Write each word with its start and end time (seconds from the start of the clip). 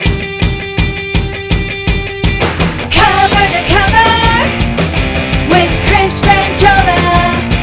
Cover 0.00 0.08
to 3.54 3.62
cover 3.70 4.10
with 5.48 5.70
Chris 5.86 6.20
Franjola. 6.20 7.53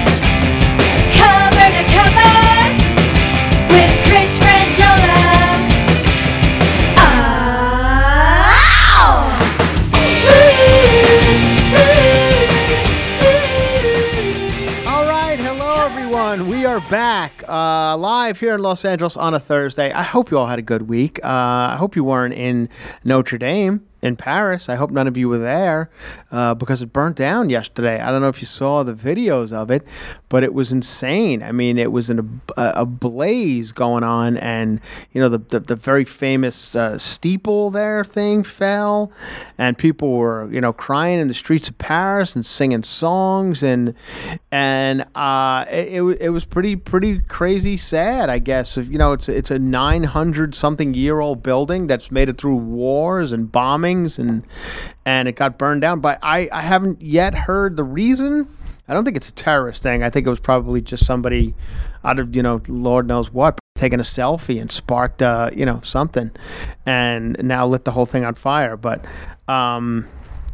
Back 16.91 17.45
uh, 17.47 17.95
live 17.95 18.41
here 18.41 18.53
in 18.53 18.61
Los 18.61 18.83
Angeles 18.83 19.15
on 19.15 19.33
a 19.33 19.39
Thursday. 19.39 19.93
I 19.93 20.03
hope 20.03 20.29
you 20.29 20.37
all 20.37 20.47
had 20.47 20.59
a 20.59 20.61
good 20.61 20.89
week. 20.89 21.23
Uh, 21.23 21.27
I 21.71 21.75
hope 21.77 21.95
you 21.95 22.03
weren't 22.03 22.33
in 22.33 22.67
Notre 23.05 23.37
Dame 23.37 23.87
in 24.01 24.15
Paris. 24.15 24.67
I 24.67 24.75
hope 24.75 24.91
none 24.91 25.07
of 25.07 25.15
you 25.15 25.29
were 25.29 25.37
there 25.37 25.89
uh, 26.31 26.55
because 26.55 26.81
it 26.81 26.91
burnt 26.91 27.17
down 27.17 27.49
yesterday. 27.49 27.99
I 27.99 28.11
don't 28.11 28.21
know 28.21 28.29
if 28.29 28.41
you 28.41 28.47
saw 28.47 28.83
the 28.83 28.93
videos 28.93 29.53
of 29.53 29.69
it, 29.69 29.85
but 30.29 30.43
it 30.43 30.53
was 30.53 30.71
insane. 30.71 31.43
I 31.43 31.51
mean, 31.51 31.77
it 31.77 31.91
was 31.91 32.09
in 32.09 32.41
a, 32.57 32.71
a 32.81 32.85
blaze 32.85 33.71
going 33.71 34.03
on, 34.03 34.37
and 34.37 34.79
you 35.11 35.21
know 35.21 35.29
the 35.29 35.37
the, 35.37 35.59
the 35.59 35.75
very 35.75 36.05
famous 36.05 36.75
uh, 36.75 36.97
steeple 36.97 37.69
there 37.69 38.03
thing 38.03 38.43
fell, 38.43 39.11
and 39.57 39.77
people 39.77 40.13
were 40.13 40.51
you 40.51 40.61
know 40.61 40.73
crying 40.73 41.19
in 41.19 41.27
the 41.27 41.33
streets 41.33 41.69
of 41.69 41.77
Paris 41.77 42.35
and 42.35 42.45
singing 42.45 42.83
songs, 42.83 43.61
and 43.61 43.93
and 44.51 45.05
uh, 45.15 45.65
it, 45.69 46.01
it, 46.19 46.29
was 46.29 46.45
pretty 46.45 46.75
pretty 46.75 47.19
crazy 47.19 47.77
sad, 47.77 48.29
I 48.29 48.39
guess. 48.39 48.77
If, 48.77 48.89
you 48.89 48.97
know, 48.97 49.13
it's 49.13 49.29
it's 49.29 49.51
a 49.51 49.59
nine 49.59 50.03
hundred 50.03 50.55
something 50.55 50.93
year 50.93 51.19
old 51.19 51.43
building 51.43 51.87
that's 51.87 52.11
made 52.11 52.29
it 52.29 52.37
through 52.37 52.57
wars 52.57 53.31
and 53.31 53.51
bombings 53.91 54.19
and 54.19 54.43
and 55.05 55.27
it 55.27 55.35
got 55.35 55.57
burned 55.57 55.81
down. 55.81 55.99
But 55.99 56.19
I 56.21 56.49
I 56.51 56.61
haven't 56.61 57.01
yet 57.01 57.33
heard 57.33 57.77
the 57.77 57.83
reason. 57.83 58.47
I 58.87 58.93
don't 58.93 59.05
think 59.05 59.17
it's 59.17 59.29
a 59.29 59.33
terrorist 59.33 59.83
thing. 59.83 60.03
I 60.03 60.09
think 60.09 60.27
it 60.27 60.29
was 60.29 60.39
probably 60.39 60.81
just 60.81 61.05
somebody 61.05 61.53
out 62.03 62.19
of 62.19 62.35
you 62.35 62.43
know 62.43 62.61
Lord 62.67 63.07
knows 63.07 63.31
what 63.31 63.59
taking 63.75 63.99
a 63.99 64.03
selfie 64.03 64.59
and 64.59 64.71
sparked 64.71 65.21
uh, 65.21 65.49
you 65.53 65.65
know 65.65 65.79
something, 65.83 66.31
and 66.85 67.37
now 67.41 67.65
lit 67.65 67.85
the 67.85 67.91
whole 67.91 68.05
thing 68.05 68.23
on 68.23 68.35
fire. 68.35 68.77
But 68.77 69.05
um, 69.47 70.07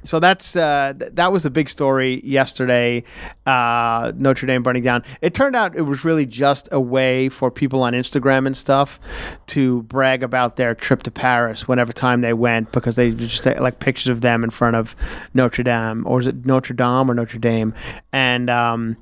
so 0.07 0.21
that's 0.21 0.55
uh, 0.55 0.93
th- 0.97 1.11
that 1.15 1.33
was 1.33 1.45
a 1.45 1.49
big 1.49 1.67
story 1.67 2.21
yesterday. 2.23 3.03
Uh, 3.45 4.13
Notre 4.15 4.47
Dame 4.47 4.63
burning 4.63 4.83
down. 4.83 5.03
It 5.19 5.33
turned 5.33 5.53
out 5.53 5.75
it 5.75 5.81
was 5.81 6.05
really 6.05 6.25
just 6.25 6.69
a 6.71 6.79
way 6.79 7.27
for 7.27 7.51
people 7.51 7.83
on 7.83 7.91
Instagram 7.91 8.47
and 8.47 8.55
stuff 8.55 9.01
to 9.47 9.81
brag 9.83 10.23
about 10.23 10.55
their 10.55 10.73
trip 10.73 11.03
to 11.03 11.11
Paris 11.11 11.67
whenever 11.67 11.91
time 11.91 12.21
they 12.21 12.31
went 12.31 12.71
because 12.71 12.95
they 12.95 13.11
just 13.11 13.43
take, 13.43 13.59
like 13.59 13.79
pictures 13.79 14.07
of 14.07 14.21
them 14.21 14.45
in 14.45 14.49
front 14.49 14.77
of 14.77 14.95
Notre 15.33 15.63
Dame 15.63 16.07
or 16.07 16.21
is 16.21 16.27
it 16.27 16.45
Notre 16.45 16.73
Dame 16.73 17.11
or 17.11 17.13
Notre 17.13 17.39
Dame 17.39 17.73
and. 18.13 18.49
Um, 18.49 18.95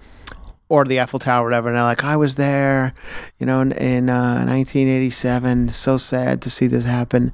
or 0.67 0.85
the 0.85 0.99
Eiffel 0.99 1.19
Tower, 1.19 1.43
or 1.43 1.45
whatever. 1.45 1.69
And 1.69 1.75
they're 1.75 1.83
like, 1.83 2.03
I 2.03 2.15
was 2.15 2.35
there, 2.35 2.93
you 3.39 3.45
know, 3.45 3.61
in, 3.61 3.71
in 3.73 4.09
uh, 4.09 4.45
1987. 4.45 5.71
So 5.71 5.97
sad 5.97 6.41
to 6.41 6.49
see 6.49 6.67
this 6.67 6.85
happen. 6.85 7.31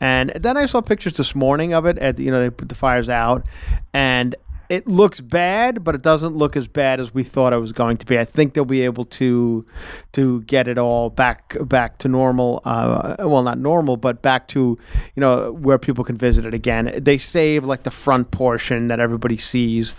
And 0.00 0.32
then 0.34 0.56
I 0.56 0.66
saw 0.66 0.80
pictures 0.80 1.16
this 1.16 1.34
morning 1.34 1.72
of 1.72 1.86
it. 1.86 1.98
At 1.98 2.18
you 2.18 2.30
know, 2.30 2.40
they 2.40 2.50
put 2.50 2.68
the 2.68 2.74
fires 2.74 3.08
out, 3.08 3.46
and 3.92 4.34
it 4.68 4.86
looks 4.86 5.20
bad, 5.20 5.84
but 5.84 5.94
it 5.94 6.02
doesn't 6.02 6.34
look 6.34 6.56
as 6.56 6.66
bad 6.66 7.00
as 7.00 7.12
we 7.12 7.22
thought 7.22 7.52
it 7.52 7.58
was 7.58 7.72
going 7.72 7.96
to 7.98 8.06
be. 8.06 8.18
I 8.18 8.24
think 8.24 8.54
they'll 8.54 8.64
be 8.64 8.82
able 8.82 9.04
to 9.06 9.64
to 10.12 10.42
get 10.42 10.68
it 10.68 10.78
all 10.78 11.10
back 11.10 11.56
back 11.60 11.98
to 11.98 12.08
normal. 12.08 12.62
Uh, 12.64 13.16
well, 13.18 13.42
not 13.42 13.58
normal, 13.58 13.96
but 13.96 14.22
back 14.22 14.48
to 14.48 14.78
you 15.14 15.20
know 15.20 15.52
where 15.52 15.78
people 15.78 16.04
can 16.04 16.16
visit 16.16 16.44
it 16.44 16.54
again. 16.54 16.92
They 16.96 17.18
save 17.18 17.64
like 17.64 17.82
the 17.82 17.90
front 17.90 18.30
portion 18.30 18.88
that 18.88 19.00
everybody 19.00 19.36
sees 19.36 19.94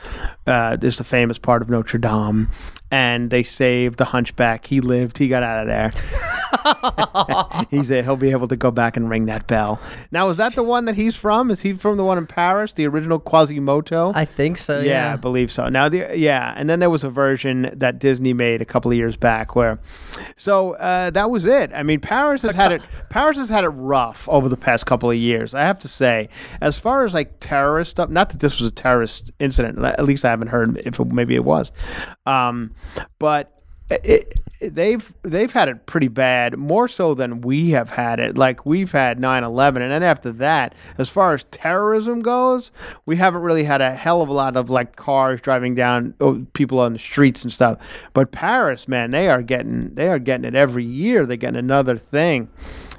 uh, 0.48 0.78
is 0.82 0.98
the 0.98 1.04
famous 1.04 1.38
part 1.38 1.62
of 1.62 1.70
Notre 1.70 2.00
Dame, 2.00 2.50
and 2.96 3.30
they 3.30 3.44
saved 3.44 3.98
the 3.98 4.06
Hunchback. 4.06 4.68
He 4.68 4.80
lived. 4.80 5.18
He 5.18 5.28
got 5.28 5.44
out 5.44 5.60
of 5.60 5.68
there. 5.68 5.92
he's 7.70 7.92
a, 7.92 8.02
he'll 8.02 8.16
be 8.16 8.32
able 8.32 8.48
to 8.48 8.56
go 8.56 8.72
back 8.72 8.96
and 8.96 9.10
ring 9.10 9.26
that 9.26 9.48
bell. 9.48 9.82
Now, 10.12 10.30
is 10.30 10.38
that 10.38 10.56
the 10.56 10.64
one 10.64 10.86
that 10.86 10.96
he's 10.96 11.14
from? 11.14 11.52
Is 11.52 11.60
he 11.60 11.74
from 11.74 11.98
the 11.98 12.06
one 12.06 12.18
in 12.18 12.26
Paris, 12.26 12.72
the 12.72 12.88
original 12.88 13.20
Quasimodo? 13.20 14.14
I 14.16 14.24
think 14.24 14.58
so, 14.58 14.80
yeah, 14.80 15.08
yeah. 15.08 15.14
I 15.14 15.18
believe 15.18 15.52
so. 15.52 15.68
Now, 15.68 15.90
the 15.90 16.18
yeah, 16.18 16.54
and 16.56 16.70
then 16.70 16.80
there 16.80 16.90
was 16.90 17.04
a 17.04 17.10
version 17.10 17.70
that 17.74 18.00
Disney 18.00 18.32
made 18.32 18.62
a 18.62 18.66
couple 18.66 18.92
of 18.92 18.96
years 18.96 19.18
back 19.18 19.58
where, 19.58 19.78
so 20.38 20.76
uh, 20.76 21.10
that 21.10 21.30
was 21.30 21.46
it. 21.46 21.72
I 21.74 21.84
mean, 21.84 22.00
Paris 22.00 22.44
has 22.44 22.56
had 22.56 22.72
it. 22.72 22.82
Paris 23.10 23.38
has 23.38 23.50
had 23.50 23.66
it 23.66 23.70
rough 23.70 24.30
over 24.30 24.48
the 24.48 24.56
past 24.56 24.86
couple 24.86 25.12
of 25.12 25.18
years. 25.18 25.54
I 25.54 25.64
have 25.64 25.80
to 25.80 25.90
say, 25.90 26.30
as 26.62 26.80
far 26.80 27.04
as 27.04 27.14
like 27.14 27.42
terrorist 27.42 27.92
stuff. 27.92 28.10
Not 28.10 28.30
that 28.30 28.40
this 28.40 28.60
was 28.60 28.70
a 28.70 28.74
terrorist 28.74 29.34
incident. 29.40 29.84
At 29.84 30.06
least 30.06 30.24
I 30.24 30.30
haven't 30.30 30.48
heard 30.48 30.78
if 30.86 30.98
it, 30.98 31.08
maybe 31.08 31.36
it 31.36 31.44
was, 31.44 31.74
um, 32.26 32.74
but. 33.20 33.52
It, 33.88 34.34
they've 34.62 35.14
they've 35.22 35.52
had 35.52 35.68
it 35.68 35.86
pretty 35.86 36.08
bad, 36.08 36.58
more 36.58 36.88
so 36.88 37.14
than 37.14 37.42
we 37.42 37.72
have 37.72 37.90
had 37.90 38.20
it. 38.20 38.38
Like 38.38 38.66
we've 38.66 38.92
had 38.92 39.20
9/11, 39.20 39.82
and 39.82 39.92
then 39.92 40.04
after 40.04 40.32
that, 40.34 40.74
as 40.98 41.10
far 41.10 41.34
as 41.34 41.44
terrorism 41.46 42.22
goes, 42.22 42.72
we 43.06 43.18
haven't 43.18 43.42
really 43.42 43.66
had 43.66 43.82
a 43.82 43.96
hell 43.96 44.22
of 44.22 44.30
a 44.30 44.34
lot 44.34 44.56
of 44.58 44.70
like 44.70 44.96
cars 44.96 45.42
driving 45.42 45.76
down 45.76 46.14
oh, 46.20 46.46
people 46.54 46.80
on 46.80 46.94
the 46.94 47.00
streets 47.00 47.44
and 47.44 47.52
stuff. 47.52 47.78
But 48.14 48.32
Paris, 48.32 48.88
man, 48.88 49.12
they 49.12 49.30
are 49.30 49.42
getting 49.42 49.96
they 49.96 50.08
are 50.08 50.20
getting 50.20 50.46
it 50.46 50.56
every 50.56 50.86
year. 50.86 51.26
They're 51.26 51.38
getting 51.38 51.60
another 51.60 51.98
thing. 51.98 52.50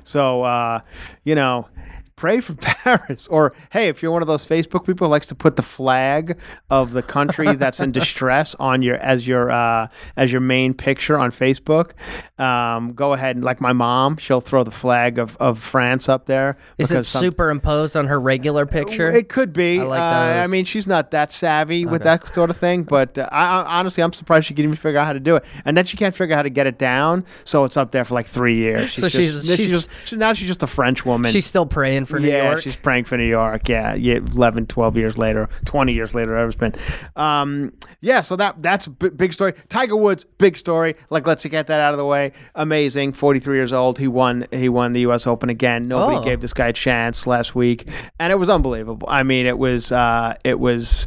So 0.05 0.43
uh, 0.43 0.81
you 1.25 1.35
know, 1.35 1.69
pray 2.17 2.41
for 2.41 2.55
Paris. 2.61 3.27
Or 3.29 3.53
hey, 3.71 3.89
if 3.89 4.03
you're 4.03 4.11
one 4.11 4.23
of 4.23 4.29
those 4.29 4.45
Facebook 4.45 4.85
people 4.87 5.07
who 5.07 5.11
likes 5.11 5.27
to 5.29 5.35
put 5.35 5.57
the 5.57 5.63
flag 5.63 6.39
of 6.71 6.93
the 6.93 7.03
country 7.03 7.55
that's 7.55 7.79
in 7.79 7.93
distress 8.01 8.55
on 8.59 8.83
your 8.83 8.97
as 8.97 9.29
your 9.29 9.51
uh, 9.51 9.89
as 10.17 10.33
your 10.33 10.41
main 10.41 10.75
picture 10.75 11.19
on 11.19 11.31
Facebook, 11.31 11.93
um, 12.41 12.95
go 12.95 13.13
ahead 13.13 13.37
and 13.37 13.45
like 13.45 13.61
my 13.61 13.73
mom, 13.73 14.17
she'll 14.17 14.41
throw 14.41 14.65
the 14.65 14.71
flag 14.71 15.19
of, 15.19 15.37
of 15.37 15.59
France 15.59 16.09
up 16.09 16.27
there. 16.27 16.57
Is 16.79 16.91
it 16.91 17.05
some- 17.05 17.21
superimposed 17.23 17.97
on 17.97 18.07
her 18.07 18.19
regular 18.19 18.67
picture? 18.67 19.11
It 19.13 19.29
could 19.29 19.53
be. 19.53 19.81
I 19.81 19.85
like 19.85 20.01
uh, 20.01 20.43
I 20.43 20.47
mean, 20.47 20.65
she's 20.65 20.87
not 20.87 21.11
that 21.11 21.33
savvy 21.33 21.85
with 21.87 22.03
that 22.05 22.27
sort 22.29 22.51
of 22.51 22.57
thing, 22.57 22.85
but 22.85 23.17
uh, 23.19 23.29
I, 23.31 23.61
I, 23.61 23.79
honestly, 23.79 24.03
I'm 24.03 24.13
surprised 24.13 24.47
she 24.47 24.55
can 24.55 24.65
even 24.65 24.77
figure 24.77 24.99
out 24.99 25.07
how 25.07 25.13
to 25.13 25.21
do 25.21 25.37
it. 25.37 25.45
And 25.65 25.77
then 25.77 25.85
she 25.85 25.97
can't 25.97 26.15
figure 26.15 26.35
out 26.35 26.39
how 26.39 26.43
to 26.45 26.51
get 26.51 26.67
it 26.67 26.79
down, 26.79 27.27
so 27.45 27.65
it's 27.65 27.77
up 27.77 27.93
there 27.93 28.05
for 28.05 28.15
like 28.15 28.27
three 28.27 28.57
years. 28.57 28.95
So 29.07 29.09
she's- 29.11 29.33
just, 29.45 29.57
she's- 29.57 29.71
just 29.71 30.13
now 30.15 30.33
she's 30.33 30.49
just 30.49 30.63
a 30.63 30.67
French 30.67 31.05
woman. 31.05 31.31
She's 31.31 31.45
still 31.45 31.67
praying 31.67 32.06
for 32.07 32.19
New 32.19 32.29
yeah, 32.29 32.51
York. 32.51 32.63
she's 32.63 32.77
praying 32.77 33.05
for 33.05 33.17
New 33.17 33.27
York. 33.29 33.69
Yeah, 33.69 33.95
yeah, 33.95 34.17
11, 34.17 34.67
12 34.67 34.97
years 34.97 35.19
later, 35.19 35.49
20 35.67 35.93
years 35.93 36.15
later, 36.15 36.33
whatever 36.33 36.49
it's 36.49 36.57
been. 36.57 36.75
Um, 37.17 37.73
yeah, 38.01 38.21
so 38.21 38.37
that 38.37 38.63
that's 38.63 38.87
a 38.87 38.91
big 38.91 39.33
story. 39.33 39.55
Tiger 39.69 39.97
Woods, 39.97 40.25
big 40.39 40.57
story. 40.57 40.97
Like, 41.11 41.27
let's 41.27 41.45
get 41.45 41.67
that 41.67 41.81
out 41.81 41.93
of 41.93 41.99
the 41.99 42.05
way. 42.07 42.33
Amazing. 42.55 43.13
43 43.13 43.57
years 43.57 43.73
old. 43.73 43.99
He 43.99 44.09
won 44.09 44.47
He 44.53 44.69
won 44.69 44.93
the 44.93 45.01
U.S. 45.01 45.27
Open 45.27 45.49
again. 45.51 45.89
Nobody 45.89 46.17
Oh. 46.19 46.25
gave 46.25 46.41
this 46.41 46.53
guy 46.53 46.69
a 46.69 46.73
chance 46.73 47.27
last 47.27 47.55
week. 47.55 47.89
And 48.19 48.33
it 48.33 48.37
was 48.37 48.49
unbelievable. 48.49 49.09
I 49.11 49.23
mean, 49.23 49.47
it 49.47 49.59
was, 49.59 49.91
uh, 49.93 50.35
it 50.45 50.59
was, 50.59 51.07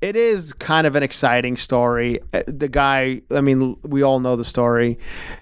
it 0.00 0.14
is 0.14 0.52
kind 0.52 0.86
of 0.86 0.94
an 0.94 1.02
exciting 1.02 1.56
story. 1.56 2.20
Uh, 2.32 2.42
The 2.46 2.68
guy, 2.68 3.22
I 3.30 3.40
mean, 3.40 3.76
we 3.82 4.02
all 4.02 4.20
know 4.20 4.36
the 4.36 4.44
story, 4.44 4.98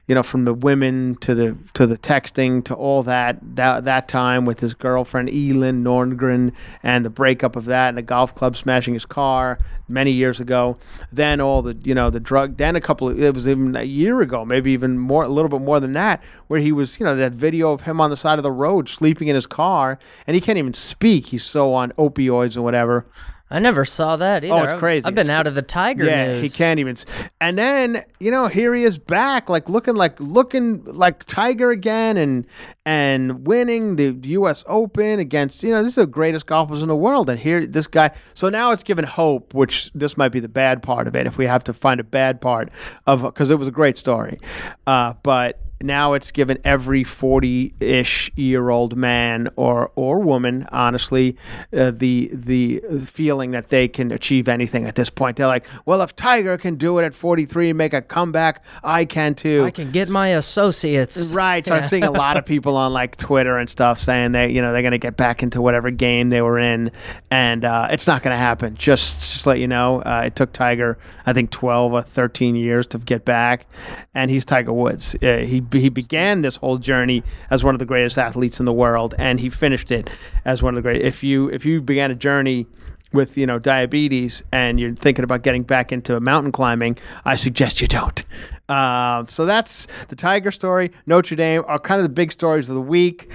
you 0.07 0.15
know, 0.15 0.23
from 0.23 0.45
the 0.45 0.55
women 0.55 1.17
to 1.21 1.35
the 1.35 1.57
to 1.75 1.87
the 1.87 1.99
texting 1.99 2.65
to 2.65 2.75
all 2.75 3.03
that 3.03 3.39
that 3.57 3.85
that 3.85 4.09
time 4.09 4.47
with 4.47 4.61
his 4.61 4.73
girlfriend 4.73 5.29
Elin 5.29 5.85
Nordgren 5.85 6.53
and 6.83 7.05
the 7.05 7.11
breakup 7.11 7.55
of 7.55 7.67
that 7.67 7.89
and 7.91 7.99
the 7.99 8.03
golf 8.03 8.35
club 8.35 8.57
smashing 8.57 8.95
his 8.95 9.05
car 9.05 9.59
many 9.89 10.11
years 10.11 10.41
ago. 10.41 10.79
Then 11.13 11.41
all 11.41 11.61
the 11.61 11.77
you 11.85 11.95
know 11.95 12.09
the 12.09 12.21
drug. 12.21 12.57
Then 12.57 12.77
a 12.77 12.81
couple 12.81 13.11
of 13.11 13.21
it 13.21 13.35
was 13.35 13.47
even 13.47 13.77
a 13.77 13.83
year 13.83 14.23
ago, 14.23 14.47
maybe 14.47 14.73
even 14.73 14.99
more, 14.99 15.25
a 15.25 15.29
little 15.29 15.51
bit 15.51 15.61
more 15.61 15.81
than 15.81 15.93
that, 15.93 16.23
where 16.47 16.61
he 16.61 16.73
was 16.73 16.99
you 16.99 17.05
know 17.05 17.15
that 17.15 17.33
video 17.33 17.73
of 17.73 17.83
him 17.83 18.01
on 18.01 18.09
the 18.09 18.17
side 18.17 18.39
of 18.39 18.43
the 18.43 18.53
road 18.53 18.89
sleeping 18.89 19.29
in 19.29 19.35
his 19.35 19.47
car 19.47 19.99
and 20.27 20.35
he 20.35 20.41
can't 20.41 20.57
even 20.57 20.73
speak. 20.73 21.27
He's 21.27 21.45
so 21.45 21.75
on 21.75 21.93
opioids 21.93 22.55
and 22.55 22.65
whatever. 22.65 23.07
I 23.49 23.61
never 23.61 23.85
saw 23.85 24.17
that 24.17 24.43
either. 24.45 24.53
Oh, 24.55 24.65
it's 24.65 24.73
I've- 24.73 24.81
crazy. 24.81 25.07
I've 25.07 25.15
been 25.15 25.27
It's- 25.27 25.39
out 25.39 25.47
of 25.47 25.55
the 25.55 25.63
Tiger 25.63 26.05
Yeah, 26.05 26.27
news. 26.27 26.43
he 26.43 26.49
can't 26.49 26.81
even. 26.81 26.97
And 27.41 27.57
then 27.57 28.05
you 28.19 28.31
know 28.33 28.49
here 28.49 28.75
he 28.75 28.83
is 28.83 28.99
back, 28.99 29.49
like 29.49 29.69
looking 29.69 29.95
like 29.95 30.19
looking 30.19 30.83
like 30.85 31.25
Tiger 31.27 31.71
again, 31.71 32.17
and 32.17 32.45
and 32.85 33.47
winning 33.47 33.97
the 33.97 34.17
U.S. 34.31 34.65
Open 34.67 35.21
against 35.21 35.63
you 35.63 35.71
know 35.71 35.83
this 35.83 35.91
is 35.91 35.95
the 35.97 36.07
greatest 36.07 36.47
golfers 36.47 36.83
in 36.83 36.89
the 36.89 36.97
world, 36.97 37.31
and 37.31 37.39
here 37.39 37.65
this 37.67 37.87
guy. 37.87 38.11
So 38.35 38.49
now 38.49 38.73
it's 38.73 38.83
given 38.83 39.05
hope, 39.05 39.55
which 39.55 39.93
this 39.95 40.17
might 40.17 40.33
be 40.33 40.41
the 40.41 40.49
bad 40.49 40.83
part 40.83 41.07
of 41.07 41.15
it. 41.15 41.27
If 41.29 41.39
we 41.39 41.47
have 41.47 41.63
to 41.65 41.73
find 41.73 42.01
a 42.01 42.05
bad 42.05 42.41
part 42.41 42.71
of 43.07 43.23
because 43.23 43.53
it 43.53 43.59
was 43.61 43.69
a 43.69 43.73
great 43.73 43.97
story, 43.97 44.41
uh, 44.89 45.15
but 45.23 45.61
now 45.81 46.15
it's 46.15 46.31
given 46.31 46.59
every 46.65 47.05
40-ish 47.05 48.31
year 48.37 48.71
old 48.71 48.97
man 48.97 49.49
or 49.57 49.91
or 49.95 50.21
woman 50.21 50.67
honestly 50.73 51.37
uh, 51.77 51.91
the 51.91 52.31
the 52.33 52.81
feeling 53.05 53.51
that 53.51 53.69
they 53.69 53.89
can 53.89 54.11
achieve 54.11 54.49
anything 54.49 54.87
at 54.87 54.95
this 54.95 55.11
point 55.11 55.37
they're 55.37 55.47
like 55.47 55.67
well 55.85 56.01
if 56.03 56.15
tiger 56.17 56.57
can 56.57 56.77
do 56.77 56.99
it 56.99 57.05
at 57.05 57.15
43 57.15 57.71
and 57.71 57.79
make 57.79 57.93
a 57.93 58.03
comeback 58.03 58.65
i 58.83 59.05
can 59.05 59.35
too 59.35 59.67
I 59.67 59.71
can 59.71 59.91
get 59.91 60.09
my 60.09 60.29
associates. 60.29 61.27
Right. 61.29 61.67
So 61.67 61.75
I'm 61.77 61.89
seeing 61.89 62.05
a 62.05 62.11
lot 62.11 62.37
of 62.37 62.45
people 62.45 62.77
on 62.77 62.93
like 62.93 63.17
Twitter 63.17 63.59
and 63.59 63.69
stuff 63.69 64.01
saying 64.01 64.33
they, 64.33 64.51
you 64.51 64.63
know, 64.63 64.73
they're 64.73 64.83
going 64.83 64.93
to 64.93 64.99
get 64.99 65.17
back 65.17 65.43
into 65.43 65.61
whatever 65.61 65.91
game 65.91 66.31
they 66.31 66.43
were 66.43 66.59
in, 66.59 66.91
and 67.31 67.65
uh, 67.65 67.89
it's 67.91 68.07
not 68.07 68.23
going 68.23 68.33
to 68.33 68.39
happen. 68.39 68.77
Just, 68.77 69.35
just 69.35 69.47
let 69.47 69.59
you 69.59 69.69
know, 69.69 70.03
uh, 70.03 70.23
it 70.27 70.37
took 70.37 70.53
Tiger, 70.53 70.99
I 71.25 71.33
think, 71.33 71.51
12 71.51 71.93
or 71.93 72.03
13 72.03 72.57
years 72.57 72.87
to 72.89 72.99
get 72.99 73.25
back, 73.25 73.67
and 74.15 74.31
he's 74.31 74.45
Tiger 74.45 74.73
Woods. 74.73 75.17
Uh, 75.23 75.39
he 75.39 75.61
he 75.73 75.89
began 75.89 76.43
this 76.43 76.57
whole 76.57 76.79
journey 76.79 77.23
as 77.51 77.65
one 77.65 77.75
of 77.75 77.79
the 77.79 77.87
greatest 77.87 78.19
athletes 78.19 78.61
in 78.61 78.67
the 78.67 78.73
world, 78.73 79.15
and 79.19 79.41
he 79.41 79.51
finished 79.51 79.91
it 79.91 80.09
as 80.45 80.63
one 80.63 80.75
of 80.75 80.77
the 80.77 80.83
great. 80.83 81.03
If 81.03 81.23
you 81.23 81.49
if 81.49 81.65
you 81.65 81.81
began 81.81 82.11
a 82.11 82.15
journey 82.15 82.67
with 83.13 83.37
you 83.39 83.47
know 83.47 83.59
diabetes 83.59 84.43
and 84.53 84.79
you're 84.79 84.95
thinking 84.95 85.25
about 85.25 85.43
getting 85.43 85.63
back 85.63 85.93
into 85.93 86.19
mountain 86.21 86.53
climbing, 86.53 86.99
I 87.25 87.37
suggest 87.37 87.81
you 87.81 87.89
don't. 87.89 88.23
Um, 88.69 89.29
so 89.29 89.47
that's 89.47 89.87
the 90.09 90.17
Tiger 90.17 90.51
story. 90.51 90.91
Notre 91.07 91.37
Dame 91.37 91.65
are 91.67 91.79
kind 91.79 92.01
of 92.01 92.05
the 92.05 92.13
big 92.13 92.33
stories 92.33 92.69
of 92.69 92.75
the 92.75 92.81
week. 92.81 93.33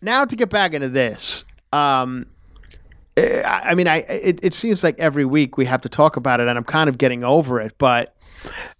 Now 0.00 0.24
to 0.24 0.36
get 0.36 0.50
back 0.50 0.74
into 0.74 0.88
this. 0.88 1.44
Um, 1.72 2.26
I 3.16 3.60
I 3.64 3.74
mean, 3.74 3.88
I 3.88 3.98
it, 3.98 4.40
it 4.42 4.54
seems 4.54 4.82
like 4.84 4.98
every 4.98 5.24
week 5.24 5.56
we 5.56 5.64
have 5.66 5.80
to 5.82 5.88
talk 5.88 6.16
about 6.16 6.40
it, 6.40 6.48
and 6.48 6.56
I'm 6.56 6.64
kind 6.64 6.88
of 6.88 6.98
getting 6.98 7.24
over 7.24 7.60
it. 7.60 7.74
But 7.78 8.14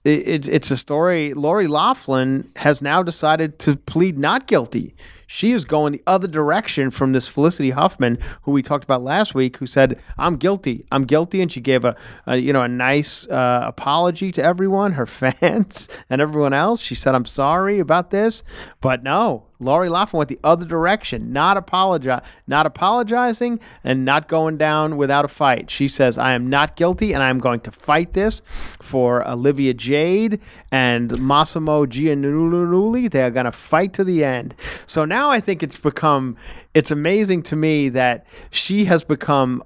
it, 0.05 0.49
it's 0.49 0.71
a 0.71 0.77
story. 0.77 1.35
Lori 1.35 1.67
Loughlin 1.67 2.51
has 2.57 2.81
now 2.81 3.03
decided 3.03 3.59
to 3.61 3.77
plead 3.77 4.19
not 4.19 4.47
guilty. 4.47 4.95
She 5.27 5.53
is 5.53 5.67
going 5.67 5.93
the 5.93 6.03
other 6.07 6.27
direction 6.27 6.91
from 6.91 7.13
this 7.13 7.29
Felicity 7.29 7.71
Huffman, 7.71 8.19
who 8.43 8.53
we 8.53 8.63
talked 8.63 8.85
about 8.85 9.03
last 9.03 9.35
week, 9.35 9.59
who 9.59 9.67
said, 9.67 10.03
"I'm 10.17 10.37
guilty. 10.37 10.87
I'm 10.91 11.05
guilty," 11.05 11.43
and 11.43 11.53
she 11.53 11.61
gave 11.61 11.85
a, 11.85 11.95
a 12.27 12.39
you 12.39 12.53
know 12.53 12.63
a 12.63 12.69
nice 12.69 13.29
uh, 13.29 13.63
apology 13.67 14.33
to 14.33 14.43
everyone, 14.43 14.93
her 14.93 15.07
fans 15.23 15.87
and 16.09 16.23
everyone 16.23 16.55
else. 16.55 16.81
She 16.81 16.95
said, 16.95 17.15
"I'm 17.15 17.27
sorry 17.27 17.79
about 17.79 18.11
this," 18.11 18.43
but 18.81 19.03
no, 19.03 19.48
Lori 19.61 19.89
Loughlin 19.89 20.19
went 20.19 20.29
the 20.29 20.39
other 20.45 20.65
direction, 20.65 21.33
not 21.33 21.57
apologize, 21.57 22.23
not 22.47 22.67
apologizing, 22.67 23.59
and 23.83 24.05
not 24.05 24.29
going 24.29 24.57
down 24.57 24.97
without 24.97 25.25
a 25.25 25.29
fight. 25.29 25.71
She 25.71 25.89
says, 25.89 26.17
"I 26.17 26.33
am 26.33 26.49
not 26.49 26.77
guilty, 26.77 27.13
and 27.13 27.23
I 27.23 27.29
am 27.29 27.39
going 27.39 27.61
to 27.61 27.71
fight 27.71 28.13
this 28.13 28.41
for 28.81 29.27
Olivia 29.29 29.75
Jade 29.75 30.41
and 30.71 31.19
Massimo 31.21 31.87
Giannulli. 31.87 33.11
They 33.11 33.23
are 33.23 33.31
going 33.31 33.47
to 33.47 33.53
fight 33.53 33.93
to 33.95 34.05
the 34.05 34.25
end." 34.25 34.55
So 34.87 35.05
now 35.05 35.31
I 35.31 35.41
think 35.41 35.63
it's 35.63 35.77
become, 35.77 36.37
it's 36.75 36.91
amazing 36.91 37.43
to 37.45 37.57
me 37.57 37.89
that 37.91 38.27
she 38.51 38.85
has 38.87 39.05
become 39.05 39.63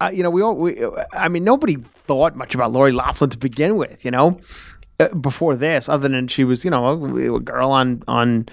uh, 0.00 0.10
you 0.12 0.22
know, 0.22 0.30
we 0.30 0.40
all, 0.42 0.56
we, 0.56 0.82
I 1.12 1.28
mean, 1.28 1.44
nobody 1.44 1.76
thought 1.76 2.34
much 2.34 2.54
about 2.54 2.72
Lori 2.72 2.90
Loughlin 2.90 3.28
to 3.28 3.36
begin 3.36 3.76
with, 3.76 4.02
you 4.02 4.10
know, 4.10 4.40
before 5.08 5.56
this, 5.56 5.88
other 5.88 6.08
than 6.08 6.28
she 6.28 6.44
was, 6.44 6.64
you 6.64 6.70
know, 6.70 6.86
a, 6.86 7.36
a 7.36 7.40
girl 7.40 7.70
on, 7.70 8.02
on, 8.06 8.48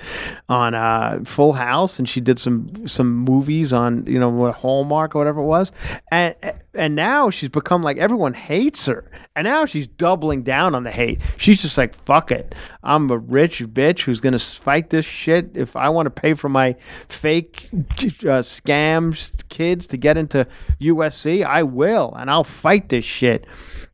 on, 0.50 0.74
uh, 0.74 1.20
Full 1.24 1.54
House 1.54 2.00
and 2.00 2.08
she 2.08 2.22
did 2.22 2.40
some, 2.40 2.88
some 2.88 3.14
movies 3.14 3.74
on, 3.74 4.06
you 4.06 4.20
know, 4.20 4.52
Hallmark 4.52 5.16
or 5.16 5.20
whatever 5.20 5.42
it 5.42 5.46
was. 5.46 5.72
And, 6.12 6.36
and 6.74 6.96
now 6.96 7.30
she's 7.30 7.50
become 7.50 7.84
like, 7.84 7.98
everyone 7.98 8.34
hates 8.34 8.86
her. 8.86 9.06
And 9.36 9.46
now 9.46 9.66
she's 9.66 9.88
doubling 9.88 10.44
down 10.44 10.74
on 10.74 10.84
the 10.84 10.92
hate. 10.92 11.20
She's 11.38 11.62
just 11.62 11.78
like, 11.78 11.94
fuck 11.94 12.32
it. 12.32 12.56
I'm 12.84 13.10
a 13.12 13.18
rich 13.18 13.60
bitch 13.68 14.02
who's 14.02 14.20
to 14.22 14.40
fight 14.40 14.90
this 14.90 15.06
shit. 15.06 15.56
If 15.56 15.76
I 15.76 15.90
want 15.90 16.08
to 16.08 16.10
pay 16.10 16.34
for 16.34 16.50
my 16.50 16.76
fake 17.10 17.70
uh, 17.74 18.42
scams 18.42 19.48
kids 19.50 19.88
to 19.88 19.98
get 19.98 20.18
into 20.18 20.48
USC, 20.82 21.46
I 21.46 21.64
will. 21.64 22.14
And 22.16 22.32
I'll 22.32 22.44
fight 22.44 22.90
this 22.90 23.06
shit. 23.06 23.46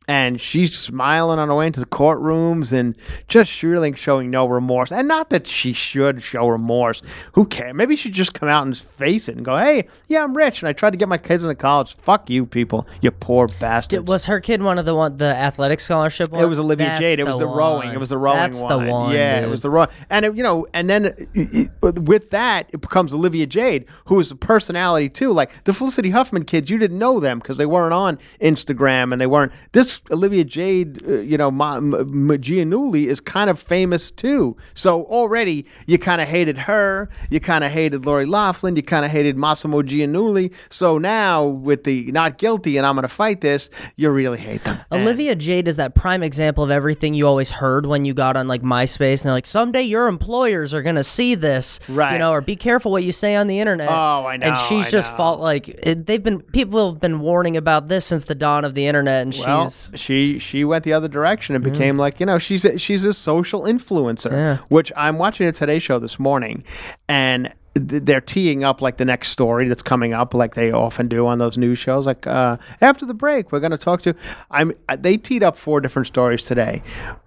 And 0.06 0.38
she's 0.38 0.76
smiling 0.78 1.38
on 1.38 1.48
her 1.48 1.54
way 1.54 1.66
into 1.66 1.80
the 1.80 1.86
courtrooms 1.86 2.72
and 2.72 2.94
just 3.26 3.62
really 3.62 3.94
showing 3.96 4.30
no 4.30 4.46
remorse. 4.46 4.92
And 4.92 5.08
not 5.08 5.30
that 5.30 5.46
she 5.46 5.72
should 5.72 6.22
show 6.22 6.46
remorse. 6.48 7.00
Who 7.32 7.46
cares? 7.46 7.74
Maybe 7.74 7.96
she 7.96 8.10
just 8.10 8.34
come 8.34 8.48
out 8.50 8.66
and 8.66 8.76
face 8.76 9.30
it 9.30 9.36
and 9.36 9.44
go, 9.44 9.56
hey, 9.56 9.88
yeah, 10.06 10.22
I'm 10.22 10.36
rich 10.36 10.60
and 10.60 10.68
I 10.68 10.74
tried 10.74 10.90
to 10.90 10.98
get 10.98 11.08
my 11.08 11.16
kids 11.16 11.42
into 11.42 11.54
college. 11.54 11.96
Fuck 12.02 12.28
you 12.28 12.44
people, 12.44 12.86
you 13.00 13.10
poor 13.12 13.48
bastards. 13.58 14.02
Did, 14.02 14.08
was 14.08 14.26
her 14.26 14.40
kid 14.40 14.62
one 14.62 14.78
of 14.78 14.84
the 14.84 14.94
one 14.94 15.16
the 15.16 15.34
athletic 15.34 15.80
scholarship 15.80 16.30
It 16.34 16.46
was 16.46 16.58
Olivia 16.58 16.86
That's 16.88 17.00
Jade. 17.00 17.18
It 17.20 17.26
was 17.26 17.38
the, 17.38 17.46
rowing. 17.46 17.90
It 17.92 17.98
was 17.98 18.10
the 18.10 18.18
rowing 18.18 18.36
That's 18.38 18.62
one. 18.62 18.84
the 18.84 18.90
one. 18.92 19.12
Yeah, 19.14 19.40
it 19.40 19.48
was 19.48 19.62
the 19.62 19.70
rowing. 19.70 19.88
And 20.10 20.26
it, 20.26 20.36
you 20.36 20.42
know, 20.42 20.66
and 20.74 20.90
then 20.90 21.06
it, 21.34 21.70
it- 21.82 21.98
with 22.00 22.28
that, 22.30 22.68
it 22.74 22.80
becomes 22.82 23.14
Olivia 23.14 23.46
Jade, 23.46 23.86
who 24.06 24.20
is 24.20 24.30
a 24.30 24.36
personality 24.36 25.08
too. 25.08 25.32
Like 25.32 25.64
the 25.64 25.72
Felicity 25.72 26.10
Huffman 26.10 26.44
kids, 26.44 26.68
you 26.68 26.76
didn't 26.76 26.98
know 26.98 27.20
them 27.20 27.38
because 27.38 27.56
they 27.56 27.66
weren't 27.66 27.94
on 27.94 28.18
Instagram 28.40 29.12
and 29.12 29.20
they 29.20 29.26
weren't. 29.26 29.52
This 29.72 29.93
Olivia 30.10 30.44
Jade, 30.44 31.02
uh, 31.08 31.14
you 31.20 31.36
know, 31.38 31.50
Ma, 31.50 31.80
Ma, 31.80 32.04
Ma- 32.04 32.34
Giannulli 32.34 33.06
is 33.06 33.20
kind 33.20 33.50
of 33.50 33.58
famous 33.60 34.10
too. 34.10 34.56
So 34.74 35.04
already 35.04 35.66
you 35.86 35.98
kind 35.98 36.20
of 36.20 36.28
hated 36.28 36.58
her. 36.58 37.08
You 37.30 37.40
kind 37.40 37.64
of 37.64 37.70
hated 37.72 38.06
Lori 38.06 38.26
Loughlin. 38.26 38.76
You 38.76 38.82
kind 38.82 39.04
of 39.04 39.10
hated 39.10 39.36
Massimo 39.36 39.82
Giannulli. 39.82 40.52
So 40.70 40.98
now 40.98 41.44
with 41.46 41.84
the 41.84 42.10
not 42.12 42.38
guilty 42.38 42.76
and 42.76 42.86
I'm 42.86 42.94
going 42.94 43.02
to 43.02 43.08
fight 43.08 43.40
this, 43.40 43.70
you 43.96 44.10
really 44.10 44.38
hate 44.38 44.64
them. 44.64 44.78
Olivia 44.92 45.34
Jade 45.34 45.68
is 45.68 45.76
that 45.76 45.94
prime 45.94 46.22
example 46.22 46.64
of 46.64 46.70
everything 46.70 47.14
you 47.14 47.26
always 47.26 47.50
heard 47.50 47.86
when 47.86 48.04
you 48.04 48.14
got 48.14 48.36
on 48.36 48.48
like 48.48 48.62
MySpace 48.62 49.20
and 49.22 49.28
they're 49.28 49.32
like, 49.32 49.46
someday 49.46 49.82
your 49.82 50.06
employers 50.08 50.72
are 50.74 50.82
gonna 50.82 51.04
see 51.04 51.34
this, 51.34 51.80
Right. 51.88 52.12
You 52.14 52.18
know, 52.18 52.32
or 52.32 52.40
be 52.40 52.56
careful 52.56 52.90
what 52.92 53.04
you 53.04 53.12
say 53.12 53.34
on 53.36 53.46
the 53.46 53.60
internet. 53.60 53.88
Oh, 53.90 54.26
I 54.26 54.36
know, 54.36 54.46
And 54.48 54.56
she's 54.56 54.86
I 54.86 54.90
just 54.90 55.10
know. 55.12 55.16
fault 55.16 55.40
like 55.40 55.68
it, 55.68 56.06
they've 56.06 56.22
been 56.22 56.40
people 56.40 56.92
have 56.92 57.00
been 57.00 57.20
warning 57.20 57.56
about 57.56 57.88
this 57.88 58.04
since 58.04 58.24
the 58.24 58.34
dawn 58.34 58.64
of 58.64 58.74
the 58.74 58.86
internet, 58.86 59.22
and 59.22 59.34
Well, 59.46 59.64
she's 59.70 59.83
she 59.94 60.38
she 60.38 60.64
went 60.64 60.84
the 60.84 60.92
other 60.92 61.08
direction 61.08 61.54
and 61.54 61.62
became 61.64 61.96
like 61.96 62.20
you 62.20 62.26
know 62.26 62.38
she's 62.38 62.64
a, 62.64 62.78
she's 62.78 63.04
a 63.04 63.12
social 63.14 63.62
influencer, 63.62 64.30
Yeah. 64.30 64.58
which 64.68 64.92
I'm 64.96 65.18
watching 65.18 65.46
a 65.46 65.52
Today 65.52 65.78
Show 65.78 65.98
this 65.98 66.18
morning, 66.18 66.64
and 67.08 67.52
th- 67.74 68.02
they're 68.04 68.20
teeing 68.20 68.64
up 68.64 68.80
like 68.82 68.96
the 68.96 69.04
next 69.04 69.28
story 69.28 69.68
that's 69.68 69.82
coming 69.82 70.12
up, 70.14 70.34
like 70.34 70.54
they 70.54 70.70
often 70.72 71.08
do 71.08 71.26
on 71.26 71.38
those 71.38 71.58
news 71.58 71.78
shows. 71.78 72.06
Like 72.06 72.26
uh, 72.26 72.56
after 72.80 73.04
the 73.06 73.14
break, 73.14 73.52
we're 73.52 73.60
going 73.60 73.72
to 73.72 73.78
talk 73.78 74.02
to. 74.02 74.14
I'm. 74.50 74.72
They 74.98 75.16
teed 75.16 75.42
up 75.42 75.56
four 75.56 75.80
different 75.80 76.06
stories 76.06 76.42
today. 76.44 76.82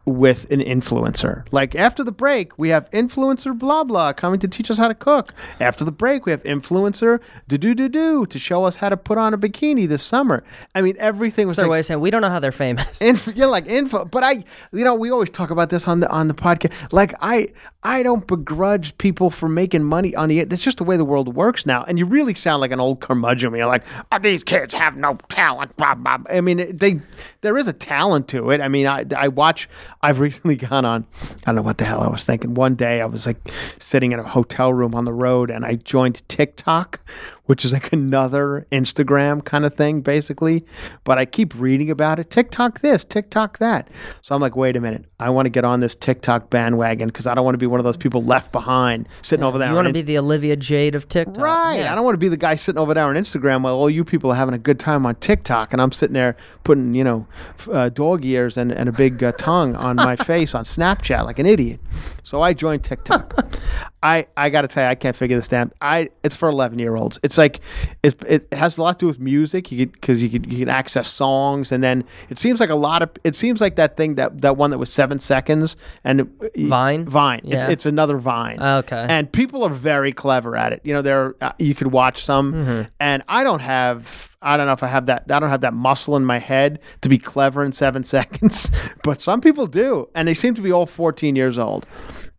With 0.08 0.50
an 0.50 0.62
influencer. 0.62 1.46
Like 1.52 1.76
after 1.76 2.04
the 2.04 2.12
break, 2.12 2.58
we 2.58 2.70
have 2.70 2.90
influencer 2.92 3.58
blah 3.58 3.84
blah 3.84 4.14
coming 4.14 4.40
to 4.40 4.48
teach 4.48 4.72
us 4.72 4.78
how 4.78 4.88
to 4.88 4.96
cook. 4.96 5.34
After 5.60 5.84
the 5.84 5.92
break, 5.92 6.26
we 6.26 6.32
have 6.32 6.42
influencer 6.44 7.20
do 7.48 7.58
do 7.58 7.76
do 7.76 7.90
do 7.90 8.26
to 8.26 8.40
show 8.40 8.64
us 8.64 8.78
how 8.78 8.90
to 8.90 8.98
put 8.98 9.18
on 9.18 9.34
a 9.34 9.38
bikini 9.38 9.88
this 9.88 10.02
summer. 10.02 10.44
I 10.74 10.82
mean, 10.82 10.96
everything 10.98 11.46
was 11.48 11.58
Their 11.58 11.66
like, 11.66 11.72
way 11.72 11.80
of 11.80 11.86
saying 11.86 12.00
we 12.00 12.10
don't 12.10 12.22
know 12.22 12.30
how 12.30 12.40
they're 12.40 12.52
famous. 12.52 13.02
info 13.02 13.32
yeah 13.32 13.46
like 13.46 13.68
info 13.68 14.06
but 14.06 14.24
i 14.24 14.44
you 14.72 14.84
know 14.84 14.96
we 14.96 15.10
always 15.12 15.30
talk 15.30 15.50
about 15.50 15.70
this 15.70 15.88
on 15.88 16.00
the 16.00 16.10
on 16.10 16.28
the 16.28 16.34
podcast 16.34 16.72
like 16.94 17.14
i 17.22 17.48
i 17.84 18.02
don't 18.02 18.26
begrudge 18.28 18.98
people 18.98 19.30
for 19.30 19.50
making 19.50 19.84
money 19.84 20.16
on 20.16 20.30
the 20.30 20.44
that's 20.46 20.64
just 20.64 20.78
the 20.78 20.84
way 20.84 20.96
the 20.96 21.06
world 21.06 21.36
works 21.36 21.66
now 21.66 21.84
and 21.84 22.00
you 22.00 22.06
really 22.06 22.34
sound 22.34 22.62
like 22.62 22.72
an 22.72 22.80
old 22.80 23.02
curmudgeon 23.02 23.52
when 23.52 23.60
you're 23.60 23.68
like 23.68 23.84
oh, 24.12 24.20
these 24.20 24.44
kids 24.44 24.74
have 24.74 24.96
no 24.96 25.16
talent 25.30 25.76
blah, 25.78 25.94
blah. 25.96 26.18
i 26.30 26.40
mean 26.42 26.76
they 26.76 27.00
there 27.42 27.58
is 27.58 27.68
a 27.68 27.74
talent 27.74 28.28
to 28.30 28.52
it. 28.52 28.62
I 28.62 28.68
mean 28.68 28.88
i 28.88 29.06
i 29.16 29.28
watch 29.28 29.70
i've 30.02 30.20
recently 30.20 30.56
gone 30.68 30.86
on 30.86 31.06
i 31.22 31.46
don't 31.46 31.56
know 31.56 31.62
what 31.62 31.78
the 31.78 31.86
hell 31.86 32.02
i 32.02 32.08
was 32.08 32.24
thinking. 32.26 32.54
One 32.54 32.76
day 32.76 33.02
i 33.02 33.06
was 33.06 33.26
like 33.26 33.38
sitting 33.80 34.12
in 34.12 34.20
a 34.20 34.24
hotel 34.24 34.74
room 34.74 34.96
on 34.96 35.06
the 35.06 35.14
road 35.14 35.50
and 35.50 35.66
i 35.66 35.76
joined 35.76 36.28
tiktok 36.28 37.00
which 37.48 37.66
is 37.66 37.74
like 37.74 37.92
another 37.92 38.68
Instagram 38.72 39.44
kind 39.44 39.66
of 39.66 39.74
thing, 39.74 40.02
basically. 40.02 40.64
But 41.04 41.18
I 41.18 41.26
keep 41.26 41.54
reading 41.56 41.90
about 41.90 42.20
it. 42.20 42.30
TikTok 42.30 42.82
this, 42.82 43.04
TikTok 43.04 43.58
that. 43.58 43.90
So 44.22 44.36
I'm 44.36 44.42
like, 44.42 44.56
wait 44.56 44.76
a 44.76 44.80
minute. 44.80 45.06
I 45.20 45.30
want 45.32 45.48
to 45.48 45.50
get 45.50 45.66
on 45.66 45.80
this 45.80 45.96
TikTok 45.96 46.50
bandwagon 46.50 47.08
because 47.08 47.26
I 47.26 47.34
don't 47.34 47.44
want 47.44 47.56
to 47.56 47.60
be 47.60 47.66
one 47.66 47.80
of 47.80 47.84
those 47.84 47.98
people 47.98 48.24
left 48.24 48.52
behind 48.52 49.10
sitting 49.22 49.44
over 49.44 49.58
there. 49.58 49.70
You 49.70 49.76
want 49.76 49.88
to 49.88 49.94
be 49.94 50.02
the 50.04 50.18
Olivia 50.18 50.56
Jade 50.56 50.94
of 50.96 51.10
TikTok, 51.10 51.38
Right. 51.38 51.80
Yeah. 51.80 51.92
I 51.92 51.96
don't 51.96 52.04
want 52.06 52.14
to 52.14 52.20
be 52.20 52.30
the 52.30 52.38
guy 52.38 52.56
sitting 52.56 52.80
over 52.80 52.94
there 52.94 53.06
on 53.06 53.16
Instagram 53.16 53.64
while 53.64 53.76
all 53.76 53.90
you 53.90 54.04
people 54.04 54.32
are 54.32 54.36
having 54.36 54.54
a 54.54 54.60
good 54.60 54.80
time 54.80 55.06
on 55.06 55.16
TikTok 55.16 55.74
and 55.74 55.82
I'm 55.82 55.92
sitting 55.92 56.14
there 56.14 56.38
putting, 56.64 56.94
you 56.94 57.04
know, 57.04 57.28
uh, 57.72 57.90
dog 57.90 58.26
ears 58.26 58.58
and, 58.58 58.72
and 58.72 58.88
a 58.90 58.92
big 58.92 59.24
uh, 59.24 59.32
tongue 59.34 59.76
on 59.76 59.96
my 59.96 60.16
face 60.28 60.54
on 60.54 60.66
Snapchat 60.66 61.26
like 61.26 61.40
an 61.40 61.46
idiot. 61.46 61.80
So 62.24 62.42
I 62.42 62.54
joined 62.54 62.84
TikTok. 62.84 63.46
I, 64.08 64.28
I 64.38 64.50
got 64.50 64.62
to 64.62 64.68
tell 64.68 64.84
you, 64.86 64.90
I 64.90 64.96
can't 64.96 65.16
figure 65.16 65.36
this 65.38 65.48
down. 65.48 65.72
I 65.82 66.10
It's 66.24 66.36
for 66.36 66.48
11 66.50 66.80
year 66.80 66.96
olds. 66.96 67.20
It's 67.24 67.38
like, 67.38 67.60
it's, 68.04 68.16
it 68.26 68.48
has 68.54 68.78
a 68.78 68.82
lot 68.82 69.00
to 69.00 69.04
do 69.04 69.08
with 69.08 69.20
music 69.20 69.70
because 69.70 70.24
you, 70.24 70.30
can 70.30 70.50
you 70.50 70.60
can 70.60 70.70
access 70.70 71.08
songs 71.10 71.72
and 71.72 71.84
then 71.84 72.04
it 72.30 72.38
seems 72.40 72.60
like 72.60 72.70
a 72.70 72.76
lot 72.76 73.02
of, 73.02 73.10
it 73.24 73.36
seems 73.36 73.60
like 73.60 73.76
that 73.76 73.98
thing, 73.98 74.16
that, 74.16 74.42
that 74.42 74.56
one 74.56 74.70
that 74.72 74.78
was 74.78 74.92
seven 74.92 75.20
seconds 75.20 75.76
and 76.04 76.30
Vine? 76.58 77.06
Vine. 77.06 77.42
It's, 77.44 77.64
Yeah. 77.64 77.70
it's 77.70 77.86
another 77.86 78.18
Vine. 78.18 78.62
Okay. 78.62 79.06
And 79.10 79.32
people 79.32 79.64
are 79.64 79.70
very 79.70 80.14
clever 80.14 80.56
at 80.56 80.72
it. 80.74 80.82
You 80.84 80.94
know, 80.94 81.02
there 81.02 81.36
uh, 81.42 81.52
you 81.60 81.76
could 81.76 81.92
watch 81.92 82.24
some, 82.24 82.54
Mm-hmm. 82.54 82.82
and 83.00 83.24
I 83.28 83.44
don't 83.44 83.60
have. 83.62 84.34
I 84.42 84.56
don't 84.56 84.68
know 84.68 84.74
if 84.74 84.84
I 84.84 84.88
have 84.88 85.08
that. 85.08 85.24
I 85.32 85.40
don't 85.40 85.50
have 85.50 85.62
that 85.62 85.74
muscle 85.74 86.16
in 86.16 86.24
my 86.24 86.38
head 86.38 86.80
to 87.02 87.10
be 87.10 87.18
clever 87.18 87.64
in 87.66 87.72
seven 87.74 88.04
seconds, 88.16 88.70
but 89.04 89.20
some 89.20 89.42
people 89.42 89.66
do, 89.68 90.08
and 90.16 90.28
they 90.28 90.34
seem 90.36 90.54
to 90.54 90.62
be 90.62 90.72
all 90.72 90.86
14 90.86 91.36
years 91.36 91.58
old. 91.58 91.86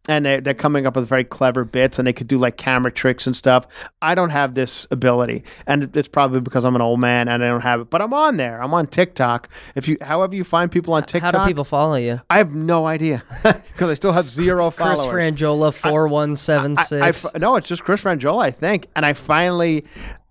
And 0.09 0.25
they, 0.25 0.41
they're 0.41 0.55
coming 0.55 0.87
up 0.87 0.97
with 0.97 1.07
very 1.07 1.23
clever 1.23 1.65
bits, 1.65 1.99
and 1.99 2.09
they 2.09 2.13
could 2.15 2.27
do 2.27 2.39
like 2.39 2.57
camera 2.57 2.91
tricks 2.91 3.27
and 3.27 3.37
stuff. 3.37 3.67
I 4.01 4.15
don't 4.15 4.31
have 4.31 4.55
this 4.55 4.87
ability, 4.91 5.45
and 5.67 5.95
it's 5.97 6.09
probably 6.09 6.41
because 6.41 6.65
I'm 6.65 6.75
an 6.75 6.81
old 6.83 6.99
man 6.99 7.29
and 7.29 7.45
I 7.45 7.49
don't 7.49 7.61
have 7.61 7.83
it. 7.83 7.91
But 7.91 8.01
I'm 8.01 8.15
on 8.15 8.39
there. 8.39 8.63
I'm 8.63 8.73
on 8.73 8.87
TikTok. 8.87 9.49
If 9.75 9.87
you, 9.87 9.99
however, 10.01 10.35
you 10.35 10.45
find 10.45 10.73
people 10.73 10.95
on 10.95 11.03
tiktok 11.05 11.35
How 11.35 11.45
do 11.45 11.51
people 11.51 11.65
follow 11.65 11.97
you? 11.97 12.21
I 12.31 12.39
have 12.39 12.55
no 12.55 12.87
idea 12.87 13.23
because 13.43 13.91
I 13.91 13.95
still 13.95 14.13
have 14.13 14.25
zero 14.25 14.71
followers 14.71 15.11
Chris. 15.11 15.35
Franjola 15.35 15.73
4176 15.75 16.93
I, 16.93 17.07
I 17.07 17.11
six. 17.11 17.27
f- 17.27 17.41
no, 17.41 17.57
it's 17.57 17.69
just 17.69 17.85
Chris 17.85 18.03
Franjola, 18.03 18.45
I 18.45 18.51
think. 18.51 18.87
And 18.97 19.05
I 19.05 19.13
finally, 19.13 19.85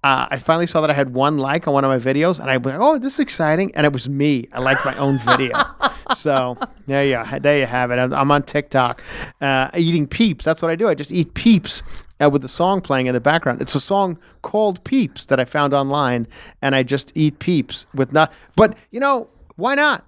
uh, 0.07 0.25
I 0.31 0.37
finally 0.39 0.67
saw 0.67 0.79
that 0.79 0.89
I 0.89 0.93
had 0.93 1.13
one 1.13 1.37
like 1.37 1.67
on 1.67 1.73
one 1.73 1.83
of 1.83 1.89
my 1.89 2.13
videos, 2.13 2.39
and 2.39 2.49
I 2.49 2.55
went, 2.55 2.77
"Oh, 2.79 2.97
this 2.97 3.15
is 3.15 3.19
exciting!" 3.19 3.75
And 3.75 3.85
it 3.85 3.91
was 3.91 4.07
me. 4.07 4.47
I 4.53 4.61
liked 4.61 4.85
my 4.85 4.95
own 4.97 5.19
video. 5.19 5.51
so 6.15 6.57
there 6.85 7.05
you, 7.05 7.39
there 7.41 7.59
you 7.59 7.65
have 7.65 7.91
it. 7.91 7.99
I'm, 7.99 8.13
I'm 8.13 8.31
on 8.31 8.43
TikTok, 8.43 9.03
uh, 9.41 9.69
eating 9.75 10.07
peeps. 10.07 10.45
That's 10.45 10.61
what 10.61 10.71
I 10.71 10.77
do. 10.77 10.87
I 10.87 10.93
just 10.93 11.11
eat 11.11 11.33
peeps. 11.33 11.83
Uh, 12.19 12.29
with 12.29 12.41
the 12.41 12.47
song 12.47 12.79
playing 12.79 13.05
in 13.05 13.13
the 13.13 13.19
background, 13.19 13.61
it's 13.61 13.75
a 13.75 13.81
song 13.81 14.17
called 14.43 14.81
"Peeps" 14.85 15.25
that 15.25 15.41
I 15.41 15.45
found 15.45 15.73
online, 15.73 16.25
and 16.61 16.73
I 16.73 16.83
just 16.83 17.11
eat 17.13 17.39
peeps 17.39 17.85
with 17.93 18.13
not. 18.13 18.31
But 18.55 18.77
you 18.91 19.01
know, 19.01 19.27
why 19.57 19.75
not? 19.75 20.05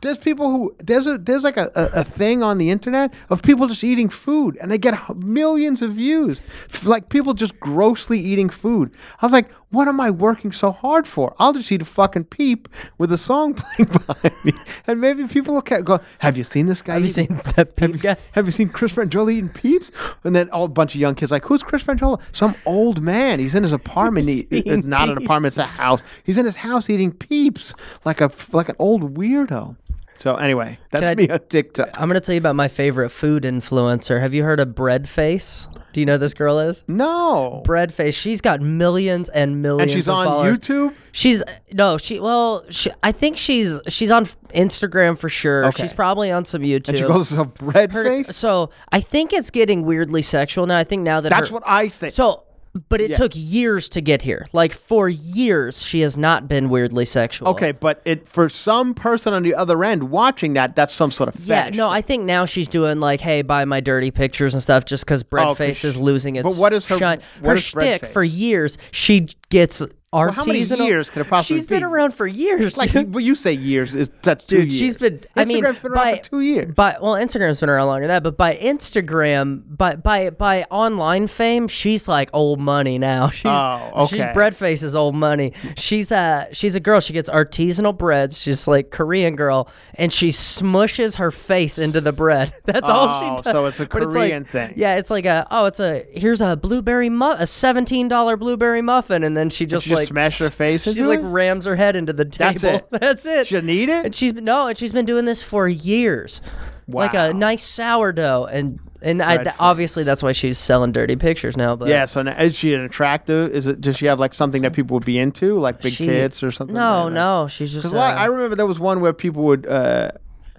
There's 0.00 0.18
people 0.18 0.50
who 0.50 0.74
there's 0.78 1.06
a 1.06 1.18
there's 1.18 1.44
like 1.44 1.56
a, 1.56 1.70
a, 1.74 2.00
a 2.00 2.04
thing 2.04 2.42
on 2.42 2.58
the 2.58 2.70
internet 2.70 3.12
of 3.28 3.42
people 3.42 3.68
just 3.68 3.84
eating 3.84 4.08
food 4.08 4.56
and 4.60 4.70
they 4.70 4.78
get 4.78 5.16
millions 5.16 5.82
of 5.82 5.92
views. 5.92 6.40
Like 6.84 7.08
people 7.08 7.34
just 7.34 7.58
grossly 7.60 8.18
eating 8.18 8.48
food. 8.48 8.92
I 9.20 9.26
was 9.26 9.32
like, 9.32 9.50
what 9.70 9.86
am 9.86 10.00
I 10.00 10.10
working 10.10 10.50
so 10.52 10.72
hard 10.72 11.06
for? 11.06 11.34
I'll 11.38 11.52
just 11.52 11.70
eat 11.70 11.82
a 11.82 11.84
fucking 11.84 12.24
peep 12.24 12.68
with 12.98 13.12
a 13.12 13.18
song 13.18 13.54
playing 13.76 13.90
behind 13.90 14.34
me, 14.44 14.52
and 14.86 15.00
maybe 15.00 15.26
people 15.28 15.54
will 15.54 15.62
ca- 15.62 15.82
go, 15.82 16.00
"Have 16.18 16.36
you 16.36 16.42
seen 16.44 16.66
this 16.66 16.82
guy? 16.82 16.94
Have 16.94 17.02
you 17.02 17.08
seen 17.08 17.36
that 17.36 17.56
have 17.56 17.76
peep 17.76 17.90
you, 17.90 17.98
guy? 17.98 18.16
have 18.32 18.46
you 18.46 18.52
seen 18.52 18.68
Chris 18.68 18.92
Franjola 18.92 19.32
eating 19.32 19.48
peeps? 19.48 19.92
And 20.24 20.34
then 20.34 20.50
all 20.50 20.64
a 20.64 20.68
bunch 20.68 20.94
of 20.94 21.00
young 21.00 21.14
kids 21.14 21.30
like, 21.30 21.44
who's 21.44 21.62
Chris 21.62 21.84
Franjola? 21.84 22.20
Some 22.32 22.56
old 22.66 23.00
man. 23.00 23.38
He's 23.38 23.54
in 23.54 23.62
his 23.62 23.72
apartment. 23.72 24.28
He, 24.28 24.40
it's 24.50 24.86
not 24.86 25.08
an 25.08 25.16
apartment. 25.18 25.52
It's 25.52 25.58
a 25.58 25.64
house. 25.64 26.02
He's 26.24 26.36
in 26.36 26.46
his 26.46 26.56
house 26.56 26.90
eating 26.90 27.12
peeps 27.12 27.72
like 28.04 28.20
a 28.20 28.30
like 28.52 28.68
an 28.68 28.76
old 28.78 29.14
weirdo. 29.14 29.76
So 30.20 30.34
anyway, 30.36 30.78
that's 30.90 31.06
I- 31.06 31.14
me 31.14 31.30
on 31.30 31.40
TikTok. 31.48 31.88
I'm 31.98 32.06
gonna 32.06 32.20
tell 32.20 32.34
you 32.34 32.38
about 32.40 32.54
my 32.54 32.68
favorite 32.68 33.08
food 33.08 33.44
influencer. 33.44 34.20
Have 34.20 34.34
you 34.34 34.44
heard 34.44 34.60
of 34.60 34.68
Breadface? 34.68 35.66
Do 35.94 36.00
you 36.00 36.04
know 36.04 36.12
who 36.12 36.18
this 36.18 36.34
girl 36.34 36.58
is? 36.58 36.84
No, 36.86 37.62
Breadface. 37.64 38.12
She's 38.14 38.42
got 38.42 38.60
millions 38.60 39.30
and 39.30 39.62
millions. 39.62 39.90
and 39.90 39.98
she's 39.98 40.08
on 40.08 40.26
followers. 40.26 40.58
YouTube. 40.58 40.94
She's 41.12 41.42
no, 41.72 41.96
she 41.96 42.20
well, 42.20 42.64
she, 42.68 42.90
I 43.02 43.12
think 43.12 43.38
she's 43.38 43.80
she's 43.88 44.10
on 44.10 44.26
Instagram 44.54 45.16
for 45.18 45.30
sure. 45.30 45.64
Okay. 45.68 45.82
She's 45.84 45.94
probably 45.94 46.30
on 46.30 46.44
some 46.44 46.60
YouTube. 46.62 46.90
And 46.90 46.98
she 46.98 47.04
calls 47.04 47.30
herself 47.30 47.54
bread 47.54 47.90
Her-. 47.92 48.22
So 48.24 48.68
I 48.92 49.00
think 49.00 49.32
it's 49.32 49.50
getting 49.50 49.86
weirdly 49.86 50.20
sexual 50.20 50.66
now. 50.66 50.76
I 50.76 50.84
think 50.84 51.02
now 51.02 51.22
that 51.22 51.30
That's 51.30 51.48
her- 51.48 51.54
what 51.54 51.62
I 51.66 51.88
think. 51.88 52.14
So, 52.14 52.44
but 52.88 53.00
it 53.00 53.10
Yeah. 53.10 53.16
took 53.16 53.32
years 53.34 53.88
to 53.90 54.00
get 54.00 54.22
here. 54.22 54.46
Like 54.52 54.72
for 54.72 55.08
years, 55.08 55.82
she 55.82 56.00
has 56.02 56.16
not 56.16 56.46
been 56.48 56.68
weirdly 56.68 57.04
sexual. 57.04 57.48
okay, 57.48 57.72
but 57.72 58.00
it 58.04 58.28
for 58.28 58.48
some 58.48 58.94
person 58.94 59.32
on 59.34 59.42
the 59.42 59.54
other 59.54 59.82
end 59.82 60.04
watching 60.04 60.52
that, 60.54 60.76
that's 60.76 60.94
some 60.94 61.10
sort 61.10 61.28
of 61.34 61.40
Yeah, 61.44 61.70
no, 61.72 61.88
I 61.90 62.00
think 62.00 62.24
now 62.24 62.44
she's 62.44 62.68
doing 62.68 63.00
like, 63.00 63.20
hey, 63.20 63.42
buy 63.42 63.64
my 63.64 63.80
dirty 63.80 64.10
pictures 64.10 64.54
and 64.54 64.62
stuff, 64.62 64.84
just 64.84 65.04
because 65.04 65.22
Oh, 65.32 65.36
'cause 65.36 65.58
Breadface 65.58 65.84
is 65.84 65.96
losing 65.96 66.36
its. 66.36 66.44
but 66.44 66.56
what 66.56 66.72
is 66.72 66.86
her- 66.86 66.98
shine. 66.98 67.20
what 67.40 67.50
her 67.50 67.56
is 67.56 67.62
shtick 67.64 68.06
for 68.06 68.22
years? 68.22 68.78
She 68.92 69.28
gets 69.48 69.82
artisanal. 70.12 70.34
how 70.34 70.44
many 70.44 70.60
years 70.86 71.08
could 71.08 71.22
it 71.24 71.28
possibly 71.28 71.56
be? 71.56 71.60
She's 71.60 71.66
been 71.66 71.84
around 71.84 72.12
for 72.14 72.26
years. 72.26 72.76
like 72.76 72.92
well, 72.94 73.20
you 73.20 73.34
say 73.36 73.52
years 73.52 73.94
is 73.94 74.10
that's 74.22 74.44
two 74.44 74.56
Dude, 74.62 74.72
years. 74.72 74.78
she's 74.80 74.96
been. 74.96 75.20
I 75.36 75.44
mean, 75.44 75.62
Instagram's 75.62 75.78
been 75.78 75.92
around 75.92 76.04
by, 76.04 76.16
for 76.16 76.22
two 76.24 76.40
years. 76.40 76.74
By 76.74 76.96
well, 77.00 77.12
Instagram's 77.14 77.60
been 77.60 77.68
around 77.68 77.86
longer 77.86 78.06
than 78.08 78.14
that, 78.16 78.22
but 78.24 78.36
by 78.36 78.56
Instagram, 78.56 79.62
by 79.76 79.96
by 79.96 80.30
by 80.30 80.64
online 80.70 81.26
fame, 81.28 81.68
she's 81.68 82.08
like 82.08 82.28
old 82.32 82.58
money 82.60 82.98
now. 82.98 83.30
She's 83.40 83.46
Oh, 83.46 84.06
she's 84.10 84.20
okay. 84.20 84.32
Breadface 84.34 84.82
is 84.82 84.94
old 84.94 85.14
money. 85.14 85.52
She's 85.76 86.10
a 86.10 86.48
she's 86.52 86.74
a 86.74 86.80
girl. 86.80 87.00
She 87.00 87.12
gets 87.12 87.30
artisanal 87.30 87.96
breads. 87.96 88.36
She's 88.40 88.66
like 88.66 88.90
Korean 88.90 89.36
girl, 89.36 89.68
and 89.94 90.12
she 90.12 90.28
smushes 90.28 91.16
her 91.16 91.30
face 91.30 91.78
into 91.78 92.00
the 92.00 92.12
bread. 92.12 92.52
That's 92.64 92.88
all 92.88 93.20
she 93.20 93.26
Oh, 93.26 93.36
does. 93.36 93.52
so 93.52 93.66
it's 93.66 93.80
a 93.80 93.86
But 93.86 94.02
like- 94.02 94.12
Korean 94.12 94.44
thing. 94.44 94.74
Yeah, 94.76 94.96
it's 94.96 95.10
like 95.10 95.24
a 95.26 95.46
oh, 95.50 95.66
it's 95.66 95.80
a 95.80 96.04
here's 96.12 96.40
a 96.40 96.56
blueberry 96.56 97.08
mu- 97.10 97.32
a 97.32 97.46
seventeen 97.46 98.08
dollar 98.08 98.36
blueberry 98.36 98.82
muffin, 98.82 99.22
and 99.22 99.36
then 99.36 99.50
she 99.50 99.66
just 99.66 99.84
she 99.84 99.90
just 99.90 99.99
like 100.00 100.08
smashed 100.08 100.38
her 100.40 100.50
face 100.50 100.84
She 100.84 100.90
into 100.90 101.06
like 101.08 101.20
it? 101.20 101.24
rams 101.24 101.64
her 101.66 101.76
head 101.76 101.96
into 101.96 102.12
the 102.12 102.24
table. 102.24 102.60
That's 102.60 102.64
it. 102.64 102.86
That's 103.00 103.26
it. 103.26 103.46
She 103.46 103.54
didn't 103.56 103.70
it? 103.70 104.04
And 104.06 104.14
she's 104.14 104.32
no, 104.34 104.66
and 104.68 104.76
she's 104.76 104.92
been 104.92 105.06
doing 105.06 105.24
this 105.24 105.42
for 105.42 105.68
years. 105.68 106.40
Wow. 106.86 107.02
Like 107.02 107.14
a 107.14 107.32
nice 107.32 107.62
sourdough, 107.62 108.46
and 108.46 108.80
and 109.02 109.22
I, 109.22 109.44
face. 109.44 109.54
obviously 109.60 110.02
that's 110.02 110.22
why 110.22 110.32
she's 110.32 110.58
selling 110.58 110.90
dirty 110.92 111.14
pictures 111.16 111.56
now. 111.56 111.76
But 111.76 111.88
Yeah, 111.88 112.04
so 112.06 112.20
now, 112.22 112.36
is 112.40 112.54
she 112.56 112.74
an 112.74 112.80
attractive? 112.80 113.54
Is 113.54 113.66
it 113.68 113.80
does 113.80 113.96
she 113.96 114.06
have 114.06 114.18
like 114.18 114.34
something 114.34 114.62
that 114.62 114.72
people 114.72 114.94
would 114.94 115.04
be 115.04 115.16
into, 115.18 115.56
like 115.58 115.80
big 115.80 115.92
she- 115.92 116.06
tits 116.06 116.42
or 116.42 116.50
something? 116.50 116.74
No, 116.74 117.04
like 117.04 117.12
no, 117.14 117.46
she's 117.48 117.72
just. 117.72 117.84
Because 117.84 117.96
I 117.96 118.26
Uh, 118.26 118.30
remember 118.30 118.56
there 118.56 118.66
was 118.66 118.80
one 118.80 119.00
where 119.00 119.12
people 119.12 119.44
would. 119.44 119.66
Uh, 119.66 120.10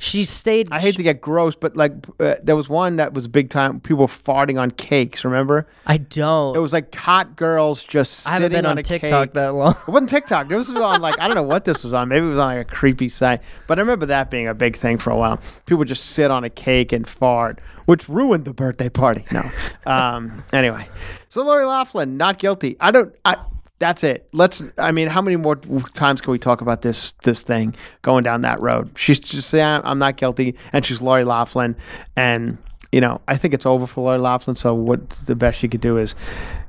she 0.01 0.23
stayed. 0.23 0.69
I 0.71 0.79
hate 0.79 0.95
to 0.95 1.03
get 1.03 1.21
gross, 1.21 1.55
but 1.55 1.77
like 1.77 1.93
uh, 2.19 2.35
there 2.41 2.55
was 2.55 2.67
one 2.67 2.95
that 2.95 3.13
was 3.13 3.27
big 3.27 3.51
time. 3.51 3.79
People 3.79 4.07
farting 4.07 4.59
on 4.59 4.71
cakes. 4.71 5.23
Remember? 5.23 5.67
I 5.85 5.97
don't. 5.97 6.55
It 6.55 6.59
was 6.59 6.73
like 6.73 6.93
hot 6.95 7.35
girls 7.35 7.83
just 7.83 8.25
I 8.25 8.31
haven't 8.31 8.51
been 8.51 8.65
on, 8.65 8.79
a 8.79 8.83
TikTok 8.83 9.27
cake. 9.27 9.33
that 9.33 9.53
long. 9.53 9.75
It 9.87 9.91
wasn't 9.91 10.09
TikTok. 10.09 10.47
This 10.47 10.69
was 10.69 10.77
on 10.77 11.01
like 11.01 11.19
I 11.19 11.27
don't 11.27 11.35
know 11.35 11.43
what 11.43 11.65
this 11.65 11.83
was 11.83 11.93
on. 11.93 12.09
Maybe 12.09 12.25
it 12.25 12.29
was 12.29 12.39
on 12.39 12.55
like 12.55 12.67
a 12.67 12.69
creepy 12.69 13.09
site. 13.09 13.41
But 13.67 13.77
I 13.77 13.81
remember 13.81 14.07
that 14.07 14.31
being 14.31 14.47
a 14.47 14.55
big 14.55 14.75
thing 14.75 14.97
for 14.97 15.11
a 15.11 15.17
while. 15.17 15.39
People 15.67 15.85
just 15.85 16.03
sit 16.07 16.31
on 16.31 16.43
a 16.43 16.49
cake 16.49 16.91
and 16.91 17.07
fart, 17.07 17.59
which 17.85 18.09
ruined 18.09 18.45
the 18.45 18.55
birthday 18.55 18.89
party. 18.89 19.23
No. 19.31 19.43
um. 19.85 20.43
Anyway, 20.51 20.89
so 21.29 21.43
Lori 21.43 21.63
Loughlin 21.65 22.17
not 22.17 22.39
guilty. 22.39 22.75
I 22.79 22.89
don't. 22.89 23.15
I. 23.23 23.35
That's 23.81 24.03
it. 24.03 24.29
Let's. 24.31 24.61
I 24.77 24.91
mean, 24.91 25.07
how 25.07 25.23
many 25.23 25.37
more 25.37 25.55
times 25.55 26.21
can 26.21 26.31
we 26.31 26.37
talk 26.37 26.61
about 26.61 26.83
this 26.83 27.13
this 27.23 27.41
thing 27.41 27.75
going 28.03 28.23
down 28.23 28.41
that 28.41 28.61
road? 28.61 28.91
She's 28.95 29.17
just 29.17 29.49
saying 29.49 29.81
I'm 29.83 29.97
not 29.97 30.17
guilty, 30.17 30.55
and 30.71 30.85
she's 30.85 31.01
Lori 31.01 31.23
Loughlin, 31.23 31.75
and 32.15 32.59
you 32.91 33.01
know 33.01 33.21
I 33.27 33.37
think 33.37 33.55
it's 33.55 33.65
over 33.65 33.87
for 33.87 34.01
Lori 34.01 34.19
Loughlin. 34.19 34.55
So 34.55 34.75
what 34.75 35.09
the 35.09 35.33
best 35.33 35.57
she 35.57 35.67
could 35.67 35.81
do 35.81 35.97
is, 35.97 36.13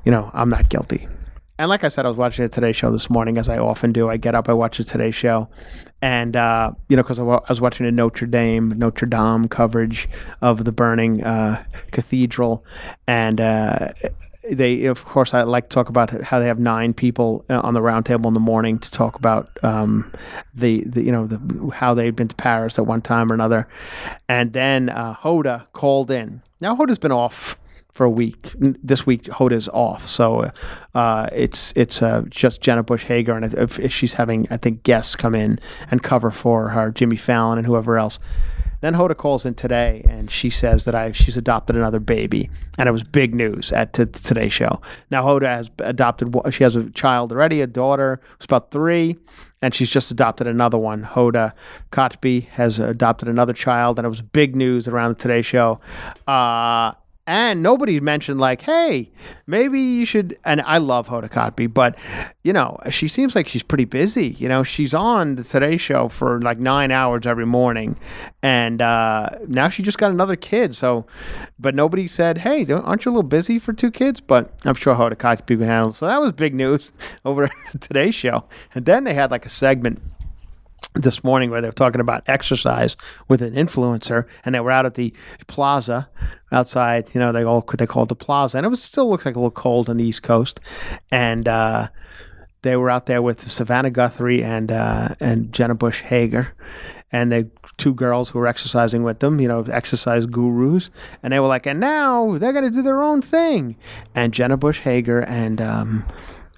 you 0.05 0.11
know, 0.11 0.31
I'm 0.33 0.49
not 0.49 0.69
guilty. 0.69 1.07
And 1.59 1.69
like 1.69 1.83
I 1.83 1.89
said, 1.89 2.07
I 2.07 2.09
was 2.09 2.17
watching 2.17 2.45
the 2.45 2.49
Today 2.49 2.71
Show 2.71 2.91
this 2.91 3.11
morning, 3.11 3.37
as 3.37 3.47
I 3.47 3.59
often 3.59 3.93
do. 3.93 4.09
I 4.09 4.17
get 4.17 4.33
up, 4.33 4.49
I 4.49 4.53
watch 4.53 4.79
the 4.79 4.83
Today 4.83 5.11
Show, 5.11 5.47
and 6.01 6.35
uh, 6.35 6.71
you 6.89 6.97
know, 6.97 7.03
because 7.03 7.19
I, 7.19 7.23
was 7.23 7.61
watching 7.61 7.85
the 7.85 7.91
Notre 7.91 8.25
Dame, 8.25 8.69
Notre 8.75 9.05
Dame 9.05 9.47
coverage 9.47 10.07
of 10.41 10.65
the 10.65 10.71
burning 10.71 11.23
uh, 11.23 11.63
cathedral, 11.91 12.65
and 13.05 13.39
uh, 13.39 13.89
they, 14.49 14.85
of 14.85 15.05
course, 15.05 15.33
I 15.33 15.43
like 15.43 15.69
to 15.69 15.73
talk 15.73 15.89
about 15.89 16.09
how 16.21 16.39
they 16.39 16.47
have 16.47 16.59
nine 16.59 16.93
people 16.93 17.45
uh, 17.49 17.61
on 17.61 17.73
the 17.73 17.81
round 17.81 18.05
table 18.05 18.27
in 18.27 18.33
the 18.33 18.39
morning 18.39 18.79
to 18.79 18.91
talk 18.91 19.15
about 19.15 19.49
um, 19.63 20.13
the, 20.53 20.83
the, 20.85 21.03
you 21.03 21.11
know, 21.11 21.27
the, 21.27 21.69
how 21.73 21.93
they've 21.93 22.15
been 22.15 22.27
to 22.27 22.35
Paris 22.35 22.77
at 22.77 22.85
one 22.85 23.01
time 23.01 23.31
or 23.31 23.35
another, 23.35 23.67
and 24.27 24.53
then 24.53 24.89
uh, 24.89 25.15
Hoda 25.15 25.67
called 25.71 26.11
in. 26.11 26.41
Now 26.59 26.75
Hoda's 26.75 26.99
been 26.99 27.11
off 27.11 27.57
for 27.91 28.05
a 28.05 28.09
week. 28.09 28.51
This 28.57 29.05
week, 29.05 29.23
Hoda's 29.25 29.69
off, 29.69 30.07
so 30.07 30.49
uh, 30.95 31.27
it's 31.31 31.71
it's 31.75 32.01
uh, 32.01 32.23
just 32.29 32.59
Jenna 32.59 32.83
Bush 32.83 33.05
Hager, 33.05 33.33
and 33.33 33.53
if, 33.53 33.79
if 33.79 33.93
she's 33.93 34.13
having, 34.13 34.47
I 34.49 34.57
think, 34.57 34.83
guests 34.83 35.15
come 35.15 35.35
in 35.35 35.59
and 35.91 36.01
cover 36.01 36.31
for 36.31 36.69
her, 36.69 36.91
Jimmy 36.91 37.17
Fallon 37.17 37.59
and 37.59 37.67
whoever 37.67 37.97
else. 37.97 38.19
Then 38.83 38.95
Hoda 38.95 39.15
calls 39.15 39.45
in 39.45 39.55
today, 39.55 40.03
and 40.09 40.29
she 40.29 40.49
says 40.49 40.83
that 40.83 40.93
I 40.93 41.13
she's 41.13 41.37
adopted 41.37 41.77
another 41.77 42.01
baby, 42.01 42.49
and 42.77 42.89
it 42.89 42.91
was 42.91 43.01
big 43.01 43.33
news 43.33 43.71
at 43.71 43.93
t- 43.93 44.03
today's 44.03 44.51
show. 44.51 44.81
Now 45.09 45.23
Hoda 45.23 45.45
has 45.45 45.71
adopted. 45.79 46.35
She 46.51 46.65
has 46.65 46.75
a 46.75 46.89
child 46.89 47.31
already, 47.31 47.61
a 47.61 47.67
daughter 47.67 48.19
who's 48.37 48.43
about 48.43 48.71
three, 48.71 49.15
and 49.61 49.73
she's 49.73 49.89
just 49.89 50.11
adopted 50.11 50.47
another 50.47 50.77
one. 50.77 51.05
Hoda 51.05 51.53
Kotb 51.93 52.45
has 52.49 52.77
adopted 52.77 53.29
another 53.29 53.53
child, 53.53 53.99
and 53.99 54.05
it 54.05 54.09
was 54.09 54.21
big 54.21 54.53
news 54.53 54.85
around 54.85 55.11
the 55.11 55.15
Today 55.15 55.43
Show. 55.43 55.79
Uh, 56.27 56.91
and 57.25 57.63
nobody 57.63 57.99
mentioned 57.99 58.39
like, 58.39 58.61
hey, 58.63 59.11
maybe 59.47 59.79
you 59.79 60.05
should. 60.05 60.37
And 60.43 60.61
I 60.61 60.77
love 60.77 61.07
Hoda 61.07 61.29
Kotb, 61.29 61.73
but 61.73 61.97
you 62.43 62.51
know, 62.51 62.77
she 62.89 63.07
seems 63.07 63.35
like 63.35 63.47
she's 63.47 63.63
pretty 63.63 63.85
busy. 63.85 64.27
You 64.27 64.49
know, 64.49 64.63
she's 64.63 64.93
on 64.93 65.35
the 65.35 65.43
Today 65.43 65.77
Show 65.77 66.09
for 66.09 66.41
like 66.41 66.59
nine 66.59 66.91
hours 66.91 67.25
every 67.25 67.45
morning, 67.45 67.97
and 68.41 68.81
uh, 68.81 69.29
now 69.47 69.69
she 69.69 69.83
just 69.83 69.97
got 69.97 70.11
another 70.11 70.35
kid. 70.35 70.75
So, 70.75 71.05
but 71.57 71.75
nobody 71.75 72.07
said, 72.07 72.39
hey, 72.39 72.69
aren't 72.69 73.05
you 73.05 73.11
a 73.11 73.13
little 73.13 73.23
busy 73.23 73.57
for 73.57 73.71
two 73.71 73.91
kids? 73.91 74.19
But 74.19 74.51
I'm 74.65 74.75
sure 74.75 74.95
Hoda 74.95 75.15
Kotb 75.15 75.47
can 75.47 75.61
handle. 75.61 75.93
So 75.93 76.07
that 76.07 76.19
was 76.19 76.33
big 76.33 76.53
news 76.53 76.91
over 77.25 77.45
at 77.45 77.51
the 77.71 77.77
Today 77.77 78.11
Show. 78.11 78.45
And 78.75 78.85
then 78.85 79.05
they 79.05 79.13
had 79.13 79.31
like 79.31 79.45
a 79.45 79.49
segment 79.49 80.01
this 80.95 81.23
morning 81.23 81.49
where 81.49 81.61
they 81.61 81.67
were 81.67 81.73
talking 81.73 82.01
about 82.01 82.23
exercise 82.27 82.95
with 83.27 83.41
an 83.41 83.53
influencer 83.53 84.27
and 84.45 84.53
they 84.53 84.59
were 84.59 84.71
out 84.71 84.85
at 84.85 84.93
the 84.93 85.13
plaza 85.47 86.07
outside 86.51 87.09
you 87.13 87.19
know 87.19 87.31
they 87.31 87.43
all 87.43 87.61
they 87.77 87.87
called 87.87 88.09
the 88.09 88.15
plaza 88.15 88.57
and 88.57 88.65
it 88.65 88.69
was 88.69 88.81
still 88.81 89.09
looks 89.09 89.25
like 89.25 89.35
a 89.35 89.39
little 89.39 89.51
cold 89.51 89.89
on 89.89 89.97
the 89.97 90.03
east 90.03 90.23
coast. 90.23 90.59
And 91.11 91.47
uh 91.47 91.87
they 92.63 92.75
were 92.75 92.89
out 92.89 93.05
there 93.05 93.21
with 93.21 93.47
Savannah 93.47 93.91
Guthrie 93.91 94.43
and 94.43 94.71
uh, 94.71 95.15
and 95.19 95.53
Jenna 95.53 95.75
Bush 95.75 96.01
Hager, 96.01 96.53
and 97.11 97.31
the 97.31 97.49
two 97.77 97.93
girls 97.93 98.29
who 98.29 98.39
were 98.39 98.47
exercising 98.47 99.03
with 99.03 99.19
them, 99.19 99.39
you 99.39 99.47
know, 99.47 99.61
exercise 99.63 100.25
gurus, 100.25 100.89
and 101.21 101.31
they 101.31 101.39
were 101.39 101.47
like, 101.47 101.67
and 101.67 101.79
now 101.79 102.37
they're 102.37 102.53
gonna 102.53 102.71
do 102.71 102.81
their 102.81 103.03
own 103.03 103.21
thing, 103.21 103.75
and 104.15 104.33
Jenna 104.33 104.57
Bush 104.57 104.79
Hager 104.79 105.19
and 105.19 105.61
um, 105.61 106.05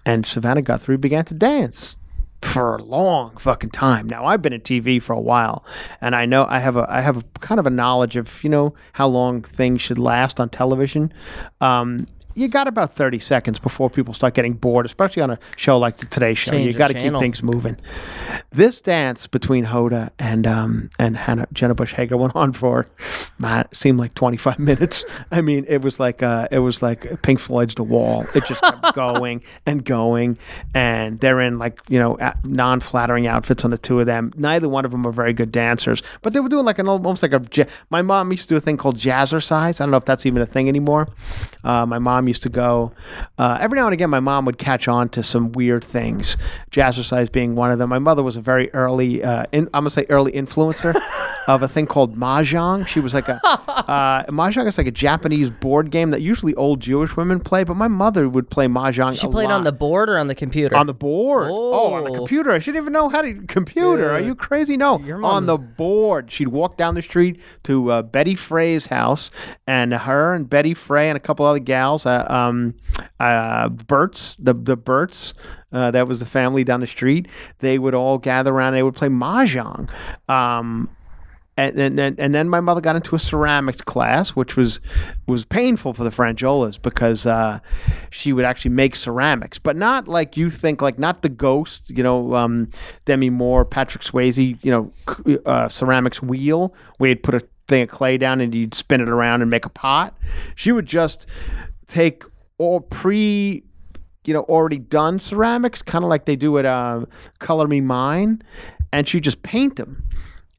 and 0.06 0.26
Savannah 0.26 0.62
Guthrie 0.62 0.98
began 0.98 1.26
to 1.26 1.34
dance 1.34 1.98
for 2.42 2.76
a 2.76 2.84
long 2.84 3.36
fucking 3.38 3.72
time. 3.72 4.08
Now 4.08 4.26
I've 4.26 4.42
been 4.42 4.54
in 4.54 4.62
TV 4.62 5.02
for 5.02 5.14
a 5.14 5.20
while, 5.20 5.66
and 6.02 6.16
I 6.16 6.26
know 6.26 6.46
I 6.48 6.60
have 6.60 6.78
a 6.78 6.86
I 6.90 7.02
have 7.02 7.18
a 7.18 7.24
kind 7.40 7.60
of 7.60 7.66
a 7.66 7.70
knowledge 7.70 8.16
of 8.16 8.44
you 8.44 8.50
know 8.50 8.74
how 8.94 9.08
long 9.08 9.42
things 9.42 9.82
should 9.82 9.98
last 9.98 10.40
on 10.40 10.50
television. 10.50 11.12
Um, 11.62 12.08
you 12.36 12.50
got 12.50 12.68
about 12.68 12.92
30 12.92 13.20
seconds 13.20 13.60
before 13.60 13.90
people 13.90 14.14
start 14.14 14.34
getting 14.34 14.54
bored, 14.54 14.86
especially 14.86 15.22
on 15.22 15.32
a 15.32 15.40
show 15.56 15.78
like 15.78 15.98
the 15.98 16.06
Today 16.06 16.34
Show. 16.34 16.52
Change 16.52 16.74
you 16.74 16.78
got 16.78 16.90
to 16.90 16.94
keep 16.94 17.18
things 17.18 17.42
moving. 17.42 17.78
This 18.52 18.82
dance 18.82 19.26
between 19.28 19.66
Hoda 19.66 20.12
and 20.20 20.46
um, 20.46 20.90
and 21.00 21.18
Hannah, 21.18 21.48
Jenna 21.54 21.76
Bush 21.76 21.94
Hager 21.94 22.18
went 22.18 22.36
on 22.36 22.54
for 22.54 22.88
man, 23.40 23.62
it 23.62 23.76
seemed 23.76 24.00
like 24.00 24.14
25 24.14 24.60
minutes. 24.66 25.04
I 25.32 25.42
mean, 25.42 25.66
it 25.68 25.82
was 25.82 26.00
like 26.00 26.22
uh, 26.22 26.48
it 26.52 26.60
was 26.60 26.82
like 26.82 27.22
Pink 27.22 27.40
Floyd's 27.40 27.76
The 27.76 27.84
Wall. 27.84 28.26
It 28.36 28.46
just 28.46 28.62
kept 28.62 28.94
going 28.96 29.42
and 29.66 29.84
going, 29.84 30.38
and 30.74 31.20
they're 31.20 31.42
in 31.42 31.58
like 31.58 31.80
you 31.90 32.00
know 32.00 32.18
non-flattering 32.44 33.28
outfits 33.28 33.64
on 33.64 33.72
the 33.72 33.78
two 33.78 34.00
of 34.00 34.06
them. 34.06 34.34
Neither 34.36 34.68
one 34.68 34.86
of 34.86 34.92
them 34.92 35.06
are 35.08 35.12
very 35.12 35.34
good 35.34 35.52
dancers, 35.52 36.04
but 36.22 36.34
they 36.34 36.40
were 36.40 36.50
doing 36.50 36.66
like 36.66 36.80
an 36.80 36.88
almost 36.88 37.24
like 37.24 37.34
a. 37.34 37.68
My 37.90 38.02
mom 38.02 38.32
used 38.32 38.44
to 38.44 38.50
do 38.50 38.58
a 38.58 38.62
thing 38.62 38.78
called 38.78 38.98
jazzercise. 38.98 39.80
I 39.80 39.84
don't 39.86 39.92
know 39.92 39.98
if 39.98 40.06
that's 40.06 40.26
even 40.26 40.42
a 40.42 40.46
thing 40.46 40.68
anymore. 40.68 41.08
Uh, 41.64 41.86
my 41.86 42.00
mom 42.00 42.25
used 42.28 42.44
to 42.44 42.50
go 42.50 42.92
uh, 43.38 43.58
every 43.60 43.78
now 43.78 43.86
and 43.86 43.94
again. 43.94 44.10
My 44.10 44.20
mom 44.20 44.46
would 44.46 44.58
catch 44.58 44.88
on 44.88 45.10
to 45.10 45.24
some 45.24 45.52
weird 45.52 45.84
things, 45.84 46.38
jazzercise 46.72 47.32
being 47.32 47.56
one 47.56 47.72
of 47.72 47.80
them. 47.80 47.90
My 47.90 48.00
mother 48.00 48.24
was 48.24 48.38
a 48.38 48.42
very 48.42 48.74
early, 48.74 49.24
uh, 49.24 49.46
in, 49.52 49.66
I'm 49.74 49.82
gonna 49.84 49.90
say 49.90 50.06
early 50.10 50.32
influencer 50.32 50.94
of 51.48 51.62
a 51.62 51.68
thing 51.68 51.86
called 51.86 52.18
mahjong. 52.18 52.88
She 52.88 53.00
was 53.00 53.14
like 53.14 53.28
a 53.30 53.40
uh, 53.46 54.24
mahjong 54.26 54.66
is 54.68 54.78
like 54.78 54.88
a 54.88 54.92
Japanese 54.92 55.50
board 55.50 55.92
game 55.92 56.12
that 56.12 56.22
usually 56.22 56.56
old 56.56 56.80
Jewish 56.80 57.16
women 57.16 57.40
play, 57.40 57.64
but 57.64 57.76
my 57.76 57.88
mother 57.88 58.28
would 58.28 58.50
play 58.50 58.68
mahjong. 58.68 59.20
She 59.20 59.28
played 59.28 59.52
on 59.52 59.64
the 59.64 59.72
board 59.72 60.10
or 60.10 60.18
on 60.18 60.28
the 60.28 60.36
computer? 60.36 60.76
On 60.76 60.88
the 60.88 60.94
board. 60.94 61.50
Oh. 61.52 61.94
on 61.94 62.04
the 62.06 62.12
Oh. 62.12 62.16
computer. 62.16 62.52
I 62.52 62.60
shouldn't 62.60 62.82
even 62.84 62.94
know 62.94 63.10
how 63.10 63.22
to 63.22 63.34
computer. 63.48 64.10
Are 64.12 64.20
you 64.20 64.36
crazy? 64.36 64.78
No. 64.78 65.00
On 65.24 65.46
the 65.46 65.58
board. 65.58 66.32
She'd 66.32 66.48
walk 66.50 66.78
down 66.78 66.96
the 66.96 67.02
street 67.02 67.40
to 67.64 67.92
uh, 67.92 68.02
Betty 68.02 68.36
Frey's 68.36 68.88
house, 68.88 69.30
and 69.68 69.94
her 69.94 70.34
and 70.34 70.50
Betty 70.50 70.74
Frey 70.74 71.10
and 71.10 71.18
a 71.18 71.20
couple 71.20 71.46
other 71.46 71.60
gals, 71.60 72.06
uh, 72.06 72.26
um, 72.30 72.76
uh, 73.20 73.70
Berts, 73.70 74.36
the 74.38 74.54
the 74.54 74.76
Berts. 74.76 75.34
Uh, 75.72 75.92
that 75.92 76.08
was 76.08 76.20
the 76.22 76.26
family 76.26 76.64
down 76.64 76.80
the 76.80 76.88
street. 76.88 77.28
They 77.60 77.78
would 77.78 77.94
all 77.94 78.18
gather 78.18 78.54
around. 78.54 78.70
and 78.70 78.78
They 78.78 78.84
would 78.84 78.96
play 78.96 79.10
mahjong. 79.10 79.90
Um, 80.30 80.90
and 81.58 81.80
and, 81.80 82.00
and 82.00 82.20
and 82.20 82.36
then 82.36 82.50
my 82.50 82.60
mother 82.60 82.82
got 82.82 82.96
into 82.96 83.16
a 83.16 83.20
ceramics 83.20 83.82
class, 83.82 84.32
which 84.32 84.56
was 84.56 84.80
was 85.28 85.46
painful 85.46 85.94
for 85.94 86.04
the 86.04 86.10
Franjolas 86.10 86.82
because 86.82 87.26
uh, 87.26 87.60
she 88.10 88.34
would 88.34 88.46
actually 88.46 88.72
make 88.72 88.96
ceramics, 88.96 89.58
but 89.58 89.76
not 89.76 90.08
like 90.08 90.36
you 90.36 90.50
think, 90.50 90.82
like 90.82 91.00
not 91.00 91.22
the 91.22 91.30
ghost, 91.30 91.90
you 91.90 92.04
know, 92.04 92.36
um, 92.36 92.68
Demi 93.06 93.30
Moore, 93.30 93.64
Patrick 93.64 94.04
Swayze, 94.04 94.58
you 94.64 94.72
know, 94.72 95.40
uh, 95.46 95.70
ceramics 95.70 96.22
wheel 96.22 96.74
where 96.98 97.10
you'd 97.10 97.24
put 97.24 97.36
a 97.36 97.42
thing 97.68 97.84
of 97.84 97.90
clay 97.90 98.18
down 98.18 98.42
and 98.42 98.54
you'd 98.54 98.74
spin 98.74 99.02
it 99.02 99.10
around 99.10 99.42
and 99.42 99.50
make 99.50 99.66
a 99.66 99.70
pot. 99.70 100.16
She 100.56 100.72
would 100.72 100.86
just 100.86 101.28
take 101.88 102.24
all 102.58 102.82
pre 102.82 103.64
you 104.26 104.34
know, 104.34 104.42
already 104.42 104.80
done 104.80 105.20
ceramics, 105.20 105.84
kind 105.84 106.04
of 106.04 106.10
like 106.10 106.26
they 106.26 106.36
do 106.36 106.58
at 106.58 106.66
uh, 106.66 107.06
Color 107.38 107.68
Me 107.68 107.80
Mine, 107.80 108.42
and 108.92 109.08
she 109.08 109.20
just 109.20 109.44
paint 109.44 109.76
them 109.76 110.04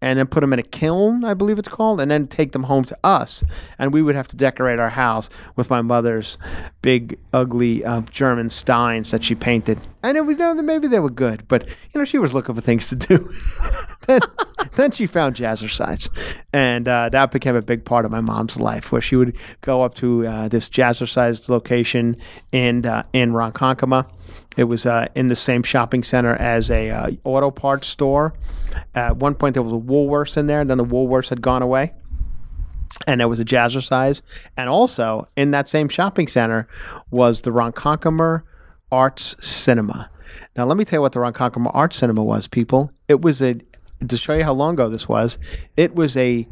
and 0.00 0.18
then 0.18 0.26
put 0.26 0.40
them 0.40 0.52
in 0.52 0.59
a 0.59 0.62
kiln, 0.62 1.24
I 1.24 1.35
believe 1.35 1.59
it's 1.59 1.68
called, 1.68 2.00
and 2.00 2.11
then 2.11 2.26
take 2.26 2.52
them 2.52 2.64
home 2.64 2.85
to 2.85 2.98
us. 3.02 3.42
And 3.78 3.92
we 3.92 4.02
would 4.02 4.14
have 4.14 4.28
to 4.28 4.37
decorate 4.37 4.78
our 4.78 4.90
house 4.90 5.30
with 5.56 5.70
my 5.70 5.82
mother's 5.82 6.37
big, 6.82 7.18
ugly 7.32 7.85
uh, 7.85 8.02
German 8.02 8.50
steins 8.50 9.11
that 9.11 9.24
she 9.24 9.35
painted. 9.35 9.78
And 10.02 10.16
you 10.16 10.37
know, 10.37 10.54
maybe 10.54 10.87
they 10.87 11.00
were 11.00 11.11
good, 11.11 11.48
but, 11.48 11.66
you 11.66 11.98
know, 11.98 12.04
she 12.04 12.18
was 12.18 12.35
looking 12.35 12.54
for 12.54 12.61
things 12.61 12.88
to 12.90 12.96
do. 12.96 13.28
then, 14.06 14.20
then 14.72 14.90
she 14.90 15.06
found 15.06 15.37
jazzercise. 15.37 16.11
And 16.52 16.87
uh, 16.87 17.09
that 17.09 17.30
became 17.30 17.56
a 17.56 17.62
big 17.62 17.85
part 17.85 18.04
of 18.04 18.12
my 18.12 18.20
mom's 18.20 18.59
life, 18.59 18.92
where 18.92 19.00
she 19.00 19.16
would 19.16 19.37
go 19.62 19.82
up 19.82 19.94
to 19.94 20.26
uh, 20.26 20.48
this 20.48 20.68
jazzercise 20.68 21.48
location 21.48 22.16
in, 22.52 22.85
uh, 22.85 23.04
in 23.12 23.32
Ronkonkoma. 23.32 24.11
It 24.56 24.64
was 24.64 24.86
uh, 24.86 25.08
in 25.14 25.26
the 25.26 25.36
same 25.36 25.62
shopping 25.62 26.02
center 26.02 26.34
as 26.34 26.70
a 26.70 26.90
uh, 26.90 27.10
auto 27.24 27.50
parts 27.50 27.86
store. 27.86 28.34
At 28.94 29.16
one 29.16 29.34
point, 29.34 29.54
there 29.54 29.62
was 29.62 29.72
a 29.72 29.76
Woolworths 29.76 30.36
in 30.36 30.46
there, 30.46 30.60
and 30.60 30.70
then 30.70 30.78
the 30.78 30.84
Woolworths 30.84 31.28
had 31.28 31.42
gone 31.42 31.62
away, 31.62 31.92
and 33.06 33.20
there 33.20 33.28
was 33.28 33.40
a 33.40 33.44
Jazzercise. 33.44 34.22
And 34.56 34.68
also 34.68 35.28
in 35.36 35.50
that 35.50 35.68
same 35.68 35.88
shopping 35.88 36.26
center 36.26 36.66
was 37.10 37.42
the 37.42 37.50
Ronkonkoma 37.50 38.42
Arts 38.90 39.36
Cinema. 39.40 40.10
Now, 40.56 40.64
let 40.64 40.78
me 40.78 40.84
tell 40.84 40.98
you 40.98 41.02
what 41.02 41.12
the 41.12 41.20
Ronkonkoma 41.20 41.70
Arts 41.74 41.96
Cinema 41.96 42.22
was, 42.22 42.48
people. 42.48 42.90
It 43.08 43.20
was 43.20 43.42
a 43.42 43.60
to 44.06 44.16
show 44.16 44.34
you 44.34 44.44
how 44.44 44.52
long 44.52 44.74
ago 44.74 44.88
this 44.88 45.08
was. 45.08 45.38
It 45.76 45.94
was 45.94 46.16
a 46.16 46.46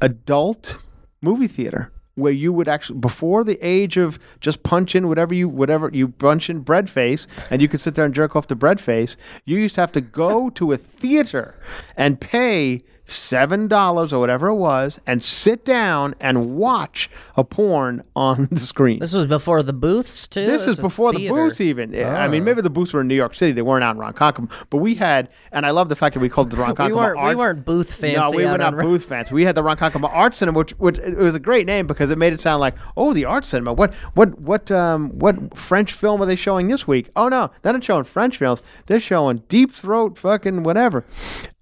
adult 0.00 0.78
movie 1.20 1.46
theater 1.46 1.92
where 2.14 2.32
you 2.32 2.52
would 2.52 2.68
actually 2.68 2.98
before 2.98 3.44
the 3.44 3.58
age 3.60 3.96
of 3.96 4.18
just 4.40 4.62
punch 4.62 4.94
in 4.94 5.08
whatever 5.08 5.34
you 5.34 5.48
whatever 5.48 5.90
you 5.92 6.08
punch 6.08 6.50
in 6.50 6.60
bread 6.60 6.90
face 6.90 7.26
and 7.50 7.62
you 7.62 7.68
could 7.68 7.80
sit 7.80 7.94
there 7.94 8.04
and 8.04 8.14
jerk 8.14 8.34
off 8.36 8.48
the 8.48 8.56
bread 8.56 8.80
face 8.80 9.16
you 9.44 9.58
used 9.58 9.74
to 9.74 9.80
have 9.80 9.92
to 9.92 10.00
go 10.00 10.50
to 10.50 10.72
a 10.72 10.76
theater 10.76 11.54
and 11.96 12.20
pay 12.20 12.82
seven 13.10 13.68
dollars 13.68 14.12
or 14.12 14.20
whatever 14.20 14.48
it 14.48 14.54
was 14.54 14.98
and 15.06 15.22
sit 15.24 15.64
down 15.64 16.14
and 16.20 16.56
watch 16.56 17.10
a 17.36 17.44
porn 17.44 18.02
on 18.14 18.48
the 18.50 18.58
screen. 18.60 18.98
This 19.00 19.12
was 19.12 19.26
before 19.26 19.62
the 19.62 19.72
booths 19.72 20.28
too. 20.28 20.46
This 20.46 20.66
is 20.66 20.78
before 20.80 21.12
the 21.12 21.18
theater. 21.18 21.34
booths 21.34 21.60
even. 21.60 21.94
I 21.94 22.28
mean, 22.28 22.42
Oh. 22.42 22.44
maybe 22.44 22.62
the 22.62 22.70
booths 22.70 22.92
were 22.92 23.00
in 23.00 23.08
New 23.08 23.14
York 23.14 23.34
City. 23.34 23.52
They 23.52 23.62
weren't 23.62 23.84
out 23.84 23.96
in 23.96 24.02
Ronkonkoma. 24.02 24.66
But 24.70 24.78
we 24.78 24.94
had, 24.94 25.28
and 25.52 25.66
I 25.66 25.70
love 25.70 25.88
the 25.88 25.96
fact 25.96 26.14
that 26.14 26.20
we 26.20 26.28
called 26.28 26.52
it 26.52 26.56
the 26.56 26.62
Ronkonkoma 26.62 26.86
We 26.86 26.92
weren't. 26.92 27.18
Art. 27.18 27.28
We 27.28 27.34
weren't 27.34 27.64
booth 27.64 27.94
fancy. 27.94 28.16
No, 28.16 28.30
we 28.36 28.46
were 28.46 28.58
not 28.58 28.74
booth 28.76 29.04
fans. 29.04 29.32
We 29.32 29.44
had 29.44 29.54
the 29.54 29.62
Ronkonkoma 29.62 30.08
Art 30.12 30.34
Cinema, 30.34 30.58
which, 30.58 30.72
which 30.72 30.98
it 30.98 31.16
was 31.16 31.34
a 31.34 31.40
great 31.40 31.66
name 31.66 31.86
because 31.86 32.10
it 32.10 32.18
made 32.18 32.32
it 32.32 32.40
sound 32.40 32.60
like, 32.60 32.74
oh, 32.96 33.12
the 33.12 33.24
art 33.24 33.44
cinema. 33.44 33.72
What, 33.72 33.92
what, 34.14 34.38
what, 34.40 34.70
um, 34.70 35.10
what 35.18 35.56
French 35.58 35.92
film 35.92 36.22
are 36.22 36.26
they 36.26 36.36
showing 36.36 36.68
this 36.68 36.86
week? 36.86 37.10
Oh 37.16 37.28
no, 37.28 37.50
they're 37.62 37.72
not 37.72 37.82
showing 37.84 38.04
French 38.04 38.38
films. 38.38 38.62
They're 38.86 39.00
showing 39.00 39.42
Deep 39.48 39.70
Throat, 39.72 40.18
fucking 40.18 40.62
whatever. 40.62 41.04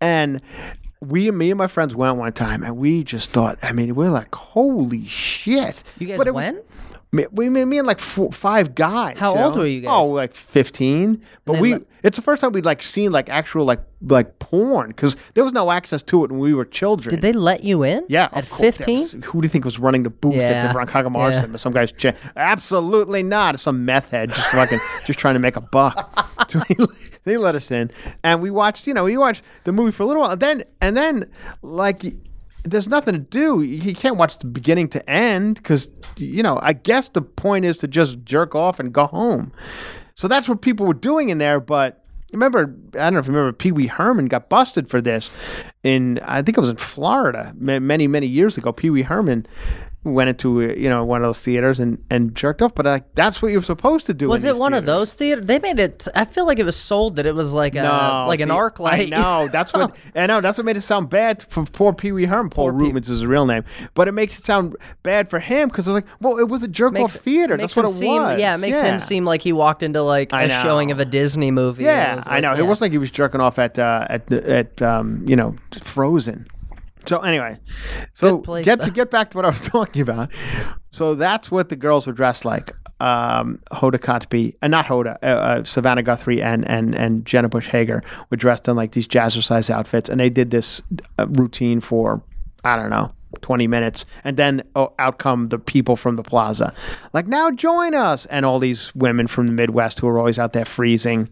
And 0.00 0.40
we, 1.00 1.30
me 1.30 1.50
and 1.50 1.58
my 1.58 1.66
friends 1.66 1.94
went 1.94 2.16
one 2.16 2.32
time, 2.32 2.62
and 2.62 2.76
we 2.76 3.04
just 3.04 3.30
thought. 3.30 3.58
I 3.62 3.72
mean, 3.72 3.94
we're 3.94 4.10
like, 4.10 4.34
holy 4.34 5.06
shit! 5.06 5.82
You 5.98 6.06
guys 6.06 6.18
But 6.18 6.26
it 6.26 6.34
went? 6.34 6.64
Me, 7.10 7.26
we, 7.32 7.48
me, 7.48 7.64
me 7.64 7.78
and 7.78 7.86
like 7.86 8.00
four, 8.00 8.30
five 8.32 8.74
guys. 8.74 9.16
How 9.18 9.34
you 9.34 9.40
old 9.40 9.54
know? 9.54 9.60
were 9.60 9.66
you 9.66 9.80
guys? 9.80 9.90
Oh, 9.90 10.08
like 10.08 10.34
fifteen. 10.34 11.22
But 11.46 11.58
we, 11.58 11.72
let- 11.74 11.82
it's 12.02 12.16
the 12.16 12.22
first 12.22 12.42
time 12.42 12.52
we'd 12.52 12.64
like 12.66 12.82
seen 12.82 13.12
like 13.12 13.28
actual 13.30 13.64
like 13.64 13.80
like 14.02 14.38
porn 14.38 14.88
because 14.88 15.16
there 15.34 15.42
was 15.42 15.52
no 15.52 15.70
access 15.70 16.02
to 16.04 16.24
it 16.24 16.30
when 16.30 16.38
we 16.38 16.52
were 16.52 16.64
children. 16.66 17.10
Did 17.14 17.22
they 17.22 17.32
let 17.32 17.64
you 17.64 17.82
in? 17.82 18.04
Yeah, 18.08 18.28
At 18.32 18.44
of 18.44 18.50
course. 18.50 18.60
There 18.60 18.72
fifteen. 18.72 19.22
Who 19.22 19.40
do 19.40 19.46
you 19.46 19.48
think 19.48 19.64
was 19.64 19.78
running 19.78 20.02
the 20.02 20.10
booth 20.10 20.34
at 20.34 20.40
Yeah, 20.40 20.72
the 20.72 20.78
Ronkonkoma 20.78 21.16
Arts 21.16 21.48
yeah. 21.50 21.56
Some 21.56 21.72
guy's 21.72 21.92
ch- 21.92 22.14
absolutely 22.36 23.22
not. 23.22 23.58
Some 23.58 23.84
meth 23.86 24.10
head 24.10 24.28
just 24.28 24.48
fucking 24.48 24.78
just 25.06 25.18
trying 25.18 25.34
to 25.34 25.40
make 25.40 25.56
a 25.56 25.60
buck. 25.62 26.14
They 27.24 27.36
let 27.36 27.54
us 27.54 27.70
in, 27.70 27.90
and 28.24 28.40
we 28.40 28.50
watched. 28.50 28.86
You 28.86 28.94
know, 28.94 29.04
we 29.04 29.16
watched 29.18 29.42
the 29.64 29.72
movie 29.72 29.92
for 29.92 30.02
a 30.02 30.06
little 30.06 30.22
while. 30.22 30.30
And 30.32 30.40
Then 30.40 30.64
and 30.80 30.96
then 30.96 31.30
like. 31.62 32.02
There's 32.64 32.88
nothing 32.88 33.14
to 33.14 33.20
do. 33.20 33.62
You 33.62 33.94
can't 33.94 34.16
watch 34.16 34.38
the 34.38 34.46
beginning 34.46 34.88
to 34.90 35.10
end 35.10 35.56
because, 35.56 35.88
you 36.16 36.42
know, 36.42 36.58
I 36.62 36.72
guess 36.72 37.08
the 37.08 37.22
point 37.22 37.64
is 37.64 37.78
to 37.78 37.88
just 37.88 38.24
jerk 38.24 38.54
off 38.54 38.80
and 38.80 38.92
go 38.92 39.06
home. 39.06 39.52
So 40.14 40.28
that's 40.28 40.48
what 40.48 40.60
people 40.60 40.84
were 40.86 40.94
doing 40.94 41.28
in 41.28 41.38
there. 41.38 41.60
But 41.60 42.04
remember, 42.32 42.74
I 42.94 42.98
don't 42.98 43.14
know 43.14 43.20
if 43.20 43.26
you 43.26 43.32
remember, 43.32 43.52
Pee 43.52 43.72
Wee 43.72 43.86
Herman 43.86 44.26
got 44.26 44.48
busted 44.48 44.88
for 44.88 45.00
this 45.00 45.30
in, 45.82 46.18
I 46.24 46.42
think 46.42 46.58
it 46.58 46.60
was 46.60 46.68
in 46.68 46.76
Florida 46.76 47.54
many, 47.56 48.06
many 48.06 48.26
years 48.26 48.58
ago. 48.58 48.72
Pee 48.72 48.90
Wee 48.90 49.02
Herman 49.02 49.46
went 50.12 50.28
into, 50.28 50.60
uh, 50.62 50.74
you 50.74 50.88
know, 50.88 51.04
one 51.04 51.22
of 51.22 51.28
those 51.28 51.40
theaters 51.40 51.80
and, 51.80 52.02
and 52.10 52.34
jerked 52.34 52.62
off. 52.62 52.74
But 52.74 52.86
like, 52.86 53.14
that's 53.14 53.40
what 53.42 53.52
you're 53.52 53.62
supposed 53.62 54.06
to 54.06 54.14
do. 54.14 54.28
Was 54.28 54.44
it 54.44 54.56
one 54.56 54.74
of 54.74 54.86
those 54.86 55.12
theaters? 55.14 55.46
They 55.46 55.58
made 55.58 55.78
it. 55.78 56.06
I 56.14 56.24
feel 56.24 56.46
like 56.46 56.58
it 56.58 56.64
was 56.64 56.76
sold 56.76 57.16
that 57.16 57.26
it 57.26 57.34
was 57.34 57.52
like 57.52 57.74
a 57.74 57.82
No, 57.82 58.24
like 58.28 58.40
an 58.40 58.48
see, 58.48 58.54
arc 58.54 58.78
light. 58.80 59.12
I 59.12 59.16
know 59.16 59.48
that's 59.48 59.72
what 59.72 59.94
I 60.14 60.26
know. 60.26 60.40
That's 60.40 60.58
what 60.58 60.64
made 60.64 60.76
it 60.76 60.82
sound 60.82 61.10
bad 61.10 61.42
for 61.48 61.64
poor 61.64 61.92
Pee 61.92 62.12
Wee 62.12 62.24
Herman. 62.26 62.50
Paul 62.50 62.70
Reubens 62.70 63.08
is 63.08 63.18
his 63.20 63.26
real 63.26 63.46
name, 63.46 63.64
but 63.94 64.08
it 64.08 64.12
makes 64.12 64.38
it 64.38 64.44
sound 64.46 64.76
bad 65.02 65.30
for 65.30 65.38
him 65.38 65.68
because 65.68 65.86
it's 65.86 65.92
like, 65.94 66.06
well, 66.20 66.38
it 66.38 66.48
was 66.48 66.62
a 66.62 66.68
jerk 66.68 66.92
Makes- 66.92 67.16
off 67.16 67.22
theater. 67.22 67.56
That's 67.56 67.76
what 67.76 67.86
it 67.86 67.92
seem, 67.92 68.22
was. 68.22 68.40
Yeah, 68.40 68.54
it 68.54 68.58
makes 68.58 68.78
Yeah. 68.78 68.84
him 68.94 69.00
seem 69.00 69.24
like 69.24 69.42
he 69.42 69.52
walked 69.52 69.82
into 69.82 70.02
like 70.02 70.32
I 70.32 70.42
a 70.44 70.48
know. 70.48 70.62
showing 70.62 70.90
of 70.90 71.00
a 71.00 71.04
Disney 71.04 71.50
movie. 71.50 71.84
Yeah, 71.84 72.16
was 72.16 72.24
I 72.28 72.40
know. 72.40 72.52
yeah. 72.54 72.60
It 72.60 72.66
wasn't 72.66 72.82
like 72.86 72.92
he 72.92 72.98
was 72.98 73.10
jerking 73.10 73.40
off 73.40 73.58
at 73.58 73.78
uh, 73.78 74.06
at 74.08 74.32
at 74.32 74.82
um, 74.82 75.24
you 75.28 75.36
know 75.36 75.54
Frozen. 75.80 76.46
So 77.08 77.20
anyway, 77.20 77.58
so 78.12 78.38
place, 78.38 78.66
get 78.66 78.80
to 78.82 78.90
get 78.90 79.10
back 79.10 79.30
to 79.30 79.38
what 79.38 79.46
I 79.46 79.48
was 79.48 79.60
talking 79.66 80.02
about. 80.02 80.30
So 80.90 81.14
that's 81.14 81.50
what 81.50 81.70
the 81.70 81.76
girls 81.76 82.06
were 82.06 82.12
dressed 82.12 82.44
like. 82.44 82.72
Um, 83.00 83.60
Hoda 83.72 83.98
Kotb, 83.98 84.54
uh, 84.60 84.68
not 84.68 84.86
Hoda, 84.86 85.16
uh, 85.22 85.26
uh, 85.26 85.64
Savannah 85.64 86.02
Guthrie 86.02 86.42
and 86.42 86.68
and 86.68 86.94
and 86.94 87.24
Jenna 87.24 87.48
Bush 87.48 87.68
Hager 87.68 88.02
were 88.30 88.36
dressed 88.36 88.68
in 88.68 88.76
like 88.76 88.92
these 88.92 89.08
jazzercise 89.08 89.70
outfits, 89.70 90.10
and 90.10 90.20
they 90.20 90.28
did 90.28 90.50
this 90.50 90.82
uh, 91.18 91.26
routine 91.28 91.80
for 91.80 92.22
I 92.64 92.76
don't 92.76 92.90
know. 92.90 93.12
20 93.40 93.66
minutes 93.66 94.04
and 94.24 94.36
then 94.36 94.62
oh, 94.74 94.92
out 94.98 95.18
come 95.18 95.48
the 95.48 95.58
people 95.58 95.96
from 95.96 96.16
the 96.16 96.22
plaza 96.22 96.72
like 97.12 97.26
now 97.26 97.50
join 97.50 97.94
us 97.94 98.26
and 98.26 98.46
all 98.46 98.58
these 98.58 98.94
women 98.94 99.26
from 99.26 99.46
the 99.46 99.52
midwest 99.52 99.98
who 99.98 100.08
are 100.08 100.18
always 100.18 100.38
out 100.38 100.52
there 100.52 100.64
freezing 100.64 101.28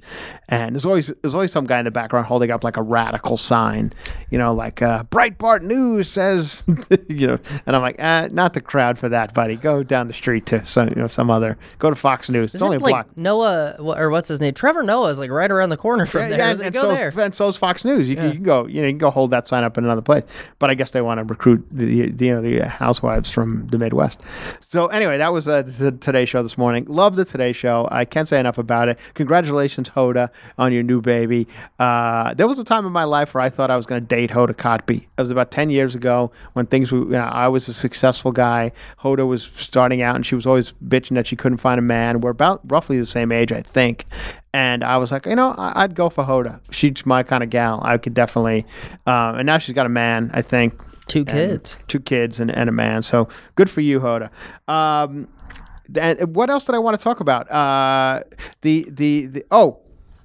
and 0.49 0.75
there's 0.75 0.87
always 0.87 1.13
there's 1.23 1.35
always 1.35 1.53
some 1.53 1.67
guy 1.67 1.79
in 1.79 1.85
the 1.85 1.91
background 1.91 2.27
holding 2.27 2.51
up 2.51 2.63
like 2.63 2.77
a 2.77 2.83
radical 2.83 3.37
sign 3.37 3.93
you 4.31 4.39
know 4.39 4.53
like 4.53 4.83
uh, 4.83 5.05
breitbart 5.05 5.63
news 5.63 6.09
says 6.09 6.65
you 7.09 7.27
know 7.27 7.39
and 7.67 7.75
i'm 7.75 7.83
like 7.83 7.97
uh, 7.99 8.29
not 8.33 8.53
the 8.53 8.61
crowd 8.61 8.99
for 8.99 9.09
that 9.09 9.33
buddy 9.33 9.57
go 9.57 9.83
down 9.83 10.07
the 10.07 10.15
street 10.15 10.47
to 10.47 10.65
some 10.67 10.89
you 10.89 10.97
know 10.97 11.09
some 11.09 11.31
other 11.31 11.57
go 11.79 11.89
to 11.91 11.97
fox 11.97 12.29
news 12.29 12.55
it's 12.55 12.63
only 12.63 12.77
a 12.77 12.81
like 12.81 12.93
block 12.93 13.17
Noah 13.17 13.77
or 13.79 14.11
what's 14.11 14.29
his 14.29 14.41
name? 14.41 14.55
Trevor 14.55 14.83
Noah 14.83 15.11
is 15.11 15.19
like 15.19 15.31
right 15.31 15.51
around 15.51 15.71
the 15.71 15.77
corner 15.77 16.07
from 16.07 16.31
there. 16.31 16.41
and, 16.41 16.61
They 16.61 16.67
and, 16.67 16.75
go 16.75 16.83
so's, 16.83 16.95
there. 16.95 17.21
and 17.25 17.35
so's 17.35 17.57
Fox 17.57 17.85
News. 17.85 18.09
You, 18.09 18.17
can, 18.17 18.27
you 18.27 18.33
can 18.33 18.43
go, 18.43 18.67
you 18.67 18.81
know, 18.81 18.87
you 18.87 18.93
can 18.93 18.99
go 18.99 19.11
hold 19.11 19.31
that 19.31 19.49
sign 19.49 19.65
up 19.65 19.79
in 19.79 19.85
another 19.85 20.03
place. 20.03 20.25
But 20.59 20.71
I 20.71 20.75
guess 20.75 20.91
they 20.91 21.01
want 21.01 21.19
to 21.19 21.25
recruit 21.25 21.67
the, 21.71 21.96
the 22.03 22.27
you 22.27 22.35
know 22.35 22.43
the 22.43 22.69
housewives 22.69 23.31
from 23.31 23.69
the 23.69 23.79
Midwest. 23.79 24.21
So 24.69 24.87
anyway, 24.89 25.19
that 25.19 25.33
was 25.33 25.49
uh, 25.49 25.63
the 25.63 25.93
Today 25.93 26.25
Show 26.25 26.43
this 26.43 26.59
morning. 26.59 26.85
Love 26.87 27.17
the 27.17 27.25
Today 27.25 27.53
Show. 27.53 27.89
I 27.91 28.05
can't 28.05 28.29
say 28.29 28.41
enough 28.41 28.59
about 28.59 28.89
it. 28.89 28.99
Congratulations, 29.15 29.91
Hoda, 29.91 30.31
on 30.59 30.73
your 30.73 30.83
new 30.83 31.01
baby. 31.01 31.47
Uh, 31.79 32.35
there 32.35 32.47
was 32.47 32.59
a 32.59 32.65
time 32.65 32.87
in 32.87 32.93
my 32.93 33.05
life 33.05 33.35
where 33.35 33.43
I 33.43 33.51
thought 33.51 33.71
I 33.71 33.77
was 33.77 33.87
going 33.87 34.01
to 34.01 34.07
date 34.07 34.31
Hoda 34.31 34.55
Kotb. 34.55 35.03
It 35.03 35.09
was 35.17 35.31
about 35.31 35.51
ten 35.51 35.71
years 35.71 35.95
ago 35.95 36.31
when 36.55 36.67
things 36.67 36.93
were. 36.93 36.99
You 36.99 37.11
know, 37.11 37.21
I 37.21 37.49
was 37.49 37.69
a 37.69 37.75
successful 37.75 38.33
guy. 38.33 38.73
Hoda 39.01 39.27
was 39.27 39.51
starting 39.55 40.03
out, 40.03 40.17
and 40.17 40.27
she 40.27 40.35
was 40.35 40.47
always 40.47 40.73
bitching 40.85 41.15
that 41.15 41.27
she 41.27 41.37
couldn't 41.37 41.59
find 41.59 41.79
a 41.79 41.83
man. 41.83 42.21
We're 42.21 42.31
about 42.31 42.61
roughly 42.65 42.99
the 42.99 43.07
same 43.07 43.33
age, 43.33 43.53
I 43.53 43.63
think. 43.63 44.05
And 44.57 44.83
I 44.83 44.97
was 44.97 45.13
like, 45.13 45.27
you 45.27 45.35
know, 45.37 45.51
I- 45.59 45.83
I'd 45.83 45.95
go 45.95 46.09
for 46.09 46.25
Hoda. 46.25 46.61
She's 46.71 47.05
my 47.05 47.23
kind 47.23 47.43
of 47.43 47.51
gal. 47.51 47.81
I 47.85 47.99
could 47.99 48.15
definitely. 48.15 48.65
Uh, 49.07 49.35
and 49.37 49.45
now 49.47 49.59
she's 49.59 49.75
got 49.75 49.85
a 49.85 49.91
man, 49.91 50.31
I 50.33 50.41
think. 50.41 50.81
Two 51.09 51.27
kids. 51.27 51.77
Two 51.89 52.01
kids 52.01 52.41
and, 52.41 52.51
and 52.51 52.69
a 52.69 52.73
man. 52.73 53.03
So 53.03 53.29
good 53.55 53.69
for 53.69 53.83
you, 53.83 54.01
Hoda. 54.01 54.31
Um, 54.67 55.29
and 55.95 56.35
what 56.35 56.49
else 56.49 56.65
did 56.65 56.75
I 56.75 56.79
want 56.79 56.99
to 56.99 57.05
talk 57.05 57.21
about? 57.21 57.51
Uh, 57.51 58.23
the, 58.63 58.87
the, 58.89 59.27
the, 59.27 59.45
oh, 59.51 59.79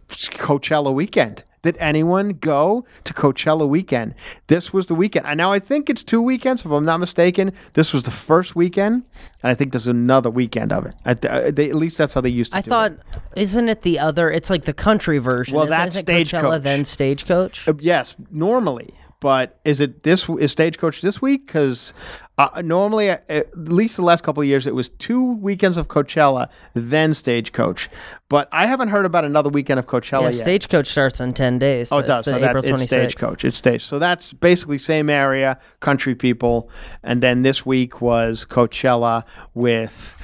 Coachella 0.07 0.93
weekend. 0.93 1.43
Did 1.61 1.77
anyone 1.77 2.29
go 2.41 2.85
to 3.03 3.13
Coachella 3.13 3.67
weekend? 3.67 4.15
This 4.47 4.73
was 4.73 4.87
the 4.87 4.95
weekend. 4.95 5.27
And 5.27 5.37
now 5.37 5.51
I 5.51 5.59
think 5.59 5.89
it's 5.89 6.03
two 6.03 6.21
weekends, 6.21 6.65
if 6.65 6.71
I'm 6.71 6.85
not 6.85 6.99
mistaken. 6.99 7.53
This 7.73 7.93
was 7.93 8.03
the 8.03 8.11
first 8.11 8.55
weekend, 8.55 9.03
and 9.43 9.51
I 9.51 9.53
think 9.53 9.71
there's 9.71 9.87
another 9.87 10.31
weekend 10.31 10.73
of 10.73 10.87
it. 10.87 10.95
At, 11.05 11.21
the, 11.21 11.51
they, 11.55 11.69
at 11.69 11.75
least 11.75 11.97
that's 11.99 12.15
how 12.15 12.21
they 12.21 12.29
used 12.29 12.53
to 12.53 12.57
I 12.57 12.61
thought, 12.61 12.93
isn't 13.35 13.69
it 13.69 13.83
the 13.83 13.99
other? 13.99 14.31
It's 14.31 14.49
like 14.49 14.65
the 14.65 14.73
country 14.73 15.19
version. 15.19 15.55
Well, 15.55 15.65
isn't, 15.65 15.77
that's 15.77 15.99
Stagecoach. 15.99 16.43
Coachella 16.43 16.61
then 16.63 16.83
Stagecoach. 16.83 17.67
Uh, 17.67 17.73
yes, 17.79 18.15
normally. 18.31 18.95
But 19.21 19.59
is 19.63 19.81
it 19.81 20.01
this 20.01 20.27
is 20.27 20.51
Stagecoach 20.51 21.01
this 21.01 21.21
week? 21.21 21.45
Because 21.45 21.93
uh, 22.39 22.61
normally, 22.65 23.11
uh, 23.11 23.19
at 23.29 23.55
least 23.55 23.95
the 23.95 24.01
last 24.01 24.23
couple 24.23 24.41
of 24.41 24.47
years, 24.47 24.65
it 24.65 24.73
was 24.73 24.89
two 24.89 25.35
weekends 25.35 25.77
of 25.77 25.87
Coachella, 25.87 26.49
then 26.73 27.13
Stagecoach. 27.13 27.87
But 28.29 28.49
I 28.51 28.65
haven't 28.65 28.87
heard 28.87 29.05
about 29.05 29.23
another 29.23 29.49
weekend 29.49 29.79
of 29.79 29.85
Coachella 29.85 30.23
Yeah, 30.23 30.29
yet. 30.29 30.41
Stagecoach 30.41 30.87
starts 30.87 31.21
in 31.21 31.33
ten 31.33 31.59
days. 31.59 31.91
Oh, 31.91 31.97
so 31.97 32.03
it 32.03 32.07
does. 32.07 32.25
So 32.25 32.31
that, 32.39 32.55
April 32.55 32.81
it's 32.81 32.83
Stagecoach. 32.83 33.45
It's 33.45 33.57
stage. 33.59 33.85
So 33.85 33.99
that's 33.99 34.33
basically 34.33 34.79
same 34.79 35.07
area, 35.07 35.59
country 35.81 36.15
people, 36.15 36.71
and 37.03 37.21
then 37.21 37.43
this 37.43 37.63
week 37.63 38.01
was 38.01 38.43
Coachella 38.43 39.23
with 39.53 40.15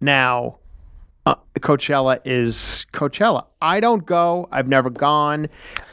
now. 0.00 0.56
Uh, 1.26 1.34
Coachella 1.58 2.20
is 2.24 2.86
Coachella. 2.94 3.44
I 3.60 3.80
don't 3.80 4.06
go. 4.06 4.48
I've 4.50 4.68
never 4.68 4.88
gone. 4.88 5.50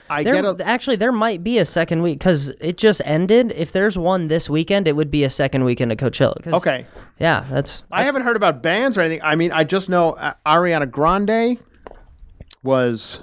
I 0.10 0.24
There, 0.24 0.34
get 0.42 0.46
a, 0.46 0.68
actually, 0.68 0.96
there 0.96 1.12
might 1.12 1.44
be 1.44 1.58
a 1.58 1.66
second 1.66 2.02
week 2.02 2.20
because 2.20 2.50
it 2.62 2.78
just 2.78 3.02
ended. 3.06 3.52
If 3.56 3.72
there's 3.72 3.98
one 3.98 4.28
this 4.28 4.50
weekend, 4.50 4.88
it 4.88 4.96
would 4.96 5.12
be 5.12 5.24
a 5.24 5.30
second 5.30 5.64
weekend 5.66 5.92
of 5.92 5.98
Coachella. 5.98 6.46
okay. 6.54 6.86
Yeah, 7.20 7.46
that's. 7.50 7.84
I 7.92 8.04
haven't 8.04 8.22
heard 8.24 8.36
about 8.36 8.62
bands 8.62 8.98
or 8.98 9.02
anything. 9.02 9.22
I 9.24 9.36
mean, 9.36 9.52
I 9.52 9.64
just 9.64 9.90
know 9.90 10.12
uh, 10.14 10.34
Ariana 10.46 10.90
Grande 10.90 11.60
was 12.64 13.22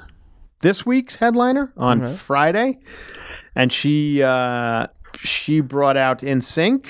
this 0.60 0.84
week's 0.86 1.16
headliner 1.16 1.72
on 1.76 2.00
Mm-hmm. 2.00 2.14
Friday, 2.14 2.78
and 3.54 3.72
she 3.72 4.22
uh, 4.22 4.86
she 5.22 5.60
brought 5.60 5.96
out 5.96 6.20
NSYNC 6.20 6.86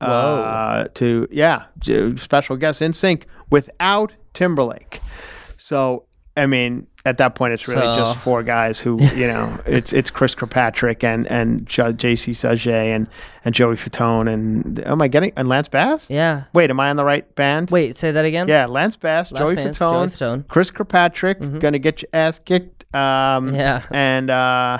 uh, 0.00 0.84
to 0.94 1.28
yeah 1.30 1.64
to 1.82 2.16
special 2.16 2.56
guest 2.56 2.80
NSYNC 2.80 3.24
without 3.50 4.14
Timberlake. 4.34 5.00
So 5.56 6.06
I 6.36 6.46
mean, 6.46 6.86
at 7.04 7.18
that 7.18 7.34
point, 7.34 7.52
it's 7.52 7.68
really 7.68 7.80
So- 7.82 7.96
just 7.96 8.16
four 8.18 8.42
guys 8.42 8.80
who 8.80 9.02
you 9.14 9.26
know 9.26 9.60
it's 9.66 9.92
it's 9.92 10.10
Chris 10.10 10.34
Kirkpatrick 10.34 11.04
and 11.04 11.26
and 11.30 11.66
J- 11.66 11.92
J.C. 11.92 12.30
Chasez 12.32 12.66
and 12.70 13.06
and 13.44 13.54
Joey 13.54 13.74
Fatone 13.76 14.32
and 14.32 14.78
am 14.86 15.02
I 15.02 15.08
getting 15.08 15.32
and 15.36 15.48
Lance 15.48 15.68
Bass? 15.68 16.06
Yeah. 16.08 16.44
Wait, 16.54 16.70
am 16.70 16.80
I 16.80 16.88
on 16.90 16.96
the 16.96 17.04
right 17.04 17.32
band? 17.34 17.70
Wait, 17.70 17.96
say 17.96 18.12
that 18.12 18.24
again. 18.24 18.48
Yeah, 18.48 18.66
Lance 18.66 18.96
Bass, 18.96 19.30
Lance 19.32 19.50
Joey, 19.50 19.56
Bass, 19.56 19.78
Fatone, 19.78 20.16
Joey 20.16 20.28
Fatone. 20.38 20.48
Chris 20.48 20.70
Kirkpatrick, 20.70 21.60
gonna 21.60 21.78
get 21.78 22.02
your 22.02 22.08
ass 22.14 22.38
kicked. 22.38 22.84
Um, 22.94 23.54
Yeah. 23.54 23.82
and 23.90 24.30
uh, 24.30 24.78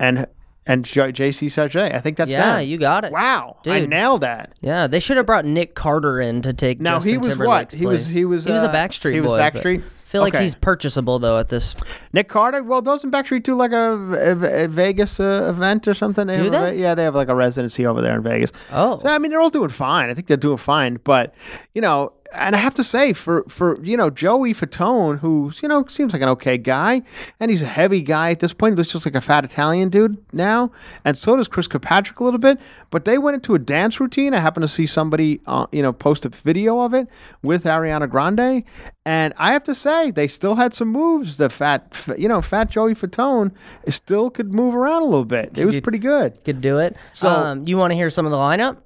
and 0.00 0.26
and 0.66 0.84
J- 0.84 1.12
JC 1.12 1.50
Sargent. 1.50 1.92
I 1.94 1.98
think 2.00 2.16
that's 2.16 2.30
Yeah, 2.30 2.56
them. 2.58 2.66
you 2.68 2.78
got 2.78 3.04
it. 3.04 3.12
Wow, 3.12 3.56
I 3.66 3.84
nailed 3.86 4.20
that. 4.22 4.52
Yeah, 4.60 4.86
they 4.86 5.00
should 5.00 5.16
have 5.16 5.26
brought 5.26 5.44
Nick 5.44 5.74
Carter 5.74 6.20
in 6.20 6.40
to 6.42 6.52
take. 6.52 6.80
Now 6.80 6.94
Justin 6.96 7.10
he 7.12 7.18
was 7.18 7.26
what? 7.26 7.68
Timberlake's 7.70 7.74
He 7.74 7.86
was 7.86 8.08
he 8.10 8.24
was 8.24 8.44
he 8.44 8.52
was 8.52 8.62
a 8.62 8.68
uh, 8.70 8.74
Backstreet 8.74 9.12
He 9.12 9.20
was 9.20 9.30
Boy, 9.32 9.38
but 9.38 9.54
Backstreet. 9.54 9.82
Feel 10.12 10.20
like 10.22 10.34
Okay. 10.34 10.42
he's 10.44 10.54
purchasable 10.54 11.18
though 11.18 11.38
at 11.38 11.48
this. 11.48 11.74
Nick 12.12 12.28
Carter. 12.28 12.62
Well, 12.62 12.82
doesn't 12.82 13.10
Backstreet 13.10 13.42
do 13.42 13.54
like 13.54 13.72
a, 13.72 13.94
a- 13.94 14.64
a 14.64 14.68
Vegas 14.68 15.18
uh, 15.18 15.46
event 15.50 15.88
or 15.88 15.94
something? 15.94 16.28
Do 16.28 16.32
have 16.34 16.46
a 16.46 16.50
they? 16.50 16.78
Yeah, 16.80 16.94
they 16.94 17.02
have 17.04 17.14
like 17.14 17.28
a 17.28 17.34
residency 17.34 17.84
over 17.86 18.00
there 18.00 18.14
in 18.16 18.22
Vegas. 18.22 18.52
Oh. 18.70 18.98
So, 19.00 19.08
I 19.08 19.18
mean, 19.18 19.30
they're 19.30 19.40
all 19.40 19.50
doing 19.50 19.70
fine. 19.70 20.10
I 20.10 20.14
think 20.14 20.26
they're 20.28 20.36
doing 20.36 20.58
fine, 20.58 20.98
but 21.02 21.34
you 21.74 21.80
know, 21.80 22.12
and 22.34 22.54
I 22.56 22.58
have 22.58 22.74
to 22.74 22.84
say, 22.84 23.12
for 23.12 23.44
for 23.48 23.82
you 23.82 23.96
know 23.96 24.10
Joey 24.10 24.52
Fatone, 24.54 25.18
who 25.18 25.52
you 25.62 25.68
know 25.68 25.84
seems 25.86 26.12
like 26.12 26.22
an 26.22 26.28
okay 26.30 26.58
guy, 26.58 27.02
and 27.40 27.50
he's 27.50 27.62
a 27.62 27.66
heavy 27.66 28.02
guy 28.02 28.30
at 28.30 28.40
this 28.40 28.52
point. 28.52 28.72
He 28.72 28.76
looks 28.76 28.90
just 28.92 29.06
like 29.06 29.14
a 29.14 29.20
fat 29.20 29.44
Italian 29.44 29.88
dude 29.88 30.16
now, 30.32 30.70
and 31.04 31.16
so 31.16 31.36
does 31.36 31.48
Chris 31.48 31.66
Kirkpatrick 31.66 32.20
a 32.20 32.24
little 32.24 32.38
bit. 32.40 32.58
But 32.90 33.04
they 33.04 33.18
went 33.18 33.34
into 33.36 33.54
a 33.54 33.58
dance 33.58 34.00
routine. 34.00 34.34
I 34.34 34.38
happened 34.40 34.62
to 34.64 34.68
see 34.68 34.86
somebody, 34.86 35.40
uh, 35.46 35.66
you 35.72 35.82
know, 35.82 35.92
post 35.92 36.24
a 36.24 36.28
video 36.28 36.80
of 36.80 36.94
it 36.94 37.08
with 37.42 37.64
Ariana 37.64 38.08
Grande, 38.08 38.64
and 39.04 39.34
I 39.36 39.52
have 39.52 39.64
to 39.64 39.74
say 39.74 40.10
they 40.10 40.28
still 40.28 40.56
had 40.56 40.74
some 40.74 40.88
moves. 40.88 41.36
The 41.36 41.50
fat, 41.50 42.06
you 42.18 42.28
know, 42.28 42.40
fat 42.42 42.70
Joey 42.70 42.94
Fatone 42.94 43.52
still 43.88 44.30
could 44.30 44.52
move 44.52 44.74
around 44.74 45.02
a 45.02 45.06
little 45.06 45.24
bit. 45.24 45.56
It 45.56 45.64
was 45.66 45.80
pretty 45.80 45.98
good. 45.98 46.42
Could 46.44 46.60
do 46.60 46.78
it. 46.78 46.96
So- 47.12 47.28
um, 47.30 47.66
you 47.66 47.76
want 47.76 47.90
to 47.90 47.94
hear 47.94 48.10
some 48.10 48.26
of 48.26 48.32
the 48.32 48.38
lineup 48.38 48.78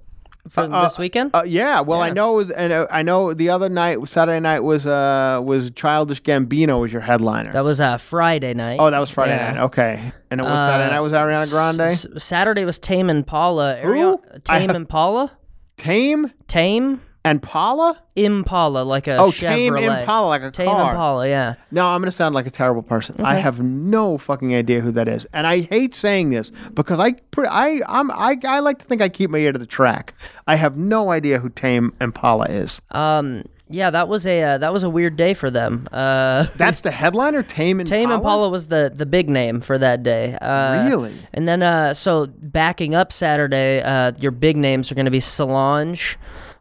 for 0.48 0.66
this 0.66 0.98
weekend? 0.98 1.30
Uh, 1.34 1.42
yeah, 1.46 1.80
well, 1.80 2.00
I 2.02 2.10
know, 2.10 2.32
was, 2.32 2.50
and 2.50 2.72
uh, 2.72 2.86
I 2.90 3.02
know 3.02 3.34
the 3.34 3.50
other 3.50 3.68
night, 3.68 4.06
Saturday 4.08 4.40
night 4.40 4.60
was 4.60 4.86
uh 4.86 5.40
was 5.44 5.70
Childish 5.70 6.22
Gambino 6.22 6.80
was 6.80 6.92
your 6.92 7.02
headliner. 7.02 7.52
that 7.52 7.64
was 7.64 7.80
uh, 7.80 7.96
Friday 7.98 8.54
night. 8.54 8.78
oh, 8.80 8.90
that 8.90 8.98
was 8.98 9.10
Friday 9.10 9.36
Yeah. 9.36 9.52
night. 9.52 9.62
Okay, 9.64 10.12
and 10.30 10.40
it 10.40 10.44
was 10.44 10.58
Saturday 10.60 10.90
night 10.90 11.00
was 11.00 11.12
Ariana 11.12 11.50
Grande. 11.50 11.80
S- 11.92 12.06
Saturday 12.18 12.64
was 12.64 12.78
Tame 12.78 13.10
Impala. 13.10 13.76
Ariana, 13.82 14.44
Tame 14.44 14.70
Impala. 14.70 15.30
Tame 15.76 16.32
Tame 16.48 17.00
and 17.26 17.42
Paula. 17.42 18.00
Impala, 18.14 18.82
like 18.82 19.06
a 19.08 19.18
Oh, 19.18 19.30
Chevrolet. 19.30 19.40
Tame 19.40 19.76
Impala, 19.76 20.28
like 20.28 20.42
a 20.42 20.50
Tame 20.50 20.68
car. 20.68 20.90
Impala, 20.92 21.28
yeah. 21.28 21.54
No, 21.70 21.86
I'm 21.88 22.00
gonna 22.00 22.10
sound 22.12 22.34
like 22.34 22.46
a 22.46 22.50
terrible 22.50 22.82
person. 22.82 23.22
I 23.22 23.34
have 23.34 23.60
no 23.60 24.16
fucking 24.16 24.54
idea 24.54 24.80
who 24.80 24.90
that 24.92 25.06
is, 25.08 25.26
and 25.34 25.46
I 25.46 25.60
hate 25.60 25.94
saying 25.94 26.30
this 26.30 26.50
because 26.72 26.98
I, 26.98 27.14
I, 27.36 27.82
I'm, 27.86 28.10
I, 28.10 28.38
I 28.44 28.60
like 28.60 28.78
to 28.78 28.84
think 28.86 29.02
I 29.02 29.08
keep 29.10 29.28
my 29.30 29.38
ear 29.38 29.52
to 29.52 29.58
the 29.58 29.66
track. 29.66 30.14
I 30.46 30.56
have 30.56 30.76
no 30.78 31.10
idea 31.10 31.38
who 31.40 31.50
Tame 31.50 31.92
Impala 32.00 32.46
is. 32.46 32.80
Um, 32.92 33.42
yeah, 33.68 33.90
that 33.90 34.06
was 34.08 34.24
a 34.26 34.42
uh, 34.42 34.58
that 34.58 34.72
was 34.72 34.82
a 34.84 34.88
weird 34.88 35.16
day 35.16 35.34
for 35.34 35.50
them. 35.50 35.88
Uh, 35.92 36.46
That's 36.56 36.80
the 36.82 36.90
headliner, 36.92 37.42
Tame 37.42 37.80
Impala. 37.80 38.00
Tame 38.00 38.10
Impala 38.12 38.48
was 38.48 38.68
the 38.68 38.90
the 38.94 39.04
big 39.06 39.28
name 39.28 39.60
for 39.60 39.76
that 39.76 40.02
day. 40.04 40.38
Uh, 40.40 40.86
Really? 40.88 41.12
And 41.34 41.46
then, 41.48 41.62
uh, 41.62 41.92
so 41.92 42.28
backing 42.28 42.94
up 42.94 43.12
Saturday, 43.12 43.82
uh, 43.82 44.12
your 44.20 44.30
big 44.30 44.56
names 44.56 44.90
are 44.90 44.94
going 44.94 45.04
to 45.06 45.10
be 45.10 45.20
Solange, 45.20 46.16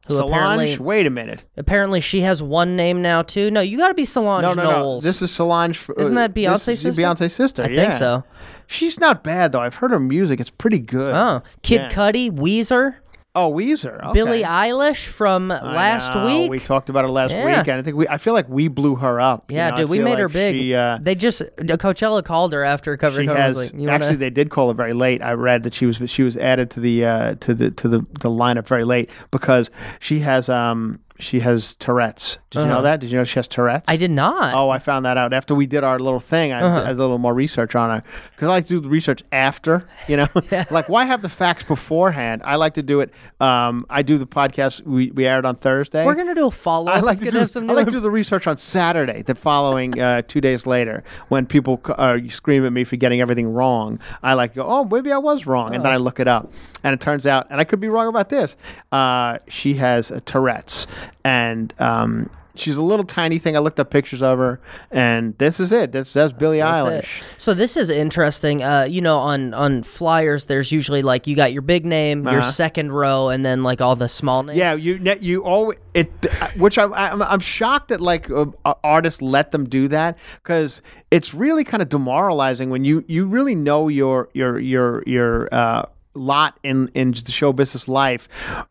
who 0.06 0.16
Solange. 0.16 0.32
apparently 0.34 0.78
Wait 0.78 1.06
a 1.06 1.10
minute. 1.10 1.44
apparently 1.58 2.00
she 2.00 2.22
has 2.22 2.42
one 2.42 2.76
name 2.76 3.02
now 3.02 3.22
too. 3.22 3.50
No, 3.52 3.62
you 3.62 3.78
got 3.78 3.90
to 3.90 3.94
be 3.94 4.06
Solange 4.06 4.44
No, 4.44 4.54
no, 4.54 4.64
no. 4.72 5.02
This 5.02 5.22
is 5.22 5.32
Solange. 5.32 5.78
f- 5.78 5.90
Isn't 5.98 6.18
uh, 6.18 6.22
that 6.28 6.34
Beyonce's 6.34 6.66
this 6.66 6.80
is 6.80 6.82
sister? 6.96 7.02
Beyonce's 7.02 7.34
sister. 7.34 7.64
I 7.64 7.68
yeah. 7.68 7.82
think 7.82 7.94
so. 7.94 8.24
She's 8.68 9.00
not 9.00 9.24
bad 9.24 9.52
though. 9.52 9.62
I've 9.62 9.76
heard 9.76 9.92
her 9.92 10.00
music. 10.00 10.40
It's 10.40 10.50
pretty 10.50 10.80
good. 10.80 11.14
Oh, 11.14 11.42
Kid 11.62 11.82
Yeah. 11.82 11.90
Cudi, 11.92 12.32
Weezer, 12.32 12.96
Oh, 13.38 13.52
Weezer. 13.52 14.02
Okay. 14.02 14.14
Billie 14.14 14.44
Eilish 14.44 15.06
from 15.08 15.50
last 15.50 16.16
week. 16.16 16.50
We 16.50 16.58
talked 16.60 16.88
about 16.88 17.04
it 17.04 17.10
last 17.10 17.32
Yeah. 17.32 17.46
week, 17.60 17.68
and 17.68 17.80
I 17.80 17.82
think 17.82 17.98
we. 17.98 18.08
I 18.08 18.18
feel 18.18 18.34
like 18.34 18.48
we 18.48 18.70
blew 18.70 18.96
her 18.96 19.20
up. 19.20 19.52
you 19.52 19.58
yeah, 19.58 19.72
know? 19.72 19.76
I 19.76 19.80
dude, 19.82 19.90
we 19.90 19.98
feel 19.98 20.06
made 20.06 20.20
her 20.20 20.26
like 20.28 20.34
big. 20.34 20.56
She, 20.56 20.74
uh, 20.74 21.00
they 21.02 21.16
just 21.16 21.42
Coachella 21.58 22.24
called 22.24 22.54
her 22.54 22.64
after 22.64 22.96
covering. 22.96 23.28
she 23.28 23.34
her. 23.34 23.40
has 23.42 23.58
like, 23.58 23.74
you 23.74 23.90
actually. 23.90 24.08
wanna- 24.08 24.18
They 24.20 24.30
did 24.30 24.50
call 24.50 24.70
her 24.70 24.74
very 24.74 24.94
late. 24.94 25.22
I 25.22 25.34
read 25.34 25.64
that 25.64 25.74
she 25.74 25.86
was 25.86 26.00
she 26.10 26.24
was 26.24 26.38
added 26.38 26.70
to 26.72 26.80
the 26.80 27.06
uh, 27.06 27.36
to 27.42 27.54
the 27.54 27.72
to 27.72 27.88
the 27.90 28.00
the 28.22 28.30
lineup 28.30 28.68
very 28.68 28.86
late 28.86 29.10
because 29.32 29.70
she 30.00 30.20
has 30.20 30.48
um 30.48 31.00
she 31.20 31.40
has 31.42 31.76
Tourette's. 31.76 32.38
Did 32.50 32.62
you 32.62 32.68
know 32.68 32.82
that? 32.82 33.00
Did 33.00 33.10
you 33.12 33.18
know 33.18 33.24
she 33.24 33.36
has 33.40 33.48
Tourette's? 33.48 33.88
Uh-huh. 33.88 33.94
I 33.94 33.98
did 33.98 34.12
not. 34.12 34.54
Oh, 34.54 34.70
I 34.70 34.80
found 34.80 35.06
that 35.06 35.18
out 35.18 35.34
after 35.34 35.54
we 35.56 35.66
did 35.66 35.84
our 35.84 36.00
little 36.00 36.20
thing. 36.20 36.52
I 36.54 36.62
Uh-huh. 36.62 36.80
did 36.82 36.90
a 36.90 36.94
little 36.94 37.18
more 37.18 37.34
research 37.34 37.76
on 37.76 37.90
her 37.90 38.04
because 38.32 38.48
I 38.48 38.52
like 38.52 38.66
to 38.68 38.74
do 38.76 38.80
the 38.80 38.90
research 38.90 39.24
after. 39.32 39.88
You 40.08 40.18
know, 40.18 40.28
like 40.72 40.90
why 40.90 41.06
have 41.06 41.22
the 41.22 41.30
facts 41.30 41.64
beforehand? 41.64 42.42
I 42.46 42.56
like 42.56 42.74
to 42.76 42.84
do 42.84 43.00
it. 43.02 43.12
Um, 43.40 43.86
I 43.90 44.02
do 44.02 44.18
the 44.18 44.28
podcast 44.28 44.82
we, 44.84 45.12
we 45.12 45.26
aired 45.26 45.46
on 45.46 45.56
Thursday. 45.56 46.06
We're 46.06 46.16
gonna 46.16 46.36
do 46.36 46.48
a 46.48 46.52
follow. 46.52 46.92
I 46.92 46.98
up. 46.98 47.04
like 47.04 47.18
It's 47.18 47.26
to 47.26 47.32
do. 47.32 47.38
have 47.40 47.52
some 47.52 47.70
I 47.70 47.74
like 47.74 47.86
to 47.86 47.92
do 47.92 48.00
the 48.00 48.12
research 48.12 48.48
on 48.48 48.58
Saturday, 48.58 49.22
the 49.22 49.36
following 49.36 50.00
uh, 50.00 50.22
two 50.22 50.42
days 50.42 50.66
later, 50.66 51.04
when 51.30 51.46
people 51.46 51.82
uh, 51.86 52.18
scream 52.30 52.66
at 52.66 52.74
me 52.74 52.84
for 52.84 52.96
getting 52.96 53.22
everything 53.22 53.48
wrong. 53.54 54.00
I 54.24 54.34
like 54.34 54.52
to 54.54 54.58
go, 54.62 54.66
oh, 54.68 54.86
maybe 54.86 55.12
I 55.12 55.18
was 55.18 55.46
wrong, 55.46 55.76
and 55.76 55.84
then 55.84 55.92
I 55.92 55.98
look 55.98 56.20
it 56.20 56.28
up, 56.28 56.52
and 56.84 56.94
it 56.94 57.00
turns 57.02 57.26
out, 57.26 57.48
and 57.50 57.60
I 57.60 57.64
could 57.64 57.80
be 57.80 57.88
wrong 57.90 58.08
about 58.08 58.30
this. 58.30 58.56
Uh, 58.92 59.40
she 59.48 59.76
has 59.76 60.12
a 60.12 60.20
Tourette's, 60.22 60.88
and 61.24 61.74
um, 61.80 62.30
she's 62.56 62.78
a 62.78 62.82
little 62.82 63.06
tiny 63.06 63.38
thing. 63.38 63.56
I 63.56 63.60
looked 63.60 63.80
up 63.80 63.90
pictures 63.90 64.22
of 64.22 64.38
her, 64.40 64.60
and 64.92 65.38
this 65.38 65.60
is 65.60 65.72
it. 65.72 65.92
This 65.92 66.14
that's 66.14 66.32
Billie 66.34 66.60
That's 66.60 66.86
Eilish. 66.88 67.00
it. 67.00 67.06
So 67.38 67.54
this 67.54 67.76
is 67.78 67.90
interesting. 67.90 68.64
Uh, 68.64 68.84
you 68.90 69.02
know, 69.02 69.18
on 69.18 69.54
on 69.54 69.84
flyers, 69.84 70.46
there's 70.46 70.72
usually 70.72 71.02
like 71.02 71.28
you 71.28 71.36
got 71.36 71.52
your 71.54 71.62
big 71.62 71.86
name, 71.86 72.24
your 72.26 72.40
Uh-huh. 72.40 72.52
second 72.52 72.92
row, 72.94 73.30
and 73.30 73.46
then 73.46 73.64
like 73.64 73.82
all 73.82 73.96
the 73.96 74.10
small 74.10 74.44
names. 74.44 74.58
Yeah, 74.58 74.74
you 74.74 75.00
you 75.20 75.44
always 75.44 75.78
it, 75.94 76.10
which 76.58 76.78
I'm 76.78 76.94
I'm, 76.94 77.22
I'm 77.22 77.40
shocked 77.40 77.90
that 77.90 78.02
like 78.02 78.30
uh, 78.32 78.46
artists 78.84 79.22
let 79.22 79.52
them 79.52 79.68
do 79.68 79.88
that 79.90 80.18
because 80.44 80.82
it's 81.12 81.34
really 81.34 81.64
kind 81.64 81.82
of 81.82 81.90
demoralizing 81.90 82.70
when 82.70 82.84
you 82.86 83.04
you 83.08 83.26
really 83.26 83.56
know 83.56 83.88
your 83.88 84.30
your 84.34 84.60
your 84.60 85.04
your 85.06 85.50
uh, 85.54 85.86
lot 86.16 86.58
in 86.64 86.90
in 86.96 87.12
the 87.12 87.32
show 87.32 87.54
business 87.54 87.88
life 87.88 88.28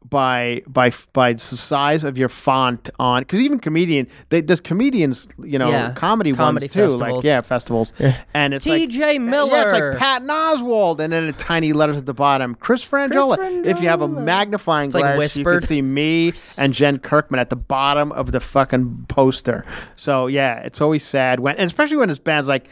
by 0.08 0.62
by 0.66 0.90
by 1.12 1.32
the 1.32 1.38
size 1.38 2.02
of 2.04 2.16
your 2.18 2.28
font 2.28 2.90
on 2.98 3.22
because 3.22 3.40
even 3.40 3.58
comedian 3.58 4.06
they 4.30 4.40
there's 4.40 4.60
comedians 4.60 5.28
you 5.42 5.58
know 5.58 5.70
Yeah, 5.70 5.92
comedy, 5.92 6.32
comedy 6.32 6.64
ones 6.64 6.72
too 6.72 6.88
like 6.88 6.98
festivals. 6.98 7.24
yeah 7.24 7.40
festivals 7.42 7.92
and 8.34 8.54
it's 8.54 8.66
like 8.66 8.80
T.J. 8.80 8.98
yeah 8.98 9.10
it's 9.12 9.20
Miller. 9.20 9.90
like 9.90 9.98
Patton 9.98 10.28
Oswalt 10.28 11.00
and 11.00 11.12
then 11.12 11.24
a 11.24 11.32
tiny 11.32 11.72
letters 11.72 11.96
at 11.96 12.06
the 12.06 12.14
bottom 12.14 12.54
Chris 12.54 12.84
Franjola 12.84 13.66
if 13.66 13.80
you 13.80 13.88
have 13.88 14.00
a 14.00 14.08
magnifying 14.08 14.90
like 14.90 15.02
glass 15.16 15.36
you 15.36 15.44
can 15.44 15.62
see 15.62 15.82
me 15.82 16.32
and 16.58 16.72
Jen 16.74 16.98
Kirkman 16.98 17.40
at 17.40 17.50
the 17.50 17.56
bottom 17.56 18.10
of 18.12 18.32
the 18.32 18.40
fucking 18.40 19.06
poster. 19.08 19.64
So 19.96 20.26
yeah, 20.26 20.60
it's 20.60 20.80
always 20.80 21.04
sad 21.04 21.40
when, 21.40 21.56
and 21.56 21.66
especially 21.66 21.96
when 21.96 22.10
it's 22.10 22.18
bands 22.18 22.48
like, 22.48 22.66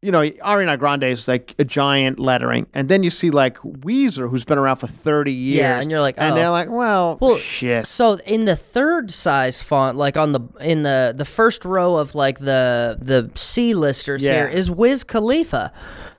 you 0.00 0.12
know, 0.12 0.20
Ariana 0.20 0.78
Grande 0.78 1.04
is 1.04 1.26
like 1.26 1.54
a 1.58 1.64
giant 1.64 2.20
lettering, 2.20 2.66
and 2.72 2.88
then 2.88 3.02
you 3.02 3.10
see 3.10 3.30
like 3.30 3.58
Weezer, 3.58 4.30
who's 4.30 4.44
been 4.44 4.58
around 4.58 4.76
for 4.76 4.86
thirty 4.86 5.32
years, 5.32 5.58
Yeah, 5.58 5.80
and 5.80 5.90
you're 5.90 6.00
like, 6.00 6.14
and 6.18 6.32
oh. 6.32 6.34
they're 6.36 6.50
like, 6.50 6.70
well, 6.70 7.18
Well, 7.20 7.36
shit. 7.38 7.84
So 7.86 8.14
in 8.24 8.44
the 8.44 8.54
third 8.54 9.10
size 9.10 9.60
font, 9.60 9.96
like 9.98 10.16
on 10.16 10.32
the 10.32 10.40
in 10.60 10.84
the 10.84 11.12
the 11.16 11.24
first 11.24 11.64
row 11.64 11.96
of 11.96 12.14
like 12.14 12.38
the 12.38 12.96
the 13.00 13.30
C 13.34 13.74
listers 13.74 14.22
Yeah. 14.22 14.34
here 14.34 14.48
is 14.48 14.70
Wiz 14.70 15.02
Khalifa. 15.02 15.72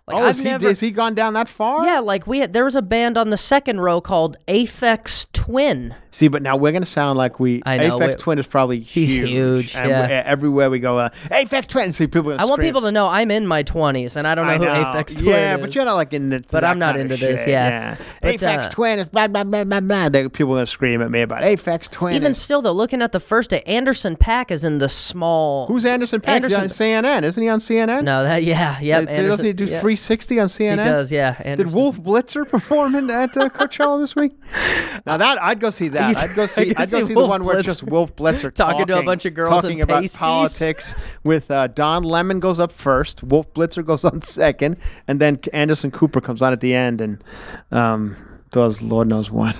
Like 0.10 0.18
Oh, 0.18 0.26
I've 0.26 0.32
is 0.32 0.38
he, 0.40 0.44
never. 0.46 0.68
has 0.68 0.80
he 0.80 0.92
gone 0.92 1.14
down 1.14 1.34
that 1.34 1.48
far? 1.48 1.86
yeah, 1.86 2.00
like 2.00 2.26
we 2.28 2.40
had, 2.40 2.54
there 2.54 2.66
was 2.66 2.76
a 2.76 2.82
band 2.82 3.18
on 3.18 3.30
the 3.30 3.38
second 3.38 3.80
row 3.82 4.02
called 4.02 4.38
Aphex 4.48 5.28
Twin. 5.34 5.96
See, 6.12 6.28
but 6.28 6.42
now 6.42 6.56
we're 6.56 6.72
gonna 6.72 6.86
sound 6.88 7.18
like 7.20 7.40
we. 7.40 7.62
I 7.66 7.78
know, 7.78 8.00
Aphex 8.00 8.08
we- 8.08 8.16
Twin 8.16 8.40
is 8.40 8.48
probably 8.48 8.80
He's 8.82 9.12
huge. 9.14 9.30
huge, 9.30 9.76
And 9.76 9.90
yeah. 9.90 10.24
everywhere 10.26 10.70
we 10.72 10.80
go, 10.80 10.98
uh, 10.98 11.10
Aphex 11.30 11.68
Twin. 11.68 11.94
See 11.94 12.08
people. 12.08 12.36
I 12.40 12.46
want 12.46 12.62
people 12.62 12.82
to 12.82 12.92
know 12.92 13.08
I'm 13.08 13.30
in 13.30 13.46
my 13.46 13.64
20s 13.64 14.16
and 14.16 14.28
I 14.28 14.34
don't 14.36 14.48
know 14.48 14.54
I 14.54 14.58
who 14.58 14.66
know. 14.66 14.72
Aphex 14.74 15.14
Twin 15.18 15.28
is. 15.28 15.32
yeah, 15.34 15.56
is. 15.56 15.62
but 15.62 15.76
you're 15.76 15.86
not 15.86 15.96
like 15.96 16.14
in 16.14 16.30
the. 16.30 16.44
But 16.50 16.64
I'm 16.64 16.80
not 16.80 16.98
into 16.98 17.16
this, 17.16 17.42
shit, 17.42 17.50
yeah. 17.50 17.98
But, 18.22 18.36
Aphex 18.38 18.66
uh, 18.66 18.70
Twin 18.70 19.00
is 19.00 19.08
blah 19.08 19.28
blah 19.28 19.44
blah 19.44 19.64
blah 19.64 19.80
blah. 19.82 20.10
They, 20.10 20.28
people 20.30 20.54
are 20.54 20.58
gonna 20.58 20.66
scream 20.68 21.02
at 21.04 21.12
me 21.12 21.22
about 21.22 21.44
Aphex 21.44 21.90
Twin. 21.90 22.16
Even 22.16 22.32
is- 22.32 22.42
still, 22.42 22.62
though, 22.64 22.72
looking 22.74 23.02
at 23.04 23.12
the 23.12 23.20
first 23.20 23.52
day, 23.52 23.62
Anderson 23.68 24.16
Paak 24.16 24.50
is 24.50 24.64
in 24.64 24.80
the 24.80 24.90
small. 24.90 25.68
who's 25.68 25.86
Anderson? 25.86 26.22
He's 26.22 26.28
Anderson- 26.34 26.62
on 26.62 26.70
CNN, 26.70 27.24
isn't 27.24 27.42
he 27.44 27.50
on 27.50 27.60
CNN? 27.60 28.04
No, 28.04 28.24
that 28.24 28.44
yeah, 28.44 28.80
yeah. 28.82 29.00
Uh, 29.00 29.06
doesn't 29.06 29.46
he 29.46 29.54
do 29.54 29.68
360 30.00 30.40
on 30.40 30.48
CNN? 30.48 30.84
He 30.84 30.90
does, 30.90 31.12
yeah. 31.12 31.56
Did 31.56 31.72
Wolf 31.72 31.98
Blitzer 31.98 32.48
perform 32.48 32.96
in, 32.96 33.10
at 33.10 33.36
uh, 33.38 33.50
Coachella 33.50 34.00
this 34.00 34.16
week? 34.16 34.34
Now 35.06 35.16
that 35.18 35.42
I'd 35.42 35.62
go 35.62 35.70
see 35.70 35.88
that. 35.90 36.18
I'd 36.18 36.36
go 36.36 36.46
see. 36.46 36.74
I'd 36.76 36.92
go 36.92 37.00
see 37.00 37.06
see 37.08 37.14
the 37.14 37.26
one 37.26 37.46
where 37.46 37.58
it's 37.58 37.66
just 37.66 37.84
Wolf 37.84 38.16
Blitzer 38.16 38.54
talking 38.54 38.86
to 38.88 39.00
a 39.00 39.04
bunch 39.04 39.26
of 39.26 39.34
girls 39.34 39.62
talking 39.62 39.82
about 39.82 40.02
pasties. 40.02 40.18
politics. 40.18 40.96
With 41.24 41.50
uh, 41.50 41.68
Don 41.68 42.04
Lemon 42.04 42.40
goes 42.40 42.60
up 42.60 42.72
first, 42.72 43.24
Wolf 43.24 43.52
Blitzer 43.54 43.86
goes 43.86 44.04
on 44.04 44.22
second, 44.22 44.78
and 45.08 45.22
then 45.22 45.40
Anderson 45.54 45.92
Cooper 45.92 46.20
comes 46.20 46.42
on 46.42 46.52
at 46.52 46.60
the 46.60 46.74
end 46.74 47.00
and 47.00 47.24
um, 47.72 48.18
does 48.52 48.82
Lord 48.82 49.08
knows 49.08 49.32
what. 49.32 49.58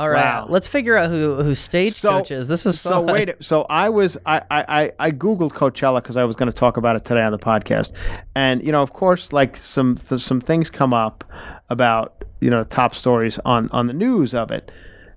All 0.00 0.08
right, 0.08 0.24
Wow. 0.24 0.46
let's 0.48 0.66
figure 0.66 0.96
out 0.96 1.10
who 1.10 1.42
who 1.42 1.54
stage 1.54 2.00
coach 2.00 2.30
is. 2.30 2.48
This 2.48 2.64
is 2.64 2.80
so 2.80 3.04
fun. 3.04 3.06
wait. 3.14 3.34
So 3.40 3.66
I 3.68 3.90
was 3.90 4.16
I 4.24 4.40
I 4.50 4.64
I, 4.80 4.92
I 4.98 5.10
googled 5.10 5.50
Coachella 5.52 6.00
because 6.02 6.16
I 6.16 6.24
was 6.24 6.36
going 6.36 6.46
to 6.50 6.56
talk 6.56 6.78
about 6.78 6.96
it 6.96 7.04
today 7.04 7.20
on 7.22 7.32
the 7.32 7.38
podcast, 7.38 7.92
and 8.34 8.64
you 8.64 8.72
know, 8.72 8.82
of 8.82 8.94
course, 8.94 9.30
like 9.32 9.58
some 9.58 9.96
th- 10.08 10.22
some 10.22 10.40
things 10.40 10.70
come 10.70 10.94
up 10.94 11.22
about 11.68 12.24
you 12.40 12.48
know 12.48 12.64
top 12.64 12.94
stories 12.94 13.38
on 13.44 13.68
on 13.72 13.88
the 13.88 13.92
news 13.92 14.32
of 14.32 14.50
it 14.50 14.70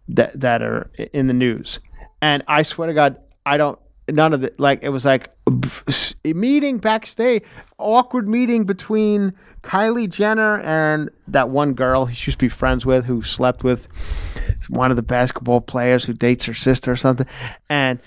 that 0.09 0.37
that 0.41 0.61
are 0.61 0.91
in 1.13 1.27
the 1.27 1.33
news, 1.33 1.79
and 2.21 2.43
I 2.49 2.63
swear 2.63 2.89
to 2.89 2.93
God, 2.93 3.15
I 3.45 3.55
don't. 3.55 3.79
None 4.09 4.33
of 4.33 4.43
it. 4.43 4.59
Like 4.59 4.83
it 4.83 4.89
was 4.89 5.05
like 5.05 5.29
a 5.47 6.33
meeting 6.33 6.77
backstage, 6.77 7.41
awkward 7.77 8.27
meeting 8.27 8.65
between 8.65 9.31
Kylie 9.61 10.09
Jenner 10.09 10.59
and 10.59 11.09
that 11.29 11.47
one 11.47 11.73
girl 11.73 12.07
she 12.07 12.29
used 12.29 12.39
to 12.39 12.45
be 12.45 12.49
friends 12.49 12.85
with, 12.85 13.05
who 13.05 13.21
slept 13.21 13.63
with 13.63 13.87
one 14.69 14.91
of 14.91 14.97
the 14.97 15.03
basketball 15.03 15.61
players 15.61 16.05
who 16.05 16.13
dates 16.13 16.45
her 16.45 16.53
sister 16.53 16.91
or 16.91 16.95
something. 16.95 17.27
And 17.69 17.99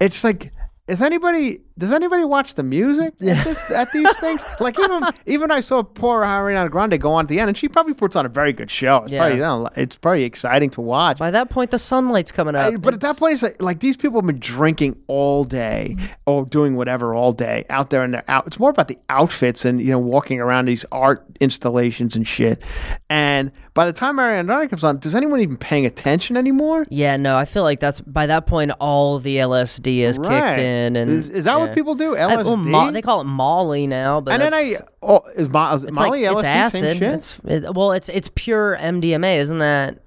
it's 0.00 0.24
like, 0.24 0.52
is 0.88 1.02
anybody 1.02 1.60
does 1.80 1.92
anybody 1.92 2.24
watch 2.24 2.54
the 2.54 2.62
music 2.62 3.14
at, 3.14 3.44
this, 3.44 3.70
at 3.72 3.90
these 3.92 4.16
things? 4.18 4.42
Like 4.60 4.78
even 4.78 5.02
even 5.26 5.50
I 5.50 5.60
saw 5.60 5.82
poor 5.82 6.22
Ariana 6.22 6.70
Grande 6.70 7.00
go 7.00 7.12
on 7.12 7.24
at 7.24 7.28
the 7.28 7.40
end, 7.40 7.48
and 7.48 7.56
she 7.56 7.66
probably 7.68 7.94
puts 7.94 8.14
on 8.14 8.26
a 8.26 8.28
very 8.28 8.52
good 8.52 8.70
show. 8.70 8.98
It's 9.04 9.12
Yeah. 9.12 9.20
probably 9.20 9.36
you 9.36 9.42
know, 9.42 9.68
it's 9.76 9.96
probably 9.96 10.24
exciting 10.24 10.70
to 10.70 10.80
watch. 10.82 11.18
By 11.18 11.30
that 11.30 11.48
point, 11.50 11.70
the 11.70 11.78
sunlight's 11.78 12.30
coming 12.30 12.54
up. 12.54 12.74
Uh, 12.74 12.76
but 12.78 12.94
at 12.94 13.00
that 13.00 13.16
It's- 13.16 13.18
point, 13.18 13.32
it's 13.34 13.42
like, 13.42 13.62
like 13.62 13.80
these 13.80 13.96
people 13.96 14.20
have 14.20 14.26
been 14.26 14.38
drinking 14.38 14.96
all 15.06 15.44
day 15.44 15.96
or 16.26 16.44
doing 16.44 16.76
whatever 16.76 17.14
all 17.14 17.32
day 17.32 17.64
out 17.70 17.90
there 17.90 18.02
and 18.02 18.12
they're 18.14 18.24
out. 18.28 18.46
It's 18.46 18.58
more 18.60 18.70
about 18.70 18.88
the 18.88 18.98
outfits 19.08 19.64
and 19.64 19.80
you 19.80 19.90
know 19.90 19.98
walking 19.98 20.38
around 20.40 20.66
these 20.66 20.84
art 20.92 21.24
installations 21.40 22.14
and 22.14 22.28
shit. 22.28 22.62
And 23.08 23.50
by 23.74 23.86
the 23.86 23.92
time 23.92 24.16
Ariana 24.16 24.44
Grande 24.46 24.68
comes 24.70 24.84
on, 24.84 24.98
does 24.98 25.14
anyone 25.14 25.40
even 25.40 25.56
paying 25.56 25.86
attention 25.86 26.36
anymore? 26.36 26.84
yeah, 26.90 27.16
no, 27.16 27.36
I 27.36 27.44
feel 27.46 27.62
like 27.62 27.80
that's 27.80 28.00
by 28.00 28.26
that 28.26 28.46
point 28.46 28.72
all 28.80 29.18
the 29.18 29.36
LSD 29.38 30.00
is 30.00 30.18
Right. 30.18 30.28
kicked 30.50 30.58
in, 30.58 30.96
and 30.96 31.10
Is- 31.10 31.28
is 31.28 31.44
that 31.46 31.58
what 31.58 31.69
yeah. 31.70 31.74
people 31.74 31.94
do? 31.94 32.16
I- 32.16 32.42
well, 32.42 32.56
Mo- 32.56 32.90
LSD? 32.90 32.92
they 32.92 33.02
call 33.02 33.20
it 33.20 33.24
Molly 33.24 33.86
now, 33.86 34.20
but 34.20 34.34
and 34.34 34.42
then 34.42 34.54
I 34.54 34.76
oh, 35.02 35.22
is, 35.36 35.48
Mo- 35.48 35.72
is 35.74 35.84
it's 35.84 35.92
Molly 35.92 36.26
like 36.26 36.36
LSD 36.36 36.64
it's 36.66 36.72
same 36.72 36.84
acid. 36.84 36.96
shit? 36.98 37.14
It's 37.14 37.38
it, 37.44 37.74
well, 37.74 37.92
it's 37.92 38.08
it's 38.08 38.30
pure 38.34 38.76
MDMA, 38.80 39.38
isn't 39.38 39.58
that? 39.58 39.98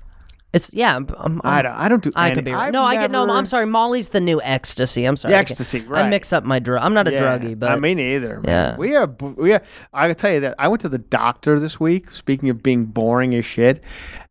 It's 0.54 0.72
yeah. 0.72 0.96
I'm, 0.96 1.08
I'm, 1.18 1.42
I 1.44 1.64
don't. 1.64 1.74
I 1.74 1.88
don't 1.88 2.04
do. 2.04 2.12
I 2.16 2.28
any, 2.28 2.36
could 2.36 2.46
be 2.46 2.52
right. 2.52 2.72
No, 2.72 2.84
I 2.84 2.94
get 2.94 3.10
no. 3.10 3.26
never- 3.26 3.40
I'm 3.40 3.48
sorry. 3.48 3.66
Molly's 3.66 4.10
the 4.10 4.22
new 4.22 4.40
ecstasy. 4.44 5.04
I'm 5.06 5.18
sorry. 5.18 5.34
I 5.34 5.40
ecstasy, 5.40 5.82
I 5.82 5.86
right. 5.86 6.10
mix 6.10 6.32
up 6.32 6.44
my 6.44 6.60
drug. 6.60 6.84
I'm 6.84 6.94
not 6.94 7.08
a 7.08 7.12
Yeah, 7.12 7.22
druggie, 7.40 7.58
but 7.58 7.72
I 7.72 7.76
mean 7.78 7.98
either. 7.98 8.40
man. 8.42 8.44
Yeah. 8.46 8.78
we 8.78 8.96
are. 8.96 9.08
We 9.08 9.54
are. 9.54 9.64
I 9.94 10.08
can 10.08 10.16
tell 10.16 10.32
you 10.32 10.42
that 10.42 10.54
I 10.60 10.68
went 10.68 10.82
to 10.82 10.90
the 10.90 11.00
doctor 11.00 11.60
this 11.60 11.80
week. 11.80 12.12
Speaking 12.12 12.50
of 12.50 12.62
being 12.62 12.86
boring 12.86 13.34
as 13.34 13.46
shit, 13.46 13.82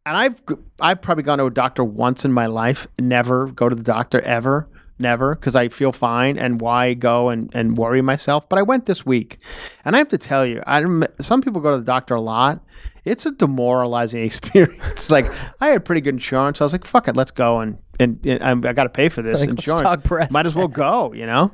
and 0.06 0.16
I've 0.16 0.40
I've 0.80 1.02
probably 1.02 1.24
gone 1.24 1.38
to 1.38 1.46
a 1.46 1.50
doctor 1.50 1.82
once 1.82 2.24
in 2.24 2.32
my 2.32 2.46
life. 2.46 2.86
Never 3.00 3.46
go 3.48 3.68
to 3.68 3.74
the 3.74 3.82
doctor 3.82 4.20
ever. 4.20 4.68
Never, 5.02 5.34
because 5.34 5.56
I 5.56 5.68
feel 5.68 5.90
fine, 5.92 6.38
and 6.38 6.60
why 6.60 6.94
go 6.94 7.28
and, 7.28 7.50
and 7.52 7.76
worry 7.76 8.00
myself? 8.02 8.48
But 8.48 8.58
I 8.58 8.62
went 8.62 8.86
this 8.86 9.04
week, 9.04 9.38
and 9.84 9.96
I 9.96 9.98
have 9.98 10.08
to 10.08 10.18
tell 10.18 10.46
you, 10.46 10.62
I 10.66 10.82
some 11.20 11.42
people 11.42 11.60
go 11.60 11.72
to 11.72 11.78
the 11.78 11.84
doctor 11.84 12.14
a 12.14 12.20
lot. 12.20 12.60
It's 13.04 13.26
a 13.26 13.32
demoralizing 13.32 14.22
experience. 14.30 15.10
like 15.10 15.26
I 15.60 15.68
had 15.68 15.84
pretty 15.84 16.00
good 16.00 16.14
insurance. 16.14 16.60
I 16.60 16.64
was 16.64 16.72
like, 16.72 16.84
"Fuck 16.84 17.08
it, 17.08 17.16
let's 17.16 17.32
go," 17.32 17.58
and 17.60 17.78
and, 17.98 18.18
and 18.24 18.42
I'm- 18.42 18.64
I 18.64 18.72
got 18.72 18.84
to 18.84 18.88
pay 18.90 19.08
for 19.08 19.22
this 19.22 19.40
Like, 19.40 19.50
insurance. 19.50 19.82
Might 20.32 20.46
as 20.46 20.54
well 20.54 20.68
go, 20.68 21.12
you 21.12 21.26
know. 21.26 21.50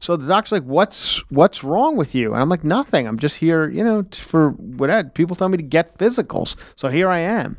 So 0.00 0.16
the 0.16 0.26
doctor's 0.26 0.52
like, 0.52 0.64
"What's 0.64 1.22
what's 1.30 1.62
wrong 1.62 1.94
with 1.96 2.16
you?" 2.16 2.32
And 2.34 2.42
I'm 2.42 2.48
like, 2.48 2.64
"Nothing. 2.64 3.06
I'm 3.06 3.18
just 3.18 3.36
here, 3.36 3.68
you 3.70 3.84
know, 3.84 4.02
t- 4.02 4.20
for 4.20 4.50
whatever. 4.50 5.08
People 5.08 5.36
tell 5.36 5.48
me 5.48 5.56
to 5.56 5.62
get 5.62 5.96
physicals, 5.98 6.56
so 6.74 6.88
here 6.88 7.08
I 7.08 7.20
am." 7.20 7.56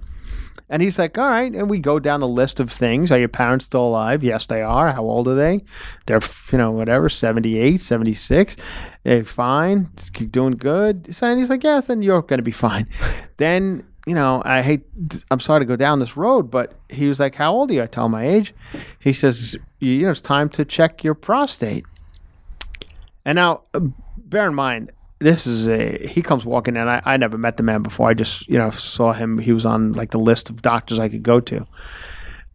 And 0.70 0.82
he's 0.82 1.00
like, 1.00 1.18
"All 1.18 1.30
right." 1.30 1.52
And 1.52 1.70
we 1.70 1.80
go 1.80 2.00
down 2.00 2.20
the 2.20 2.28
list 2.28 2.60
of 2.60 2.72
things. 2.72 3.12
Are 3.12 3.20
your 3.20 3.28
parents 3.28 3.66
still 3.66 3.86
alive? 3.88 4.24
Yes, 4.24 4.46
they 4.46 4.62
are. 4.62 4.92
How 4.92 5.04
old 5.04 5.28
are 5.28 5.36
they? 5.36 5.64
They're, 6.06 6.22
you 6.52 6.58
know, 6.58 6.72
whatever, 6.72 7.10
78, 7.10 7.82
76. 7.82 8.56
They're 9.04 9.24
fine. 9.24 9.90
Just 9.96 10.14
keep 10.14 10.32
doing 10.32 10.52
good. 10.52 11.14
So 11.16 11.28
and 11.28 11.40
he's 11.40 11.50
like, 11.50 11.64
"Yes, 11.64 11.88
then 11.88 12.02
you're 12.02 12.22
going 12.22 12.38
to 12.40 12.44
be 12.44 12.52
fine." 12.52 12.88
then, 13.38 13.86
you 14.06 14.14
know, 14.14 14.42
I 14.46 14.62
hate. 14.62 14.84
I'm 15.32 15.40
sorry 15.40 15.62
to 15.62 15.66
go 15.66 15.76
down 15.76 16.00
this 16.00 16.16
road, 16.16 16.52
but 16.52 16.76
he 16.90 17.08
was 17.08 17.20
like, 17.20 17.36
"How 17.36 17.52
old 17.52 17.72
are 17.72 17.74
you?" 17.74 17.84
I 17.84 17.88
tell 17.88 18.06
him 18.06 18.12
my 18.12 18.28
age. 18.28 18.54
He 19.00 19.14
says, 19.14 19.58
"You 19.80 20.04
know, 20.04 20.12
it's 20.12 20.22
time 20.22 20.50
to 20.50 20.66
check 20.66 21.04
your 21.04 21.16
prostate." 21.16 21.86
And 23.26 23.36
now, 23.36 23.64
uh, 23.74 23.82
bear 24.18 24.48
in 24.48 24.56
mind, 24.56 24.92
this 25.20 25.46
is 25.46 25.68
a 25.68 26.08
he 26.08 26.22
comes 26.22 26.46
walking 26.46 26.76
in. 26.76 26.88
I, 26.88 27.02
I 27.06 27.18
never 27.18 27.38
met 27.38 27.58
the 27.58 27.64
man 27.64 27.82
before. 27.84 28.10
I 28.10 28.14
just 28.14 28.48
you 28.48 28.58
know 28.58 28.70
saw 28.70 29.14
him. 29.14 29.38
He 29.38 29.52
was 29.52 29.66
on 29.66 29.94
like 29.94 30.12
the 30.12 30.20
list 30.20 30.50
of 30.50 30.62
doctors 30.62 31.00
I 31.00 31.10
could 31.10 31.24
go 31.24 31.40
to, 31.42 31.66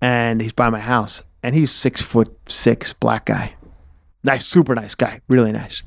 and 0.00 0.40
he's 0.40 0.52
by 0.52 0.70
my 0.70 0.80
house. 0.80 1.22
And 1.42 1.54
he's 1.54 1.70
six 1.70 2.00
foot 2.00 2.34
six, 2.48 2.94
black 2.94 3.26
guy, 3.26 3.54
nice, 4.22 4.46
super 4.46 4.74
nice 4.74 4.94
guy, 4.94 5.20
really 5.28 5.52
nice. 5.52 5.82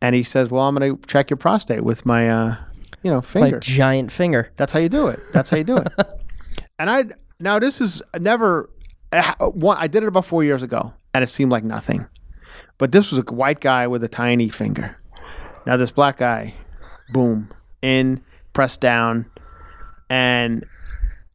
And 0.00 0.14
he 0.14 0.22
says, 0.22 0.48
"Well, 0.48 0.62
I'm 0.62 0.76
going 0.76 0.96
to 0.96 1.06
check 1.08 1.28
your 1.28 1.36
prostate 1.38 1.82
with 1.82 2.06
my, 2.06 2.30
uh, 2.30 2.56
you 3.02 3.10
know, 3.10 3.16
my 3.16 3.22
finger. 3.22 3.58
giant 3.58 4.12
finger. 4.12 4.52
That's 4.56 4.72
how 4.72 4.78
you 4.78 4.88
do 4.88 5.08
it. 5.08 5.18
That's 5.32 5.50
how 5.50 5.56
you 5.56 5.64
do 5.64 5.78
it." 5.78 5.88
and 6.78 6.88
I 6.88 7.06
now 7.40 7.58
this 7.58 7.80
is 7.80 8.00
never. 8.18 8.70
uh, 9.12 9.34
One, 9.50 9.76
I 9.80 9.88
did 9.88 10.04
it 10.04 10.06
about 10.06 10.24
four 10.24 10.44
years 10.44 10.62
ago, 10.62 10.92
and 11.12 11.24
it 11.24 11.28
seemed 11.28 11.50
like 11.50 11.64
nothing. 11.64 12.06
But 12.78 12.92
this 12.92 13.10
was 13.10 13.18
a 13.18 13.22
white 13.34 13.60
guy 13.60 13.88
with 13.88 14.04
a 14.04 14.08
tiny 14.08 14.48
finger. 14.50 14.96
Now 15.66 15.76
this 15.76 15.90
black 15.90 16.18
guy, 16.18 16.54
boom, 17.12 17.50
in, 17.82 18.22
pressed 18.52 18.80
down, 18.80 19.26
and 20.08 20.64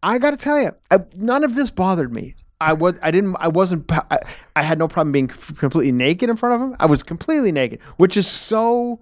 I 0.03 0.17
got 0.17 0.31
to 0.31 0.38
tell 0.38 0.59
you, 0.61 0.71
I, 0.91 0.99
none 1.15 1.43
of 1.43 1.55
this 1.55 1.71
bothered 1.71 2.13
me. 2.13 2.35
I 2.61 2.73
was, 2.73 2.95
I 3.03 3.11
didn't, 3.11 3.35
I 3.39 3.47
wasn't, 3.49 3.91
I, 3.91 4.19
I 4.55 4.63
had 4.63 4.79
no 4.79 4.88
problem 4.88 5.11
being 5.11 5.27
completely 5.27 5.91
naked 5.91 6.29
in 6.29 6.38
front 6.38 6.55
of 6.55 6.61
him. 6.61 6.75
I 6.79 6.85
was 6.85 7.03
completely 7.03 7.51
naked, 7.51 7.81
which 7.97 8.15
is 8.17 8.27
so 8.27 8.99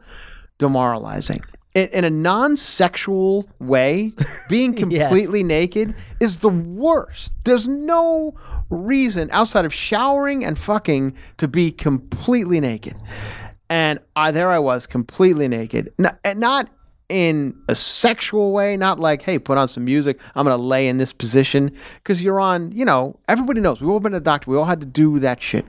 demoralizing. 0.58 1.42
In, 1.76 1.88
in 1.90 2.04
a 2.04 2.10
non-sexual 2.10 3.48
way, 3.60 4.12
being 4.50 4.76
Yes. 4.92 5.08
completely 5.10 5.44
naked 5.44 5.96
is 6.20 6.40
the 6.40 6.50
worst. 6.50 7.32
There's 7.44 7.68
no 7.68 8.36
reason 8.70 9.30
outside 9.32 9.66
of 9.66 9.74
showering 9.74 10.44
and 10.44 10.58
fucking 10.58 11.16
to 11.38 11.48
be 11.48 11.72
completely 11.72 12.60
naked. 12.60 12.96
And 13.74 13.98
I, 14.16 14.30
there 14.30 14.52
I 14.52 14.60
was, 14.60 14.86
completely 14.86 15.48
naked. 15.48 15.92
And 16.24 16.40
not 16.40 16.70
in 17.10 17.60
a 17.68 17.74
sexual 17.74 18.52
way, 18.52 18.78
not 18.78 19.00
like, 19.00 19.24
hey, 19.24 19.40
put 19.40 19.58
on 19.58 19.68
some 19.68 19.84
music. 19.84 20.20
I'm 20.36 20.46
going 20.46 20.56
to 20.56 20.62
lay 20.62 20.88
in 20.88 20.98
this 20.98 21.12
position. 21.12 21.76
Because 21.96 22.22
you're 22.22 22.40
on, 22.40 22.72
you 22.72 22.86
know, 22.86 23.20
everybody 23.28 23.62
knows. 23.62 23.82
We've 23.82 23.90
all 23.90 24.00
been 24.00 24.12
the 24.12 24.20
doctor. 24.20 24.52
We 24.52 24.58
all 24.58 24.66
had 24.66 24.80
to 24.82 24.86
do 24.86 25.18
that 25.22 25.42
shit. 25.42 25.66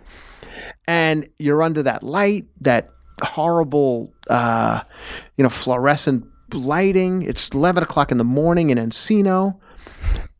And 0.86 1.30
you're 1.38 1.62
under 1.62 1.82
that 1.82 2.02
light, 2.02 2.44
that 2.60 2.90
horrible, 3.22 4.12
uh, 4.28 4.80
you 5.38 5.42
know, 5.42 5.48
fluorescent 5.48 6.26
lighting. 6.52 7.22
It's 7.22 7.48
11 7.48 7.84
o'clock 7.84 8.12
in 8.12 8.18
the 8.18 8.24
morning 8.24 8.68
in 8.68 8.76
Encino. 8.76 9.58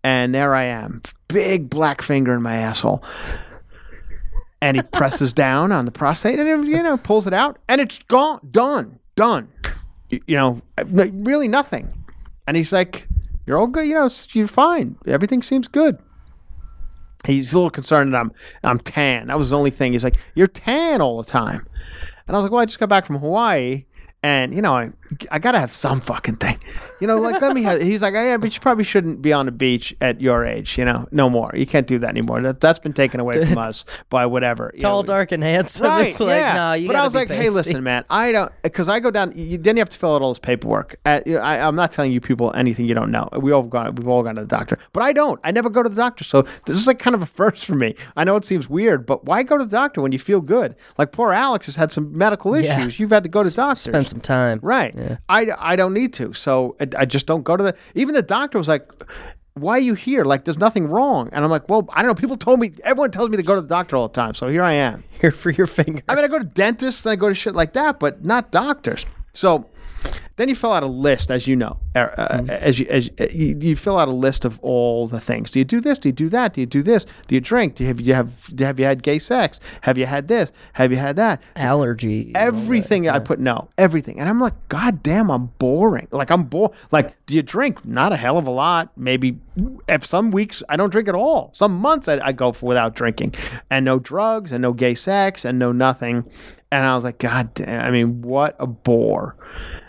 And 0.03 0.35
there 0.35 0.55
I 0.55 0.65
am, 0.65 1.01
big 1.29 1.71
black 1.71 2.03
finger 2.03 2.35
in 2.35 2.43
my 2.43 2.57
asshole 2.57 3.03
and 4.65 4.79
he 4.79 4.83
presses 4.83 5.35
down 5.35 5.73
on 5.73 5.85
the 5.85 5.93
prostate 5.93 6.39
and 6.39 6.67
you 6.67 6.83
know 6.83 6.97
pulls 6.97 7.27
it 7.27 7.35
out 7.35 7.59
and 7.69 7.83
it's 7.83 7.99
gone 7.99 8.41
done 8.51 8.99
done. 9.15 9.53
You, 10.09 10.23
you 10.27 10.37
know 10.37 10.63
really 10.89 11.49
nothing. 11.49 11.93
And 12.47 12.57
he's 12.57 12.73
like 12.73 13.07
you're 13.47 13.59
all 13.59 13.67
good 13.67 13.87
you 13.87 13.95
know 13.95 14.09
you're 14.33 14.47
fine. 14.47 14.97
Everything 15.07 15.43
seems 15.43 15.69
good. 15.69 15.99
He's 17.27 17.53
a 17.53 17.57
little 17.59 17.69
concerned 17.69 18.15
that 18.15 18.21
i'm 18.21 18.33
i'm 18.63 18.79
tan. 18.79 19.27
That 19.27 19.37
was 19.37 19.51
the 19.51 19.59
only 19.59 19.71
thing. 19.71 19.93
He's 19.93 20.03
like 20.03 20.17
you're 20.35 20.47
tan 20.47 21.03
all 21.03 21.19
the 21.19 21.31
time. 21.31 21.67
And 22.27 22.35
i 22.35 22.39
was 22.39 22.45
like 22.45 22.53
well 22.53 22.63
i 22.63 22.65
just 22.65 22.79
got 22.79 22.89
back 22.89 23.05
from 23.05 23.19
hawaii 23.19 23.85
and 24.25 24.55
you 24.55 24.63
know 24.63 24.75
I, 24.75 24.91
I 25.31 25.39
gotta 25.39 25.61
have 25.61 25.73
some 25.73 26.01
fucking 26.01 26.37
thing 26.37 26.59
you 27.01 27.07
know 27.07 27.21
like 27.21 27.41
let 27.41 27.55
me 27.55 27.63
have 27.63 27.81
he's 27.81 28.03
like 28.03 28.15
oh, 28.15 28.23
yeah 28.23 28.39
but 28.39 28.55
you 28.55 28.61
probably 28.61 28.85
shouldn't 28.85 29.23
be 29.23 29.33
on 29.33 29.47
the 29.47 29.53
beach 29.53 29.95
at 30.01 30.21
your 30.21 30.45
age 30.45 30.79
you 30.79 30.85
know 30.85 31.07
no 31.13 31.29
more 31.29 31.53
you 31.55 31.67
can't 31.67 31.87
do 31.87 31.99
that 31.99 32.09
anymore 32.09 32.41
that, 32.41 32.61
that's 32.61 32.79
been 32.79 32.95
taken 32.95 33.21
away 33.21 33.45
from 33.45 33.59
us 33.69 33.85
by 34.09 34.25
whatever 34.27 34.73
Tall, 34.81 35.03
know. 35.03 35.07
dark, 35.07 35.33
and 35.33 35.43
handsome. 35.43 35.87
Right, 35.87 36.09
it's 36.09 36.21
like, 36.21 36.41
yeah. 36.41 36.55
no, 36.55 36.73
you 36.73 36.87
but 36.87 36.97
I 36.97 37.05
was 37.05 37.15
like, 37.15 37.29
hey, 37.29 37.51
listen, 37.51 37.83
man, 37.83 38.05
I 38.11 38.33
don't, 38.33 38.53
because 38.63 38.89
I 38.89 39.01
go 39.01 39.11
down. 39.11 39.33
You, 39.37 39.59
then 39.59 39.77
you 39.77 39.81
have 39.81 39.89
to 39.91 39.99
fill 39.99 40.15
out 40.15 40.23
all 40.23 40.31
this 40.31 40.39
paperwork. 40.39 40.97
At, 41.05 41.27
you 41.27 41.35
know, 41.35 41.41
I, 41.41 41.67
I'm 41.67 41.77
not 41.77 41.93
telling 41.93 42.13
you 42.13 42.21
people 42.21 42.53
anything 42.55 42.87
you 42.87 42.95
don't 42.95 43.11
know. 43.11 43.29
We 43.39 43.53
all 43.53 43.63
gone, 43.63 43.95
we've 43.95 44.09
all 44.09 44.23
gone 44.23 44.35
to 44.37 44.43
the 44.43 44.47
doctor, 44.47 44.79
but 44.93 45.03
I 45.03 45.13
don't. 45.13 45.41
I 45.45 45.51
never 45.51 45.71
go 45.71 45.83
to 45.83 45.89
the 45.89 45.97
doctor, 45.97 46.25
so 46.25 46.43
this 46.67 46.77
is 46.77 46.87
like 46.87 46.99
kind 46.99 47.15
of 47.15 47.23
a 47.23 47.27
first 47.27 47.65
for 47.65 47.75
me. 47.75 47.95
I 48.17 48.25
know 48.25 48.37
it 48.37 48.45
seems 48.45 48.69
weird, 48.69 49.07
but 49.07 49.25
why 49.25 49.43
go 49.43 49.59
to 49.59 49.65
the 49.65 49.71
doctor 49.71 50.01
when 50.01 50.13
you 50.13 50.19
feel 50.19 50.41
good? 50.41 50.75
Like 50.99 51.13
poor 51.13 51.33
Alex 51.33 51.67
has 51.67 51.77
had 51.77 51.93
some 51.93 52.17
medical 52.17 52.55
issues. 52.55 52.99
Yeah. 52.99 53.03
You've 53.03 53.11
had 53.11 53.23
to 53.23 53.29
go 53.29 53.43
to 53.43 53.51
doctors. 53.51 53.83
Spend 53.83 54.14
some 54.15 54.21
time. 54.21 54.61
Right. 54.63 54.95
Yeah. 54.97 55.17
I, 55.29 55.49
I 55.59 55.77
don't 55.77 55.93
need 55.93 56.13
to. 56.15 56.33
So 56.33 56.77
I, 56.81 56.89
I 56.99 57.05
just 57.05 57.27
don't 57.27 57.43
go 57.43 57.57
to 57.57 57.63
the. 57.63 57.77
Even 57.95 58.15
the 58.15 58.23
doctor 58.23 58.59
was 58.59 58.69
like, 58.69 58.91
why 59.55 59.77
are 59.77 59.81
you 59.81 59.95
here? 59.95 60.25
Like, 60.25 60.45
there's 60.45 60.59
nothing 60.59 60.87
wrong. 60.89 61.29
And 61.33 61.45
I'm 61.45 61.51
like, 61.51 61.69
well, 61.69 61.89
I 61.93 62.03
don't 62.03 62.09
know. 62.09 62.15
People 62.15 62.37
told 62.37 62.59
me, 62.59 62.73
everyone 62.83 63.11
tells 63.11 63.31
me 63.31 63.37
to 63.37 63.43
go 63.43 63.55
to 63.55 63.61
the 63.61 63.69
doctor 63.69 63.97
all 63.97 64.09
the 64.09 64.15
time. 64.15 64.35
So 64.35 64.49
here 64.49 64.65
I 64.65 64.73
am. 64.73 65.05
Here 65.21 65.31
for 65.31 65.51
your 65.51 65.67
finger. 65.67 66.03
I 66.07 66.15
mean, 66.17 66.25
I 66.25 66.29
go 66.29 66.39
to 66.39 66.45
dentists 66.45 67.07
and 67.07 67.13
I 67.13 67.17
go 67.17 67.31
to 67.31 67.35
shit 67.35 67.55
like 67.55 67.73
that, 67.75 67.99
but 67.99 68.25
not 68.25 68.51
doctors. 68.51 69.07
So 69.33 69.71
then 70.37 70.49
you 70.49 70.55
fill 70.55 70.73
out 70.73 70.83
a 70.83 70.89
list, 70.89 71.31
as 71.31 71.47
you 71.47 71.55
know, 71.55 71.79
uh, 71.95 71.99
uh, 71.99 72.45
as 72.49 72.81
you 72.81 72.87
as 72.91 73.09
uh, 73.21 73.27
you, 73.31 73.57
you 73.61 73.77
fill 73.77 73.99
out 73.99 74.09
a 74.09 74.13
list 74.13 74.45
of 74.45 74.59
all 74.61 75.07
the 75.07 75.21
things. 75.21 75.51
Do 75.51 75.61
you 75.61 75.65
do 75.65 75.81
this? 75.81 75.99
Do 75.99 76.09
you 76.09 76.13
do 76.13 76.29
that? 76.31 76.55
Do 76.55 76.61
you 76.61 76.67
do 76.67 76.83
this? 76.83 77.07
Do 77.29 77.37
you 77.37 77.41
drink? 77.41 77.77
Do 77.77 77.85
you 77.85 77.89
have 77.89 78.01
you 78.01 78.15
have 78.15 78.49
have 78.59 78.81
you 78.81 78.85
had 78.85 79.03
gay 79.03 79.21
sex? 79.21 79.61
Have 79.83 79.97
you 79.97 80.07
had 80.07 80.27
this? 80.27 80.51
Have 80.73 80.91
you 80.91 80.99
had 80.99 81.15
that? 81.17 81.41
Allergy. 81.55 82.33
Everything 82.35 83.09
I 83.09 83.21
put 83.21 83.39
no, 83.39 83.69
everything, 83.79 84.19
and 84.19 84.29
I'm 84.29 84.41
like, 84.41 84.55
God 84.69 85.03
damn, 85.05 85.31
I'm 85.31 85.47
boring. 85.59 86.09
Like 86.11 86.31
I'm 86.31 86.45
bored. 86.45 86.73
Like, 86.91 87.15
do 87.27 87.35
you 87.35 87.43
drink? 87.43 87.85
Not 87.85 88.13
a 88.13 88.17
hell 88.17 88.37
of 88.37 88.49
a 88.49 88.51
lot. 88.51 88.91
Maybe 88.97 89.39
if 89.89 90.05
some 90.05 90.33
weeks 90.33 90.65
I 90.69 90.77
don't 90.77 90.91
drink 90.91 91.09
at 91.09 91.15
all. 91.15 91.51
Some 91.55 91.79
months 91.79 92.09
I, 92.09 92.19
I 92.19 92.33
go 92.33 92.51
for 92.51 92.67
without 92.67 92.97
drinking, 92.97 93.35
and 93.71 93.85
no 93.85 94.01
drugs, 94.01 94.51
and 94.51 94.63
no 94.63 94.73
gay 94.73 94.97
sex, 94.97 95.45
and 95.45 95.61
no 95.61 95.71
nothing. 95.71 96.29
And 96.75 96.85
I 96.85 96.97
was 96.97 97.05
like, 97.05 97.19
God 97.19 97.55
damn. 97.55 97.85
I 97.85 97.93
mean, 97.93 98.23
what 98.23 98.57
a 98.59 98.67
bore. 98.67 99.37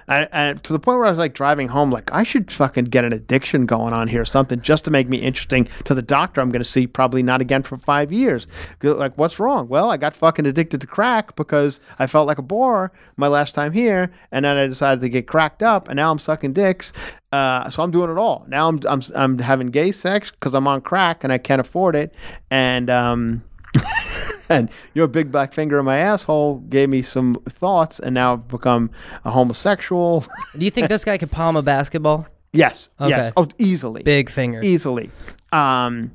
I, 0.08 0.28
and 0.32 0.63
to 0.63 0.71
the 0.71 0.78
point 0.78 1.00
where 1.00 1.08
I 1.08 1.10
was 1.10 1.17
like 1.17 1.34
driving 1.34 1.69
home, 1.69 1.89
like 1.89 2.13
I 2.13 2.21
should 2.21 2.52
fucking 2.52 2.86
get 2.86 3.04
an 3.04 3.12
addiction 3.12 3.65
going 3.65 3.91
on 3.91 4.08
here, 4.08 4.21
or 4.21 4.26
something, 4.26 4.62
just 4.62 4.84
to 4.84 4.91
make 4.91 5.10
me 5.10 5.17
interesting 5.17 5.67
to 5.86 5.95
the 5.95 6.04
doctor. 6.04 6.41
I'm 6.41 6.52
going 6.52 6.62
to 6.62 6.69
see 6.69 6.86
probably 6.86 7.24
not 7.24 7.41
again 7.41 7.63
for 7.63 7.76
five 7.76 8.12
years. 8.12 8.45
Like, 8.84 9.17
what's 9.17 9.39
wrong? 9.39 9.67
Well, 9.67 9.89
I 9.89 9.98
got 9.98 10.15
fucking 10.15 10.45
addicted 10.45 10.80
to 10.82 10.86
crack 10.86 11.36
because 11.36 11.80
I 11.98 12.06
felt 12.06 12.28
like 12.28 12.38
a 12.38 12.43
bore 12.43 12.91
my 13.17 13.28
last 13.28 13.56
time 13.56 13.71
here, 13.71 14.12
and 14.32 14.45
then 14.45 14.56
I 14.56 14.67
decided 14.67 15.02
to 15.02 15.10
get 15.10 15.26
cracked 15.26 15.63
up, 15.63 15.88
and 15.88 15.98
now 15.98 16.12
I'm 16.12 16.19
sucking 16.19 16.54
dicks. 16.54 16.93
Uh, 17.32 17.67
so 17.71 17.82
I'm 17.82 17.89
doing 17.89 18.12
it 18.12 18.19
all. 18.19 18.45
Now 18.48 18.67
I'm 18.67 18.80
I'm 18.88 19.02
I'm 19.15 19.39
having 19.39 19.67
gay 19.71 19.91
sex 19.91 20.30
because 20.30 20.54
I'm 20.54 20.67
on 20.67 20.82
crack 20.82 21.24
and 21.24 21.34
I 21.34 21.39
can't 21.39 21.60
afford 21.60 21.95
it, 21.95 22.13
and 22.52 22.91
um. 22.91 23.43
and 24.49 24.69
your 24.93 25.07
big 25.07 25.31
black 25.31 25.53
finger 25.53 25.79
in 25.79 25.85
my 25.85 25.97
asshole 25.97 26.59
gave 26.69 26.89
me 26.89 27.01
some 27.01 27.35
thoughts, 27.49 27.99
and 27.99 28.13
now 28.13 28.33
I've 28.33 28.47
become 28.47 28.91
a 29.23 29.31
homosexual. 29.31 30.25
Do 30.57 30.63
you 30.65 30.71
think 30.71 30.89
this 30.89 31.04
guy 31.06 31.17
could 31.17 31.31
palm 31.31 31.56
a 31.56 31.62
basketball? 31.62 32.27
yes, 32.54 32.89
Okay. 33.00 33.10
yes, 33.10 33.33
oh, 33.37 33.47
easily, 33.58 34.04
Big 34.04 34.29
finger. 34.29 34.60
easily. 34.63 35.10
Um, 35.52 36.12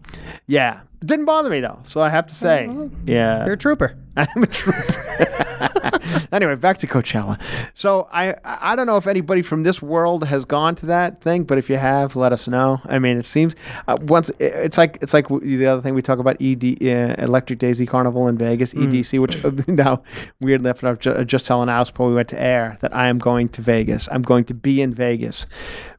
yeah, 0.47 0.83
it 1.01 1.07
didn't 1.07 1.25
bother 1.25 1.51
me 1.51 1.61
though, 1.61 1.81
so 1.85 2.01
I 2.01 2.09
have 2.11 2.27
to 2.29 2.35
say, 2.35 2.69
yeah, 3.05 3.45
You're 3.45 3.55
a 3.55 3.59
trooper. 3.59 3.97
I'm 4.17 4.43
a 4.43 4.47
trooper. 4.47 5.11
anyway, 6.33 6.55
back 6.57 6.79
to 6.79 6.87
Coachella. 6.87 7.41
So 7.75 8.09
I 8.13 8.35
I 8.45 8.77
don't 8.77 8.87
know 8.87 8.97
if 8.97 9.07
anybody 9.07 9.43
from 9.43 9.63
this 9.63 9.81
world 9.81 10.25
has 10.25 10.45
gone 10.45 10.75
to 10.77 10.87
that 10.87 11.21
thing, 11.21 11.45
but 11.45 11.59
if 11.59 11.71
you 11.71 11.77
have, 11.77 12.17
let 12.17 12.33
us 12.33 12.49
know. 12.49 12.81
I 12.87 12.99
mean, 12.99 13.19
it 13.19 13.25
seems 13.25 13.55
uh, 13.87 13.97
once 14.01 14.31
it's 14.39 14.79
like 14.79 14.99
it's 15.01 15.15
like 15.15 15.29
the 15.29 15.67
other 15.67 15.83
thing 15.83 15.95
we 15.95 16.03
talk 16.03 16.19
about 16.19 16.41
ED 16.41 16.83
uh, 16.83 17.15
Electric 17.23 17.59
Daisy 17.59 17.87
Carnival 17.87 18.29
in 18.29 18.37
Vegas 18.37 18.75
EDC, 18.75 19.21
which 19.21 19.45
uh, 19.45 19.51
now 19.73 20.03
weirdly 20.41 20.69
enough, 20.69 20.83
I 20.83 20.91
was 20.91 20.99
ju- 20.99 21.25
just 21.25 21.47
telling 21.47 21.69
Alice 21.69 21.91
before 21.91 22.09
we 22.09 22.15
went 22.15 22.29
to 22.29 22.41
air 22.41 22.79
that 22.81 22.95
I 22.95 23.09
am 23.09 23.19
going 23.19 23.49
to 23.51 23.63
Vegas. 23.63 24.09
I'm 24.11 24.23
going 24.23 24.45
to 24.47 24.55
be 24.55 24.83
in 24.83 24.93
Vegas 24.93 25.47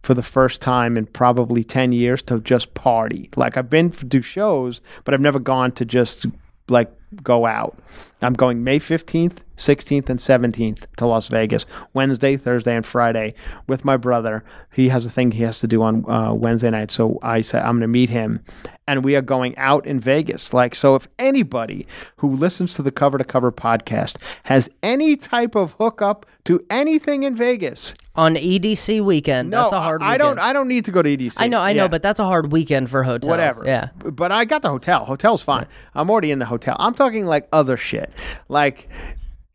for 0.03 0.13
the 0.13 0.23
first 0.23 0.61
time 0.61 0.97
in 0.97 1.05
probably 1.05 1.63
ten 1.63 1.91
years 1.91 2.21
to 2.23 2.39
just 2.41 2.73
party. 2.73 3.29
Like 3.35 3.57
I've 3.57 3.69
been 3.69 3.89
to 3.91 4.05
do 4.05 4.21
shows, 4.21 4.81
but 5.05 5.13
I've 5.13 5.21
never 5.21 5.39
gone 5.39 5.71
to 5.73 5.85
just 5.85 6.25
like 6.67 6.91
go 7.23 7.45
out. 7.45 7.77
I'm 8.21 8.33
going 8.33 8.63
May 8.63 8.79
15th, 8.79 9.37
16th, 9.57 10.09
and 10.09 10.19
17th 10.19 10.85
to 10.97 11.05
Las 11.05 11.27
Vegas, 11.27 11.65
Wednesday, 11.93 12.37
Thursday, 12.37 12.75
and 12.75 12.85
Friday 12.85 13.31
with 13.67 13.83
my 13.85 13.97
brother. 13.97 14.43
He 14.73 14.89
has 14.89 15.05
a 15.05 15.09
thing 15.09 15.31
he 15.31 15.43
has 15.43 15.59
to 15.59 15.67
do 15.67 15.81
on 15.83 16.09
uh, 16.09 16.33
Wednesday 16.33 16.69
night. 16.69 16.91
So 16.91 17.19
I 17.21 17.41
said, 17.41 17.61
I'm 17.63 17.73
going 17.73 17.81
to 17.81 17.87
meet 17.87 18.09
him. 18.09 18.43
And 18.87 19.03
we 19.05 19.15
are 19.15 19.21
going 19.21 19.57
out 19.57 19.85
in 19.85 19.99
Vegas. 19.99 20.53
Like, 20.53 20.75
so 20.75 20.95
if 20.95 21.07
anybody 21.17 21.87
who 22.17 22.29
listens 22.33 22.73
to 22.75 22.81
the 22.81 22.91
Cover 22.91 23.17
to 23.17 23.23
Cover 23.23 23.51
podcast 23.51 24.17
has 24.43 24.69
any 24.83 25.15
type 25.15 25.55
of 25.55 25.73
hookup 25.73 26.25
to 26.45 26.65
anything 26.69 27.23
in 27.23 27.35
Vegas, 27.35 27.93
On 28.15 28.35
EDC 28.35 29.01
weekend. 29.05 29.51
no, 29.51 29.61
that's 29.61 29.73
a 29.73 29.79
hard 29.79 30.01
I 30.01 30.13
weekend. 30.13 30.19
don't. 30.37 30.39
I 30.39 30.51
don't 30.51 30.67
need 30.67 30.83
to 30.85 30.91
go 30.91 31.01
to 31.01 31.15
EDC. 31.15 31.35
I 31.37 31.47
know, 31.47 31.61
I 31.61 31.71
know, 31.71 31.87
but 31.87 32.01
that's 32.03 32.19
a 32.19 32.25
hard 32.25 32.51
weekend 32.51 32.89
for 32.89 33.03
hotels. 33.03 33.29
whatever. 33.29 33.63
Yeah. 33.65 33.89
But 33.99 34.31
I 34.33 34.43
got 34.43 34.61
the 34.63 34.69
hotel. 34.69 35.05
Hotel's 35.05 35.41
fine. 35.43 35.67
I'm 35.93 36.09
already 36.09 36.31
in 36.31 36.39
the 36.39 36.45
hotel. 36.45 36.75
I'm 36.79 36.93
talking 36.95 37.25
like 37.27 37.47
other 37.53 37.77
shit, 37.77 38.10
like 38.49 38.89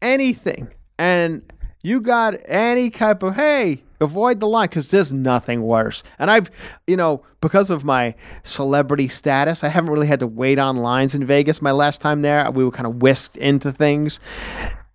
anything. 0.02 0.72
And 0.98 1.42
you 1.82 2.00
got 2.00 2.34
any 2.46 2.90
type 2.90 3.22
of 3.22 3.36
hey, 3.36 3.82
avoid 4.00 4.40
the 4.40 4.48
line 4.48 4.68
because 4.68 4.90
there's 4.90 5.12
nothing 5.12 5.62
worse. 5.62 6.02
And 6.18 6.30
I've, 6.30 6.50
you 6.86 6.96
know, 6.96 7.22
because 7.40 7.70
of 7.70 7.84
my 7.84 8.14
celebrity 8.42 9.08
status, 9.08 9.62
I 9.62 9.68
haven't 9.68 9.90
really 9.90 10.06
had 10.06 10.20
to 10.20 10.26
wait 10.26 10.58
on 10.58 10.76
lines 10.76 11.14
in 11.14 11.24
Vegas. 11.24 11.62
My 11.62 11.72
last 11.72 12.00
time 12.00 12.22
there, 12.22 12.50
we 12.50 12.64
were 12.64 12.70
kind 12.70 12.86
of 12.86 12.96
whisked 12.96 13.36
into 13.36 13.72
things. 13.72 14.20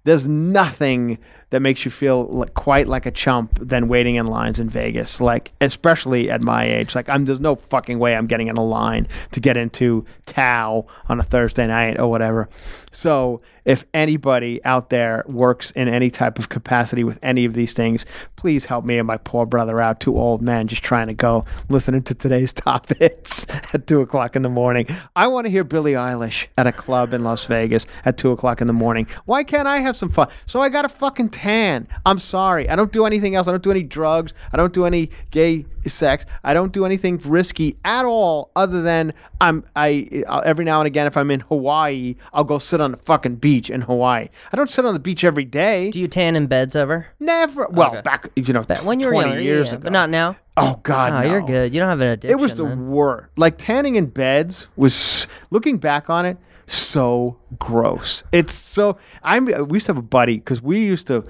There's 0.03 0.28
nothing 0.28 1.20
that 1.51 1.61
makes 1.61 1.85
you 1.85 1.91
feel 1.91 2.25
like, 2.25 2.53
quite 2.53 2.87
like 2.87 3.05
a 3.05 3.11
chump 3.11 3.59
than 3.61 3.87
waiting 3.87 4.15
in 4.15 4.25
lines 4.25 4.59
in 4.59 4.69
Vegas. 4.69 5.21
Like, 5.21 5.51
especially 5.61 6.29
at 6.29 6.41
my 6.41 6.65
age, 6.65 6.95
like 6.95 7.07
I'm 7.07 7.25
there's 7.25 7.39
no 7.39 7.55
fucking 7.55 7.99
way 7.99 8.15
I'm 8.15 8.25
getting 8.25 8.47
in 8.47 8.57
a 8.57 8.63
line 8.63 9.07
to 9.31 9.39
get 9.39 9.57
into 9.57 10.05
Tao 10.25 10.87
on 11.07 11.19
a 11.19 11.23
Thursday 11.23 11.67
night 11.67 11.99
or 11.99 12.09
whatever. 12.09 12.49
So, 12.91 13.41
if 13.63 13.85
anybody 13.93 14.63
out 14.65 14.89
there 14.89 15.23
works 15.27 15.71
in 15.71 15.87
any 15.87 16.09
type 16.09 16.39
of 16.39 16.49
capacity 16.49 17.03
with 17.03 17.19
any 17.21 17.45
of 17.45 17.53
these 17.53 17.73
things, 17.73 18.05
please 18.35 18.65
help 18.65 18.85
me 18.85 18.97
and 18.97 19.07
my 19.07 19.17
poor 19.17 19.45
brother 19.45 19.79
out. 19.79 19.99
Two 19.99 20.17
old 20.17 20.41
men 20.41 20.67
just 20.67 20.83
trying 20.83 21.07
to 21.07 21.13
go 21.13 21.45
listening 21.69 22.01
to 22.03 22.15
today's 22.15 22.53
top 22.61 22.89
hits 22.97 23.45
at 23.73 23.87
two 23.87 24.01
o'clock 24.01 24.35
in 24.35 24.41
the 24.41 24.49
morning. 24.49 24.87
I 25.15 25.27
want 25.27 25.45
to 25.45 25.51
hear 25.51 25.63
Billie 25.63 25.93
Eilish 25.93 26.47
at 26.57 26.67
a 26.67 26.71
club 26.71 27.13
in 27.13 27.23
Las 27.23 27.45
Vegas 27.45 27.85
at 28.03 28.17
two 28.17 28.31
o'clock 28.31 28.61
in 28.61 28.67
the 28.67 28.73
morning. 28.73 29.07
Why 29.25 29.43
can't 29.43 29.67
I 29.67 29.79
have 29.79 29.95
some 29.95 30.09
fun? 30.09 30.29
So 30.45 30.61
I 30.61 30.69
got 30.69 30.85
a 30.85 30.89
fucking 30.89 31.29
tan. 31.41 31.87
I'm 32.05 32.19
sorry. 32.19 32.69
I 32.69 32.75
don't 32.75 32.91
do 32.91 33.05
anything 33.05 33.33
else. 33.35 33.47
I 33.47 33.51
don't 33.51 33.63
do 33.63 33.71
any 33.71 33.81
drugs. 33.81 34.33
I 34.53 34.57
don't 34.57 34.73
do 34.73 34.85
any 34.85 35.09
gay 35.31 35.65
sex. 35.87 36.23
I 36.43 36.53
don't 36.53 36.71
do 36.71 36.85
anything 36.85 37.17
risky 37.25 37.77
at 37.83 38.05
all 38.05 38.51
other 38.55 38.83
than 38.83 39.13
I'm 39.39 39.65
I 39.75 40.23
uh, 40.27 40.41
every 40.45 40.65
now 40.65 40.79
and 40.81 40.87
again 40.87 41.07
if 41.07 41.17
I'm 41.17 41.31
in 41.31 41.39
Hawaii, 41.39 42.15
I'll 42.31 42.43
go 42.43 42.59
sit 42.59 42.79
on 42.79 42.91
the 42.91 42.97
fucking 42.97 43.37
beach 43.37 43.71
in 43.71 43.81
Hawaii. 43.81 44.29
I 44.53 44.55
don't 44.55 44.69
sit 44.69 44.85
on 44.85 44.93
the 44.93 44.99
beach 44.99 45.23
every 45.23 45.45
day. 45.45 45.89
Do 45.89 45.99
you 45.99 46.07
tan 46.07 46.35
in 46.35 46.45
beds 46.45 46.75
ever? 46.75 47.07
Never. 47.19 47.67
Well, 47.71 47.89
Okay. 47.91 48.01
back 48.01 48.29
you 48.35 48.53
know, 48.53 48.61
when 48.83 48.99
you 48.99 49.07
were 49.07 49.13
20 49.13 49.27
younger, 49.29 49.41
years 49.41 49.67
yeah, 49.69 49.73
ago. 49.73 49.83
but 49.85 49.91
not 49.93 50.11
now. 50.11 50.35
Oh 50.57 50.79
God, 50.83 51.13
no. 51.13 51.21
you're 51.31 51.41
good. 51.41 51.73
You 51.73 51.79
don't 51.79 51.89
have 51.89 52.01
an 52.01 52.07
addiction. 52.09 52.37
It 52.37 52.41
was 52.41 52.53
the 52.53 52.65
then. 52.65 52.91
worst. 52.91 53.29
Like 53.35 53.57
tanning 53.57 53.95
in 53.95 54.07
beds 54.07 54.67
was 54.75 55.25
looking 55.49 55.77
back 55.77 56.07
on 56.09 56.25
it 56.27 56.37
so 56.76 57.38
gross. 57.59 58.24
It's 58.32 58.53
so 58.53 58.97
I'm 59.24 59.45
we 59.45 59.76
used 59.76 59.88
to 59.88 59.91
have 59.93 59.97
a 59.97 60.01
buddy 60.01 60.38
because 60.38 60.61
we 60.61 60.80
used 60.80 61.07
to 61.07 61.24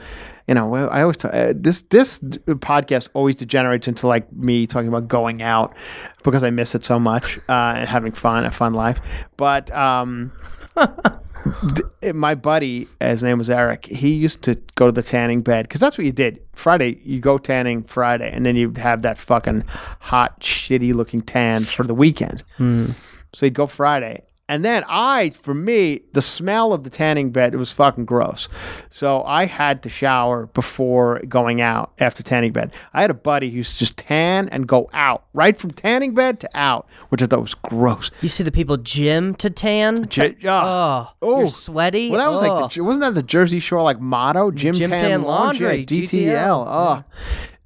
you 0.48 0.54
know 0.54 0.74
I 0.76 1.02
always 1.02 1.18
talk, 1.18 1.34
uh, 1.34 1.54
this 1.56 1.84
this 1.84 2.20
podcast 2.20 3.10
always 3.14 3.36
degenerates 3.36 3.88
into 3.88 4.08
like 4.08 4.32
me 4.34 4.68
talking 4.68 4.88
about 4.90 5.08
going 5.08 5.42
out 5.42 5.76
because 6.24 6.44
I 6.44 6.50
miss 6.50 6.76
it 6.76 6.86
so 6.86 7.00
much 7.00 7.38
uh, 7.50 7.76
and 7.78 7.90
having 7.90 8.12
fun 8.12 8.46
a 8.46 8.52
fun 8.52 8.74
life. 8.74 9.00
But 9.38 9.72
um 9.72 10.32
th- 12.02 12.14
my 12.14 12.36
buddy, 12.36 12.88
his 13.00 13.24
name 13.24 13.38
was 13.38 13.50
Eric. 13.50 13.86
He 13.86 14.14
used 14.14 14.42
to 14.44 14.56
go 14.76 14.86
to 14.88 14.92
the 14.92 15.04
tanning 15.04 15.42
bed 15.42 15.68
because 15.68 15.80
that's 15.82 15.98
what 15.98 16.06
you 16.06 16.12
did. 16.12 16.40
Friday, 16.54 17.00
you 17.04 17.20
go 17.20 17.38
tanning 17.38 17.84
Friday, 17.84 18.32
and 18.32 18.46
then 18.46 18.56
you'd 18.56 18.78
have 18.78 19.02
that 19.02 19.18
fucking 19.18 19.64
hot, 20.00 20.40
shitty 20.42 20.94
looking 20.94 21.22
tan 21.22 21.64
for 21.64 21.84
the 21.84 21.94
weekend. 21.96 22.44
So 23.34 23.46
you'd 23.46 23.54
go 23.56 23.68
Friday. 23.68 24.24
And 24.52 24.66
then 24.66 24.84
I, 24.90 25.30
for 25.30 25.54
me, 25.54 26.02
the 26.12 26.22
smell 26.22 26.74
of 26.74 26.84
the 26.84 26.90
tanning 26.90 27.32
bed, 27.32 27.54
it 27.54 27.58
was 27.58 27.72
fucking 27.72 28.04
gross. 28.04 28.50
So 28.90 29.24
I 29.24 29.46
had 29.46 29.82
to 29.84 29.90
shower 29.90 30.48
before 30.48 31.22
going 31.22 31.62
out 31.62 31.94
after 32.00 32.22
tanning 32.22 32.52
bed. 32.52 32.74
I 32.94 33.00
had 33.00 33.10
a 33.10 33.14
buddy 33.14 33.50
who 33.50 33.56
used 33.56 33.76
to 33.76 33.80
just 33.80 33.96
tan 33.96 34.50
and 34.50 34.68
go 34.68 34.90
out, 34.92 35.24
right 35.34 35.58
from 35.58 35.72
tanning 35.72 36.14
bed 36.14 36.42
to 36.42 36.50
out, 36.54 36.86
which 37.08 37.22
I 37.22 37.28
thought 37.28 37.40
was 37.40 37.54
gross. 37.54 38.12
You 38.20 38.28
see 38.28 38.44
the 38.44 38.52
people 38.52 38.76
gym 38.76 39.36
to 39.36 39.50
tan? 39.50 40.10
J- 40.10 40.36
oh, 40.44 41.10
oh. 41.22 41.40
you're 41.40 41.48
sweaty. 41.48 42.10
Well, 42.10 42.20
that 42.20 42.30
was 42.30 42.46
oh. 42.46 42.54
like 42.54 42.74
the, 42.74 42.82
oh. 42.82 42.84
wasn't 42.84 43.04
that 43.04 43.16
the 43.16 43.24
Jersey 43.24 43.62
Shore 43.62 43.84
like 43.84 44.02
motto? 44.02 44.52
Gym, 44.52 44.76
Gym 44.76 44.90
tan, 44.90 45.00
tan 45.00 45.22
laundry, 45.22 45.78
laundry, 45.78 45.86
DTL. 45.86 46.66
Oh, 46.68 47.04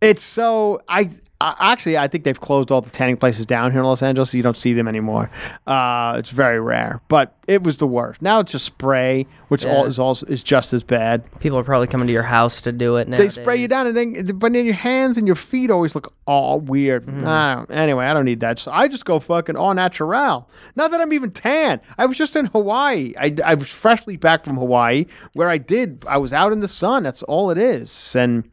it's 0.01 0.23
so 0.23 0.83
I. 0.87 1.09
I- 1.41 1.55
Actually, 1.59 1.97
I 1.97 2.07
think 2.07 2.23
they've 2.23 2.39
closed 2.39 2.71
all 2.71 2.79
the 2.81 2.89
tanning 2.89 3.17
places 3.17 3.45
down 3.45 3.71
here 3.71 3.81
in 3.81 3.85
Los 3.85 4.01
Angeles, 4.01 4.31
so 4.31 4.37
you 4.37 4.43
don't 4.43 4.55
see 4.55 4.71
them 4.73 4.87
anymore. 4.87 5.29
Uh, 5.67 6.15
it's 6.17 6.29
very 6.29 6.59
rare, 6.61 7.01
but 7.09 7.35
it 7.47 7.61
was 7.63 7.77
the 7.77 7.85
worst. 7.87 8.21
Now 8.21 8.39
it's 8.39 8.53
just 8.53 8.63
spray, 8.65 9.27
which 9.49 9.65
all 9.65 9.85
is 9.85 9.99
also 9.99 10.25
is 10.27 10.41
just 10.41 10.73
as 10.73 10.83
bad. 10.83 11.23
people 11.41 11.59
are 11.59 11.63
probably 11.63 11.87
coming 11.87 12.07
to 12.07 12.13
your 12.13 12.23
house 12.23 12.61
to 12.61 12.71
do 12.71 12.95
it 12.95 13.07
now. 13.09 13.17
They 13.17 13.29
spray 13.29 13.57
you 13.57 13.67
down, 13.67 13.85
and 13.87 13.95
then 13.97 14.25
but 14.37 14.53
then 14.53 14.63
your 14.65 14.73
hands 14.75 15.17
and 15.17 15.27
your 15.27 15.35
feet 15.35 15.69
always 15.69 15.93
look 15.93 16.13
all 16.25 16.59
weird. 16.61 17.05
Mm-hmm. 17.05 17.27
I 17.27 17.65
anyway, 17.69 18.05
I 18.05 18.13
don't 18.13 18.25
need 18.25 18.39
that. 18.39 18.57
So 18.59 18.71
I 18.71 18.87
just 18.87 19.03
go 19.05 19.19
fucking 19.19 19.57
all 19.57 19.73
natural. 19.73 20.49
Not 20.77 20.91
that 20.91 21.01
I'm 21.01 21.11
even 21.11 21.31
tan. 21.31 21.81
I 21.97 22.05
was 22.05 22.17
just 22.17 22.35
in 22.37 22.45
Hawaii. 22.47 23.13
I, 23.19 23.35
I 23.43 23.55
was 23.55 23.69
freshly 23.69 24.15
back 24.15 24.43
from 24.45 24.55
Hawaii, 24.55 25.05
where 25.33 25.49
I 25.49 25.57
did. 25.57 26.05
I 26.07 26.17
was 26.17 26.31
out 26.31 26.53
in 26.53 26.61
the 26.61 26.67
sun. 26.69 27.03
That's 27.03 27.23
all 27.23 27.51
it 27.51 27.57
is. 27.57 28.15
And 28.15 28.49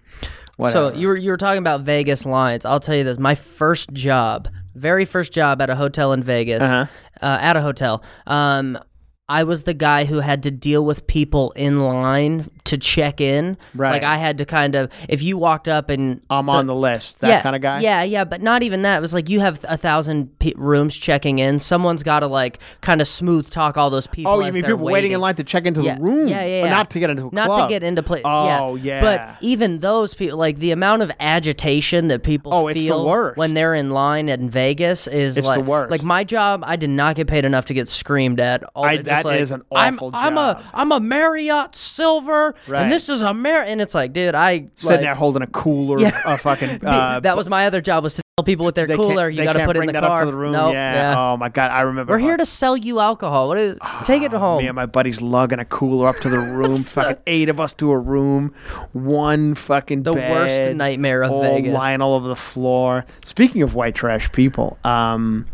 whatever. 0.56 0.90
So 0.92 0.96
you 0.98 1.08
were 1.08 1.16
you 1.16 1.30
were 1.30 1.36
talking 1.36 1.58
about 1.58 1.82
Vegas 1.82 2.24
lines. 2.26 2.64
I'll 2.64 2.80
tell 2.80 2.94
you 2.96 3.04
this: 3.04 3.18
my 3.18 3.34
first 3.34 3.92
job, 3.92 4.48
very 4.74 5.04
first 5.04 5.32
job 5.32 5.60
at 5.62 5.70
a 5.70 5.74
hotel 5.76 6.12
in 6.12 6.22
Vegas, 6.22 6.62
Uh-huh. 6.62 6.86
uh, 7.20 7.38
at 7.40 7.56
a 7.56 7.60
hotel. 7.62 8.02
Um, 8.26 8.78
I 9.28 9.44
was 9.44 9.62
the 9.62 9.72
guy 9.74 10.04
who 10.04 10.20
had 10.20 10.42
to 10.42 10.50
deal 10.50 10.84
with 10.84 11.06
people 11.06 11.52
in 11.52 11.80
line 11.86 12.50
to 12.64 12.78
check 12.78 13.20
in. 13.20 13.56
Right. 13.74 13.92
Like 13.92 14.02
I 14.02 14.16
had 14.16 14.38
to 14.38 14.44
kind 14.44 14.74
of, 14.74 14.90
if 15.08 15.22
you 15.22 15.36
walked 15.36 15.68
up 15.68 15.90
and 15.90 16.20
I'm 16.30 16.48
on 16.48 16.66
the 16.66 16.74
list. 16.74 17.20
That 17.20 17.28
yeah, 17.28 17.42
kind 17.42 17.56
of 17.56 17.62
guy. 17.62 17.80
Yeah, 17.80 18.02
yeah, 18.02 18.24
but 18.24 18.40
not 18.42 18.62
even 18.62 18.82
that. 18.82 18.98
It 18.98 19.00
was 19.00 19.12
like 19.14 19.28
you 19.28 19.40
have 19.40 19.64
a 19.68 19.76
thousand 19.76 20.38
pe- 20.38 20.52
rooms 20.56 20.96
checking 20.96 21.38
in. 21.38 21.58
Someone's 21.58 22.02
got 22.02 22.20
to 22.20 22.26
like 22.26 22.58
kind 22.80 23.00
of 23.00 23.08
smooth 23.08 23.50
talk 23.50 23.76
all 23.76 23.90
those 23.90 24.06
people. 24.06 24.32
Oh, 24.32 24.40
you 24.40 24.52
mean 24.52 24.62
people 24.62 24.78
waiting 24.78 25.12
in 25.12 25.20
line 25.20 25.34
to 25.36 25.44
check 25.44 25.66
into 25.66 25.82
yeah, 25.82 25.96
the 25.96 26.02
room? 26.02 26.28
Yeah, 26.28 26.44
yeah, 26.44 26.64
yeah. 26.64 26.70
not 26.70 26.90
to 26.90 27.00
get 27.00 27.10
into 27.10 27.28
a 27.28 27.34
Not 27.34 27.46
club. 27.46 27.68
to 27.68 27.74
get 27.74 27.82
into 27.82 28.02
play. 28.02 28.22
Oh, 28.24 28.76
yeah. 28.76 28.94
yeah. 28.94 29.00
But 29.00 29.42
even 29.42 29.80
those 29.80 30.14
people, 30.14 30.38
like 30.38 30.58
the 30.58 30.70
amount 30.70 31.02
of 31.02 31.10
agitation 31.20 32.08
that 32.08 32.22
people 32.22 32.52
Oh, 32.54 32.68
the 32.68 32.74
feel 32.74 33.32
when 33.34 33.54
they're 33.54 33.74
in 33.74 33.90
line 33.90 34.28
in 34.28 34.50
Vegas 34.50 35.06
is 35.06 35.36
It's 35.36 35.46
the 35.46 35.56
like 35.56 35.64
worst. 35.64 35.90
Like 35.90 36.02
my 36.02 36.24
job, 36.24 36.62
I 36.64 36.76
did 36.76 36.90
not 36.90 37.16
get 37.16 37.26
paid 37.26 37.44
enough 37.44 37.66
to 37.66 37.74
get 37.74 37.88
screamed 37.88 38.40
at. 38.40 38.62
All 38.74 38.84
I- 38.84 38.96
just 38.96 39.06
that 39.06 39.24
like, 39.24 39.40
is 39.40 39.50
an 39.50 39.62
I'm, 39.72 39.94
awful 39.94 40.10
I'm 40.14 40.34
job. 40.34 40.58
a 40.58 40.70
I'm 40.74 40.92
a 40.92 41.00
Marriott 41.00 41.74
Silver 41.74 42.51
war, 42.52 42.74
Right. 42.74 42.82
and 42.82 42.92
this 42.92 43.08
is 43.08 43.20
America. 43.22 43.70
And 43.70 43.80
it's 43.80 43.94
like, 43.94 44.12
dude, 44.12 44.34
I 44.34 44.68
Sitting 44.76 44.90
like, 44.96 45.00
there 45.00 45.14
holding 45.14 45.42
a 45.42 45.46
cooler, 45.46 45.98
Yeah. 45.98 46.18
a 46.24 46.36
fucking. 46.38 46.80
Uh, 46.92 47.20
that 47.20 47.36
was 47.36 47.48
my 47.48 47.66
other 47.66 47.80
job 47.80 48.02
was 48.04 48.14
to 48.16 48.22
tell 48.36 48.44
people 48.44 48.66
with 48.66 48.74
their 48.74 48.86
cooler. 48.86 49.28
You 49.28 49.44
got 49.44 49.52
to 49.54 49.64
put 49.66 49.76
it 49.76 49.80
in 49.80 49.86
the 49.86 49.92
car. 49.92 50.12
up 50.12 50.20
to 50.20 50.26
the 50.26 50.34
room. 50.34 50.52
Nope, 50.52 50.72
yeah. 50.74 51.14
Oh 51.16 51.36
my 51.36 51.48
god, 51.48 51.70
I 51.70 51.82
remember. 51.82 52.12
We're 52.12 52.18
here 52.18 52.36
to 52.36 52.46
sell 52.46 52.76
you 52.76 52.98
alcohol. 53.00 53.48
What 53.48 53.58
is? 53.58 53.76
Take 54.04 54.22
it 54.22 54.32
home. 54.32 54.58
Me 54.62 54.68
and 54.68 54.76
my 54.76 54.86
buddies 54.86 55.20
lugging 55.20 55.58
a 55.58 55.64
cooler 55.64 56.08
up 56.08 56.16
to 56.16 56.28
the 56.28 56.38
room. 56.52 56.76
fucking 56.82 57.18
eight 57.26 57.48
of 57.48 57.60
us 57.60 57.72
to 57.74 57.90
a 57.92 57.98
room. 57.98 58.54
One 58.92 59.54
fucking 59.54 60.02
The 60.02 60.12
worst 60.14 60.72
nightmare 60.72 61.22
of 61.22 61.30
all 61.32 61.42
Vegas. 61.42 61.72
lying 61.74 62.00
all 62.00 62.14
over 62.14 62.28
the 62.28 62.36
floor. 62.36 63.04
Speaking 63.24 63.62
of 63.62 63.74
white 63.74 63.94
trash 63.94 64.30
people, 64.32 64.78
um, 64.84 65.46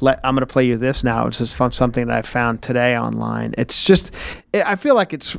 let, 0.00 0.20
I'm 0.24 0.34
going 0.34 0.40
to 0.46 0.52
play 0.52 0.66
you 0.66 0.76
this 0.76 1.02
now. 1.02 1.26
It's 1.26 1.38
just 1.38 1.54
from 1.54 1.72
something 1.72 2.06
that 2.06 2.16
I 2.16 2.22
found 2.22 2.62
today 2.62 2.96
online. 2.98 3.54
It's 3.58 3.82
just, 3.82 4.14
I 4.54 4.76
feel 4.76 4.94
like 4.94 5.12
it's. 5.12 5.36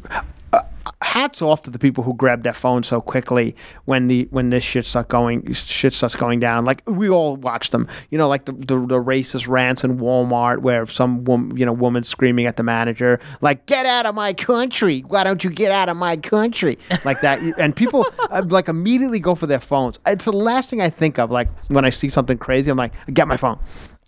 Hats 1.08 1.41
off 1.41 1.62
to 1.64 1.70
the 1.70 1.80
people 1.80 2.03
who 2.03 2.14
grab 2.14 2.43
their 2.43 2.53
phone 2.53 2.84
so 2.84 2.99
quickly 2.99 3.55
when 3.86 4.08
the 4.08 4.28
when 4.30 4.49
this 4.49 4.64
shit 4.64 4.86
starts 4.86 5.08
going 5.08 5.53
shit 5.53 5.93
starts 5.93 6.16
going 6.16 6.39
down. 6.39 6.66
Like 6.66 6.84
we 6.86 7.10
all 7.10 7.38
watch 7.38 7.70
them, 7.70 7.88
you 8.12 8.18
know, 8.18 8.28
like 8.28 8.45
the, 8.45 8.51
the 8.51 8.78
the 8.86 9.01
racist 9.01 9.47
rants 9.47 9.84
in 9.84 9.99
Walmart 9.99 10.60
where 10.60 10.86
some 10.86 11.24
woman, 11.24 11.55
you 11.55 11.66
know, 11.66 11.72
woman 11.72 12.03
screaming 12.03 12.45
at 12.45 12.58
the 12.58 12.64
manager 12.64 13.20
like 13.39 13.66
"Get 13.68 13.86
out 13.86 14.05
of 14.05 14.16
my 14.16 14.34
country! 14.34 14.99
Why 15.08 15.24
don't 15.24 15.43
you 15.43 15.49
get 15.49 15.72
out 15.72 15.88
of 15.88 15.95
my 15.95 16.18
country?" 16.18 16.78
Like 17.05 17.22
that, 17.22 17.39
and 17.58 17.76
people 17.76 18.05
uh, 18.30 18.43
like 18.47 18.68
immediately 18.68 19.20
go 19.20 19.34
for 19.34 19.47
their 19.47 19.62
phones. 19.62 19.99
It's 20.05 20.26
the 20.26 20.34
last 20.34 20.70
thing 20.70 20.82
I 20.82 20.89
think 20.89 21.20
of. 21.20 21.32
Like 21.32 21.47
when 21.70 21.86
I 21.86 21.89
see 21.89 22.10
something 22.10 22.38
crazy, 22.38 22.70
I'm 22.70 22.78
like, 22.78 22.93
"Get 23.14 23.28
my 23.28 23.38
phone." 23.38 23.60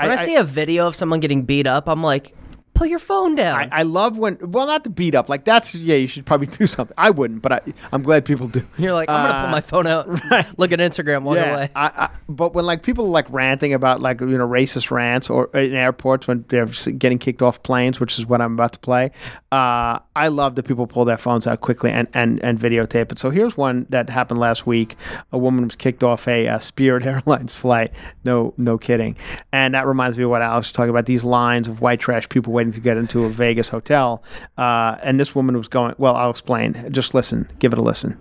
when 0.07 0.11
I, 0.11 0.25
see 0.25 0.35
a 0.35 0.43
video 0.43 0.87
of 0.87 0.95
someone 0.95 1.19
getting 1.19 1.43
beat 1.43 1.67
up, 1.67 1.87
I'm 1.87 2.01
like, 2.01 2.33
put 2.79 2.89
your 2.89 2.99
phone 2.99 3.35
down. 3.35 3.69
I, 3.71 3.79
I 3.79 3.83
love 3.83 4.17
when 4.17 4.37
well 4.41 4.65
not 4.67 4.83
to 4.85 4.89
beat 4.89 5.13
up 5.13 5.27
like 5.29 5.43
that's 5.43 5.75
yeah 5.75 5.95
you 5.95 6.07
should 6.07 6.25
probably 6.25 6.47
do 6.57 6.65
something 6.65 6.95
I 6.97 7.09
wouldn't 7.11 7.41
but 7.41 7.51
I 7.51 7.61
I'm 7.91 8.01
glad 8.01 8.25
people 8.25 8.47
do 8.47 8.65
You're 8.77 8.93
like, 8.93 9.09
I'm 9.09 9.27
gonna 9.27 9.37
Uh, 9.39 9.45
put 9.45 9.51
my 9.51 9.61
phone 9.61 9.87
out, 9.87 10.07
look 10.57 10.71
at 10.71 10.79
Instagram, 10.79 11.23
walk 11.23 11.35
yeah, 11.35 11.53
away. 11.53 11.69
I, 11.75 11.85
I, 11.85 12.09
but 12.29 12.53
when 12.53 12.65
like 12.65 12.81
people 12.83 13.05
are 13.05 13.09
like 13.09 13.29
ranting 13.29 13.73
about 13.73 14.01
like 14.01 14.21
you 14.21 14.37
know 14.37 14.47
racist 14.47 14.91
rants 14.91 15.29
or 15.29 15.47
in 15.53 15.73
airports 15.73 16.27
when 16.27 16.45
they're 16.47 16.67
getting 16.97 17.19
kicked 17.19 17.41
off 17.41 17.61
planes, 17.63 17.99
which 17.99 18.17
is 18.17 18.25
what 18.25 18.41
I'm 18.41 18.53
about 18.53 18.73
to 18.73 18.79
play, 18.79 19.11
uh, 19.51 19.99
I 20.15 20.27
love 20.27 20.55
that 20.55 20.63
people 20.63 20.85
pull 20.87 21.05
their 21.05 21.17
phones 21.17 21.47
out 21.47 21.61
quickly 21.61 21.91
and, 21.91 22.07
and, 22.13 22.43
and 22.43 22.59
videotape 22.59 23.11
it. 23.11 23.19
So 23.19 23.29
here's 23.29 23.57
one 23.57 23.85
that 23.89 24.09
happened 24.09 24.39
last 24.39 24.67
week. 24.67 24.95
A 25.31 25.37
woman 25.37 25.63
was 25.65 25.75
kicked 25.75 26.03
off 26.03 26.27
a 26.27 26.47
uh, 26.47 26.59
Spirit 26.59 27.05
Airlines 27.05 27.55
flight. 27.55 27.89
No, 28.23 28.53
no 28.57 28.77
kidding. 28.77 29.15
And 29.51 29.73
that 29.73 29.87
reminds 29.87 30.17
me 30.17 30.23
of 30.25 30.29
what 30.29 30.41
Alex 30.41 30.67
was 30.67 30.71
talking 30.73 30.91
about. 30.91 31.05
These 31.07 31.23
lines 31.23 31.67
of 31.67 31.81
white 31.81 31.99
trash 31.99 32.29
people 32.29 32.53
waiting 32.53 32.68
to 32.73 32.79
get 32.79 32.97
into 32.97 33.25
a 33.25 33.29
Vegas 33.29 33.69
hotel. 33.69 34.23
Uh, 34.57 34.97
and 35.03 35.19
this 35.19 35.35
woman 35.35 35.57
was 35.57 35.67
going. 35.67 35.95
Well, 35.97 36.15
I'll 36.15 36.31
explain. 36.31 36.91
Just 36.91 37.13
listen. 37.13 37.49
Give 37.59 37.73
it 37.73 37.79
a 37.79 37.81
listen. 37.81 38.17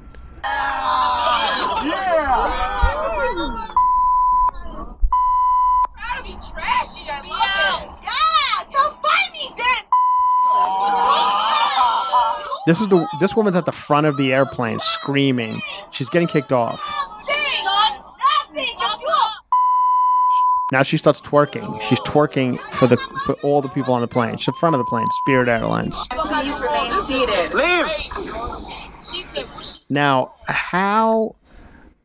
This 12.66 12.82
is 12.82 12.88
the 12.88 13.08
this 13.18 13.34
woman's 13.34 13.56
at 13.56 13.64
the 13.64 13.72
front 13.72 14.06
of 14.06 14.18
the 14.18 14.34
airplane 14.34 14.78
screaming. 14.78 15.62
She's 15.90 16.08
getting 16.10 16.28
kicked 16.28 16.52
off. 16.52 16.78
Nothing. 17.26 17.64
Nothing. 17.64 18.76
'cause 18.78 19.00
you 19.00 19.08
a 19.08 19.32
Now 20.70 20.82
she 20.82 20.98
starts 20.98 21.20
twerking. 21.20 21.80
She's 21.80 22.00
twerking 22.00 22.58
for 22.58 22.86
the 22.86 22.96
for 23.24 23.34
all 23.42 23.62
the 23.62 23.68
people 23.68 23.94
on 23.94 24.02
the 24.02 24.08
plane. 24.08 24.36
She's 24.36 24.48
in 24.48 24.54
front 24.54 24.74
of 24.74 24.78
the 24.78 24.84
plane. 24.84 25.06
Spirit 25.24 25.48
Airlines. 25.48 25.96
Leave. 27.54 27.86
Now, 29.88 30.34
how? 30.46 31.36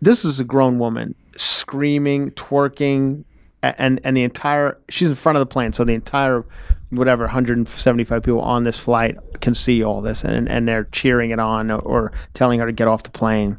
This 0.02 0.24
is 0.24 0.40
a 0.40 0.44
grown 0.44 0.80
woman 0.80 1.16
screaming, 1.36 2.32
twerking, 2.32 3.26
and 3.62 4.00
and 4.04 4.16
the 4.16 4.24
entire 4.24 4.78
she's 4.90 5.10
in 5.10 5.16
front 5.16 5.38
of 5.38 5.42
the 5.42 5.46
plane, 5.52 5.74
so 5.74 5.84
the 5.84 5.94
entire 5.94 6.46
whatever 6.90 7.24
175 7.24 8.24
people 8.24 8.42
on 8.42 8.64
this 8.64 8.78
flight 8.78 9.18
can 9.42 9.54
see 9.54 9.84
all 9.84 10.02
this, 10.02 10.24
and 10.24 10.48
and 10.48 10.68
they're 10.68 10.86
cheering 10.86 11.32
it 11.32 11.40
on 11.40 11.72
or, 11.72 11.80
or 11.80 12.12
telling 12.34 12.60
her 12.60 12.66
to 12.66 12.72
get 12.72 12.88
off 12.88 13.04
the 13.04 13.10
plane. 13.10 13.58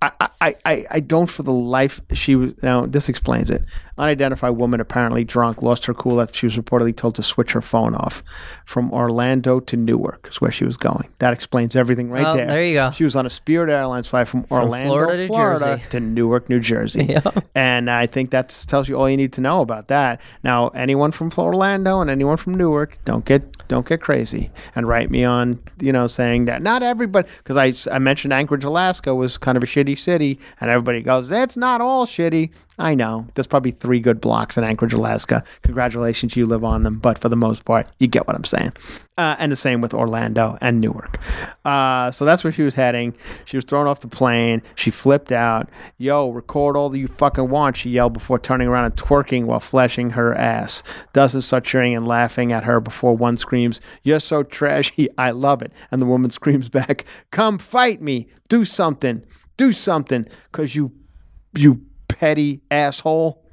I, 0.00 0.12
I, 0.40 0.54
I, 0.64 0.86
I 0.92 1.00
don't 1.00 1.26
for 1.26 1.42
the 1.42 1.52
life 1.52 2.00
she 2.12 2.36
was 2.36 2.52
now 2.62 2.86
this 2.86 3.08
explains 3.08 3.50
it. 3.50 3.62
Unidentified 3.96 4.56
woman 4.56 4.80
apparently 4.80 5.24
drunk 5.24 5.60
lost 5.60 5.86
her 5.86 5.94
cool 5.94 6.20
after 6.20 6.38
she 6.38 6.46
was 6.46 6.56
reportedly 6.56 6.94
told 6.96 7.16
to 7.16 7.22
switch 7.24 7.50
her 7.50 7.60
phone 7.60 7.96
off 7.96 8.22
from 8.64 8.92
Orlando 8.92 9.58
to 9.58 9.76
Newark 9.76 10.28
is 10.30 10.40
where 10.40 10.52
she 10.52 10.62
was 10.62 10.76
going. 10.76 11.08
That 11.18 11.32
explains 11.32 11.74
everything 11.74 12.08
right 12.10 12.22
Well, 12.22 12.36
there. 12.36 12.46
there 12.46 12.64
you 12.64 12.74
go. 12.74 12.92
She 12.92 13.02
was 13.02 13.16
on 13.16 13.26
a 13.26 13.30
Spirit 13.30 13.70
Airlines 13.70 14.06
flight 14.06 14.28
from, 14.28 14.46
Orlando, 14.52 14.88
Florida 14.90 15.16
to 15.16 15.26
Florida 15.26 15.76
Jersey. 15.78 15.90
to 15.90 16.00
Newark, 16.00 16.48
New 16.48 16.60
Jersey. 16.60 17.04
Yeah. 17.08 17.22
And 17.56 17.90
I 17.90 18.06
think 18.06 18.30
that 18.30 18.50
tells 18.68 18.88
you 18.88 18.96
all 18.96 19.08
you 19.10 19.16
need 19.16 19.32
to 19.32 19.40
know 19.40 19.62
about 19.62 19.88
that. 19.88 20.20
Now, 20.44 20.68
anyone 20.68 21.10
from 21.10 21.32
Orlando 21.36 22.00
and 22.00 22.08
anyone 22.10 22.36
from 22.36 22.54
Newark, 22.54 22.98
don't 23.04 23.24
get 23.24 23.66
don't 23.66 23.86
get 23.86 24.00
crazy 24.00 24.50
and 24.76 24.86
write 24.86 25.10
me 25.10 25.24
on, 25.24 25.58
you 25.80 25.92
know, 25.92 26.06
saying 26.06 26.44
that 26.44 26.62
not 26.62 26.82
everybody 26.82 27.26
because 27.42 27.56
I 27.56 27.94
I 27.94 27.98
mentioned 27.98 28.32
Anchorage, 28.32 28.62
Alaska 28.64 29.14
was 29.14 29.38
kind 29.38 29.56
of 29.56 29.62
a 29.64 29.66
shitty 29.66 29.87
city, 29.96 30.38
and 30.60 30.70
everybody 30.70 31.02
goes, 31.02 31.28
that's 31.28 31.56
not 31.56 31.80
all 31.80 32.06
shitty. 32.06 32.50
I 32.78 32.94
know. 32.94 33.26
There's 33.34 33.48
probably 33.48 33.72
three 33.72 33.98
good 33.98 34.20
blocks 34.20 34.56
in 34.56 34.62
Anchorage, 34.62 34.92
Alaska. 34.92 35.42
Congratulations, 35.62 36.36
you 36.36 36.46
live 36.46 36.62
on 36.62 36.84
them. 36.84 36.98
But 36.98 37.18
for 37.18 37.28
the 37.28 37.36
most 37.36 37.64
part, 37.64 37.88
you 37.98 38.06
get 38.06 38.26
what 38.28 38.36
I'm 38.36 38.44
saying. 38.44 38.72
Uh, 39.16 39.34
and 39.40 39.50
the 39.50 39.56
same 39.56 39.80
with 39.80 39.92
Orlando 39.92 40.56
and 40.60 40.80
Newark. 40.80 41.18
Uh, 41.64 42.12
so 42.12 42.24
that's 42.24 42.44
where 42.44 42.52
she 42.52 42.62
was 42.62 42.74
heading. 42.74 43.16
She 43.46 43.56
was 43.56 43.64
thrown 43.64 43.88
off 43.88 43.98
the 43.98 44.06
plane. 44.06 44.62
She 44.76 44.92
flipped 44.92 45.32
out. 45.32 45.68
Yo, 45.96 46.28
record 46.28 46.76
all 46.76 46.88
that 46.90 47.00
you 47.00 47.08
fucking 47.08 47.50
want, 47.50 47.76
she 47.76 47.90
yelled 47.90 48.12
before 48.12 48.38
turning 48.38 48.68
around 48.68 48.84
and 48.84 48.94
twerking 48.94 49.46
while 49.46 49.58
flashing 49.58 50.10
her 50.10 50.32
ass. 50.36 50.84
Dozens 51.12 51.46
start 51.46 51.64
cheering 51.64 51.96
and 51.96 52.06
laughing 52.06 52.52
at 52.52 52.62
her 52.62 52.78
before 52.80 53.16
one 53.16 53.38
screams, 53.38 53.80
You're 54.04 54.20
so 54.20 54.44
trashy. 54.44 55.08
I 55.18 55.32
love 55.32 55.62
it. 55.62 55.72
And 55.90 56.00
the 56.00 56.06
woman 56.06 56.30
screams 56.30 56.68
back, 56.68 57.04
Come 57.32 57.58
fight 57.58 58.00
me. 58.00 58.28
Do 58.48 58.64
something. 58.64 59.24
Do 59.58 59.72
something. 59.72 60.26
Because 60.50 60.74
you, 60.74 60.92
you 61.54 61.82
petty 62.08 62.62
asshole. 62.70 63.44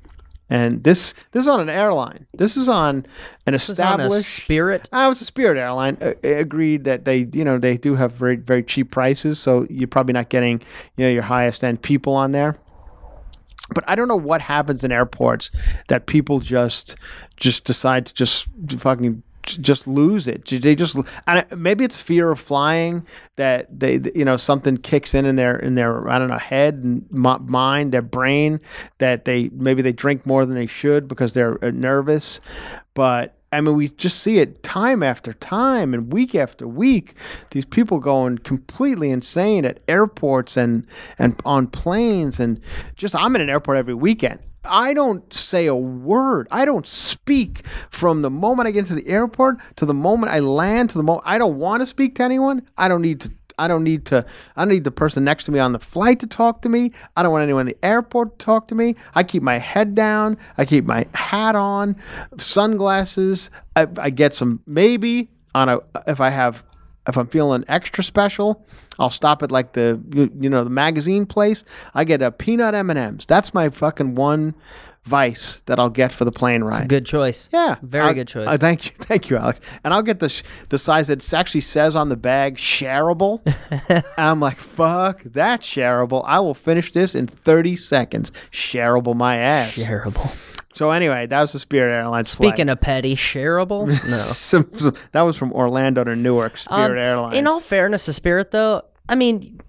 And 0.48 0.84
this 0.84 1.16
this 1.32 1.42
is 1.42 1.48
on 1.48 1.60
an 1.60 1.70
airline. 1.70 2.28
This 2.36 2.56
is 2.56 2.70
on 2.70 3.08
an 3.48 3.56
is 3.56 3.68
on 3.68 4.00
established 4.00 4.30
Spirit? 4.30 4.88
I 4.92 5.08
was 5.08 5.20
a 5.20 5.26
Spirit 5.26 5.58
airline. 5.58 5.98
Uh, 6.00 6.14
agreed 6.22 6.84
that 6.84 7.04
they 7.04 7.28
you 7.34 7.44
know 7.44 7.58
they 7.58 7.78
do 7.78 7.96
have 7.96 8.12
very 8.12 8.36
very 8.36 8.62
cheap 8.62 8.92
prices, 8.92 9.40
so 9.40 9.66
you're 9.72 9.88
probably 9.88 10.14
not 10.14 10.30
getting 10.30 10.62
you 10.98 11.06
know 11.06 11.10
your 11.10 11.24
highest 11.24 11.64
end 11.64 11.82
people 11.82 12.14
on 12.14 12.32
there. 12.32 12.60
But 13.74 13.86
I 13.88 13.96
don't 13.96 14.08
know 14.08 14.16
what 14.16 14.42
happens 14.42 14.84
in 14.84 14.92
airports 14.92 15.50
that 15.88 16.06
people 16.06 16.40
just 16.40 16.96
just 17.38 17.64
decide 17.64 18.06
to 18.06 18.14
just 18.14 18.48
fucking 18.78 19.24
just 19.46 19.88
lose 19.88 20.28
it. 20.28 20.46
They 20.46 20.76
just 20.76 20.98
and 21.28 21.46
maybe 21.56 21.84
it's 21.84 21.98
fear 21.98 22.32
of 22.32 22.40
flying 22.40 23.06
that 23.36 23.80
they 23.80 24.00
you 24.14 24.26
know 24.26 24.38
something 24.38 24.78
kicks 24.78 25.14
in 25.14 25.26
in 25.26 25.36
their 25.36 25.58
in 25.58 25.76
their 25.76 26.10
I 26.10 26.20
don't 26.20 26.30
know 26.30 26.38
head 26.38 26.76
and 26.76 27.10
mind 27.12 27.92
their 27.92 28.02
brain 28.02 28.60
that 28.98 29.26
they 29.26 29.50
maybe 29.54 29.82
they 29.82 29.94
drink 29.94 30.26
more 30.26 30.46
than 30.46 30.56
they 30.56 30.66
should 30.66 31.08
because 31.08 31.34
they're 31.34 31.64
uh, 31.64 31.72
nervous. 31.72 32.40
But 32.94 33.36
I 33.52 33.62
mean, 33.62 33.76
we 33.76 33.88
just 33.90 34.20
see 34.20 34.40
it 34.40 34.64
time 34.64 35.02
after 35.02 35.32
time 35.32 35.94
and 35.94 36.12
week 36.12 36.36
after 36.36 36.68
week. 36.68 37.16
These 37.52 37.66
people 37.66 38.00
going 38.00 38.40
completely 38.40 39.12
insane 39.12 39.64
at 39.64 39.80
airports 39.88 40.58
and 40.58 40.86
and 41.18 41.40
on 41.46 41.68
planes 41.68 42.40
and 42.40 42.60
just 42.96 43.16
I'm 43.16 43.36
in 43.36 43.42
an 43.42 43.50
airport 43.50 43.78
every 43.78 43.94
weekend. 43.94 44.40
I 44.68 44.94
don't 44.94 45.34
say 45.34 45.68
a 45.68 45.76
word. 45.76 46.48
I 46.52 46.66
don't 46.66 46.88
speak 46.88 47.66
from 47.90 48.22
the 48.22 48.30
moment 48.30 48.68
I 48.68 48.72
get 48.72 48.80
into 48.80 48.96
the 48.96 49.08
airport 49.08 49.58
to 49.78 49.86
the 49.86 49.94
moment 49.94 50.32
I 50.32 50.40
land 50.40 50.90
to 50.92 50.98
the 50.98 51.04
moment 51.04 51.24
I 51.26 51.38
don't 51.38 51.58
want 51.58 51.82
to 51.82 51.86
speak 51.86 52.16
to 52.16 52.24
anyone. 52.24 52.68
I 52.78 52.88
don't 52.88 53.02
need 53.02 53.22
to 53.22 53.32
I 53.58 53.68
don't 53.68 53.84
need 53.84 54.06
to 54.08 54.26
I 54.56 54.62
don't 54.62 54.70
need 54.70 54.84
the 54.84 54.92
person 54.92 55.24
next 55.24 55.46
to 55.46 55.52
me 55.52 55.60
on 55.60 55.72
the 55.72 55.80
flight 55.80 56.20
to 56.20 56.28
talk 56.28 56.62
to 56.64 56.70
me. 56.70 56.92
I 57.16 57.24
don't 57.24 57.32
want 57.32 57.44
anyone 57.44 57.68
in 57.68 57.74
the 57.74 57.86
airport 57.86 58.40
to 58.40 58.46
talk 58.46 58.68
to 58.70 58.76
me. 58.76 58.96
I 59.14 59.24
keep 59.24 59.44
my 59.44 59.58
head 59.58 59.96
down. 59.96 60.38
I 60.58 60.66
keep 60.66 60.86
my 60.86 61.06
hat 61.14 61.56
on, 61.56 61.96
sunglasses. 62.38 63.50
I, 63.76 63.88
I 63.98 64.10
get 64.10 64.34
some 64.34 64.62
maybe 64.66 65.30
on 65.54 65.70
a 65.70 65.80
if 66.08 66.20
I 66.20 66.30
have 66.30 66.64
if 67.08 67.18
I'm 67.18 67.28
feeling 67.28 67.64
extra 67.68 68.04
special, 68.04 68.66
I'll 69.00 69.10
stop 69.10 69.44
at 69.44 69.52
like 69.52 69.74
the 69.74 70.00
you, 70.14 70.32
you 70.40 70.50
know 70.50 70.64
the 70.64 70.70
magazine 70.70 71.26
place. 71.26 71.64
I 71.94 72.04
get 72.04 72.22
a 72.22 72.32
peanut 72.32 72.74
M 72.74 72.90
and 72.90 72.98
M's. 73.00 73.26
That's 73.26 73.54
my 73.54 73.70
fucking 73.70 74.16
one 74.16 74.56
vice 75.04 75.62
that 75.68 75.78
I'll 75.80 75.92
get 75.92 76.12
for 76.12 76.26
the 76.26 76.32
plane 76.32 76.64
ride. 76.64 76.86
A 76.86 76.88
Good 76.88 77.06
choice. 77.06 77.48
Yeah, 77.54 77.76
Very 77.84 78.06
I'll- 78.08 78.14
good 78.16 78.28
choice. 78.28 78.48
uh, 78.48 78.58
thank 78.58 78.86
you, 78.86 78.92
thank 79.00 79.30
you, 79.30 79.38
Alex. 79.38 79.60
And 79.84 79.94
I'll 79.94 80.02
get 80.02 80.20
the 80.20 80.30
sh- 80.30 80.42
the 80.70 80.80
size 80.80 81.10
that 81.10 81.32
actually 81.32 81.62
says 81.62 81.96
on 81.96 82.10
the 82.10 82.16
bag 82.18 82.56
shareable. 82.58 83.42
I'm 84.18 84.40
like, 84.40 84.58
fuck 84.58 85.22
that 85.24 85.62
shareable. 85.62 86.24
I 86.26 86.40
will 86.40 86.56
finish 86.56 86.92
this 86.92 87.14
in 87.14 87.28
30 87.28 87.76
seconds. 87.76 88.32
Shareable 88.52 89.16
my 89.16 89.36
ass. 89.38 89.76
Terrible. 89.76 90.32
So 90.76 90.92
anyway, 90.92 91.26
that 91.28 91.42
was 91.42 91.52
the 91.54 91.60
Spirit 91.60 91.94
Airlines 91.96 92.30
Speaking 92.30 92.70
of 92.70 92.80
petty, 92.82 93.16
shareable. 93.16 93.88
No. 94.10 94.18
some, 94.18 94.70
some- 94.74 94.96
that 95.14 95.22
was 95.22 95.38
from 95.38 95.52
Orlando 95.54 96.04
to 96.04 96.16
Newark, 96.16 96.58
Spirit 96.58 96.92
Um, 96.92 96.98
Airlines. 96.98 97.36
In 97.38 97.48
all 97.48 97.60
fairness 97.62 98.06
to 98.06 98.14
Spirit, 98.14 98.52
though, 98.52 98.82
I 99.10 99.16
mean, 99.16 99.60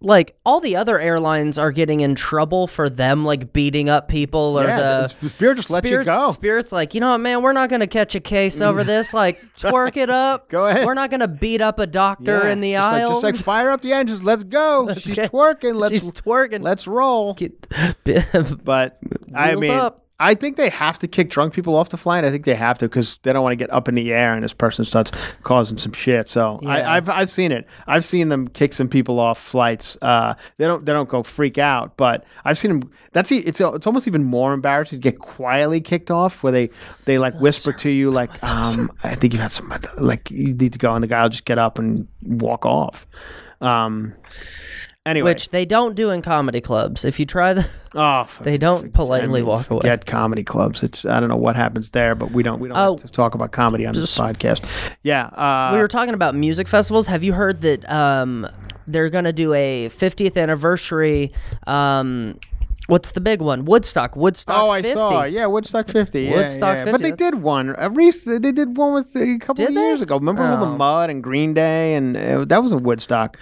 like 0.00 0.36
all 0.44 0.60
the 0.60 0.76
other 0.76 0.98
airlines 1.00 1.58
are 1.58 1.72
getting 1.72 2.00
in 2.00 2.14
trouble 2.14 2.66
for 2.66 2.90
them 2.90 3.24
like 3.24 3.52
beating 3.54 3.88
up 3.88 4.08
people 4.08 4.58
or 4.60 4.64
Yeah, 4.64 5.06
the 5.20 5.28
Spirit 5.28 5.56
just 5.56 5.70
let 5.70 5.84
you 5.86 6.04
go. 6.04 6.32
Spirit's 6.32 6.70
like, 6.70 6.92
you 6.94 7.00
know 7.00 7.10
what, 7.12 7.18
man, 7.18 7.40
we're 7.42 7.54
not 7.54 7.70
gonna 7.70 7.86
catch 7.86 8.14
a 8.14 8.20
case 8.20 8.60
over 8.60 8.84
this. 8.92 9.14
Like, 9.14 9.40
twerk 9.56 9.96
it 9.96 10.10
up. 10.10 10.48
Go 10.50 10.66
ahead. 10.66 10.84
We're 10.84 10.94
not 10.94 11.10
gonna 11.10 11.26
beat 11.28 11.60
up 11.62 11.78
a 11.78 11.86
doctor 11.86 12.40
Yeah, 12.44 12.50
in 12.52 12.60
the 12.60 12.72
just 12.72 12.92
like- 12.92 13.00
aisle. 13.02 13.10
just 13.12 13.22
like 13.24 13.36
fire 13.36 13.70
up 13.70 13.80
the 13.80 13.92
engines. 13.94 14.22
Let's 14.22 14.44
go. 14.44 14.92
She's 14.94 15.10
get- 15.12 15.32
twerking. 15.32 15.76
Let's 15.76 15.94
She's 15.94 16.10
twerking. 16.12 16.62
Let's 16.62 16.86
roll. 16.86 17.32
Get- 17.32 17.66
But 18.64 18.98
I 19.34 19.54
mean, 19.54 19.70
up. 19.70 20.05
I 20.18 20.34
think 20.34 20.56
they 20.56 20.70
have 20.70 20.98
to 21.00 21.08
kick 21.08 21.28
drunk 21.28 21.52
people 21.52 21.76
off 21.76 21.90
the 21.90 21.98
flight. 21.98 22.24
I 22.24 22.30
think 22.30 22.46
they 22.46 22.54
have 22.54 22.78
to 22.78 22.86
because 22.86 23.18
they 23.18 23.32
don't 23.32 23.42
want 23.42 23.52
to 23.52 23.56
get 23.56 23.70
up 23.70 23.86
in 23.86 23.94
the 23.94 24.12
air 24.14 24.32
and 24.32 24.42
this 24.42 24.54
person 24.54 24.84
starts 24.84 25.12
causing 25.42 25.76
some 25.76 25.92
shit. 25.92 26.28
So 26.28 26.58
Yeah. 26.62 26.70
I, 26.70 26.96
I've 26.96 27.08
I've 27.08 27.30
seen 27.30 27.52
it. 27.52 27.66
I've 27.86 28.04
seen 28.04 28.30
them 28.30 28.48
kick 28.48 28.72
some 28.72 28.88
people 28.88 29.20
off 29.20 29.38
flights. 29.38 29.98
Uh, 30.00 30.34
they 30.56 30.66
don't 30.66 30.86
they 30.86 30.92
don't 30.92 31.08
go 31.08 31.22
freak 31.22 31.58
out, 31.58 31.96
but 31.98 32.24
I've 32.44 32.56
seen 32.56 32.80
them. 32.80 32.90
That's 33.12 33.30
it's 33.30 33.60
it's 33.60 33.86
almost 33.86 34.06
even 34.08 34.24
more 34.24 34.54
embarrassing 34.54 35.00
to 35.00 35.02
get 35.02 35.18
quietly 35.18 35.80
kicked 35.82 36.10
off, 36.10 36.42
where 36.42 36.52
they 36.52 36.70
they 37.04 37.18
like 37.18 37.34
whisper 37.38 37.72
to 37.74 37.90
you 37.90 38.10
like, 38.10 38.30
um, 38.42 38.90
I 39.04 39.16
think 39.16 39.34
you 39.34 39.38
had 39.38 39.52
some 39.52 39.72
like 39.98 40.30
you 40.30 40.54
need 40.54 40.72
to 40.72 40.78
go, 40.78 40.94
and 40.94 41.02
the 41.02 41.08
guy 41.08 41.22
will 41.22 41.28
just 41.30 41.44
get 41.44 41.58
up 41.58 41.78
and 41.78 42.08
walk 42.22 42.64
off. 42.64 43.06
Um, 43.60 44.14
anyway, 45.06 45.30
which 45.30 45.48
they 45.48 45.64
don't 45.64 45.94
do 45.94 46.10
in 46.10 46.20
comedy 46.20 46.60
clubs. 46.60 47.04
If 47.06 47.18
you 47.18 47.24
try 47.24 47.54
the, 47.54 47.66
Oh, 47.94 48.28
they 48.42 48.58
don't 48.58 48.92
politely 48.92 49.42
walk 49.42 49.70
away. 49.70 49.80
Get 49.84 50.04
comedy 50.04 50.44
clubs. 50.44 50.82
It's 50.82 51.06
I 51.06 51.18
don't 51.20 51.30
know 51.30 51.36
what 51.36 51.56
happens 51.56 51.90
there, 51.92 52.14
but 52.14 52.32
we 52.32 52.42
don't 52.42 52.60
we 52.60 52.68
don't 52.68 52.76
Oh. 52.76 52.92
like 52.92 53.00
to 53.02 53.08
talk 53.08 53.34
about 53.34 53.52
comedy 53.52 53.86
on 53.86 53.94
this 53.94 54.18
podcast. 54.18 54.62
Yeah, 55.02 55.26
uh, 55.28 55.70
we 55.72 55.78
were 55.78 55.88
talking 55.88 56.12
about 56.14 56.34
music 56.34 56.68
festivals. 56.68 57.06
Have 57.06 57.24
you 57.24 57.32
heard 57.32 57.62
that 57.62 57.88
um, 57.90 58.46
they're 58.86 59.08
going 59.08 59.24
to 59.24 59.32
do 59.32 59.54
a 59.54 59.88
50th 59.88 60.36
anniversary? 60.36 61.32
Um, 61.66 62.38
what's 62.88 63.10
the 63.12 63.20
big 63.20 63.40
one? 63.40 63.64
Woodstock. 63.64 64.14
Woodstock. 64.16 64.56
Oh, 64.56 64.70
I 64.70 64.82
50. 64.82 64.94
saw. 64.94 65.24
Yeah, 65.24 65.46
Woodstock 65.46 65.88
50. 65.88 66.22
Yeah, 66.22 66.30
Woodstock 66.36 66.76
yeah. 66.76 66.84
50, 66.84 66.92
But 66.92 67.02
they 67.02 67.12
did 67.12 67.34
one. 67.42 67.74
At 67.76 67.94
least 67.94 68.26
they 68.26 68.38
did 68.52 68.76
one 68.76 68.94
with 68.94 69.16
a 69.16 69.38
couple 69.38 69.56
Did 69.56 69.68
of 69.70 69.74
they? 69.74 69.80
years 69.80 70.02
ago. 70.02 70.16
Remember 70.16 70.42
all 70.44 70.58
the 70.58 70.66
Oh. 70.66 70.76
mud 70.76 71.10
and 71.10 71.22
Green 71.22 71.54
Day, 71.54 71.94
and 71.94 72.16
uh, 72.16 72.44
that 72.44 72.62
was 72.62 72.72
a 72.72 72.78
Woodstock. 72.78 73.36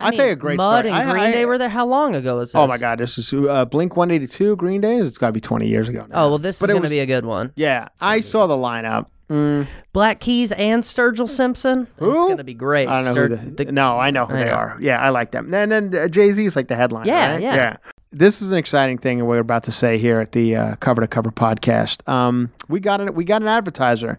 I'll 0.00 0.12
tell 0.12 0.26
you 0.26 0.32
a 0.32 0.36
great 0.36 0.56
Mud 0.56 0.86
story. 0.86 0.98
and 0.98 1.08
I- 1.08 1.12
Green 1.12 1.24
I- 1.24 1.32
Day 1.32 1.46
were 1.46 1.58
there. 1.58 1.68
How 1.68 1.86
long 1.86 2.14
ago 2.14 2.36
was 2.36 2.50
this? 2.50 2.54
Oh 2.56 2.66
my 2.66 2.78
God, 2.78 2.98
this 2.98 3.18
is 3.18 3.32
uh, 3.32 3.64
Blink 3.66 3.96
182 3.96 4.56
Green 4.56 4.80
Days. 4.80 5.06
It's 5.06 5.18
got 5.18 5.28
to 5.28 5.32
be 5.32 5.40
20 5.40 5.66
years 5.68 5.88
ago 5.88 6.06
now. 6.08 6.24
Oh 6.24 6.28
well, 6.30 6.38
this 6.38 6.58
But 6.60 6.66
is 6.66 6.70
it 6.70 6.72
going 6.74 6.82
to 6.82 6.86
was- 6.86 6.90
be 6.90 7.00
a 7.00 7.06
good 7.06 7.24
one. 7.24 7.52
Yeah, 7.56 7.88
I 8.00 8.20
saw 8.20 8.46
the 8.46 8.54
lineup. 8.54 9.06
Mm, 9.30 9.68
Black 9.92 10.18
Keys 10.18 10.50
and 10.50 10.82
Sturgill 10.82 11.28
Simpson. 11.28 11.82
It's 11.98 12.00
going 12.00 12.36
to 12.38 12.42
be 12.44 12.52
great. 12.54 12.88
I 12.88 12.96
don't 13.00 13.14
know 13.14 13.20
Stur- 13.36 13.38
who 13.38 13.50
the, 13.52 13.70
No, 13.70 13.96
I 13.96 14.10
know 14.10 14.26
who 14.26 14.34
I 14.34 14.38
they 14.38 14.44
know. 14.46 14.54
are. 14.54 14.78
Yeah, 14.80 15.00
I 15.00 15.10
like 15.10 15.30
them. 15.30 15.54
And 15.54 15.70
then 15.70 15.94
uh, 15.94 16.08
Jay 16.08 16.32
Z 16.32 16.44
is 16.44 16.56
like 16.56 16.66
the 16.66 16.74
headline. 16.74 17.06
Yeah, 17.06 17.32
right? 17.34 17.40
yeah. 17.40 17.76
This 18.12 18.42
is 18.42 18.50
an 18.50 18.58
exciting 18.58 18.98
thing 18.98 19.24
we're 19.24 19.38
about 19.38 19.62
to 19.64 19.72
say 19.72 19.96
here 19.96 20.18
at 20.18 20.32
the 20.32 20.56
uh, 20.56 20.74
Cover 20.80 21.00
to 21.00 21.06
Cover 21.06 21.30
podcast. 21.30 22.08
Um, 22.08 22.50
we 22.68 22.80
got 22.80 23.00
an 23.00 23.14
we 23.14 23.22
got 23.22 23.40
an 23.40 23.46
advertiser, 23.46 24.18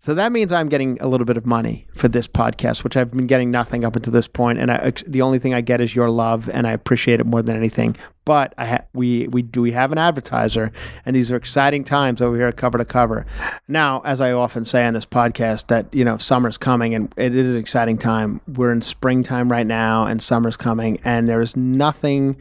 so 0.00 0.12
that 0.14 0.32
means 0.32 0.52
I'm 0.52 0.68
getting 0.68 1.00
a 1.00 1.06
little 1.06 1.24
bit 1.24 1.36
of 1.36 1.46
money 1.46 1.86
for 1.94 2.08
this 2.08 2.26
podcast, 2.26 2.82
which 2.82 2.96
I've 2.96 3.12
been 3.12 3.28
getting 3.28 3.52
nothing 3.52 3.84
up 3.84 3.94
until 3.94 4.12
this 4.12 4.26
point, 4.26 4.58
and 4.58 4.72
I, 4.72 4.92
the 5.06 5.22
only 5.22 5.38
thing 5.38 5.54
I 5.54 5.60
get 5.60 5.80
is 5.80 5.94
your 5.94 6.10
love, 6.10 6.50
and 6.50 6.66
I 6.66 6.72
appreciate 6.72 7.20
it 7.20 7.24
more 7.26 7.42
than 7.42 7.54
anything. 7.54 7.96
But 8.24 8.54
I 8.58 8.66
ha- 8.66 8.84
we 8.92 9.28
we 9.28 9.42
do 9.42 9.60
we 9.62 9.70
have 9.70 9.92
an 9.92 9.98
advertiser, 9.98 10.72
and 11.06 11.14
these 11.14 11.30
are 11.30 11.36
exciting 11.36 11.84
times 11.84 12.20
over 12.20 12.34
here 12.34 12.48
at 12.48 12.56
Cover 12.56 12.78
to 12.78 12.84
Cover. 12.84 13.24
Now, 13.68 14.00
as 14.04 14.20
I 14.20 14.32
often 14.32 14.64
say 14.64 14.84
on 14.84 14.94
this 14.94 15.06
podcast, 15.06 15.68
that 15.68 15.86
you 15.94 16.04
know 16.04 16.16
summer's 16.16 16.58
coming, 16.58 16.92
and 16.92 17.14
it 17.16 17.36
is 17.36 17.54
an 17.54 17.60
exciting 17.60 17.98
time. 17.98 18.40
We're 18.48 18.72
in 18.72 18.82
springtime 18.82 19.48
right 19.48 19.66
now, 19.66 20.06
and 20.06 20.20
summer's 20.20 20.56
coming, 20.56 20.98
and 21.04 21.28
there 21.28 21.40
is 21.40 21.56
nothing 21.56 22.36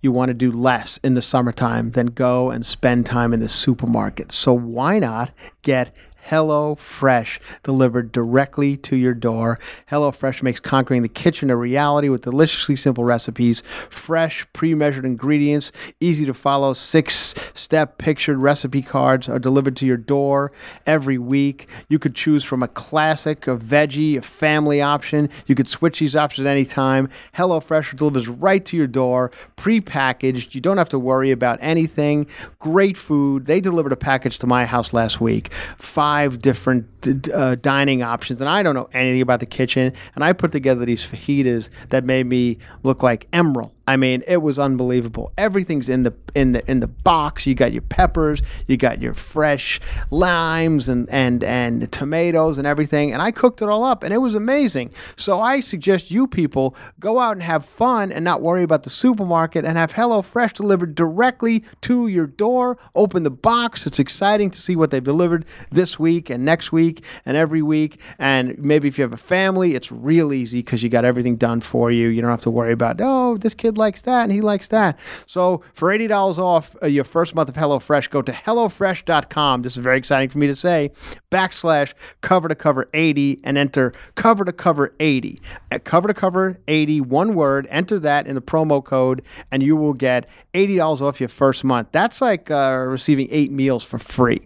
you 0.00 0.12
want 0.12 0.28
to 0.28 0.34
do 0.34 0.52
less 0.52 0.98
in 0.98 1.14
the 1.14 1.22
summertime 1.22 1.90
than 1.92 2.06
go 2.06 2.50
and 2.50 2.64
spend 2.64 3.04
time 3.04 3.32
in 3.32 3.40
the 3.40 3.48
supermarket. 3.48 4.32
So 4.32 4.52
why 4.52 4.98
not 4.98 5.32
get 5.62 5.96
Hello 6.28 6.74
Fresh 6.74 7.40
delivered 7.62 8.12
directly 8.12 8.76
to 8.76 8.96
your 8.96 9.14
door. 9.14 9.58
HelloFresh 9.90 10.42
makes 10.42 10.60
conquering 10.60 11.00
the 11.00 11.08
kitchen 11.08 11.48
a 11.48 11.56
reality 11.56 12.10
with 12.10 12.20
deliciously 12.20 12.76
simple 12.76 13.02
recipes, 13.02 13.62
fresh, 13.88 14.46
pre-measured 14.52 15.06
ingredients, 15.06 15.72
easy 16.00 16.26
to 16.26 16.34
follow 16.34 16.74
six-step 16.74 17.96
pictured 17.96 18.36
recipe 18.36 18.82
cards 18.82 19.26
are 19.26 19.38
delivered 19.38 19.74
to 19.76 19.86
your 19.86 19.96
door 19.96 20.52
every 20.86 21.16
week. 21.16 21.66
You 21.88 21.98
could 21.98 22.14
choose 22.14 22.44
from 22.44 22.62
a 22.62 22.68
classic, 22.68 23.46
a 23.46 23.56
veggie, 23.56 24.18
a 24.18 24.20
family 24.20 24.82
option. 24.82 25.30
You 25.46 25.54
could 25.54 25.66
switch 25.66 26.00
these 26.00 26.14
options 26.14 26.46
at 26.46 26.50
any 26.50 26.66
time. 26.66 27.08
HelloFresh 27.36 27.96
delivers 27.96 28.28
right 28.28 28.62
to 28.66 28.76
your 28.76 28.86
door, 28.86 29.30
pre-packaged. 29.56 30.54
You 30.54 30.60
don't 30.60 30.76
have 30.76 30.90
to 30.90 30.98
worry 30.98 31.30
about 31.30 31.58
anything. 31.62 32.26
Great 32.58 32.98
food. 32.98 33.46
They 33.46 33.62
delivered 33.62 33.92
a 33.92 33.96
package 33.96 34.38
to 34.40 34.46
my 34.46 34.66
house 34.66 34.92
last 34.92 35.22
week. 35.22 35.50
Five 35.78 36.17
different 36.26 37.28
uh, 37.32 37.54
dining 37.56 38.02
options, 38.02 38.40
and 38.40 38.48
I 38.48 38.62
don't 38.62 38.74
know 38.74 38.88
anything 38.92 39.20
about 39.20 39.40
the 39.40 39.46
kitchen. 39.46 39.92
And 40.14 40.24
I 40.24 40.32
put 40.32 40.52
together 40.52 40.84
these 40.84 41.04
fajitas 41.04 41.68
that 41.90 42.04
made 42.04 42.26
me 42.26 42.58
look 42.82 43.02
like 43.02 43.30
Emeril. 43.30 43.72
I 43.88 43.96
mean, 43.96 44.22
it 44.28 44.42
was 44.42 44.58
unbelievable. 44.58 45.32
Everything's 45.38 45.88
in 45.88 46.02
the 46.02 46.12
in 46.34 46.52
the 46.52 46.70
in 46.70 46.80
the 46.80 46.86
box. 46.86 47.46
You 47.46 47.54
got 47.54 47.72
your 47.72 47.80
peppers, 47.80 48.42
you 48.66 48.76
got 48.76 49.00
your 49.00 49.14
fresh 49.14 49.80
limes 50.10 50.90
and 50.90 51.08
and 51.08 51.42
and 51.42 51.90
tomatoes 51.90 52.58
and 52.58 52.66
everything. 52.66 53.14
And 53.14 53.22
I 53.22 53.30
cooked 53.30 53.62
it 53.62 53.68
all 53.70 53.84
up, 53.84 54.02
and 54.02 54.12
it 54.12 54.18
was 54.18 54.34
amazing. 54.34 54.90
So 55.16 55.40
I 55.40 55.60
suggest 55.60 56.10
you 56.10 56.26
people 56.26 56.76
go 57.00 57.18
out 57.18 57.32
and 57.32 57.42
have 57.42 57.64
fun 57.64 58.12
and 58.12 58.22
not 58.22 58.42
worry 58.42 58.62
about 58.62 58.82
the 58.82 58.90
supermarket 58.90 59.64
and 59.64 59.78
have 59.78 59.94
HelloFresh 59.94 60.52
delivered 60.52 60.94
directly 60.94 61.64
to 61.80 62.08
your 62.08 62.26
door. 62.26 62.76
Open 62.94 63.22
the 63.22 63.30
box. 63.30 63.86
It's 63.86 63.98
exciting 63.98 64.50
to 64.50 64.60
see 64.60 64.76
what 64.76 64.90
they've 64.90 65.02
delivered 65.02 65.46
this 65.70 65.98
week 65.98 66.28
and 66.28 66.44
next 66.44 66.72
week 66.72 67.02
and 67.24 67.38
every 67.38 67.62
week. 67.62 67.98
And 68.18 68.58
maybe 68.58 68.86
if 68.86 68.98
you 68.98 69.02
have 69.02 69.14
a 69.14 69.16
family, 69.16 69.74
it's 69.74 69.90
real 69.90 70.34
easy 70.34 70.58
because 70.58 70.82
you 70.82 70.90
got 70.90 71.06
everything 71.06 71.36
done 71.36 71.62
for 71.62 71.90
you. 71.90 72.08
You 72.08 72.20
don't 72.20 72.30
have 72.30 72.42
to 72.42 72.50
worry 72.50 72.72
about 72.72 73.00
oh 73.00 73.38
this 73.38 73.54
kid 73.54 73.77
likes 73.78 74.02
that 74.02 74.24
and 74.24 74.32
he 74.32 74.42
likes 74.42 74.68
that. 74.68 74.98
So 75.26 75.62
for 75.72 75.90
eighty 75.90 76.06
dollars 76.06 76.38
off 76.38 76.76
uh, 76.82 76.86
your 76.86 77.04
first 77.04 77.34
month 77.34 77.48
of 77.48 77.54
HelloFresh, 77.54 78.10
go 78.10 78.20
to 78.20 78.32
hellofresh.com. 78.32 79.62
This 79.62 79.76
is 79.76 79.82
very 79.82 79.96
exciting 79.96 80.28
for 80.28 80.38
me 80.38 80.46
to 80.46 80.56
say. 80.56 80.90
Backslash 81.30 81.94
cover 82.20 82.48
to 82.48 82.54
cover 82.54 82.88
eighty 82.92 83.38
and 83.44 83.56
enter 83.56 83.92
cover 84.14 84.44
to 84.44 84.52
cover 84.52 84.94
eighty. 85.00 85.40
At 85.70 85.84
cover 85.84 86.08
to 86.08 86.14
cover 86.14 86.60
eighty, 86.68 87.00
one 87.00 87.34
word. 87.34 87.66
Enter 87.70 87.98
that 88.00 88.26
in 88.26 88.34
the 88.34 88.42
promo 88.42 88.84
code, 88.84 89.22
and 89.50 89.62
you 89.62 89.76
will 89.76 89.94
get 89.94 90.28
eighty 90.52 90.76
dollars 90.76 91.00
off 91.00 91.20
your 91.20 91.28
first 91.28 91.64
month. 91.64 91.88
That's 91.92 92.20
like 92.20 92.50
uh, 92.50 92.84
receiving 92.88 93.28
eight 93.30 93.52
meals 93.52 93.84
for 93.84 93.98
free, 93.98 94.40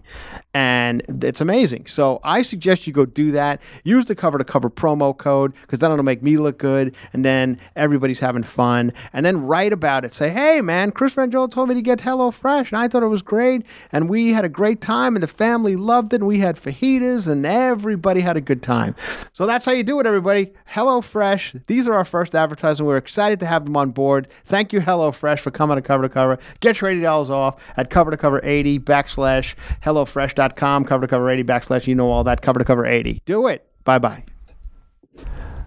and 0.53 1.03
it's 1.25 1.41
amazing. 1.41 1.87
So 1.87 2.21
I 2.23 2.43
suggest 2.43 2.87
you 2.87 2.93
go 2.93 3.07
do 3.07 3.33
that. 3.33 3.61
Use 3.85 4.07
the 4.07 4.15
cover 4.15 4.39
to 4.39 4.45
cover 4.45 4.69
promo 4.69 5.17
code 5.17 5.55
because 5.63 5.79
that'll 5.79 6.03
make 6.03 6.23
me 6.23 6.37
look 6.37 6.59
good, 6.59 6.95
and 7.13 7.25
then 7.25 7.59
everybody's 7.77 8.21
having 8.21 8.43
fun. 8.43 8.93
And 9.13 9.22
then 9.25 9.47
write 9.47 9.73
about 9.73 10.05
it. 10.05 10.15
Say, 10.15 10.31
hey 10.31 10.61
man, 10.61 10.91
Chris 10.93 11.15
Franjola 11.15 11.51
told 11.51 11.69
me 11.69 11.75
to 11.75 11.83
get 11.83 12.01
HelloFresh, 12.01 12.69
and 12.69 12.79
I 12.79 12.89
thought 12.89 13.03
it 13.03 13.09
was 13.09 13.23
great, 13.23 13.65
and 13.91 14.09
we 14.09 14.33
had 14.33 14.45
a 14.45 14.49
great 14.49 14.81
time, 14.81 15.17
and 15.17 15.23
the 15.23 15.29
family 15.29 15.77
loved 15.77 16.13
it, 16.13 16.17
and 16.17 16.27
we 16.27 16.39
had 16.39 16.57
fajitas, 16.57 17.29
and 17.29 17.45
everybody 17.45 18.21
had 18.21 18.37
a 18.37 18.41
good 18.41 18.63
time. 18.63 18.95
So 19.33 19.47
that's 19.47 19.65
how 19.65 19.73
you 19.73 19.83
do 19.83 20.01
it, 20.01 20.07
everybody. 20.07 20.53
HelloFresh. 20.71 21.67
These 21.67 21.89
are 21.89 21.95
our 21.95 22.05
first 22.05 22.35
advertising. 22.35 22.87
We're 22.87 22.97
excited 22.97 23.41
to 23.41 23.47
have 23.47 23.65
them 23.65 23.77
on 23.77 23.91
board. 23.91 24.29
Thank 24.47 24.73
you, 24.73 24.81
HelloFresh, 24.81 25.41
for 25.41 25.51
coming 25.51 25.77
to 25.77 25.83
cover 25.83 26.03
to 26.03 26.09
cover. 26.09 26.39
Get 26.61 26.81
your 26.81 26.91
eighty 26.91 27.01
dollars 27.01 27.31
off 27.31 27.57
at 27.77 27.91
cover 27.91 28.11
to 28.11 28.17
cover 28.17 28.41
eighty 28.45 28.79
backslash 28.79 29.55
HelloFresh.com. 29.83 30.85
Cover 30.85 31.07
to 31.07 31.09
cover 31.09 31.31
eighty 31.31 31.45
backslash. 31.45 31.87
You 31.87 31.95
know 31.95 32.11
all 32.11 32.25
that. 32.25 32.43
Cover 32.43 32.59
to 32.59 32.65
cover 32.65 32.87
eighty. 32.87 33.23
Do 33.25 33.47
it. 33.47 33.67
Bye 33.85 33.99
bye. 33.99 34.25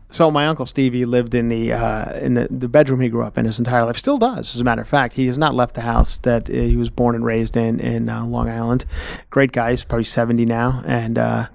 So 0.10 0.32
my 0.32 0.48
uncle 0.48 0.66
Stevie 0.66 1.06
lived 1.06 1.34
in 1.34 1.50
the 1.50 1.74
uh, 1.74 2.14
in 2.20 2.36
the, 2.36 2.48
the 2.50 2.70
bedroom 2.70 3.02
he 3.02 3.10
grew 3.10 3.24
up 3.24 3.38
in 3.38 3.46
his 3.46 3.60
entire 3.60 3.86
life. 3.86 3.98
Still 3.98 4.18
does, 4.18 4.56
as 4.56 4.62
a 4.62 4.64
matter 4.64 4.82
of 4.82 4.88
fact. 4.88 5.16
He 5.16 5.28
has 5.28 5.38
not 5.38 5.54
left 5.54 5.76
the 5.76 5.82
house 5.82 6.18
that 6.18 6.50
uh, 6.50 6.54
he 6.54 6.78
was 6.78 6.90
born 6.90 7.16
and 7.16 7.26
raised 7.26 7.58
in 7.58 7.80
in 7.80 8.08
uh, 8.08 8.26
Long 8.26 8.50
Island. 8.50 8.86
Great 9.30 9.52
guy. 9.52 9.72
He's 9.72 9.84
probably 9.84 10.06
seventy 10.06 10.46
now, 10.46 10.84
and 10.86 11.18
uh, 11.18 11.48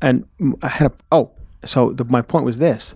and 0.00 0.26
I 0.62 0.68
had 0.68 0.92
a 0.92 0.92
oh. 1.10 1.32
So 1.64 1.92
the, 1.92 2.04
my 2.04 2.22
point 2.22 2.44
was 2.44 2.58
this: 2.58 2.94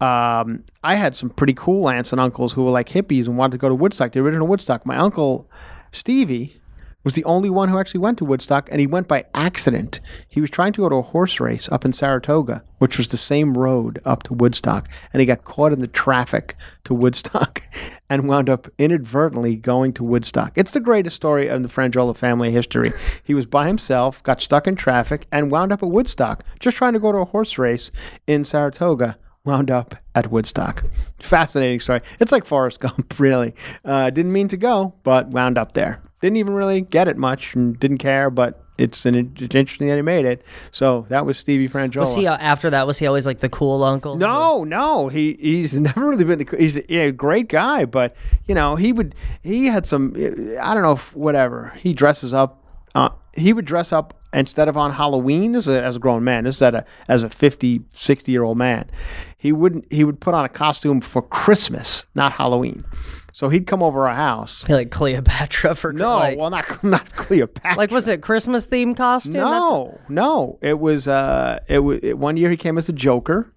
um, 0.00 0.64
I 0.84 0.94
had 0.96 1.16
some 1.16 1.30
pretty 1.30 1.54
cool 1.54 1.88
aunts 1.88 2.12
and 2.12 2.20
uncles 2.20 2.52
who 2.52 2.64
were 2.64 2.70
like 2.70 2.88
hippies 2.88 3.26
and 3.26 3.38
wanted 3.38 3.52
to 3.52 3.58
go 3.58 3.68
to 3.68 3.74
Woodstock, 3.74 4.12
the 4.12 4.20
original 4.20 4.46
Woodstock. 4.46 4.84
My 4.84 4.96
uncle 4.96 5.48
Stevie 5.92 6.60
was 7.06 7.14
the 7.14 7.24
only 7.24 7.48
one 7.48 7.68
who 7.68 7.78
actually 7.78 8.00
went 8.00 8.18
to 8.18 8.24
Woodstock, 8.24 8.68
and 8.68 8.80
he 8.80 8.86
went 8.88 9.06
by 9.06 9.24
accident. 9.32 10.00
He 10.28 10.40
was 10.40 10.50
trying 10.50 10.72
to 10.72 10.80
go 10.80 10.88
to 10.88 10.96
a 10.96 11.02
horse 11.02 11.38
race 11.38 11.68
up 11.70 11.84
in 11.84 11.92
Saratoga, 11.92 12.64
which 12.78 12.98
was 12.98 13.06
the 13.06 13.16
same 13.16 13.56
road 13.56 14.00
up 14.04 14.24
to 14.24 14.34
Woodstock, 14.34 14.88
and 15.12 15.20
he 15.20 15.26
got 15.26 15.44
caught 15.44 15.72
in 15.72 15.78
the 15.78 15.86
traffic 15.86 16.56
to 16.82 16.94
Woodstock 16.94 17.62
and 18.10 18.26
wound 18.26 18.50
up 18.50 18.66
inadvertently 18.76 19.54
going 19.54 19.92
to 19.92 20.02
Woodstock. 20.02 20.50
It's 20.56 20.72
the 20.72 20.80
greatest 20.80 21.14
story 21.14 21.46
in 21.46 21.62
the 21.62 21.68
Franjola 21.68 22.16
family 22.16 22.50
history. 22.50 22.92
He 23.22 23.34
was 23.34 23.46
by 23.46 23.68
himself, 23.68 24.20
got 24.24 24.40
stuck 24.40 24.66
in 24.66 24.74
traffic, 24.74 25.28
and 25.30 25.52
wound 25.52 25.72
up 25.72 25.84
at 25.84 25.88
Woodstock, 25.88 26.42
just 26.58 26.76
trying 26.76 26.94
to 26.94 26.98
go 26.98 27.12
to 27.12 27.18
a 27.18 27.24
horse 27.24 27.56
race 27.56 27.88
in 28.26 28.44
Saratoga 28.44 29.16
wound 29.46 29.70
up 29.70 29.94
at 30.14 30.30
Woodstock. 30.30 30.84
Fascinating 31.18 31.80
story. 31.80 32.00
It's 32.20 32.32
like 32.32 32.44
Forrest 32.44 32.80
Gump, 32.80 33.18
really. 33.18 33.54
Uh, 33.84 34.10
didn't 34.10 34.32
mean 34.32 34.48
to 34.48 34.56
go, 34.56 34.94
but 35.04 35.28
wound 35.28 35.56
up 35.56 35.72
there. 35.72 36.02
Didn't 36.20 36.36
even 36.36 36.54
really 36.54 36.80
get 36.80 37.08
it 37.08 37.16
much 37.16 37.54
and 37.54 37.78
didn't 37.78 37.98
care, 37.98 38.30
but 38.30 38.62
it's, 38.78 39.06
an, 39.06 39.34
it's 39.38 39.54
interesting 39.54 39.88
that 39.88 39.96
he 39.96 40.02
made 40.02 40.24
it. 40.24 40.42
So 40.70 41.06
that 41.08 41.24
was 41.24 41.38
Stevie 41.38 41.68
Franjola. 41.68 42.00
Was 42.00 42.14
he 42.14 42.26
uh, 42.26 42.36
after 42.36 42.68
that? 42.70 42.86
Was 42.86 42.98
he 42.98 43.06
always 43.06 43.24
like 43.24 43.38
the 43.38 43.48
cool 43.48 43.84
uncle? 43.84 44.16
No, 44.16 44.64
no, 44.64 45.08
he 45.08 45.36
he's 45.40 45.74
never 45.80 46.08
really 46.08 46.24
been. 46.24 46.38
The, 46.38 46.56
he's 46.58 46.78
yeah, 46.88 47.02
a 47.02 47.12
great 47.12 47.48
guy, 47.48 47.84
but 47.84 48.14
you 48.46 48.54
know 48.54 48.76
he 48.76 48.92
would 48.92 49.14
he 49.42 49.66
had 49.66 49.86
some. 49.86 50.14
I 50.16 50.74
don't 50.74 50.82
know 50.82 50.92
if 50.92 51.14
whatever 51.16 51.72
he 51.78 51.94
dresses 51.94 52.34
up. 52.34 52.62
Uh, 52.94 53.10
he 53.36 53.52
would 53.52 53.64
dress 53.64 53.92
up 53.92 54.14
instead 54.32 54.68
of 54.68 54.76
on 54.76 54.92
Halloween 54.92 55.54
as 55.54 55.68
a, 55.68 55.82
as 55.82 55.96
a 55.96 55.98
grown 55.98 56.24
man. 56.24 56.44
This 56.44 56.56
is 56.56 56.62
a, 56.62 56.84
as 57.08 57.22
a 57.22 57.28
50, 57.30 57.82
60 57.92 58.32
year 58.32 58.42
old 58.42 58.58
man. 58.58 58.90
He 59.38 59.52
wouldn't. 59.52 59.90
He 59.92 60.02
would 60.04 60.20
put 60.20 60.34
on 60.34 60.44
a 60.44 60.48
costume 60.48 61.00
for 61.00 61.22
Christmas, 61.22 62.04
not 62.14 62.32
Halloween. 62.32 62.84
So 63.32 63.50
he'd 63.50 63.66
come 63.66 63.82
over 63.82 64.08
our 64.08 64.14
house. 64.14 64.64
Be 64.64 64.72
like 64.72 64.90
Cleopatra 64.90 65.74
for 65.74 65.92
No, 65.92 66.16
like, 66.16 66.38
well, 66.38 66.48
not 66.50 66.64
not 66.84 67.14
Cleopatra. 67.16 67.76
like 67.76 67.90
was 67.90 68.08
it 68.08 68.22
Christmas 68.22 68.66
themed 68.66 68.96
costume? 68.96 69.34
That's- 69.34 69.50
No, 69.60 70.00
no. 70.08 70.58
It 70.62 70.78
was 70.80 71.06
uh 71.06 71.60
it 71.68 71.80
was 71.80 72.00
it, 72.02 72.18
one 72.18 72.36
year 72.38 72.50
he 72.50 72.56
came 72.56 72.78
as 72.78 72.88
a 72.88 72.92
Joker 72.94 73.52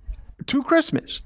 to 0.48 0.64
Christmas. 0.64 1.22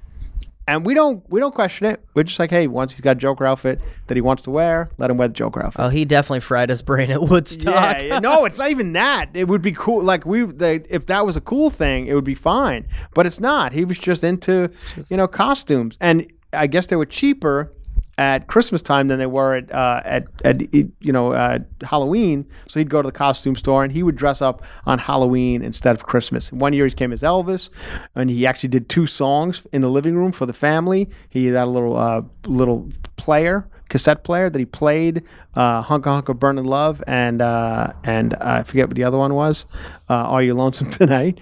And 0.66 0.86
we 0.86 0.94
don't 0.94 1.28
we 1.30 1.40
don't 1.40 1.54
question 1.54 1.86
it. 1.86 2.02
We're 2.14 2.22
just 2.22 2.38
like, 2.38 2.50
hey, 2.50 2.66
once 2.66 2.92
he's 2.92 3.02
got 3.02 3.12
a 3.12 3.20
Joker 3.20 3.44
outfit 3.44 3.80
that 4.06 4.16
he 4.16 4.22
wants 4.22 4.42
to 4.44 4.50
wear, 4.50 4.88
let 4.96 5.10
him 5.10 5.18
wear 5.18 5.28
the 5.28 5.34
Joker 5.34 5.64
outfit. 5.64 5.80
Oh, 5.80 5.88
he 5.90 6.06
definitely 6.06 6.40
fried 6.40 6.70
his 6.70 6.80
brain 6.80 7.10
at 7.10 7.22
Woodstock. 7.22 7.98
Yeah, 8.02 8.18
no, 8.18 8.44
it's 8.46 8.58
not 8.58 8.70
even 8.70 8.94
that. 8.94 9.30
It 9.34 9.48
would 9.48 9.60
be 9.60 9.72
cool. 9.72 10.02
Like 10.02 10.24
we, 10.24 10.44
they, 10.44 10.76
if 10.88 11.06
that 11.06 11.26
was 11.26 11.36
a 11.36 11.42
cool 11.42 11.68
thing, 11.68 12.06
it 12.06 12.14
would 12.14 12.24
be 12.24 12.34
fine. 12.34 12.86
But 13.12 13.26
it's 13.26 13.40
not. 13.40 13.74
He 13.74 13.84
was 13.84 13.98
just 13.98 14.24
into, 14.24 14.70
you 15.08 15.18
know, 15.18 15.28
costumes, 15.28 15.98
and 16.00 16.32
I 16.54 16.66
guess 16.66 16.86
they 16.86 16.96
were 16.96 17.06
cheaper 17.06 17.73
at 18.18 18.46
Christmas 18.46 18.82
time 18.82 19.08
than 19.08 19.18
they 19.18 19.26
were 19.26 19.56
at 19.56 19.72
uh, 19.72 20.00
at, 20.04 20.26
at 20.44 20.74
you 20.74 21.12
know 21.12 21.32
uh, 21.32 21.58
Halloween. 21.82 22.46
So 22.68 22.80
he'd 22.80 22.90
go 22.90 23.02
to 23.02 23.06
the 23.06 23.12
costume 23.12 23.56
store 23.56 23.82
and 23.82 23.92
he 23.92 24.02
would 24.02 24.16
dress 24.16 24.40
up 24.42 24.62
on 24.86 24.98
Halloween 24.98 25.62
instead 25.62 25.94
of 25.96 26.04
Christmas. 26.04 26.52
One 26.52 26.72
year 26.72 26.86
he 26.86 26.92
came 26.92 27.12
as 27.12 27.22
Elvis, 27.22 27.70
and 28.14 28.30
he 28.30 28.46
actually 28.46 28.70
did 28.70 28.88
two 28.88 29.06
songs 29.06 29.66
in 29.72 29.82
the 29.82 29.90
living 29.90 30.14
room 30.16 30.32
for 30.32 30.46
the 30.46 30.52
family. 30.52 31.08
He 31.28 31.46
had 31.46 31.56
a 31.56 31.66
little 31.66 31.96
uh, 31.96 32.22
little 32.46 32.88
player. 33.16 33.68
Cassette 33.90 34.24
player 34.24 34.48
that 34.48 34.58
he 34.58 34.64
played, 34.64 35.22
uh, 35.54 35.82
"Hunka 35.82 36.22
Hunka 36.22 36.36
Burning 36.36 36.64
Love," 36.64 37.04
and 37.06 37.42
uh, 37.42 37.92
and 38.02 38.32
uh, 38.34 38.38
I 38.40 38.62
forget 38.62 38.88
what 38.88 38.96
the 38.96 39.04
other 39.04 39.18
one 39.18 39.34
was. 39.34 39.66
Uh, 40.08 40.14
Are 40.14 40.42
you 40.42 40.54
lonesome 40.54 40.90
tonight? 40.90 41.38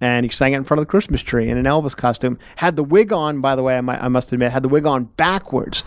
And 0.00 0.24
he 0.24 0.30
sang 0.30 0.52
it 0.52 0.56
in 0.56 0.64
front 0.64 0.80
of 0.80 0.86
the 0.86 0.90
Christmas 0.90 1.22
tree 1.22 1.48
in 1.48 1.56
an 1.56 1.64
Elvis 1.64 1.96
costume. 1.96 2.38
Had 2.56 2.76
the 2.76 2.84
wig 2.84 3.12
on, 3.12 3.40
by 3.40 3.56
the 3.56 3.62
way. 3.62 3.76
I, 3.76 3.80
might, 3.80 4.02
I 4.02 4.08
must 4.08 4.32
admit, 4.32 4.52
had 4.52 4.62
the 4.62 4.68
wig 4.68 4.86
on 4.86 5.04
backwards. 5.04 5.82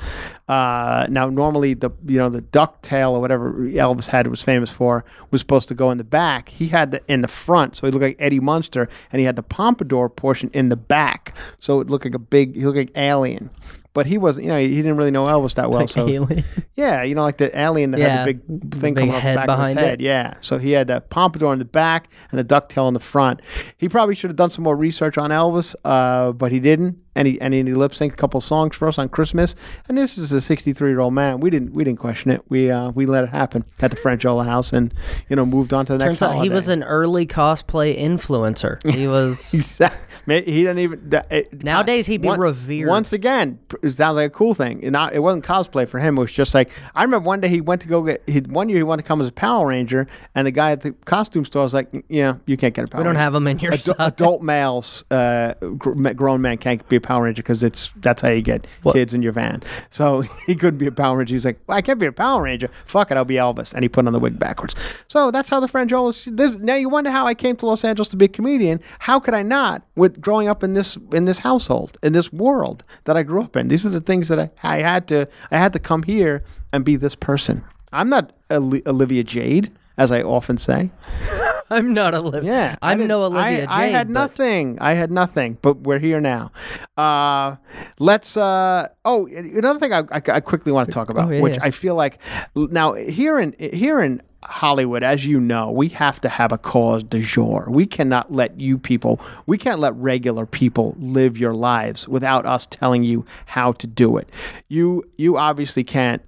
Uh, 0.47 1.05
now, 1.09 1.29
normally 1.29 1.75
the 1.75 1.91
you 2.07 2.17
know 2.17 2.29
the 2.29 2.41
duck 2.41 2.81
tail 2.81 3.11
or 3.11 3.21
whatever 3.21 3.53
Elvis 3.53 4.07
had 4.07 4.27
was 4.27 4.41
famous 4.41 4.69
for 4.69 5.05
was 5.29 5.41
supposed 5.41 5.67
to 5.67 5.75
go 5.75 5.91
in 5.91 5.97
the 5.97 6.03
back. 6.03 6.49
He 6.49 6.69
had 6.69 6.91
the 6.91 7.01
in 7.07 7.21
the 7.21 7.27
front, 7.27 7.75
so 7.75 7.85
he 7.85 7.91
looked 7.91 8.03
like 8.03 8.17
Eddie 8.19 8.39
Munster, 8.39 8.89
and 9.11 9.19
he 9.19 9.25
had 9.25 9.35
the 9.35 9.43
pompadour 9.43 10.09
portion 10.09 10.49
in 10.53 10.69
the 10.69 10.75
back, 10.75 11.35
so 11.59 11.79
it 11.79 11.87
looked 11.87 12.05
like 12.05 12.15
a 12.15 12.19
big. 12.19 12.55
He 12.55 12.65
looked 12.65 12.77
like 12.77 12.91
alien. 12.95 13.51
But 13.99 14.05
he 14.05 14.17
wasn't, 14.17 14.45
you 14.45 14.51
know, 14.53 14.57
he 14.57 14.73
didn't 14.77 14.95
really 14.95 15.11
know 15.11 15.25
Elvis 15.25 15.55
that 15.55 15.69
well. 15.69 15.81
Like 15.81 15.89
so 15.89 16.07
alien. 16.07 16.45
yeah, 16.75 17.03
you 17.03 17.15
know, 17.15 17.23
like 17.23 17.35
the 17.35 17.51
alien 17.59 17.91
that 17.91 17.99
Yeah, 17.99 18.07
had 18.23 18.27
the 18.27 18.33
big 18.33 18.71
thing 18.79 18.93
big 18.93 18.95
coming 18.95 19.09
off 19.09 19.15
the 19.15 19.19
head 19.19 19.35
back 19.35 19.49
of 19.49 19.59
his 19.59 19.59
behind 19.59 19.79
it. 19.79 19.81
head. 19.81 20.01
Yeah. 20.01 20.35
So 20.39 20.57
he 20.57 20.71
had 20.71 20.87
the 20.87 21.01
pompadour 21.01 21.51
in 21.51 21.59
the 21.59 21.65
back 21.65 22.09
and 22.31 22.39
the 22.39 22.45
ducktail 22.45 22.87
in 22.87 22.93
the 22.93 23.01
front. 23.01 23.41
He 23.75 23.89
probably 23.89 24.15
should 24.15 24.29
have 24.29 24.37
done 24.37 24.51
some 24.51 24.63
more 24.63 24.77
research 24.77 25.17
on 25.17 25.31
Elvis, 25.31 25.75
uh, 25.83 26.31
but 26.31 26.53
he 26.53 26.61
didn't. 26.61 26.97
And 27.15 27.27
he 27.27 27.41
and 27.41 27.53
he 27.53 27.63
lip 27.63 27.91
synced 27.91 28.13
a 28.13 28.15
couple 28.15 28.39
songs 28.39 28.77
for 28.77 28.87
us 28.87 28.97
on 28.97 29.09
Christmas. 29.09 29.53
And 29.89 29.97
this 29.97 30.17
is 30.17 30.31
a 30.31 30.39
63 30.39 30.89
year 30.91 31.01
old 31.01 31.13
man. 31.13 31.41
We 31.41 31.49
didn't 31.49 31.73
we 31.73 31.83
didn't 31.83 31.99
question 31.99 32.31
it. 32.31 32.43
We 32.47 32.71
uh, 32.71 32.91
we 32.91 33.05
let 33.07 33.25
it 33.25 33.31
happen 33.31 33.65
at 33.81 33.91
the 33.91 33.97
Franjola 33.97 34.45
house, 34.45 34.71
and 34.71 34.93
you 35.27 35.35
know 35.35 35.45
moved 35.45 35.73
on 35.73 35.85
to 35.87 35.93
the 35.93 35.97
next. 36.05 36.19
Turns 36.21 36.23
out 36.37 36.41
he 36.43 36.49
was 36.49 36.69
an 36.69 36.83
early 36.83 37.27
cosplay 37.27 37.99
influencer. 37.99 38.81
He 38.89 39.05
was. 39.17 39.53
Exactly. 39.53 39.99
He 40.29 40.61
didn't 40.63 40.79
even. 40.79 41.09
that- 41.09 41.27
it- 41.31 41.63
Nowadays, 41.63 42.07
he'd 42.07 42.21
be 42.21 42.27
One- 42.27 42.39
revered. 42.39 42.87
Once 42.87 43.13
again, 43.13 43.59
it 43.81 43.89
sounds 43.91 44.15
like 44.15 44.27
a 44.27 44.29
cool 44.29 44.53
thing. 44.53 44.79
And 44.83 44.93
not, 44.93 45.13
it 45.13 45.19
wasn't 45.19 45.43
cosplay 45.45 45.87
for 45.87 45.99
him. 45.99 46.17
It 46.17 46.21
was 46.21 46.31
just 46.31 46.53
like 46.53 46.69
I 46.95 47.03
remember 47.03 47.25
one 47.25 47.41
day 47.41 47.47
he 47.49 47.61
went 47.61 47.81
to 47.81 47.87
go 47.87 48.01
get. 48.03 48.23
He, 48.27 48.39
one 48.39 48.69
year 48.69 48.77
he 48.77 48.83
wanted 48.83 49.03
to 49.03 49.07
come 49.07 49.21
as 49.21 49.27
a 49.27 49.31
Power 49.31 49.67
Ranger, 49.67 50.07
and 50.35 50.45
the 50.47 50.51
guy 50.51 50.71
at 50.71 50.81
the 50.81 50.91
costume 51.05 51.45
store 51.45 51.63
was 51.63 51.73
like, 51.73 51.89
"Yeah, 52.09 52.35
you 52.45 52.57
can't 52.57 52.73
get 52.73 52.85
a 52.85 52.87
Power." 52.87 53.01
we 53.01 53.03
don't 53.03 53.13
Ranger. 53.15 53.23
have 53.23 53.33
them 53.33 53.47
in 53.47 53.59
your 53.59 53.71
Adu- 53.73 53.95
adult 53.99 54.41
males, 54.41 55.03
uh, 55.11 55.53
grown 55.77 56.41
men 56.41 56.57
can't 56.57 56.87
be 56.89 56.95
a 56.95 57.01
Power 57.01 57.23
Ranger 57.23 57.41
because 57.43 57.63
it's 57.63 57.91
that's 57.97 58.21
how 58.21 58.29
you 58.29 58.41
get 58.41 58.67
kids 58.93 59.13
in 59.13 59.21
your 59.21 59.31
van. 59.31 59.63
So 59.89 60.21
he 60.45 60.55
couldn't 60.55 60.77
be 60.79 60.87
a 60.87 60.91
Power 60.91 61.17
Ranger. 61.17 61.33
He's 61.33 61.45
like, 61.45 61.59
well, 61.67 61.77
I 61.77 61.81
can't 61.81 61.99
be 61.99 62.05
a 62.05 62.11
Power 62.11 62.43
Ranger. 62.43 62.69
Fuck 62.85 63.11
it, 63.11 63.17
I'll 63.17 63.25
be 63.25 63.35
Elvis. 63.35 63.73
And 63.73 63.83
he 63.83 63.89
put 63.89 64.05
on 64.07 64.13
the 64.13 64.19
wig 64.19 64.39
backwards. 64.39 64.75
So 65.07 65.31
that's 65.31 65.49
how 65.49 65.59
the 65.59 65.67
Franjolas. 65.67 66.27
Now 66.61 66.75
you 66.75 66.89
wonder 66.89 67.11
how 67.11 67.25
I 67.27 67.33
came 67.33 67.55
to 67.57 67.65
Los 67.65 67.83
Angeles 67.83 68.07
to 68.09 68.17
be 68.17 68.25
a 68.25 68.29
comedian. 68.29 68.79
How 68.99 69.19
could 69.19 69.33
I 69.33 69.41
not? 69.43 69.83
With 69.95 70.18
growing 70.19 70.47
up 70.47 70.63
in 70.63 70.73
this 70.73 70.97
in 71.13 71.25
this 71.25 71.39
household 71.39 71.97
in 72.03 72.13
this 72.13 72.31
world 72.33 72.83
that 73.05 73.15
I 73.17 73.23
grew 73.23 73.41
up 73.43 73.55
in, 73.55 73.67
these 73.67 73.85
are 73.85 73.89
the 73.89 74.01
things 74.01 74.27
that 74.27 74.39
I, 74.39 74.49
I 74.63 74.77
had 74.81 75.07
to 75.09 75.25
I 75.51 75.57
had 75.57 75.73
to 75.73 75.79
come 75.79 76.03
here 76.03 76.43
and 76.73 76.83
be 76.85 76.95
this 76.95 77.15
person. 77.15 77.63
I'm 77.91 78.09
not 78.09 78.33
Olivia 78.51 79.23
Jade, 79.23 79.71
as 79.97 80.11
I 80.11 80.21
often 80.21 80.57
say. 80.57 80.91
I'm 81.71 81.93
not 81.93 82.15
Olivia. 82.15 82.51
Yeah, 82.51 82.75
I'm 82.81 83.05
no 83.05 83.23
Olivia 83.23 83.67
I, 83.69 83.83
I 83.83 83.85
Jade, 83.85 83.91
had 83.93 84.09
nothing. 84.09 84.77
I 84.81 84.93
had 84.93 85.11
nothing. 85.11 85.57
But 85.61 85.81
we're 85.81 85.99
here 85.99 86.19
now. 86.19 86.51
Uh, 86.97 87.57
let's. 87.99 88.35
Uh, 88.35 88.87
oh, 89.05 89.27
another 89.27 89.79
thing 89.79 89.93
I, 89.93 89.99
I, 90.11 90.21
I 90.27 90.39
quickly 90.39 90.71
want 90.71 90.87
to 90.87 90.91
talk 90.91 91.09
about, 91.11 91.27
Oh, 91.27 91.31
yeah, 91.31 91.41
which 91.41 91.57
yeah. 91.57 91.63
I 91.65 91.71
feel 91.71 91.93
like 91.93 92.17
now 92.55 92.93
here 92.93 93.37
in 93.39 93.53
here 93.59 93.99
in 94.01 94.21
Hollywood, 94.43 95.03
as 95.03 95.25
you 95.25 95.39
know, 95.39 95.69
we 95.69 95.89
have 95.89 96.21
to 96.21 96.29
have 96.29 96.51
a 96.51 96.57
cause 96.57 97.03
du 97.03 97.21
jour. 97.21 97.65
We 97.69 97.85
cannot 97.85 98.31
let 98.31 98.59
you 98.59 98.77
people. 98.77 99.19
We 99.45 99.57
can't 99.57 99.79
let 99.79 99.93
regular 99.95 100.45
people 100.45 100.95
live 100.97 101.37
your 101.37 101.53
lives 101.53 102.07
without 102.07 102.45
us 102.45 102.65
telling 102.65 103.03
you 103.03 103.25
how 103.47 103.73
to 103.73 103.87
do 103.87 104.17
it. 104.17 104.29
You 104.69 105.03
you 105.17 105.37
obviously 105.37 105.83
can't 105.83 106.21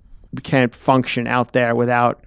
can't 0.43 0.76
function 0.76 1.26
out 1.28 1.53
there 1.53 1.74
without 1.76 2.24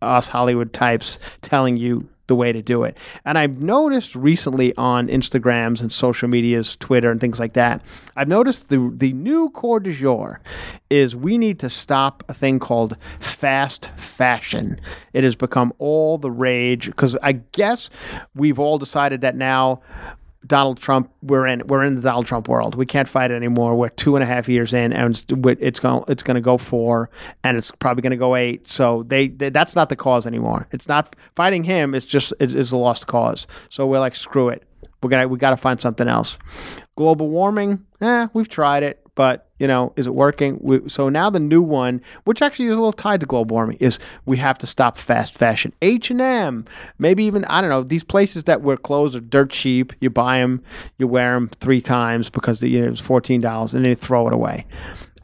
us 0.00 0.28
Hollywood 0.28 0.72
types 0.72 1.18
telling 1.42 1.76
you 1.76 2.08
the 2.26 2.34
way 2.34 2.52
to 2.52 2.62
do 2.62 2.82
it. 2.84 2.96
And 3.24 3.38
I've 3.38 3.62
noticed 3.62 4.14
recently 4.14 4.74
on 4.76 5.08
Instagrams 5.08 5.80
and 5.80 5.92
social 5.92 6.28
medias, 6.28 6.76
Twitter 6.76 7.10
and 7.10 7.20
things 7.20 7.38
like 7.38 7.54
that, 7.54 7.82
I've 8.16 8.28
noticed 8.28 8.68
the 8.68 8.92
the 8.94 9.12
new 9.12 9.50
core 9.50 9.80
du 9.80 9.92
jour 9.92 10.40
is 10.90 11.16
we 11.16 11.38
need 11.38 11.58
to 11.60 11.70
stop 11.70 12.22
a 12.28 12.34
thing 12.34 12.58
called 12.58 12.96
fast 13.20 13.90
fashion. 13.96 14.80
It 15.12 15.24
has 15.24 15.36
become 15.36 15.72
all 15.78 16.18
the 16.18 16.30
rage 16.30 16.86
because 16.86 17.16
I 17.22 17.32
guess 17.32 17.90
we've 18.34 18.58
all 18.58 18.78
decided 18.78 19.20
that 19.22 19.36
now 19.36 19.80
Donald 20.46 20.78
Trump, 20.78 21.10
we're 21.22 21.46
in 21.46 21.62
we're 21.66 21.82
in 21.82 21.96
the 21.96 22.02
Donald 22.02 22.26
Trump 22.26 22.48
world. 22.48 22.74
We 22.74 22.86
can't 22.86 23.08
fight 23.08 23.30
it 23.30 23.34
anymore. 23.34 23.74
We're 23.74 23.88
two 23.88 24.16
and 24.16 24.22
a 24.22 24.26
half 24.26 24.48
years 24.48 24.72
in, 24.72 24.92
and 24.92 25.10
it's 25.14 25.26
it's 25.60 25.80
going 25.80 26.04
it's 26.08 26.22
going 26.22 26.34
to 26.34 26.40
go 26.40 26.58
four, 26.58 27.10
and 27.42 27.56
it's 27.56 27.70
probably 27.70 28.02
going 28.02 28.12
to 28.12 28.16
go 28.16 28.36
eight. 28.36 28.68
So 28.68 29.02
they, 29.04 29.28
they 29.28 29.50
that's 29.50 29.74
not 29.74 29.88
the 29.88 29.96
cause 29.96 30.26
anymore. 30.26 30.68
It's 30.72 30.88
not 30.88 31.16
fighting 31.34 31.64
him. 31.64 31.94
It's 31.94 32.06
just 32.06 32.32
it's, 32.40 32.54
it's 32.54 32.70
a 32.70 32.76
lost 32.76 33.06
cause. 33.06 33.46
So 33.70 33.86
we're 33.86 34.00
like 34.00 34.14
screw 34.14 34.48
it. 34.48 34.62
We're 35.02 35.10
gonna 35.10 35.28
we 35.28 35.38
got 35.38 35.50
to 35.50 35.56
find 35.56 35.80
something 35.80 36.08
else. 36.08 36.38
Global 36.96 37.28
warming, 37.28 37.84
eh? 38.00 38.28
We've 38.32 38.48
tried 38.48 38.82
it, 38.82 39.05
but 39.16 39.48
you 39.58 39.66
know, 39.66 39.92
is 39.96 40.06
it 40.06 40.14
working? 40.14 40.58
We, 40.60 40.88
so 40.88 41.08
now 41.08 41.30
the 41.30 41.40
new 41.40 41.62
one, 41.62 42.02
which 42.24 42.42
actually 42.42 42.66
is 42.66 42.72
a 42.72 42.76
little 42.76 42.92
tied 42.92 43.20
to 43.20 43.26
global 43.26 43.54
warming, 43.54 43.78
is 43.80 43.98
we 44.26 44.36
have 44.36 44.58
to 44.58 44.66
stop 44.66 44.98
fast 44.98 45.34
fashion. 45.34 45.72
H 45.82 46.10
and 46.10 46.20
M, 46.20 46.66
maybe 46.98 47.24
even 47.24 47.44
I 47.46 47.60
don't 47.60 47.70
know 47.70 47.82
these 47.82 48.04
places 48.04 48.44
that 48.44 48.60
where 48.60 48.76
clothes 48.76 49.16
are 49.16 49.20
dirt 49.20 49.50
cheap. 49.50 49.92
You 50.00 50.10
buy 50.10 50.38
them, 50.38 50.62
you 50.98 51.08
wear 51.08 51.34
them 51.34 51.48
three 51.60 51.80
times 51.80 52.30
because 52.30 52.62
you 52.62 52.82
know, 52.82 52.88
it's 52.88 53.00
fourteen 53.00 53.40
dollars, 53.40 53.74
and 53.74 53.84
then 53.84 53.90
you 53.90 53.96
throw 53.96 54.28
it 54.28 54.32
away. 54.32 54.66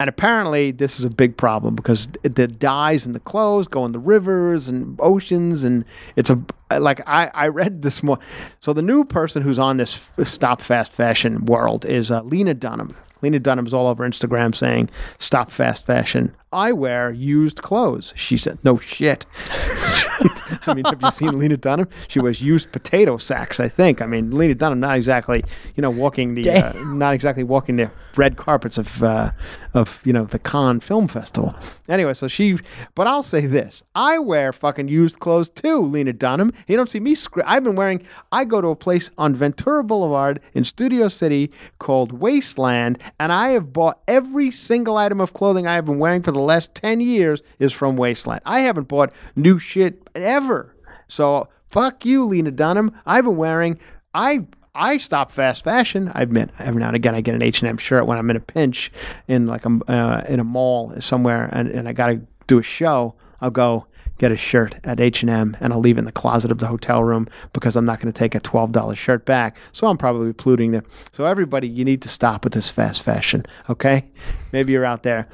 And 0.03 0.09
apparently, 0.09 0.71
this 0.71 0.99
is 0.99 1.05
a 1.05 1.09
big 1.09 1.37
problem 1.37 1.75
because 1.75 2.09
the 2.23 2.45
dyes 2.45 3.05
in 3.05 3.13
the 3.13 3.21
clothes 3.21 3.69
go 3.69 3.85
in 3.85 3.93
the 3.93 3.99
rivers 3.99 4.67
and 4.67 4.99
oceans, 4.99 5.63
and 5.63 5.85
it's 6.17 6.29
a 6.29 6.43
like 6.77 6.99
I, 7.07 7.31
I 7.33 7.47
read 7.47 7.83
this 7.83 8.03
more. 8.03 8.19
So 8.59 8.73
the 8.73 8.81
new 8.81 9.05
person 9.05 9.41
who's 9.43 9.57
on 9.57 9.77
this 9.77 10.11
stop 10.25 10.59
fast 10.59 10.91
fashion 10.91 11.45
world 11.45 11.85
is 11.85 12.11
uh, 12.11 12.21
Lena 12.23 12.53
Dunham. 12.53 12.97
Lena 13.21 13.39
Dunham's 13.39 13.73
all 13.73 13.87
over 13.87 14.05
Instagram 14.05 14.53
saying, 14.53 14.89
"Stop 15.19 15.49
fast 15.49 15.85
fashion. 15.85 16.35
I 16.51 16.73
wear 16.73 17.09
used 17.09 17.61
clothes." 17.61 18.11
She 18.17 18.35
said, 18.35 18.59
"No 18.61 18.77
shit." 18.77 19.25
I 20.67 20.73
mean, 20.73 20.85
have 20.85 21.01
you 21.01 21.11
seen 21.11 21.37
Lena 21.37 21.57
Dunham? 21.57 21.87
She 22.07 22.19
wears 22.19 22.41
used 22.41 22.71
potato 22.71 23.17
sacks. 23.17 23.59
I 23.59 23.67
think. 23.67 24.01
I 24.01 24.05
mean, 24.05 24.31
Lena 24.31 24.55
Dunham 24.55 24.79
not 24.79 24.95
exactly, 24.95 25.43
you 25.75 25.81
know, 25.81 25.89
walking 25.89 26.35
the 26.35 26.49
uh, 26.49 26.73
not 26.83 27.13
exactly 27.13 27.43
walking 27.43 27.75
the 27.75 27.91
red 28.15 28.37
carpets 28.37 28.77
of 28.77 29.03
uh, 29.03 29.31
of 29.73 30.01
you 30.05 30.13
know 30.13 30.25
the 30.25 30.39
Cannes 30.39 30.81
Film 30.81 31.07
Festival. 31.07 31.55
Anyway, 31.89 32.13
so 32.13 32.27
she. 32.27 32.57
But 32.95 33.07
I'll 33.07 33.23
say 33.23 33.45
this: 33.45 33.83
I 33.95 34.19
wear 34.19 34.53
fucking 34.53 34.87
used 34.87 35.19
clothes 35.19 35.49
too, 35.49 35.81
Lena 35.81 36.13
Dunham. 36.13 36.53
You 36.67 36.77
don't 36.77 36.89
see 36.89 36.99
me. 36.99 37.15
Scr- 37.15 37.41
I've 37.45 37.63
been 37.63 37.75
wearing. 37.75 38.05
I 38.31 38.45
go 38.45 38.61
to 38.61 38.67
a 38.67 38.75
place 38.75 39.09
on 39.17 39.35
Ventura 39.35 39.83
Boulevard 39.83 40.39
in 40.53 40.63
Studio 40.63 41.07
City 41.07 41.51
called 41.79 42.11
Wasteland, 42.11 42.99
and 43.19 43.31
I 43.31 43.49
have 43.49 43.73
bought 43.73 44.01
every 44.07 44.51
single 44.51 44.97
item 44.97 45.19
of 45.19 45.33
clothing 45.33 45.67
I 45.67 45.75
have 45.75 45.85
been 45.85 45.99
wearing 45.99 46.21
for 46.21 46.31
the 46.31 46.39
last 46.39 46.73
ten 46.75 47.01
years 47.01 47.41
is 47.59 47.73
from 47.73 47.95
Wasteland. 47.95 48.41
I 48.45 48.59
haven't 48.59 48.87
bought 48.87 49.13
new 49.35 49.59
shit 49.59 50.02
ever. 50.21 50.75
So 51.07 51.49
fuck 51.67 52.05
you, 52.05 52.25
Lena 52.25 52.51
Dunham. 52.51 52.91
I've 53.05 53.25
been 53.25 53.37
wearing. 53.37 53.79
I 54.13 54.45
I 54.75 54.97
stop 54.97 55.31
fast 55.31 55.63
fashion. 55.63 56.11
I 56.13 56.23
admit 56.23 56.49
every 56.59 56.79
now 56.79 56.87
and 56.87 56.95
again 56.95 57.15
I 57.15 57.21
get 57.21 57.35
an 57.35 57.41
H 57.41 57.61
and 57.61 57.69
M 57.69 57.77
shirt 57.77 58.05
when 58.05 58.17
I'm 58.17 58.29
in 58.29 58.35
a 58.35 58.41
pinch 58.41 58.91
in 59.27 59.45
like 59.45 59.65
a 59.65 59.79
uh, 59.87 60.23
in 60.27 60.39
a 60.39 60.43
mall 60.43 60.99
somewhere, 60.99 61.49
and, 61.51 61.69
and 61.69 61.87
I 61.87 61.93
got 61.93 62.07
to 62.07 62.21
do 62.47 62.59
a 62.59 62.63
show. 62.63 63.15
I'll 63.41 63.51
go 63.51 63.85
get 64.17 64.31
a 64.31 64.37
shirt 64.37 64.75
at 64.83 64.99
H 64.99 65.21
and 65.21 65.29
M, 65.29 65.57
and 65.59 65.73
I'll 65.73 65.79
leave 65.79 65.97
it 65.97 65.99
in 65.99 66.05
the 66.05 66.11
closet 66.11 66.51
of 66.51 66.59
the 66.59 66.67
hotel 66.67 67.03
room 67.03 67.27
because 67.51 67.75
I'm 67.75 67.85
not 67.85 67.99
going 67.99 68.11
to 68.11 68.17
take 68.17 68.35
a 68.35 68.39
twelve 68.39 68.71
dollars 68.71 68.97
shirt 68.97 69.25
back. 69.25 69.57
So 69.73 69.87
I'm 69.87 69.97
probably 69.97 70.33
polluting 70.33 70.71
the. 70.71 70.83
So 71.11 71.25
everybody, 71.25 71.67
you 71.67 71.85
need 71.85 72.01
to 72.03 72.09
stop 72.09 72.43
with 72.43 72.53
this 72.53 72.69
fast 72.69 73.03
fashion. 73.03 73.45
Okay, 73.69 74.05
maybe 74.51 74.73
you're 74.73 74.85
out 74.85 75.03
there 75.03 75.27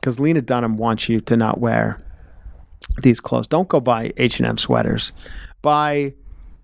because 0.00 0.20
Lena 0.20 0.40
Dunham 0.40 0.78
wants 0.78 1.08
you 1.08 1.20
to 1.20 1.36
not 1.36 1.58
wear 1.60 2.02
these 3.02 3.20
clothes. 3.20 3.46
Don't 3.46 3.68
go 3.68 3.80
buy 3.80 4.12
H 4.16 4.38
and 4.40 4.46
M 4.48 4.58
sweaters. 4.58 5.12
Buy 5.62 6.14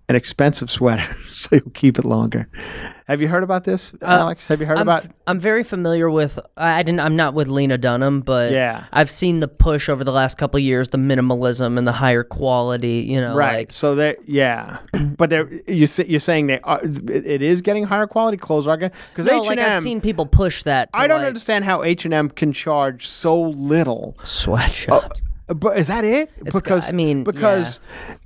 an 0.09 0.17
expensive 0.17 0.69
sweater 0.69 1.15
so 1.33 1.47
you'll 1.55 1.69
keep 1.73 1.97
it 1.97 2.03
longer. 2.03 2.47
Have 3.07 3.21
you 3.21 3.27
heard 3.29 3.43
about 3.43 3.63
this, 3.65 3.93
Alex? 4.01 4.47
Have 4.47 4.59
you 4.61 4.65
heard 4.65 4.77
Uh, 4.77 4.81
I'm, 4.81 4.87
about? 4.87 5.07
I'm 5.27 5.39
very 5.39 5.63
familiar 5.63 6.09
with. 6.09 6.39
I 6.57 6.83
didn't. 6.83 6.99
I'm 7.01 7.15
not 7.15 7.33
with 7.33 7.47
Lena 7.47 7.77
Dunham, 7.77 8.19
but 8.21 8.51
Yeah. 8.51 8.85
I've 8.93 9.09
seen 9.09 9.39
the 9.39 9.47
push 9.47 9.87
over 9.89 10.03
the 10.03 10.11
last 10.11 10.37
couple 10.37 10.57
of 10.57 10.63
years, 10.63 10.89
the 10.89 10.97
minimalism 10.97 11.77
and 11.77 11.85
the 11.87 11.91
higher 11.93 12.23
quality. 12.23 13.05
You 13.07 13.19
know, 13.21 13.35
Right. 13.35 13.55
like 13.69 13.73
so 13.73 13.95
they 13.95 14.15
yeah, 14.25 14.79
but 15.17 15.29
they're 15.29 15.51
you, 15.67 15.87
you're 16.05 16.19
saying 16.19 16.47
they 16.47 16.59
are, 16.61 16.81
it 16.83 17.41
is 17.41 17.61
getting 17.61 17.83
higher 17.85 18.07
quality 18.07 18.37
clothes 18.37 18.67
are 18.67 18.77
because 18.77 19.25
no, 19.25 19.41
H 19.41 19.47
like 19.47 19.59
I've 19.59 19.81
seen 19.83 19.99
people 20.01 20.25
push 20.25 20.63
that. 20.63 20.89
I 20.93 21.07
don't 21.07 21.19
like, 21.19 21.27
understand 21.27 21.65
how 21.65 21.83
H 21.83 22.05
and 22.05 22.13
M 22.13 22.29
can 22.29 22.51
charge 22.53 23.07
so 23.07 23.41
little. 23.41 24.17
sweatshops. 24.23 25.21
But 25.47 25.77
is 25.77 25.87
that 25.87 26.05
it? 26.05 26.31
got- 26.43 26.53
because 26.53 26.89
I 26.89 26.91
mean, 26.93 27.23
because 27.25 27.79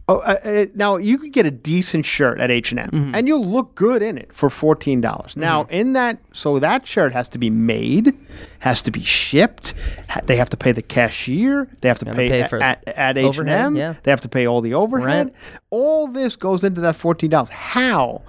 oh, 0.07 0.19
uh, 0.19 0.37
uh, 0.43 0.65
now 0.75 0.97
you 0.97 1.17
could 1.17 1.33
get 1.33 1.47
a 1.47 1.51
decent 1.51 2.05
shirt 2.05 2.39
at 2.39 2.51
H 2.51 2.71
and 2.71 2.79
M, 2.79 2.89
Mm-hmm. 2.91 3.15
and 3.15 3.27
you'll 3.27 3.45
look 3.45 3.73
good 3.73 4.01
in 4.03 4.17
it 4.19 4.31
for 4.31 4.49
fourteen 4.51 5.01
dollars. 5.01 5.35
Now, 5.35 5.65
in 5.71 5.93
that, 5.93 6.19
so 6.31 6.59
that 6.59 6.85
shirt 6.87 7.13
has 7.13 7.27
to 7.29 7.39
be 7.39 7.49
made, 7.49 8.15
has 8.59 8.83
to 8.83 8.91
be 8.91 9.03
shipped. 9.03 9.73
Ha- 10.09 10.21
they 10.25 10.35
have 10.35 10.49
to 10.51 10.57
pay 10.57 10.71
the 10.71 10.83
cashier. 10.83 11.67
They 11.81 11.87
have 11.87 11.97
to 11.99 12.05
pay, 12.05 12.29
pay 12.29 12.47
for 12.47 12.61
at 12.61 12.83
at 12.87 13.17
H 13.17 13.37
and 13.39 13.49
M. 13.49 13.73
They 13.73 14.11
have 14.11 14.21
to 14.21 14.29
pay 14.29 14.45
all 14.45 14.61
the 14.61 14.75
overhead. 14.75 15.07
Rent. 15.07 15.33
All 15.71 16.07
this 16.07 16.35
goes 16.35 16.63
into 16.63 16.81
that 16.81 16.95
fourteen 16.95 17.31
dollars. 17.31 17.49
How? 17.49 18.21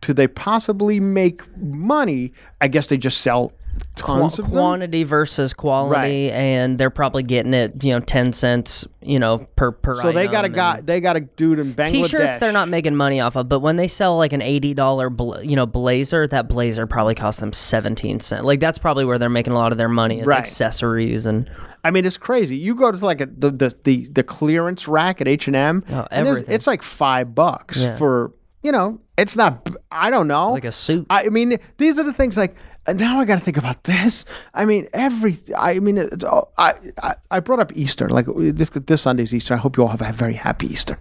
Do 0.00 0.12
they 0.12 0.26
possibly 0.26 0.98
make 0.98 1.42
money? 1.58 2.32
I 2.60 2.66
guess 2.66 2.86
they 2.86 2.96
just 2.96 3.20
sell 3.20 3.52
tons 3.94 4.04
Qua- 4.04 4.26
of 4.26 4.36
them. 4.36 4.46
quantity 4.50 5.04
versus 5.04 5.52
quality, 5.54 6.30
and 6.30 6.78
they're 6.78 6.90
probably 6.90 7.22
getting 7.22 7.54
it, 7.54 7.82
you 7.84 7.92
know, 7.92 8.00
ten 8.00 8.32
cents, 8.32 8.86
you 9.00 9.18
know, 9.18 9.46
per 9.56 9.72
per. 9.72 9.92
Item. 9.98 10.02
So 10.02 10.12
they 10.12 10.26
got 10.28 10.44
a 10.44 10.48
guy. 10.48 10.80
They 10.80 11.00
got 11.00 11.16
a 11.16 11.20
dude 11.20 11.58
in 11.58 11.74
Bangladesh. 11.74 11.90
T-shirts 11.90 12.36
they're 12.38 12.52
not 12.52 12.68
making 12.68 12.96
money 12.96 13.20
off 13.20 13.36
of, 13.36 13.48
but 13.48 13.60
when 13.60 13.76
they 13.76 13.88
sell 13.88 14.16
like 14.16 14.32
an 14.32 14.42
eighty 14.42 14.74
dollar, 14.74 15.10
bl- 15.10 15.40
you 15.40 15.56
know, 15.56 15.66
blazer, 15.66 16.26
that 16.28 16.48
blazer 16.48 16.86
probably 16.86 17.14
costs 17.14 17.40
them 17.40 17.52
seventeen 17.52 18.20
cents. 18.20 18.44
Like 18.44 18.60
that's 18.60 18.78
probably 18.78 19.04
where 19.04 19.18
they're 19.18 19.28
making 19.28 19.52
a 19.52 19.56
lot 19.56 19.72
of 19.72 19.78
their 19.78 19.88
money 19.88 20.20
is 20.20 20.26
Right. 20.26 20.38
accessories 20.38 21.26
and 21.26 21.50
I 21.84 21.90
mean, 21.90 22.04
it's 22.06 22.16
crazy. 22.16 22.56
You 22.56 22.76
go 22.76 22.92
to 22.92 23.04
like 23.04 23.20
a, 23.20 23.26
the, 23.26 23.50
the 23.50 23.76
the 23.82 24.08
the 24.12 24.22
clearance 24.22 24.86
rack 24.86 25.20
at 25.20 25.26
H 25.26 25.48
and 25.48 25.56
M, 25.56 25.84
Oh, 25.90 26.06
and 26.12 26.28
everything. 26.28 26.54
it's 26.54 26.66
like 26.68 26.82
five 26.82 27.34
bucks 27.34 27.78
Yeah. 27.78 27.96
for 27.96 28.32
you 28.62 28.70
know. 28.72 29.00
It's 29.18 29.36
not. 29.36 29.68
I 29.90 30.08
don't 30.10 30.26
know. 30.26 30.52
like 30.52 30.64
a 30.64 30.72
suit. 30.72 31.06
I 31.10 31.28
mean, 31.28 31.58
these 31.76 31.98
are 31.98 32.02
the 32.04 32.12
things 32.14 32.36
like. 32.36 32.54
Now 32.88 33.20
I 33.20 33.24
got 33.24 33.38
to 33.38 33.44
think 33.44 33.56
about 33.56 33.84
this. 33.84 34.24
I 34.54 34.64
mean, 34.64 34.88
every. 34.92 35.38
I 35.56 35.78
mean, 35.78 35.98
it's 35.98 36.24
all, 36.24 36.52
I, 36.58 36.74
I 37.02 37.14
I 37.30 37.40
brought 37.40 37.60
up 37.60 37.72
Easter. 37.76 38.08
Like 38.08 38.26
this 38.36 38.70
this 38.70 39.02
Sunday's 39.02 39.32
Easter. 39.32 39.54
I 39.54 39.58
hope 39.58 39.76
you 39.76 39.84
all 39.84 39.90
have 39.90 40.00
a 40.00 40.12
very 40.12 40.34
happy 40.34 40.66
Easter. 40.66 40.98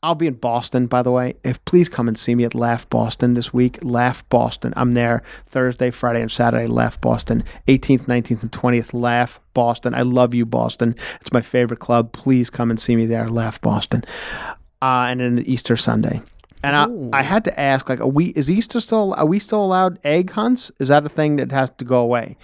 I'll 0.00 0.14
be 0.14 0.28
in 0.28 0.34
Boston, 0.34 0.86
by 0.86 1.02
the 1.02 1.10
way. 1.10 1.34
If 1.42 1.64
please 1.64 1.88
come 1.88 2.06
and 2.06 2.16
see 2.16 2.34
me 2.36 2.44
at 2.44 2.54
Laugh 2.54 2.88
Boston 2.88 3.34
this 3.34 3.52
week. 3.52 3.78
Laugh 3.82 4.26
Boston. 4.28 4.72
I'm 4.76 4.92
there 4.92 5.24
Thursday, 5.46 5.90
Friday, 5.90 6.20
and 6.20 6.30
Saturday. 6.30 6.68
Laugh 6.68 7.00
Boston. 7.00 7.42
18th, 7.66 8.02
19th, 8.02 8.42
and 8.42 8.52
20th. 8.52 8.90
Laugh 8.92 9.40
Boston. 9.54 9.94
I 9.94 10.02
love 10.02 10.34
you, 10.34 10.46
Boston. 10.46 10.94
It's 11.20 11.32
my 11.32 11.40
favorite 11.40 11.80
club. 11.80 12.12
Please 12.12 12.48
come 12.48 12.70
and 12.70 12.80
see 12.80 12.94
me 12.94 13.06
there. 13.06 13.28
Laugh 13.28 13.60
Boston. 13.60 14.04
Uh, 14.80 15.06
and 15.08 15.20
then 15.20 15.38
Easter 15.40 15.76
Sunday. 15.76 16.22
And 16.62 16.74
I, 17.12 17.18
I 17.18 17.22
had 17.22 17.44
to 17.44 17.60
ask, 17.60 17.88
like, 17.88 18.00
are 18.00 18.08
we 18.08 18.26
is 18.30 18.50
Easter 18.50 18.80
still? 18.80 19.14
Are 19.14 19.26
we 19.26 19.38
still 19.38 19.64
allowed 19.64 19.98
egg 20.04 20.30
hunts? 20.30 20.72
Is 20.78 20.88
that 20.88 21.04
a 21.06 21.08
thing 21.08 21.36
that 21.36 21.52
has 21.52 21.70
to 21.78 21.84
go 21.84 21.98
away? 21.98 22.36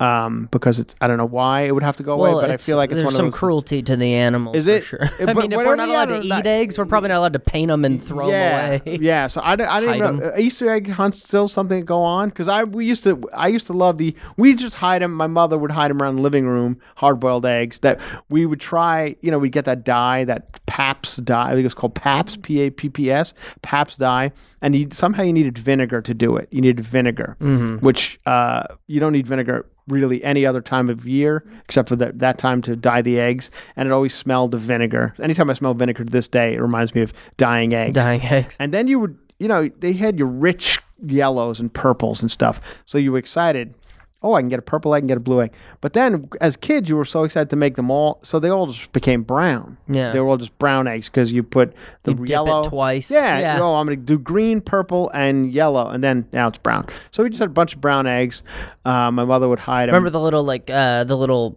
Um, 0.00 0.48
because 0.50 0.78
it's 0.78 0.94
I 1.00 1.06
don't 1.06 1.18
know 1.18 1.26
why 1.26 1.62
it 1.62 1.74
would 1.74 1.82
have 1.82 1.96
to 1.98 2.02
go 2.02 2.14
away, 2.14 2.32
but 2.32 2.50
I 2.50 2.56
feel 2.56 2.76
like 2.78 2.90
it's 2.90 2.96
there's 2.96 3.04
one 3.04 3.12
some 3.14 3.26
of 3.26 3.32
those. 3.32 3.38
cruelty 3.38 3.82
to 3.82 3.96
the 3.96 4.14
animals. 4.14 4.56
Is 4.56 4.66
it? 4.66 4.82
Sure. 4.82 5.02
Uh, 5.02 5.08
I 5.28 5.34
mean, 5.34 5.52
if 5.52 5.58
we're 5.58 5.76
not 5.76 5.88
allowed 5.90 6.06
to 6.06 6.22
eat 6.22 6.46
eggs, 6.46 6.78
we're 6.78 6.86
probably 6.86 7.08
not 7.10 7.18
allowed 7.18 7.34
to 7.34 7.38
paint 7.38 7.68
them 7.68 7.84
and 7.84 8.02
throw 8.02 8.30
yeah, 8.30 8.78
them 8.78 8.80
away. 8.86 8.98
yeah. 9.02 9.26
So 9.26 9.42
I, 9.44 9.56
don't- 9.56 9.68
I 9.68 9.80
didn't 9.80 9.98
know 9.98 10.06
'em. 10.06 10.32
uh, 10.34 10.38
Easter 10.38 10.70
egg 10.70 10.88
hunt 10.90 11.16
still 11.16 11.48
something 11.48 11.80
to 11.80 11.84
go 11.84 12.00
on 12.02 12.30
because 12.30 12.48
I 12.48 12.64
we 12.64 12.86
used 12.86 13.02
to 13.04 13.22
I 13.34 13.48
used 13.48 13.66
to 13.66 13.74
love 13.74 13.98
the 13.98 14.16
we 14.38 14.54
just 14.54 14.76
hide 14.76 15.02
them. 15.02 15.12
My 15.12 15.26
mother 15.26 15.58
would 15.58 15.70
hide 15.70 15.90
them 15.90 16.00
around 16.00 16.16
the 16.16 16.22
living 16.22 16.46
room, 16.46 16.80
hard 16.96 17.20
boiled 17.20 17.44
eggs 17.44 17.80
that 17.80 18.00
we 18.30 18.46
would 18.46 18.60
try. 18.60 19.16
You 19.20 19.30
know, 19.30 19.38
we'd 19.38 19.52
get 19.52 19.66
that 19.66 19.84
dye, 19.84 20.24
that 20.24 20.64
Paps 20.64 21.16
dye. 21.16 21.50
I 21.50 21.54
think 21.54 21.66
it's 21.66 21.74
called 21.74 21.94
Paps, 21.94 22.38
P 22.40 22.60
A 22.60 22.70
P 22.70 22.88
P 22.88 23.10
S, 23.10 23.34
Paps 23.60 23.96
dye, 23.96 24.32
and 24.62 24.74
you, 24.74 24.88
somehow 24.92 25.22
you 25.24 25.32
needed 25.32 25.58
vinegar 25.58 26.00
to 26.00 26.14
do 26.14 26.36
it. 26.36 26.48
You 26.50 26.62
needed 26.62 26.84
vinegar, 26.84 27.36
which 27.80 28.18
uh, 28.24 28.64
you 28.86 28.98
don't 29.00 29.12
need 29.12 29.26
vinegar 29.26 29.66
really 29.90 30.22
any 30.24 30.46
other 30.46 30.60
time 30.60 30.88
of 30.88 31.06
year 31.06 31.44
except 31.64 31.88
for 31.88 31.96
that, 31.96 32.18
that 32.18 32.38
time 32.38 32.62
to 32.62 32.76
dye 32.76 33.02
the 33.02 33.18
eggs 33.18 33.50
and 33.76 33.88
it 33.88 33.92
always 33.92 34.14
smelled 34.14 34.54
of 34.54 34.60
vinegar 34.60 35.14
anytime 35.22 35.50
i 35.50 35.52
smell 35.54 35.74
vinegar 35.74 36.04
to 36.04 36.10
this 36.10 36.28
day 36.28 36.54
it 36.54 36.60
reminds 36.60 36.94
me 36.94 37.02
of 37.02 37.12
dyeing 37.36 37.74
eggs 37.74 37.94
Dying 37.94 38.22
eggs. 38.22 38.56
and 38.58 38.72
then 38.72 38.88
you 38.88 38.98
would, 39.00 39.18
you 39.38 39.48
know, 39.48 39.68
they 39.78 39.92
had 39.92 40.18
your 40.18 40.28
rich 40.28 40.78
yellows 41.06 41.60
and 41.60 41.72
purples 41.72 42.20
and 42.20 42.30
stuff. 42.30 42.60
So 42.84 42.98
you 42.98 43.10
were 43.12 43.18
excited. 43.18 43.74
Oh, 44.22 44.34
I 44.34 44.40
can 44.42 44.50
get 44.50 44.58
a 44.58 44.62
purple 44.62 44.94
egg, 44.94 44.98
I 44.98 45.00
can 45.00 45.06
get 45.08 45.16
a 45.16 45.20
blue 45.20 45.40
egg. 45.40 45.52
But 45.80 45.94
then 45.94 46.28
as 46.42 46.56
kids, 46.56 46.90
you 46.90 46.96
were 46.96 47.06
so 47.06 47.24
excited 47.24 47.48
to 47.50 47.56
make 47.56 47.76
them 47.76 47.90
all. 47.90 48.18
So 48.22 48.38
they 48.38 48.50
all 48.50 48.66
just 48.66 48.92
became 48.92 49.22
brown. 49.22 49.78
Yeah. 49.88 50.12
They 50.12 50.20
were 50.20 50.28
all 50.28 50.36
just 50.36 50.56
brown 50.58 50.86
eggs 50.86 51.08
because 51.08 51.32
you 51.32 51.42
put 51.42 51.72
the 52.02 52.10
You 52.10 52.16
dip 52.18 52.24
it 52.24 52.30
yellow. 52.30 52.62
twice. 52.62 53.10
Yeah. 53.10 53.38
Yeah. 53.38 53.58
Oh, 53.62 53.76
I'm 53.76 53.86
going 53.86 53.98
to 53.98 54.04
do 54.04 54.18
green, 54.18 54.60
purple, 54.60 55.10
and 55.14 55.50
yellow. 55.52 55.88
And 55.88 56.04
then 56.04 56.28
now 56.32 56.48
it's 56.48 56.58
brown. 56.58 56.86
So 57.10 57.22
we 57.22 57.30
just 57.30 57.40
had 57.40 57.48
a 57.48 57.52
bunch 57.52 57.74
of 57.74 57.80
brown 57.80 58.06
eggs. 58.06 58.42
Uh, 58.84 59.10
my 59.10 59.24
mother 59.24 59.48
would 59.48 59.58
hide 59.60 59.88
them. 59.88 59.94
Remember 59.94 60.10
the 60.10 60.20
little 60.20 60.44
like 60.44 60.68
uh 60.68 61.04
the 61.04 61.16
little 61.16 61.56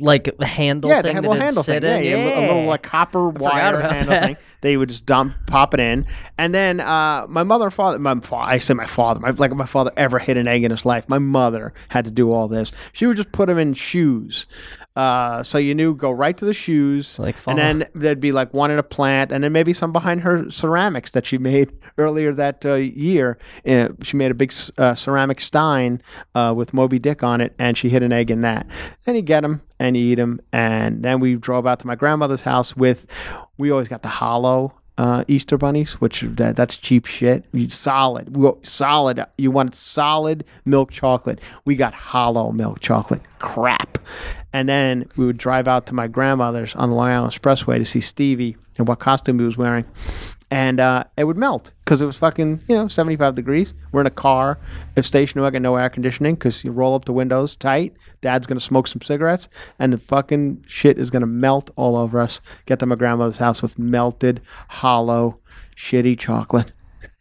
like 0.00 0.40
handle 0.40 0.90
yeah, 0.90 1.02
thing 1.02 1.16
a 1.18 1.22
that 1.22 1.38
handle 1.40 1.62
sit 1.62 1.82
thing. 1.82 2.04
Yeah, 2.04 2.16
in? 2.16 2.26
yeah, 2.28 2.38
a 2.38 2.42
little 2.46 2.64
like 2.66 2.82
copper 2.82 3.28
wire 3.28 3.80
handle 3.80 4.10
that. 4.10 4.24
thing. 4.24 4.36
They 4.60 4.76
would 4.76 4.88
just 4.88 5.06
dump, 5.06 5.34
pop 5.46 5.74
it 5.74 5.80
in, 5.80 6.06
and 6.36 6.54
then 6.54 6.80
uh, 6.80 7.26
my 7.28 7.42
mother, 7.42 7.66
and 7.66 7.74
father, 7.74 7.98
my 7.98 8.18
fa- 8.20 8.36
I 8.36 8.58
say 8.58 8.74
my 8.74 8.86
father, 8.86 9.20
my, 9.20 9.30
like 9.30 9.52
my 9.54 9.66
father 9.66 9.92
ever 9.96 10.18
hit 10.18 10.36
an 10.36 10.48
egg 10.48 10.64
in 10.64 10.70
his 10.70 10.84
life. 10.84 11.08
My 11.08 11.18
mother 11.18 11.72
had 11.88 12.04
to 12.06 12.10
do 12.10 12.32
all 12.32 12.48
this. 12.48 12.72
She 12.92 13.06
would 13.06 13.16
just 13.16 13.32
put 13.32 13.46
them 13.46 13.58
in 13.58 13.74
shoes. 13.74 14.46
Uh, 14.98 15.44
so 15.44 15.58
you 15.58 15.76
knew 15.76 15.94
go 15.94 16.10
right 16.10 16.36
to 16.36 16.44
the 16.44 16.52
shoes, 16.52 17.20
Like 17.20 17.36
and 17.46 17.56
then 17.56 17.88
there'd 17.94 18.18
be 18.18 18.32
like 18.32 18.52
one 18.52 18.72
in 18.72 18.80
a 18.80 18.82
plant, 18.82 19.30
and 19.30 19.44
then 19.44 19.52
maybe 19.52 19.72
some 19.72 19.92
behind 19.92 20.22
her 20.22 20.50
ceramics 20.50 21.12
that 21.12 21.24
she 21.24 21.38
made 21.38 21.72
earlier 21.98 22.34
that 22.34 22.66
uh, 22.66 22.74
year. 22.74 23.38
Uh, 23.64 23.90
she 24.02 24.16
made 24.16 24.32
a 24.32 24.34
big 24.34 24.52
uh, 24.76 24.96
ceramic 24.96 25.40
stein 25.40 26.02
uh, 26.34 26.52
with 26.56 26.74
Moby 26.74 26.98
Dick 26.98 27.22
on 27.22 27.40
it, 27.40 27.54
and 27.60 27.78
she 27.78 27.90
hid 27.90 28.02
an 28.02 28.10
egg 28.10 28.28
in 28.28 28.40
that. 28.40 28.66
Then 29.04 29.14
you 29.14 29.22
get 29.22 29.42
them 29.42 29.62
and 29.78 29.96
you 29.96 30.02
eat 30.02 30.16
them, 30.16 30.40
and 30.52 31.04
then 31.04 31.20
we 31.20 31.36
drove 31.36 31.64
out 31.64 31.78
to 31.78 31.86
my 31.86 31.94
grandmother's 31.94 32.42
house 32.42 32.76
with. 32.76 33.06
We 33.58 33.70
always 33.70 33.88
got 33.88 34.02
the 34.02 34.08
hollow 34.08 34.74
uh, 34.98 35.22
Easter 35.28 35.56
bunnies, 35.56 36.00
which 36.00 36.22
that, 36.22 36.56
that's 36.56 36.76
cheap 36.76 37.06
shit. 37.06 37.44
Solid, 37.68 38.36
solid. 38.66 39.24
You 39.38 39.50
want 39.50 39.74
solid 39.76 40.44
milk 40.64 40.90
chocolate. 40.90 41.40
We 41.64 41.76
got 41.76 41.94
hollow 41.94 42.50
milk 42.50 42.80
chocolate. 42.80 43.22
Crap. 43.38 43.98
And 44.52 44.68
then 44.68 45.08
we 45.16 45.24
would 45.24 45.38
drive 45.38 45.68
out 45.68 45.86
to 45.86 45.94
my 45.94 46.08
grandmother's 46.08 46.74
on 46.74 46.90
the 46.90 46.96
Long 46.96 47.08
Island 47.08 47.32
Expressway 47.32 47.78
to 47.78 47.84
see 47.84 48.00
Stevie 48.00 48.56
and 48.76 48.88
what 48.88 48.98
costume 48.98 49.38
he 49.38 49.44
was 49.44 49.56
wearing. 49.56 49.84
And 50.50 50.80
uh, 50.80 51.04
it 51.16 51.24
would 51.24 51.36
melt 51.36 51.72
because 51.84 52.00
it 52.00 52.06
was 52.06 52.16
fucking, 52.16 52.62
you 52.68 52.74
know, 52.74 52.88
75 52.88 53.34
degrees. 53.34 53.74
We're 53.92 54.00
in 54.00 54.06
a 54.06 54.10
car 54.10 54.58
at 54.96 55.04
station 55.04 55.42
wagon, 55.42 55.62
no 55.62 55.76
air 55.76 55.90
conditioning 55.90 56.36
because 56.36 56.64
you 56.64 56.72
roll 56.72 56.94
up 56.94 57.04
the 57.04 57.12
windows 57.12 57.54
tight. 57.54 57.94
Dad's 58.22 58.46
to 58.58 58.64
smoke 58.64 58.86
some 58.86 59.02
cigarettes 59.02 59.48
and 59.78 59.92
the 59.92 59.98
fucking 59.98 60.64
shit 60.66 60.98
is 60.98 61.10
to 61.20 61.26
melt 61.26 61.70
all 61.76 61.96
over 61.96 62.18
us. 62.18 62.40
Get 62.64 62.78
to 62.78 62.86
my 62.86 62.94
grandmother's 62.94 63.38
house 63.38 63.60
with 63.60 63.78
melted, 63.78 64.40
hollow, 64.68 65.38
shitty 65.76 66.18
chocolate. 66.18 66.72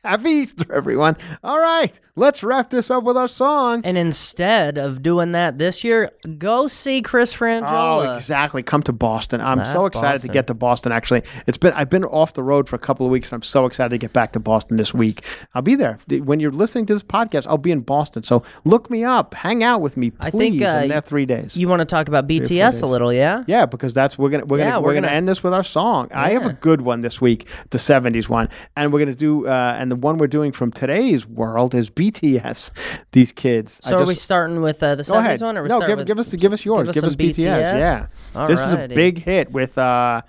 Happy 0.12 0.30
Easter, 0.30 0.74
everyone. 0.74 1.18
All 1.44 1.60
right, 1.60 2.00
let's 2.16 2.42
wrap 2.42 2.70
this 2.70 2.90
up 2.90 3.04
with 3.04 3.18
our 3.18 3.28
song. 3.28 3.82
And 3.84 3.98
instead 3.98 4.78
of 4.78 5.04
doing 5.04 5.34
that 5.34 5.58
this 5.58 5.84
year, 5.84 6.10
go 6.38 6.70
see 6.70 7.02
Chris 7.02 7.36
Oh, 7.42 8.16
exactly. 8.16 8.64
Come 8.64 8.84
to 8.84 8.94
Boston. 8.94 9.42
I'm 9.42 9.66
so 9.66 9.84
Ah, 9.84 9.86
excited 9.88 10.14
Boston. 10.14 10.28
to 10.30 10.34
get 10.34 10.48
to 10.48 10.54
Boston. 10.54 10.92
Actually, 10.94 11.24
it's 11.46 11.58
been 11.58 11.74
I've 11.74 11.90
been 11.90 12.06
off 12.06 12.34
the 12.34 12.42
road 12.44 12.70
for 12.70 12.78
a 12.78 12.80
couple 12.80 13.06
of 13.06 13.12
weeks, 13.12 13.30
and 13.30 13.36
I'm 13.36 13.44
so 13.44 13.66
excited 13.66 13.90
to 13.90 13.98
get 13.98 14.14
back 14.14 14.32
to 14.34 14.40
Boston 14.40 14.78
this 14.78 14.94
week. 14.94 15.26
I'll 15.54 15.62
be 15.62 15.76
there 15.76 16.00
when 16.10 16.40
you're 16.40 16.52
listening 16.52 16.86
to 16.86 16.94
this 16.94 17.04
podcast. 17.04 17.46
I'll 17.46 17.58
be 17.58 17.72
in 17.72 17.82
Boston, 17.82 18.24
so 18.24 18.44
look 18.64 18.90
me 18.90 19.04
up, 19.04 19.34
hang 19.34 19.62
out 19.62 19.82
with 19.82 19.98
me, 19.98 20.12
please. 20.12 20.26
I 20.28 20.30
think, 20.32 20.62
uh, 20.62 20.66
in 20.84 20.90
that 20.90 21.06
three 21.06 21.26
days. 21.26 21.58
You 21.58 21.68
want 21.68 21.82
to 21.82 21.86
talk 21.86 22.08
about 22.08 22.28
BTS 22.30 22.82
a 22.82 22.86
little, 22.86 23.12
yeah? 23.12 23.44
yeah, 23.46 23.66
because 23.66 23.94
that's 23.94 24.18
we're 24.18 24.30
gonna 24.30 24.46
we're 24.46 24.60
Yeah, 24.60 24.70
gonna 24.70 24.80
we're 24.80 24.88
we're 24.88 24.94
gonna 24.94 25.08
gonna- 25.08 25.18
end 25.18 25.28
this 25.28 25.44
with 25.44 25.54
our 25.54 25.64
song. 25.64 26.08
I 26.14 26.30
have 26.30 26.46
a 26.46 26.54
good 26.54 26.82
one 26.82 27.02
this 27.02 27.20
week, 27.20 27.46
the 27.72 27.78
'70s 27.78 28.30
one, 28.30 28.48
and 28.78 28.94
we're 28.94 29.00
gonna 29.00 29.14
do 29.14 29.48
uh, 29.48 29.76
and 29.78 29.92
the 29.92 29.97
one 30.02 30.18
we're 30.18 30.28
doing 30.28 30.52
from 30.52 30.72
today's 30.72 31.28
world 31.28 31.74
is 31.76 31.90
BTS. 31.90 32.70
These 33.12 33.32
kids. 33.32 33.80
I 33.84 33.90
So 33.90 33.98
are 34.00 34.06
we 34.06 34.16
starting 34.16 34.62
with 34.62 34.82
uh, 34.84 34.96
the. 34.96 35.04
70s 35.04 35.42
one? 35.42 35.58
Or 35.58 35.64
we 35.64 35.70
no, 35.70 35.80
give, 35.86 35.98
with, 35.98 36.08
give 36.08 36.20
us 36.20 36.34
give 36.36 36.54
us 36.54 36.64
yours. 36.66 36.88
give 36.90 37.04
us 37.04 37.16
Give 37.16 37.30
us, 37.32 37.38
BTS. 37.38 37.74
BTS? 37.74 37.80
Yeah, 37.80 38.48
this 38.48 38.62
is 38.62 38.74
a 38.74 38.88
big 38.88 39.18
hit 39.20 39.52
with 39.52 39.78
uh, 39.78 40.22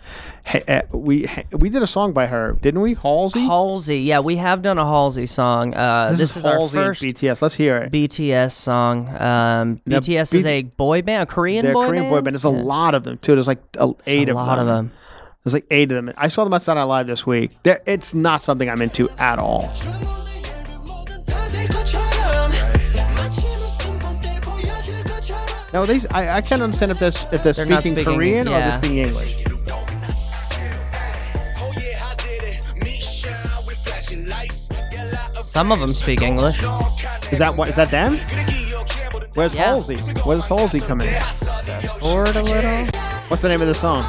uh, 0.66 0.82
we 0.92 1.26
we 1.52 1.68
did 1.68 1.82
a 1.82 1.86
song 1.86 2.12
by 2.12 2.26
her, 2.26 2.52
didn't 2.60 2.80
we? 2.80 2.94
Halsey. 2.94 3.40
Halsey. 3.40 4.00
Yeah, 4.00 4.20
we 4.20 4.36
have 4.36 4.62
done 4.62 4.78
a 4.78 4.84
Halsey 4.84 5.26
song. 5.26 5.74
Uh, 5.74 6.10
this, 6.10 6.18
this, 6.20 6.36
is, 6.38 6.46
our 6.46 6.54
Halsey 6.58 6.78
and 6.78 6.86
first 6.86 7.02
BTS. 7.02 7.42
Let's 7.42 7.54
hear 7.54 7.76
it. 7.78 7.92
BTS 7.92 8.52
song. 8.52 9.08
Um, 9.10 9.80
Now, 9.86 9.98
BTS 9.98 10.32
B- 10.32 10.38
is 10.38 10.46
a 10.46 10.62
boy 10.62 11.02
band, 11.02 11.22
a 11.24 11.26
Korean 11.26 11.66
boy 11.72 11.86
Korean 11.86 12.04
band. 12.04 12.10
boy 12.10 12.20
band. 12.22 12.34
There's 12.34 12.44
a 12.44 12.48
lot 12.50 12.94
of 12.94 13.04
them 13.04 13.18
too. 13.18 13.34
There's 13.34 13.46
like 13.48 13.60
eight 14.06 14.28
a 14.28 14.32
of 14.32 14.36
lot 14.36 14.56
them. 14.56 14.68
of 14.68 14.74
them. 14.74 14.92
There's 15.44 15.54
like 15.54 15.66
eight 15.70 15.90
of 15.92 16.04
them. 16.04 16.14
I 16.16 16.28
saw 16.28 16.44
them 16.44 16.52
on 16.52 16.60
Saturday 16.60 16.80
Night 16.80 16.84
Live 16.86 17.06
this 17.06 17.26
week. 17.26 17.52
They're, 17.62 17.80
it's 17.86 18.12
not 18.14 18.42
something 18.42 18.68
I'm 18.68 18.82
into 18.82 19.08
at 19.18 19.38
all. 19.38 19.70
No, 25.74 25.84
these 25.84 26.06
I, 26.06 26.38
I 26.38 26.40
can't 26.40 26.62
understand 26.62 26.92
if 26.92 26.98
they're 26.98 27.08
if 27.08 27.42
they're, 27.42 27.52
They're 27.52 27.52
speaking, 27.66 27.92
speaking- 27.92 28.04
Korean 28.04 28.48
or 28.48 28.52
yeah. 28.52 28.68
they're 28.68 28.76
speaking 28.78 28.98
English. 28.98 29.44
Some 35.42 35.72
of 35.72 35.80
them 35.80 35.92
speak 35.92 36.22
English. 36.22 36.56
Is 37.32 37.38
that 37.38 37.54
what? 37.56 37.68
Is 37.68 37.76
that 37.76 37.90
them? 37.90 38.16
Where's 39.34 39.54
Yeah. 39.54 39.64
Halsey? 39.74 39.96
Where's 40.24 40.44
Halsey 40.46 40.80
coming 40.80 41.08
in? 41.08 41.22
Forward 42.00 42.36
a 42.36 42.42
little. 42.42 42.86
What's 43.28 43.42
the 43.42 43.48
name 43.48 43.60
of 43.60 43.68
the 43.68 43.74
song? 43.74 44.04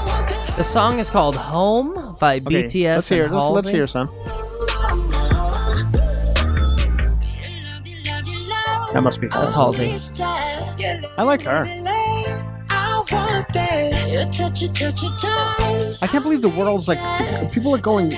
The 0.59 0.65
song 0.65 0.99
is 0.99 1.09
called 1.09 1.37
"Home" 1.37 2.17
by 2.19 2.35
Okay, 2.35 2.63
BTS. 2.63 2.95
Let's 2.95 3.07
hear. 3.07 3.23
and 3.27 3.33
Let's, 3.33 3.45
let's 3.49 3.69
hear 3.69 3.87
some. 3.87 4.07
That 8.91 8.99
must 9.01 9.21
be 9.21 9.27
That's 9.27 9.53
Halsey. 9.53 9.87
Halsey. 9.87 10.21
I 11.17 11.23
like 11.23 11.43
her. 11.43 11.63
I 16.01 16.07
can't 16.07 16.23
believe 16.23 16.41
the 16.41 16.53
world's 16.53 16.89
like 16.89 16.99
people 17.53 17.73
are 17.73 17.77
going 17.77 18.11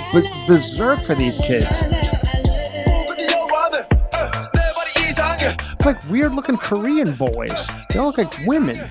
berserk 0.47 0.99
for 1.01 1.13
these 1.13 1.37
kids. 1.37 1.69
Like 5.85 6.09
weird 6.09 6.33
looking 6.33 6.57
Korean 6.57 7.13
boys. 7.13 7.69
They 7.89 7.99
all 7.99 8.07
look 8.07 8.17
like 8.17 8.35
women. 8.47 8.89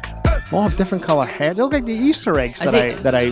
All 0.52 0.62
have 0.62 0.76
different 0.76 1.04
color 1.04 1.26
hair. 1.26 1.54
They 1.54 1.62
look 1.62 1.72
like 1.72 1.84
the 1.84 1.94
Easter 1.94 2.36
eggs 2.38 2.60
I 2.60 2.64
that 2.66 2.74
I 2.74 2.80
think 2.90 3.00
that 3.02 3.14
I. 3.14 3.30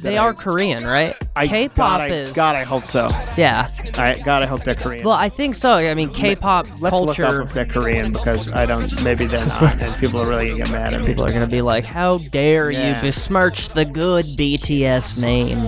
They 0.00 0.14
that 0.14 0.18
are 0.18 0.32
Korean, 0.32 0.84
right? 0.84 1.14
I, 1.36 1.46
K-pop 1.46 1.76
God, 1.76 2.00
I, 2.00 2.06
is. 2.08 2.32
God, 2.32 2.56
I 2.56 2.64
hope 2.64 2.86
so. 2.86 3.08
Yeah. 3.36 3.68
I 3.98 4.18
God, 4.24 4.42
I 4.42 4.46
hope 4.46 4.64
they're 4.64 4.74
Korean. 4.74 5.04
Well, 5.04 5.14
I 5.14 5.28
think 5.28 5.56
so. 5.56 5.72
I 5.74 5.92
mean, 5.92 6.08
K-pop 6.10 6.66
Let's 6.80 6.90
culture. 6.90 7.22
look 7.28 7.40
up 7.42 7.46
if 7.48 7.52
they're 7.52 7.66
Korean 7.66 8.12
because 8.12 8.48
I 8.50 8.64
don't. 8.64 9.02
Maybe 9.02 9.26
they're 9.26 9.44
not, 9.46 9.80
and 9.80 9.94
people 9.96 10.20
are 10.20 10.26
really 10.28 10.48
gonna 10.48 10.62
get 10.62 10.70
mad 10.70 10.94
at 10.94 11.00
me. 11.02 11.06
People 11.08 11.24
are 11.26 11.32
gonna 11.32 11.46
be 11.46 11.60
like, 11.60 11.84
"How 11.84 12.18
dare 12.18 12.70
Yeah. 12.70 12.96
you 12.96 13.02
besmirch 13.02 13.68
the 13.70 13.84
good 13.84 14.36
BTS 14.36 15.18
name?" 15.18 15.58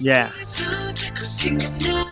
Yeah, 0.00 0.30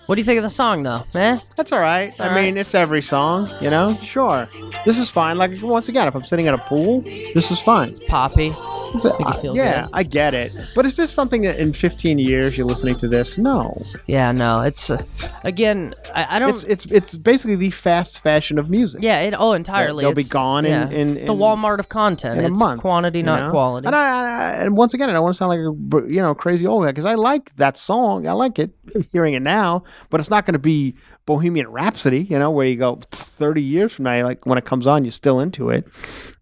What 0.07 0.15
do 0.15 0.21
you 0.21 0.25
think 0.25 0.39
of 0.39 0.45
the 0.45 0.51
song, 0.51 0.85
though? 0.85 1.03
Eh? 1.15 1.39
that's 1.57 1.73
all 1.73 1.81
right. 1.81 2.19
I 2.21 2.29
All 2.29 2.35
mean, 2.35 2.55
right. 2.55 2.61
it's 2.61 2.75
every 2.77 3.03
song, 3.03 3.49
you 3.61 3.71
know. 3.71 3.93
Sure, 4.03 4.45
this 4.85 4.99
is 4.99 5.11
fine. 5.11 5.37
Like 5.37 5.51
once 5.63 5.89
again, 5.89 6.07
if 6.07 6.15
I'm 6.15 6.23
sitting 6.25 6.47
at 6.47 6.55
a 6.55 6.59
pool, 6.59 7.01
this 7.01 7.51
is 7.51 7.61
fine. 7.61 7.95
Poppy. 8.07 8.49
It's 8.49 8.57
a- 8.59 8.76
You 9.05 9.11
I- 9.27 9.41
yeah, 9.55 9.83
good. 9.83 9.91
I 9.93 10.03
get 10.03 10.35
it. 10.35 10.57
But 10.75 10.87
is 10.87 10.97
this 10.97 11.11
something 11.11 11.43
that 11.43 11.59
in 11.59 11.73
15 11.73 12.19
years 12.19 12.57
you're 12.57 12.67
listening 12.67 12.99
to 13.01 13.09
this? 13.09 13.39
No. 13.39 13.73
Yeah, 14.07 14.33
no, 14.33 14.63
it's 14.63 14.91
uh, 14.91 15.03
again. 15.45 15.95
I, 16.15 16.37
I 16.37 16.39
don't. 16.39 16.51
It's 16.55 16.65
it's 16.65 16.87
it's 16.87 17.15
basically 17.15 17.57
the 17.57 17.71
fast 17.71 18.21
fashion 18.21 18.59
of 18.59 18.71
music. 18.71 19.03
yeah, 19.03 19.21
it. 19.21 19.35
Oh, 19.37 19.53
entirely. 19.53 20.05
They'll 20.05 20.15
be 20.15 20.25
gone 20.25 20.65
in- 20.65 20.73
yeah, 20.73 20.89
in- 20.89 21.09
it's 21.09 21.15
the 21.17 21.23
in- 21.23 21.29
Walmart 21.39 21.79
of 21.79 21.89
content. 21.89 22.39
in 22.39 22.45
a 22.45 22.49
it's 22.49 22.59
month, 22.59 22.81
quantity, 22.81 23.23
not 23.23 23.41
know? 23.47 23.51
quality. 23.51 23.87
And, 23.87 23.95
I, 23.97 24.01
I, 24.01 24.51
and 24.65 24.77
once 24.77 24.95
again, 24.95 25.11
I 25.11 25.13
don't 25.13 25.23
want 25.23 25.35
to 25.35 25.39
sound 25.39 25.51
like 25.51 26.03
a 26.05 26.09
you 26.13 26.23
know 26.23 26.35
crazy 26.35 26.67
old 26.67 26.85
guy 26.85 26.91
because 26.93 27.05
I 27.07 27.15
like 27.15 27.55
that 27.57 27.77
song. 27.77 28.27
I 28.27 28.33
like 28.33 28.59
it, 28.59 28.71
hearing 29.13 29.35
it 29.35 29.43
now. 29.43 29.85
But 30.11 30.21
it's 30.21 30.31
not 30.31 30.45
going 30.47 30.55
to 30.55 30.59
be 30.59 30.95
Bohemian 31.27 31.69
Rhapsody, 31.69 32.21
you 32.23 32.39
know, 32.39 32.51
where 32.51 32.67
you 32.67 32.77
go 32.77 33.01
thirty 33.11 33.63
years 33.63 33.93
from 33.93 34.05
now, 34.05 34.23
like 34.25 34.47
when 34.47 34.59
it 34.59 34.65
comes 34.65 34.87
on, 34.87 35.05
you're 35.05 35.11
still 35.11 35.41
into 35.41 35.71
it. 35.71 35.87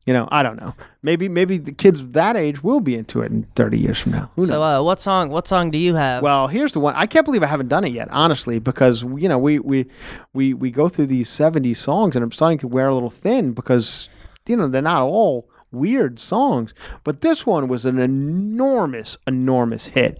You 0.06 0.12
know, 0.12 0.28
I 0.30 0.42
don't 0.42 0.60
know. 0.60 0.74
Maybe 1.02 1.28
maybe 1.28 1.56
the 1.56 1.72
kids 1.72 2.06
that 2.08 2.36
age 2.36 2.62
will 2.62 2.80
be 2.80 2.94
into 2.94 3.22
it 3.22 3.32
in 3.32 3.44
thirty 3.54 3.78
years 3.78 3.98
from 3.98 4.12
now. 4.12 4.30
Who 4.36 4.44
so, 4.44 4.62
uh, 4.62 4.82
what 4.82 5.00
song? 5.00 5.30
What 5.30 5.48
song 5.48 5.70
do 5.70 5.78
you 5.78 5.94
have? 5.94 6.22
Well, 6.22 6.46
here's 6.46 6.72
the 6.72 6.80
one. 6.80 6.94
I 6.94 7.06
can't 7.06 7.24
believe 7.24 7.42
I 7.42 7.46
haven't 7.46 7.68
done 7.68 7.84
it 7.84 7.92
yet, 7.92 8.08
honestly, 8.10 8.58
because 8.58 9.02
you 9.02 9.28
know 9.28 9.38
we 9.38 9.58
we 9.58 9.86
we 10.34 10.52
we 10.52 10.70
go 10.70 10.88
through 10.88 11.06
these 11.06 11.30
'70s 11.30 11.78
songs, 11.78 12.16
and 12.16 12.22
I'm 12.22 12.32
starting 12.32 12.58
to 12.58 12.68
wear 12.68 12.88
a 12.88 12.94
little 12.94 13.10
thin 13.10 13.52
because 13.52 14.10
you 14.46 14.56
know 14.56 14.68
they're 14.68 14.82
not 14.82 15.02
all 15.02 15.48
weird 15.72 16.20
songs, 16.20 16.74
but 17.02 17.20
this 17.20 17.46
one 17.46 17.66
was 17.68 17.84
an 17.84 17.98
enormous, 17.98 19.18
enormous 19.26 19.86
hit. 19.86 20.18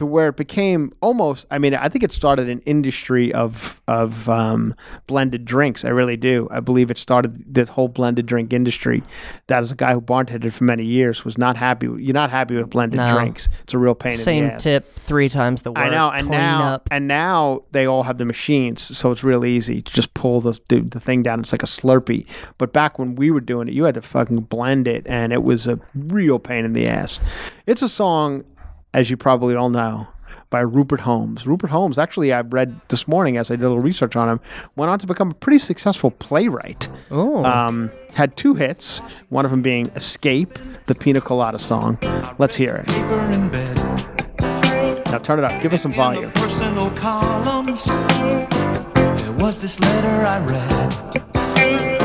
To 0.00 0.06
where 0.06 0.28
it 0.28 0.36
became 0.36 0.94
almost, 1.02 1.44
I 1.50 1.58
mean, 1.58 1.74
I 1.74 1.90
think 1.90 2.02
it 2.02 2.10
started 2.10 2.48
an 2.48 2.60
industry 2.64 3.34
of 3.34 3.82
of 3.86 4.30
um, 4.30 4.74
blended 5.06 5.44
drinks. 5.44 5.84
I 5.84 5.90
really 5.90 6.16
do. 6.16 6.48
I 6.50 6.60
believe 6.60 6.90
it 6.90 6.96
started 6.96 7.44
this 7.54 7.68
whole 7.68 7.88
blended 7.88 8.24
drink 8.24 8.54
industry. 8.54 9.02
That 9.48 9.62
is 9.62 9.70
a 9.72 9.74
guy 9.74 9.92
who 9.92 10.00
bartended 10.00 10.54
for 10.54 10.64
many 10.64 10.86
years 10.86 11.22
was 11.22 11.36
not 11.36 11.58
happy. 11.58 11.86
You're 11.86 12.14
not 12.14 12.30
happy 12.30 12.56
with 12.56 12.70
blended 12.70 12.96
No. 12.96 13.12
drinks. 13.14 13.50
It's 13.62 13.74
a 13.74 13.78
real 13.78 13.94
pain 13.94 14.12
in 14.12 14.18
the 14.18 14.24
Same 14.24 14.56
tip, 14.56 14.94
three 15.00 15.28
times 15.28 15.60
the 15.60 15.70
word. 15.72 15.80
I 15.82 15.90
know, 15.90 16.08
and 16.10 16.30
now 16.30 16.62
up. 16.76 16.88
and 16.90 17.06
now 17.06 17.64
they 17.72 17.84
all 17.84 18.04
have 18.04 18.16
the 18.16 18.24
machines, 18.24 18.80
so 18.96 19.10
it's 19.10 19.22
real 19.22 19.44
easy 19.44 19.82
to 19.82 19.92
just 19.92 20.14
pull 20.14 20.40
the 20.40 20.58
the, 20.70 20.80
the 20.80 20.98
thing 21.00 21.22
down. 21.22 21.40
It's 21.40 21.52
like 21.52 21.62
a 21.62 21.66
Slurpee. 21.66 22.26
But 22.56 22.72
back 22.72 22.98
when 22.98 23.16
we 23.16 23.30
were 23.30 23.42
doing 23.42 23.68
it, 23.68 23.74
you 23.74 23.84
had 23.84 23.96
to 23.96 24.00
fucking 24.02 24.40
blend 24.48 24.88
it, 24.88 25.06
and 25.06 25.30
it 25.30 25.42
was 25.42 25.66
a 25.66 25.78
real 25.94 26.38
pain 26.38 26.64
in 26.64 26.72
the 26.72 26.88
ass. 26.88 27.20
It's 27.66 27.82
a 27.82 27.88
song, 27.88 28.44
as 28.94 29.10
you 29.10 29.16
probably 29.16 29.54
all 29.54 29.70
know. 29.70 30.08
By 30.48 30.60
Rupert 30.60 31.02
Holmes. 31.02 31.46
Rupert 31.46 31.70
Holmes, 31.70 31.96
actually, 31.96 32.32
I 32.32 32.40
read 32.40 32.80
this 32.88 33.06
morning 33.06 33.36
as 33.36 33.52
I 33.52 33.54
did 33.54 33.62
a 33.64 33.68
little 33.68 33.78
research 33.80 34.16
on 34.16 34.28
him, 34.28 34.40
went 34.74 34.90
on 34.90 34.98
to 34.98 35.06
become 35.06 35.30
a 35.30 35.34
pretty 35.34 35.60
successful 35.60 36.10
playwright. 36.10 36.88
Ooh. 37.12 37.44
Um, 37.44 37.92
had 38.14 38.36
two 38.36 38.54
hits, 38.56 38.98
one 39.28 39.44
of 39.44 39.52
them 39.52 39.62
being 39.62 39.86
Escape, 39.94 40.58
the 40.86 40.94
Pina 40.96 41.20
Colada 41.20 41.60
song. 41.60 41.98
Let's 42.38 42.56
hear 42.56 42.74
it. 42.74 42.88
paper 42.88 43.30
in 43.30 43.48
bed. 43.48 43.76
Now 45.06 45.18
turn 45.18 45.38
it 45.38 45.44
up. 45.44 45.62
Give 45.62 45.72
us 45.72 45.82
some 45.82 45.92
In 45.92 45.96
volume. 45.96 46.26
the 46.26 46.32
personal 46.40 46.90
columns, 46.96 47.84
there 49.22 49.32
was 49.38 49.62
this 49.62 49.78
letter 49.78 50.26
I 50.26 50.40
read. 50.44 51.99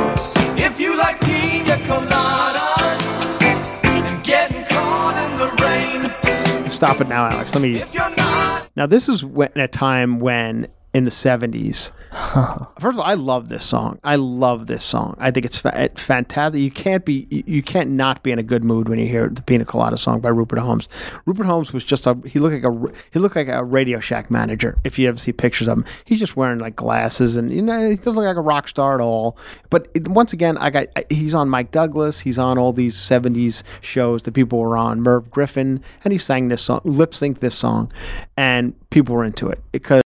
Stop 6.76 7.00
it 7.00 7.08
now, 7.08 7.26
Alex. 7.28 7.54
Let 7.54 7.62
me. 7.62 7.78
if 7.78 7.94
you're 7.94 8.14
not, 8.18 8.70
Now, 8.76 8.86
this 8.86 9.08
is 9.08 9.24
when, 9.24 9.50
a 9.56 9.66
time 9.68 10.20
when 10.20 10.68
in 10.96 11.04
the 11.04 11.12
70s. 11.12 11.92
First 12.80 12.96
of 12.96 13.00
all, 13.00 13.04
I 13.04 13.16
love 13.16 13.50
this 13.50 13.66
song. 13.66 14.00
I 14.02 14.16
love 14.16 14.68
this 14.68 14.82
song. 14.82 15.18
I 15.20 15.30
think 15.30 15.46
it's 15.46 15.58
fa- 15.58 15.90
fantastic. 15.98 16.62
You 16.62 16.72
can't 16.72 17.04
be, 17.04 17.28
you- 17.30 17.44
you 17.46 17.62
can't 17.62 17.90
not 17.92 18.24
be 18.24 18.32
in 18.32 18.40
a 18.40 18.44
good 18.44 18.64
mood 18.64 18.88
when 18.88 18.98
you 18.98 19.06
hear 19.06 19.28
the 19.28 19.42
Pina 19.42 19.66
Colada 19.66 19.98
song 19.98 20.22
by 20.22 20.30
Rupert 20.30 20.60
Holmes. 20.60 20.88
Rupert 21.26 21.48
Holmes 21.48 21.74
was 21.74 21.84
just 21.84 22.08
a, 22.08 22.18
he 22.26 22.40
looked 22.40 22.64
like 22.64 22.64
a, 22.64 22.98
he 23.12 23.20
looked 23.20 23.36
like 23.36 23.50
a 23.50 23.62
Radio 23.62 24.00
Shack 24.00 24.32
manager. 24.32 24.78
If 24.86 24.98
you 24.98 25.10
ever 25.10 25.18
see 25.18 25.34
pictures 25.34 25.68
of 25.68 25.80
him, 25.80 25.86
he's 26.06 26.20
just 26.20 26.38
wearing 26.38 26.60
like 26.60 26.78
glasses 26.78 27.36
and 27.36 27.52
you 27.52 27.62
know 27.62 27.90
he 27.90 27.98
doesn't 27.98 28.14
look 28.16 28.26
like 28.26 28.38
a 28.38 28.42
rock 28.42 28.70
star 28.70 28.96
at 28.96 29.02
all. 29.02 29.38
But 29.70 29.90
it, 29.94 30.08
once 30.08 30.32
again, 30.32 30.58
I 30.58 30.70
got, 30.70 30.88
he's 31.10 31.34
on 31.34 31.50
Mike 31.50 31.72
Douglas. 31.72 32.22
He's 32.22 32.40
on 32.40 32.58
all 32.58 32.72
these 32.72 32.96
'70s 32.96 33.64
shows 33.82 34.22
that 34.24 34.32
people 34.32 34.60
were 34.60 34.78
on. 34.78 35.02
Merv 35.02 35.30
Griffin, 35.30 35.84
and 36.06 36.14
he 36.14 36.18
sang 36.18 36.48
this 36.48 36.62
song, 36.62 36.80
lip 36.86 37.12
synced 37.12 37.40
this 37.40 37.56
song, 37.56 37.92
and 38.38 38.74
people 38.92 39.14
were 39.16 39.26
into 39.26 39.50
it 39.50 39.62
because 39.74 40.02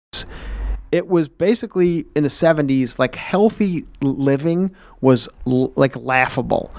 it 0.92 1.06
was 1.08 1.28
basically 1.28 2.06
in 2.16 2.22
the 2.22 2.28
70s 2.28 2.98
like 2.98 3.14
healthy 3.14 3.84
living 4.00 4.74
was 5.00 5.28
l- 5.46 5.72
like 5.76 5.94
laughable. 5.96 6.72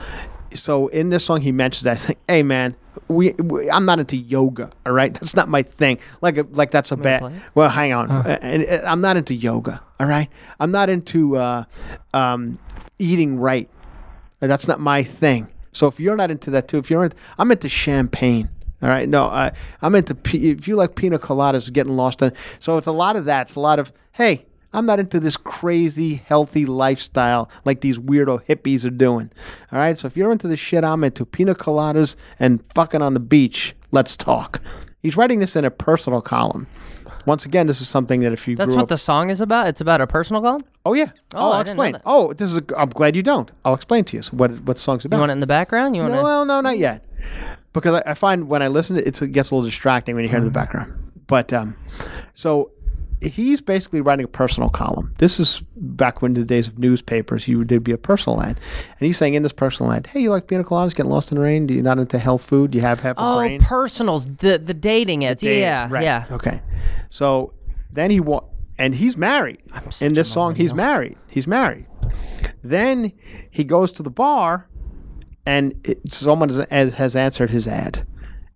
So 0.54 0.88
in 0.90 1.10
this 1.10 1.24
song 1.24 1.42
he 1.42 1.52
mentions 1.52 1.84
that 1.84 2.08
like, 2.10 2.18
hey 2.28 2.44
man 2.44 2.76
we, 3.08 3.32
we 3.32 3.70
i'm 3.72 3.86
not 3.86 4.00
into 4.00 4.18
yoga 4.18 4.70
all 4.86 4.92
right? 4.92 5.14
That's 5.20 5.34
not 5.34 5.48
my 5.48 5.64
thing. 5.64 6.00
Like 6.22 6.38
like 6.52 6.72
that's 6.72 6.92
a 6.92 6.98
bad 6.98 7.42
well 7.56 7.70
hang 7.70 7.94
on. 7.94 8.12
Uh, 8.12 8.38
and, 8.42 8.64
and 8.64 8.86
i'm 8.86 9.00
not 9.02 9.16
into 9.18 9.34
yoga 9.34 9.82
all 10.00 10.08
right? 10.08 10.30
I'm 10.60 10.72
not 10.72 10.90
into 10.90 11.38
uh, 11.38 11.64
um, 12.14 12.60
eating 13.00 13.38
right. 13.40 13.70
That's 14.40 14.68
not 14.68 14.80
my 14.80 15.04
thing. 15.04 15.48
So 15.72 15.88
if 15.88 16.00
you're 16.00 16.16
not 16.18 16.32
into 16.32 16.50
that 16.52 16.68
too, 16.68 16.80
if 16.80 16.90
you're 16.90 17.04
into, 17.06 17.16
I'm 17.38 17.52
into 17.52 17.70
champagne. 17.70 18.50
All 18.82 18.90
right, 18.90 19.08
no, 19.08 19.26
I, 19.26 19.52
I'm 19.82 19.96
into. 19.96 20.16
P- 20.16 20.50
If 20.52 20.68
you 20.68 20.76
like 20.76 20.96
pina 20.96 21.20
coladas, 21.20 21.72
getting 21.72 21.96
lost 21.96 22.22
in. 22.22 22.34
So 22.60 22.78
it's 22.78 22.88
a 22.88 22.92
lot 22.92 23.16
of 23.16 23.26
that. 23.26 23.48
It's 23.48 23.56
a 23.56 23.60
lot 23.60 23.80
of 23.80 23.92
hey, 24.14 24.46
I'm 24.74 24.86
not 24.86 25.00
into 25.00 25.20
this 25.20 25.38
crazy 25.38 26.16
healthy 26.16 26.66
lifestyle 26.66 27.50
like 27.66 27.82
these 27.82 28.00
weirdo 28.00 28.44
hippies 28.46 28.86
are 28.86 28.90
doing. 28.90 29.30
All 29.72 29.80
right, 29.80 29.98
so 29.98 30.08
if 30.08 30.16
you're 30.18 30.32
into 30.32 30.48
the 30.48 30.56
shit 30.56 30.84
I'm 30.84 31.04
into, 31.04 31.26
pina 31.26 31.56
coladas 31.56 32.16
and 32.40 32.64
fucking 32.74 33.02
on 33.02 33.14
the 33.14 33.20
beach, 33.20 33.76
let's 33.92 34.16
talk. 34.16 34.62
He's 35.02 35.18
writing 35.18 35.40
this 35.40 35.56
in 35.56 35.66
a 35.66 35.72
personal 35.72 36.22
column. 36.22 36.68
Once 37.26 37.46
again, 37.46 37.68
this 37.68 37.82
is 37.82 37.88
something 37.88 38.22
that 38.22 38.32
if 38.34 38.48
you 38.48 38.56
That's 38.56 38.74
what 38.74 38.84
up, 38.84 38.88
the 38.88 38.98
song 38.98 39.30
is 39.30 39.42
about. 39.42 39.68
It's 39.68 39.82
about 39.82 40.02
a 40.02 40.08
personal 40.08 40.42
column. 40.42 40.64
oh 40.86 40.94
yeah, 40.94 41.12
Oh, 41.36 41.38
oh 41.38 41.40
I'll 41.40 41.52
I 41.54 41.62
explain. 41.62 41.98
Oh, 42.06 42.34
this 42.34 42.52
is. 42.52 42.58
A, 42.58 42.64
I'm 42.78 42.90
glad 42.90 43.16
you 43.16 43.22
don't. 43.22 43.52
I'll 43.64 43.76
explain 43.76 44.04
to 44.06 44.18
you 44.18 44.24
so 44.24 44.36
what 44.38 44.52
what 44.62 44.78
the 44.78 44.82
song's 44.82 45.06
about. 45.06 45.18
You 45.18 45.20
want 45.22 45.30
it 45.32 45.34
in 45.34 45.40
the 45.40 45.48
background? 45.48 45.96
You 45.96 46.02
want 46.04 46.16
No, 46.16 46.24
well, 46.24 46.46
no, 46.46 46.62
not 46.62 46.80
yet. 46.80 47.06
Because 47.74 48.02
I, 48.06 48.12
I 48.12 48.14
find 48.14 48.48
when 48.50 48.62
I 48.62 48.68
listen, 48.68 48.96
to 48.98 49.08
it, 49.08 49.22
it 49.22 49.32
gets 49.32 49.52
a 49.52 49.56
little 49.56 49.70
distracting 49.70 50.16
when 50.16 50.24
you 50.24 50.30
hear 50.30 50.38
it 50.38 50.42
in 50.42 50.46
the 50.46 50.52
background. 50.52 50.94
But 51.28 51.54
um, 51.54 51.76
so 52.34 52.72
he's 53.22 53.62
basically 53.62 54.02
writing 54.02 54.26
a 54.26 54.28
personal 54.28 54.68
column. 54.70 55.14
This 55.20 55.40
is 55.40 55.62
back 55.78 56.22
when 56.22 56.34
the 56.34 56.44
days 56.44 56.68
of 56.68 56.80
newspapers, 56.80 57.48
you 57.48 57.58
would 57.60 57.84
be 57.84 57.92
a 57.92 57.98
personal 57.98 58.42
ad, 58.42 58.60
and 59.00 59.06
he's 59.08 59.18
saying 59.18 59.36
in 59.36 59.44
this 59.44 59.54
personal 59.54 59.92
ad, 59.94 60.08
"Hey, 60.08 60.20
you 60.22 60.30
like 60.32 60.48
pina 60.48 60.64
coladas? 60.64 60.94
Getting 60.96 61.12
lost 61.12 61.32
in 61.32 61.38
the 61.38 61.44
rain? 61.44 61.68
Do 61.68 61.74
you 61.74 61.82
not 61.82 62.00
into 62.00 62.18
health 62.20 62.44
food? 62.44 62.72
Do 62.72 62.78
you 62.78 62.82
have 62.82 63.00
half 63.00 63.18
a 63.18 63.22
Oh, 63.22 63.38
brain?" 63.38 63.62
personals. 63.62 64.26
The 64.26 64.58
the 64.58 64.74
dating 64.74 65.24
ads. 65.24 65.42
yeah, 65.44 65.88
right. 65.90 66.04
yeah. 66.04 66.26
Okay. 66.32 66.62
So 67.10 67.54
then 67.92 68.12
he 68.12 68.20
wa- 68.20 68.44
and 68.78 68.96
he's 68.96 69.16
married. 69.16 69.60
In 70.02 70.14
this 70.14 70.30
song, 70.32 70.56
he's 70.56 70.74
married. 70.74 71.18
He's 71.28 71.48
married. 71.48 71.86
Then 72.64 73.14
he 73.50 73.64
goes 73.64 73.92
to 73.94 74.04
the 74.04 74.10
bar, 74.10 74.68
and 75.46 75.80
it, 75.84 76.00
someone 76.12 76.50
has, 76.50 76.66
has 76.70 76.94
has 76.96 77.16
answered 77.16 77.50
his 77.50 77.68
ad, 77.68 78.06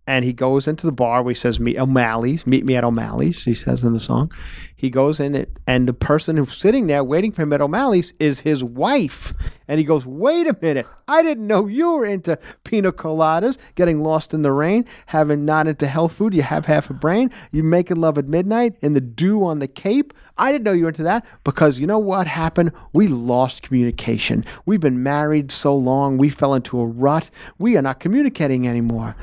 and 0.07 0.23
he 0.23 0.33
goes 0.33 0.67
into 0.67 0.85
the 0.85 0.91
bar 0.91 1.23
where 1.23 1.33
he 1.33 1.39
says, 1.39 1.59
"Meet 1.59 1.77
O'Malley's. 1.77 2.45
Meet 2.45 2.65
me 2.65 2.75
at 2.75 2.83
O'Malley's." 2.83 3.43
He 3.43 3.53
says 3.53 3.83
in 3.83 3.93
the 3.93 3.99
song. 3.99 4.31
He 4.77 4.89
goes 4.89 5.19
in 5.19 5.35
it, 5.35 5.57
and 5.65 5.87
the 5.87 5.93
person 5.93 6.35
who's 6.35 6.55
sitting 6.55 6.87
there 6.87 7.03
waiting 7.03 7.31
for 7.31 7.43
him 7.43 7.53
at 7.53 7.61
O'Malley's 7.61 8.13
is 8.19 8.41
his 8.41 8.63
wife. 8.63 9.33
And 9.67 9.79
he 9.79 9.85
goes, 9.85 10.05
"Wait 10.05 10.47
a 10.47 10.55
minute! 10.61 10.85
I 11.07 11.23
didn't 11.23 11.47
know 11.47 11.65
you 11.65 11.93
were 11.93 12.05
into 12.05 12.37
pina 12.63 12.91
coladas, 12.91 13.57
getting 13.75 14.01
lost 14.01 14.33
in 14.33 14.41
the 14.41 14.51
rain, 14.51 14.85
having 15.07 15.45
not 15.45 15.67
into 15.67 15.87
health 15.87 16.11
food. 16.11 16.33
You 16.33 16.43
have 16.43 16.65
half 16.65 16.89
a 16.89 16.93
brain. 16.93 17.31
You're 17.51 17.63
making 17.63 17.97
love 17.97 18.17
at 18.17 18.27
midnight 18.27 18.75
in 18.81 18.93
the 18.93 19.01
dew 19.01 19.43
on 19.43 19.59
the 19.59 19.67
Cape. 19.67 20.13
I 20.37 20.51
didn't 20.51 20.65
know 20.65 20.73
you 20.73 20.83
were 20.83 20.89
into 20.89 21.03
that 21.03 21.25
because 21.43 21.79
you 21.79 21.87
know 21.87 21.97
what 21.97 22.27
happened? 22.27 22.71
We 22.93 23.07
lost 23.07 23.63
communication. 23.63 24.45
We've 24.65 24.81
been 24.81 25.01
married 25.01 25.51
so 25.51 25.75
long, 25.75 26.17
we 26.17 26.29
fell 26.29 26.53
into 26.53 26.79
a 26.79 26.85
rut. 26.85 27.29
We 27.57 27.77
are 27.77 27.81
not 27.81 27.99
communicating 27.99 28.67
anymore." 28.67 29.15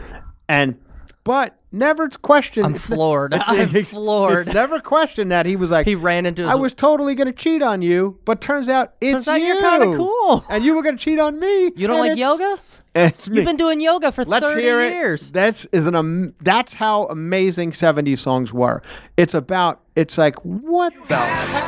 And 0.52 0.78
but 1.24 1.56
never 1.70 2.08
questioned. 2.08 2.66
I'm 2.66 2.74
floored. 2.74 3.32
It's- 3.34 3.48
I'm 3.48 3.84
floored. 3.84 4.46
It's 4.48 4.54
never 4.54 4.80
questioned 4.80 5.30
that 5.30 5.46
he 5.46 5.56
was 5.56 5.70
like 5.70 5.86
He 5.86 5.94
ran 5.94 6.26
into 6.26 6.42
his- 6.42 6.50
I 6.50 6.56
was 6.56 6.74
totally 6.74 7.14
going 7.14 7.28
to 7.28 7.32
cheat 7.32 7.62
on 7.62 7.80
you, 7.80 8.18
but 8.24 8.40
turns 8.40 8.68
out 8.68 8.92
it's 9.00 9.12
Turns 9.12 9.28
out 9.28 9.40
you. 9.40 9.46
you're 9.46 9.60
kinda 9.62 9.96
cool. 9.96 10.44
and 10.50 10.62
you 10.64 10.74
were 10.74 10.82
going 10.82 10.96
to 10.98 11.02
cheat 11.02 11.18
on 11.18 11.38
me. 11.38 11.70
You 11.76 11.86
don't 11.86 12.00
like 12.00 12.18
yoga? 12.18 12.58
It's 12.94 13.26
me. 13.30 13.36
You've 13.38 13.46
been 13.46 13.56
doing 13.56 13.80
yoga 13.80 14.12
for 14.12 14.22
Let's 14.26 14.46
30 14.46 14.60
hear 14.60 14.80
it. 14.82 14.92
years. 14.92 15.30
That's 15.30 15.64
is 15.72 15.86
an 15.86 15.96
am- 15.96 16.34
that's 16.42 16.74
how 16.74 17.04
amazing 17.06 17.70
70s 17.70 18.18
songs 18.18 18.52
were. 18.52 18.82
It's 19.16 19.32
about 19.32 19.80
it's 19.96 20.18
like 20.18 20.36
what 20.44 20.92
the 21.08 21.16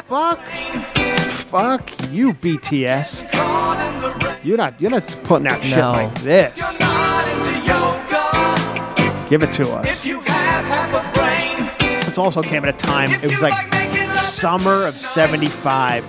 fuck? 0.07 0.39
Fuck 0.39 2.13
you 2.13 2.35
BTS. 2.35 3.25
You're 4.45 4.59
not 4.59 4.79
you're 4.79 4.91
not 4.91 5.07
putting 5.25 5.47
out 5.49 5.63
shit 5.63 5.79
like 5.79 6.15
this. 6.21 6.59
Not 9.41 9.49
into 9.49 9.65
yoga. 9.65 9.71
Give 9.71 9.83
it 9.83 9.89
to 9.91 9.91
us. 9.91 10.07
You 10.07 10.21
have 10.21 10.95
a 10.95 11.19
brain. 11.19 11.71
This 12.05 12.19
also 12.19 12.43
came 12.43 12.65
at 12.65 12.69
a 12.69 12.73
time 12.79 13.11
it 13.11 13.23
was 13.23 13.43
like 13.43 13.53
like 13.53 13.71
making 13.71 14.09
love 14.09 14.17
to 14.17 14.23
summer 14.23 14.87
of 14.87 14.95
75 14.97 16.05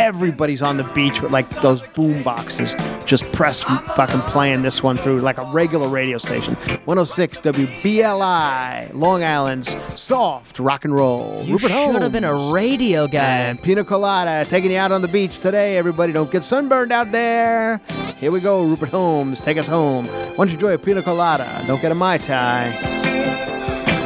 everybody's 0.00 0.62
on 0.62 0.78
the 0.78 0.84
beach 0.94 1.20
with 1.20 1.30
like 1.30 1.46
those 1.60 1.82
boom 1.88 2.22
boxes 2.22 2.74
just 3.04 3.30
press 3.32 3.60
fucking 3.62 4.20
playing 4.20 4.62
this 4.62 4.82
one 4.82 4.96
through 4.96 5.18
like 5.18 5.36
a 5.36 5.44
regular 5.52 5.88
radio 5.88 6.16
station. 6.16 6.54
106 6.54 7.40
WBLI 7.40 8.94
Long 8.94 9.24
Island's 9.24 9.76
soft 10.00 10.58
rock 10.58 10.84
and 10.84 10.94
roll. 10.94 11.42
You 11.42 11.54
Rupert 11.54 11.70
should 11.70 12.02
have 12.02 12.12
been 12.12 12.24
a 12.24 12.52
radio 12.52 13.08
guy. 13.08 13.48
and 13.48 13.60
Pina 13.60 13.84
Colada 13.84 14.48
taking 14.48 14.70
you 14.70 14.78
out 14.78 14.92
on 14.92 15.02
the 15.02 15.08
beach 15.08 15.38
today. 15.38 15.76
Everybody 15.76 16.12
don't 16.12 16.30
get 16.30 16.44
sunburned 16.44 16.92
out 16.92 17.10
there. 17.12 17.80
Here 18.18 18.30
we 18.30 18.40
go 18.40 18.62
Rupert 18.62 18.90
Holmes 18.90 19.40
take 19.40 19.58
us 19.58 19.66
home. 19.66 20.06
Why 20.06 20.36
don't 20.36 20.48
you 20.48 20.54
enjoy 20.54 20.74
a 20.74 20.78
Pina 20.78 21.02
Colada? 21.02 21.64
Don't 21.66 21.82
get 21.82 21.92
a 21.92 21.96
Mai 21.96 22.18
Tai. 22.18 22.78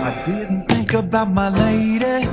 I 0.03 0.23
didn't 0.25 0.67
think 0.67 0.95
about 0.95 1.31
my 1.31 1.51
lady. 1.51 2.27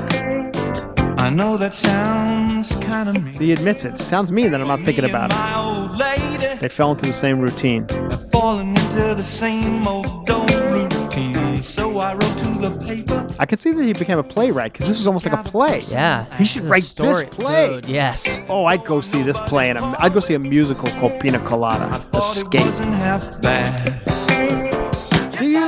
I 1.18 1.30
know 1.30 1.58
that 1.58 1.74
sounds 1.74 2.51
kind 2.82 3.10
of 3.10 3.24
mean. 3.24 3.34
he 3.34 3.52
admits 3.52 3.86
it 3.86 4.00
sounds 4.00 4.32
mean 4.32 4.52
that 4.52 4.62
I'm 4.62 4.68
not 4.68 4.82
thinking 4.82 5.04
Me 5.04 5.10
and 5.12 5.16
about 5.16 5.32
it 5.32 5.36
My 5.36 6.58
they 6.60 6.70
fell 6.70 6.92
into 6.92 7.06
the 7.06 7.14
same 7.14 7.40
routine 7.40 7.88
have 7.90 8.30
fallen 8.32 8.70
into 8.70 9.16
the 9.16 9.24
same 9.24 9.88
old 9.88 10.30
old 10.30 10.52
routine. 10.52 11.62
So 11.62 12.00
I 12.00 12.14
wrote 12.14 12.38
to 12.40 12.48
the 12.60 12.78
paper. 12.86 13.28
I 13.40 13.46
can 13.46 13.58
see 13.58 13.72
that 13.72 13.84
he 13.84 13.94
became 13.94 14.18
a 14.18 14.24
playwright 14.24 14.74
because 14.74 14.88
this 14.88 15.00
is 15.00 15.08
almost 15.08 15.26
like 15.26 15.40
a 15.40 15.44
play. 15.50 15.82
yeah. 15.88 16.26
He 16.38 16.46
should 16.46 16.64
This 16.64 16.68
a 16.68 16.72
write 16.72 16.84
story. 16.84 17.26
this 17.26 17.36
play. 17.36 17.70
Dude, 17.70 17.86
yes. 17.86 18.40
Oh, 18.50 18.66
I'd 18.66 18.86
go 18.86 19.02
see 19.02 19.22
this 19.24 19.38
play, 19.40 19.70
and 19.70 19.80
I'd 19.80 20.14
go 20.14 20.20
see 20.20 20.34
a 20.34 20.40
musical 20.40 20.90
called 20.92 21.20
Pina 21.20 21.40
Colada. 21.40 21.86
I 21.86 21.98
thought 21.98 22.38
it 22.38 22.56
Escape. 22.56 24.11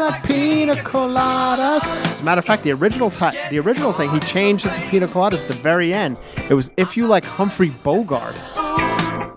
Like 0.10 0.24
pina 0.24 0.76
coladas? 0.76 1.84
As 1.84 2.22
a 2.22 2.24
matter 2.24 2.40
of 2.40 2.46
fact, 2.46 2.64
the 2.64 2.72
original 2.72 3.10
ti- 3.10 3.38
the 3.50 3.60
original 3.60 3.94
thing 3.94 4.10
he 4.12 4.20
changed 4.22 4.66
it 4.66 4.76
to 4.76 4.82
pina 4.90 5.08
coladas 5.08 5.42
at 5.42 5.48
the 5.48 5.54
very 5.56 5.94
end. 5.94 6.18
It 6.50 6.54
was 6.54 6.72
if 6.78 6.96
you 6.98 7.08
like 7.08 7.26
Humphrey 7.26 7.70
Bogart. 7.84 8.36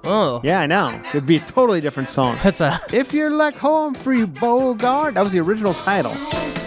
Oh. 0.09 0.41
Yeah, 0.45 0.61
I 0.61 0.67
know. 0.67 1.01
It'd 1.09 1.27
be 1.27 1.37
a 1.37 1.41
totally 1.41 1.81
different 1.81 2.09
song. 2.09 2.39
That's 2.43 2.61
a. 2.61 2.81
If 2.93 3.13
you're 3.13 3.31
like 3.31 3.57
Humphrey 3.57 4.25
Bogart, 4.25 5.15
that 5.15 5.23
was 5.23 5.33
the 5.33 5.41
original 5.41 5.75
title. 5.75 6.15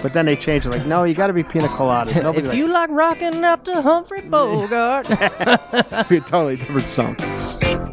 But 0.02 0.14
then 0.14 0.26
they 0.26 0.36
changed 0.36 0.66
it. 0.66 0.70
Like, 0.70 0.86
no, 0.86 1.04
you 1.04 1.14
got 1.14 1.28
to 1.28 1.34
be 1.34 1.44
pina 1.44 1.68
coladas. 1.70 2.16
Nobody 2.24 2.40
If 2.40 2.46
like, 2.48 2.58
you 2.58 2.68
like 2.68 2.90
rocking 2.90 3.44
out 3.44 3.64
to 3.66 3.82
Humphrey 3.82 4.22
Bogart. 4.22 5.10
it'd 5.10 5.22
be 6.10 6.18
a 6.18 6.22
totally 6.22 6.56
different 6.58 6.88
song. 6.88 7.16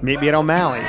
Meet 0.02 0.20
me 0.20 0.28
at 0.28 0.34
O'Malley's. 0.34 0.84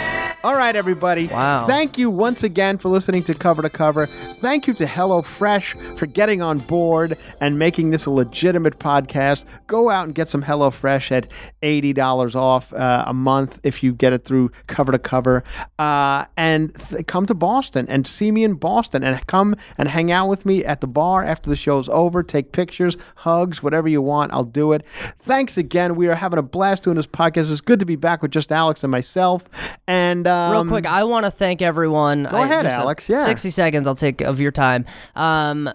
All 0.47 0.55
right, 0.55 0.77
everybody. 0.77 1.27
Wow. 1.27 1.67
Thank 1.67 1.97
you 1.97 2.09
once 2.09 2.41
again 2.41 2.77
for 2.77 2.87
listening 2.87 3.21
to 3.23 3.33
Cover 3.33 3.61
to 3.63 3.69
Cover. 3.69 4.05
Thank 4.05 4.65
you 4.65 4.73
to 4.75 4.85
HelloFresh 4.85 5.97
for 5.97 6.05
getting 6.05 6.41
on 6.41 6.59
board 6.59 7.17
and 7.41 7.59
making 7.59 7.89
this 7.89 8.05
a 8.05 8.11
legitimate 8.11 8.79
podcast. 8.79 9.43
Go 9.67 9.89
out 9.89 10.05
and 10.05 10.15
get 10.15 10.29
some 10.29 10.41
HelloFresh 10.41 11.11
at 11.11 11.29
$80 11.61 12.35
off 12.35 12.73
uh, 12.73 13.03
a 13.05 13.13
month 13.13 13.59
if 13.63 13.83
you 13.83 13.91
get 13.91 14.13
it 14.13 14.23
through 14.23 14.51
Cover 14.67 14.93
to 14.93 14.99
Cover. 14.99 15.43
Uh, 15.77 16.23
and 16.37 16.73
th- 16.75 17.05
come 17.07 17.25
to 17.25 17.33
Boston 17.33 17.85
and 17.89 18.07
see 18.07 18.31
me 18.31 18.45
in 18.45 18.53
Boston 18.53 19.03
and 19.03 19.27
come 19.27 19.53
and 19.77 19.89
hang 19.89 20.13
out 20.13 20.29
with 20.29 20.45
me 20.45 20.63
at 20.63 20.79
the 20.79 20.87
bar 20.87 21.25
after 21.25 21.49
the 21.49 21.57
show's 21.57 21.89
over. 21.89 22.23
Take 22.23 22.53
pictures, 22.53 22.95
hugs, 23.17 23.61
whatever 23.61 23.89
you 23.89 24.01
want. 24.01 24.31
I'll 24.31 24.45
do 24.45 24.71
it. 24.71 24.85
Thanks 25.23 25.57
again. 25.57 25.97
We 25.97 26.07
are 26.07 26.15
having 26.15 26.39
a 26.39 26.43
blast 26.43 26.83
doing 26.83 26.95
this 26.95 27.05
podcast. 27.05 27.51
It's 27.51 27.59
good 27.59 27.81
to 27.81 27.85
be 27.85 27.97
back 27.97 28.21
with 28.21 28.31
just 28.31 28.49
Alex 28.49 28.81
and 28.81 28.91
myself. 28.91 29.49
And 29.89 30.25
um, 30.45 30.51
Real 30.51 30.65
quick, 30.65 30.85
I 30.85 31.03
want 31.03 31.25
to 31.25 31.31
thank 31.31 31.61
everyone. 31.61 32.23
Go 32.23 32.37
I- 32.37 32.45
ahead, 32.45 32.65
Alex, 32.65 33.07
yeah. 33.09 33.25
60 33.25 33.49
seconds 33.49 33.87
I'll 33.87 33.95
take 33.95 34.21
of 34.21 34.39
your 34.39 34.51
time. 34.51 34.85
Um, 35.15 35.69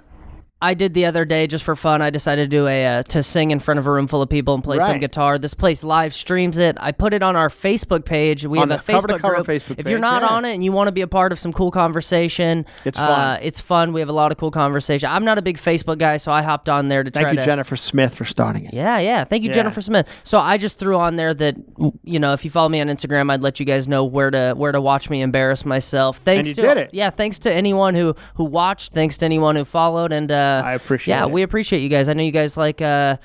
I 0.63 0.75
did 0.75 0.95
the 0.95 1.05
other 1.07 1.25
day 1.25 1.47
just 1.47 1.65
for 1.65 1.75
fun. 1.77 2.01
I 2.01 2.11
decided 2.11 2.49
to 2.51 2.57
do 2.57 2.67
a 2.69 2.87
uh, 2.87 3.03
to 3.05 3.23
sing 3.23 3.51
in 3.51 3.59
front 3.59 3.79
of 3.81 3.87
a 3.87 3.91
room 3.93 4.07
full 4.07 4.23
of 4.23 4.29
people 4.31 4.55
and 4.55 4.63
play 4.63 4.79
some 4.79 4.99
guitar. 5.01 5.37
This 5.39 5.55
place 5.55 5.83
live 5.83 6.15
streams 6.15 6.57
it. 6.57 6.77
I 6.81 6.93
put 6.93 7.13
it 7.15 7.23
on 7.23 7.35
our 7.37 7.49
Facebook 7.49 8.05
page. 8.05 8.47
We 8.47 8.59
On 8.59 8.71
have 8.71 8.81
a 8.81 8.85
the 8.87 8.93
cover 8.93 9.09
to 9.09 9.15
Facebook 9.15 9.35
group. 9.35 9.47
Facebook 9.47 9.79
if 9.79 9.89
you're 9.89 9.99
not 9.99 10.23
yeah. 10.23 10.29
on 10.29 10.45
it 10.45 10.55
and 10.55 10.65
you 10.65 10.71
want 10.73 10.89
to 10.89 10.93
be 10.93 11.01
a 11.01 11.07
part 11.09 11.33
of 11.33 11.39
some 11.39 11.53
cool 11.53 11.71
conversation, 11.71 12.65
It's 12.85 12.99
Uh, 12.99 13.07
fun. 13.07 13.39
it's 13.43 13.61
fun. 13.61 13.93
We 13.93 14.01
have 14.01 14.09
a 14.09 14.13
lot 14.15 14.33
of 14.33 14.39
cool 14.39 14.51
conversation. 14.53 15.11
I'm 15.11 15.25
not 15.25 15.37
a 15.37 15.43
big 15.43 15.59
Facebook 15.59 15.99
guy, 15.99 16.17
so 16.17 16.31
I 16.31 16.43
hopped 16.43 16.69
on 16.69 16.89
there 16.89 17.03
to 17.03 17.11
try. 17.11 17.23
Thank 17.25 17.35
you, 17.35 17.41
to. 17.41 17.45
Jennifer 17.47 17.77
Smith, 17.77 18.15
for 18.15 18.25
starting 18.25 18.65
it. 18.67 18.73
Yeah, 18.75 18.99
yeah. 18.99 19.25
Thank 19.25 19.43
you, 19.43 19.49
Yeah. 19.49 19.55
Jennifer 19.55 19.81
Smith. 19.81 20.09
So 20.23 20.39
I 20.39 20.59
just 20.59 20.79
threw 20.79 20.97
on 20.97 21.17
there 21.17 21.35
that 21.35 21.57
you 22.05 22.19
know, 22.21 22.33
if 22.35 22.45
you 22.45 22.51
follow 22.53 22.69
me 22.69 22.81
on 22.81 22.87
Instagram, 22.87 23.31
I'd 23.33 23.43
let 23.43 23.59
you 23.59 23.67
guys 23.67 23.89
know 23.89 24.05
where 24.05 24.31
to 24.31 24.55
where 24.57 24.71
to 24.73 24.81
watch 24.81 25.11
me 25.11 25.23
embarrass 25.23 25.65
myself. 25.65 26.19
Thanks 26.19 26.49
you 26.51 26.55
to 26.55 26.61
did 26.63 26.77
it. 26.77 26.91
yeah, 26.93 27.11
thanks 27.11 27.39
to 27.41 27.53
anyone 27.53 27.95
who 27.95 28.15
who 28.35 28.45
watched. 28.45 28.93
Thanks 28.93 29.17
to 29.19 29.25
anyone 29.25 29.57
who 29.57 29.65
followed. 29.65 30.13
And 30.13 30.31
uh, 30.31 30.51
I 30.65 30.73
appreciate 30.75 31.15
Yeah, 31.15 31.25
it. 31.25 31.31
we 31.31 31.43
appreciate 31.43 31.81
you 31.81 31.89
guys. 31.89 32.09
I 32.09 32.13
know 32.13 32.23
you 32.23 32.31
guys 32.33 32.57
like 32.57 32.81
uh, 32.83 33.17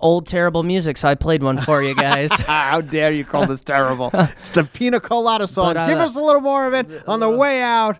old 0.00 0.26
terrible 0.26 0.62
music, 0.62 0.96
so 0.96 1.08
I 1.08 1.14
played 1.14 1.42
one 1.42 1.58
for 1.58 1.82
you 1.82 1.94
guys. 1.94 2.30
How 2.46 2.80
dare 2.80 3.12
you 3.12 3.24
call 3.24 3.46
this 3.46 3.60
terrible? 3.62 4.10
it's 4.14 4.50
the 4.50 4.64
Pina 4.64 5.00
Colada 5.00 5.46
song. 5.46 5.74
But, 5.74 5.76
uh, 5.78 5.86
Give 5.88 5.98
us 5.98 6.16
a 6.16 6.20
little 6.20 6.40
more 6.40 6.66
of 6.66 6.74
it 6.74 7.06
on 7.08 7.20
the 7.20 7.30
way 7.30 7.62
out. 7.62 7.98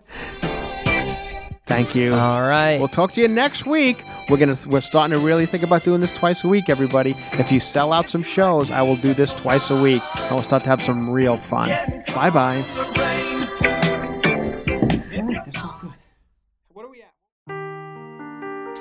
Thank 1.67 1.95
you. 1.95 2.13
All 2.13 2.41
right. 2.43 2.77
We'll 2.77 2.87
talk 2.87 3.11
to 3.13 3.21
you 3.21 3.27
next 3.27 3.65
week. 3.65 4.03
We're 4.29 4.37
gonna 4.37 4.57
we're 4.67 4.81
starting 4.81 5.17
to 5.17 5.23
really 5.25 5.47
think 5.47 5.63
about 5.63 5.83
doing 5.83 5.99
this 5.99 6.11
twice 6.11 6.43
a 6.43 6.47
week, 6.47 6.69
everybody. 6.69 7.15
If 7.33 7.51
you 7.51 7.59
sell 7.59 7.91
out 7.91 8.07
some 8.09 8.21
shows, 8.21 8.69
I 8.69 8.83
will 8.83 8.97
do 8.97 9.15
this 9.15 9.33
twice 9.33 9.71
a 9.71 9.81
week. 9.81 10.03
And 10.15 10.31
we'll 10.35 10.43
start 10.43 10.63
to 10.65 10.69
have 10.69 10.81
some 10.83 11.09
real 11.09 11.37
fun. 11.37 11.69
Bye 12.13 12.29
bye. 12.29 12.63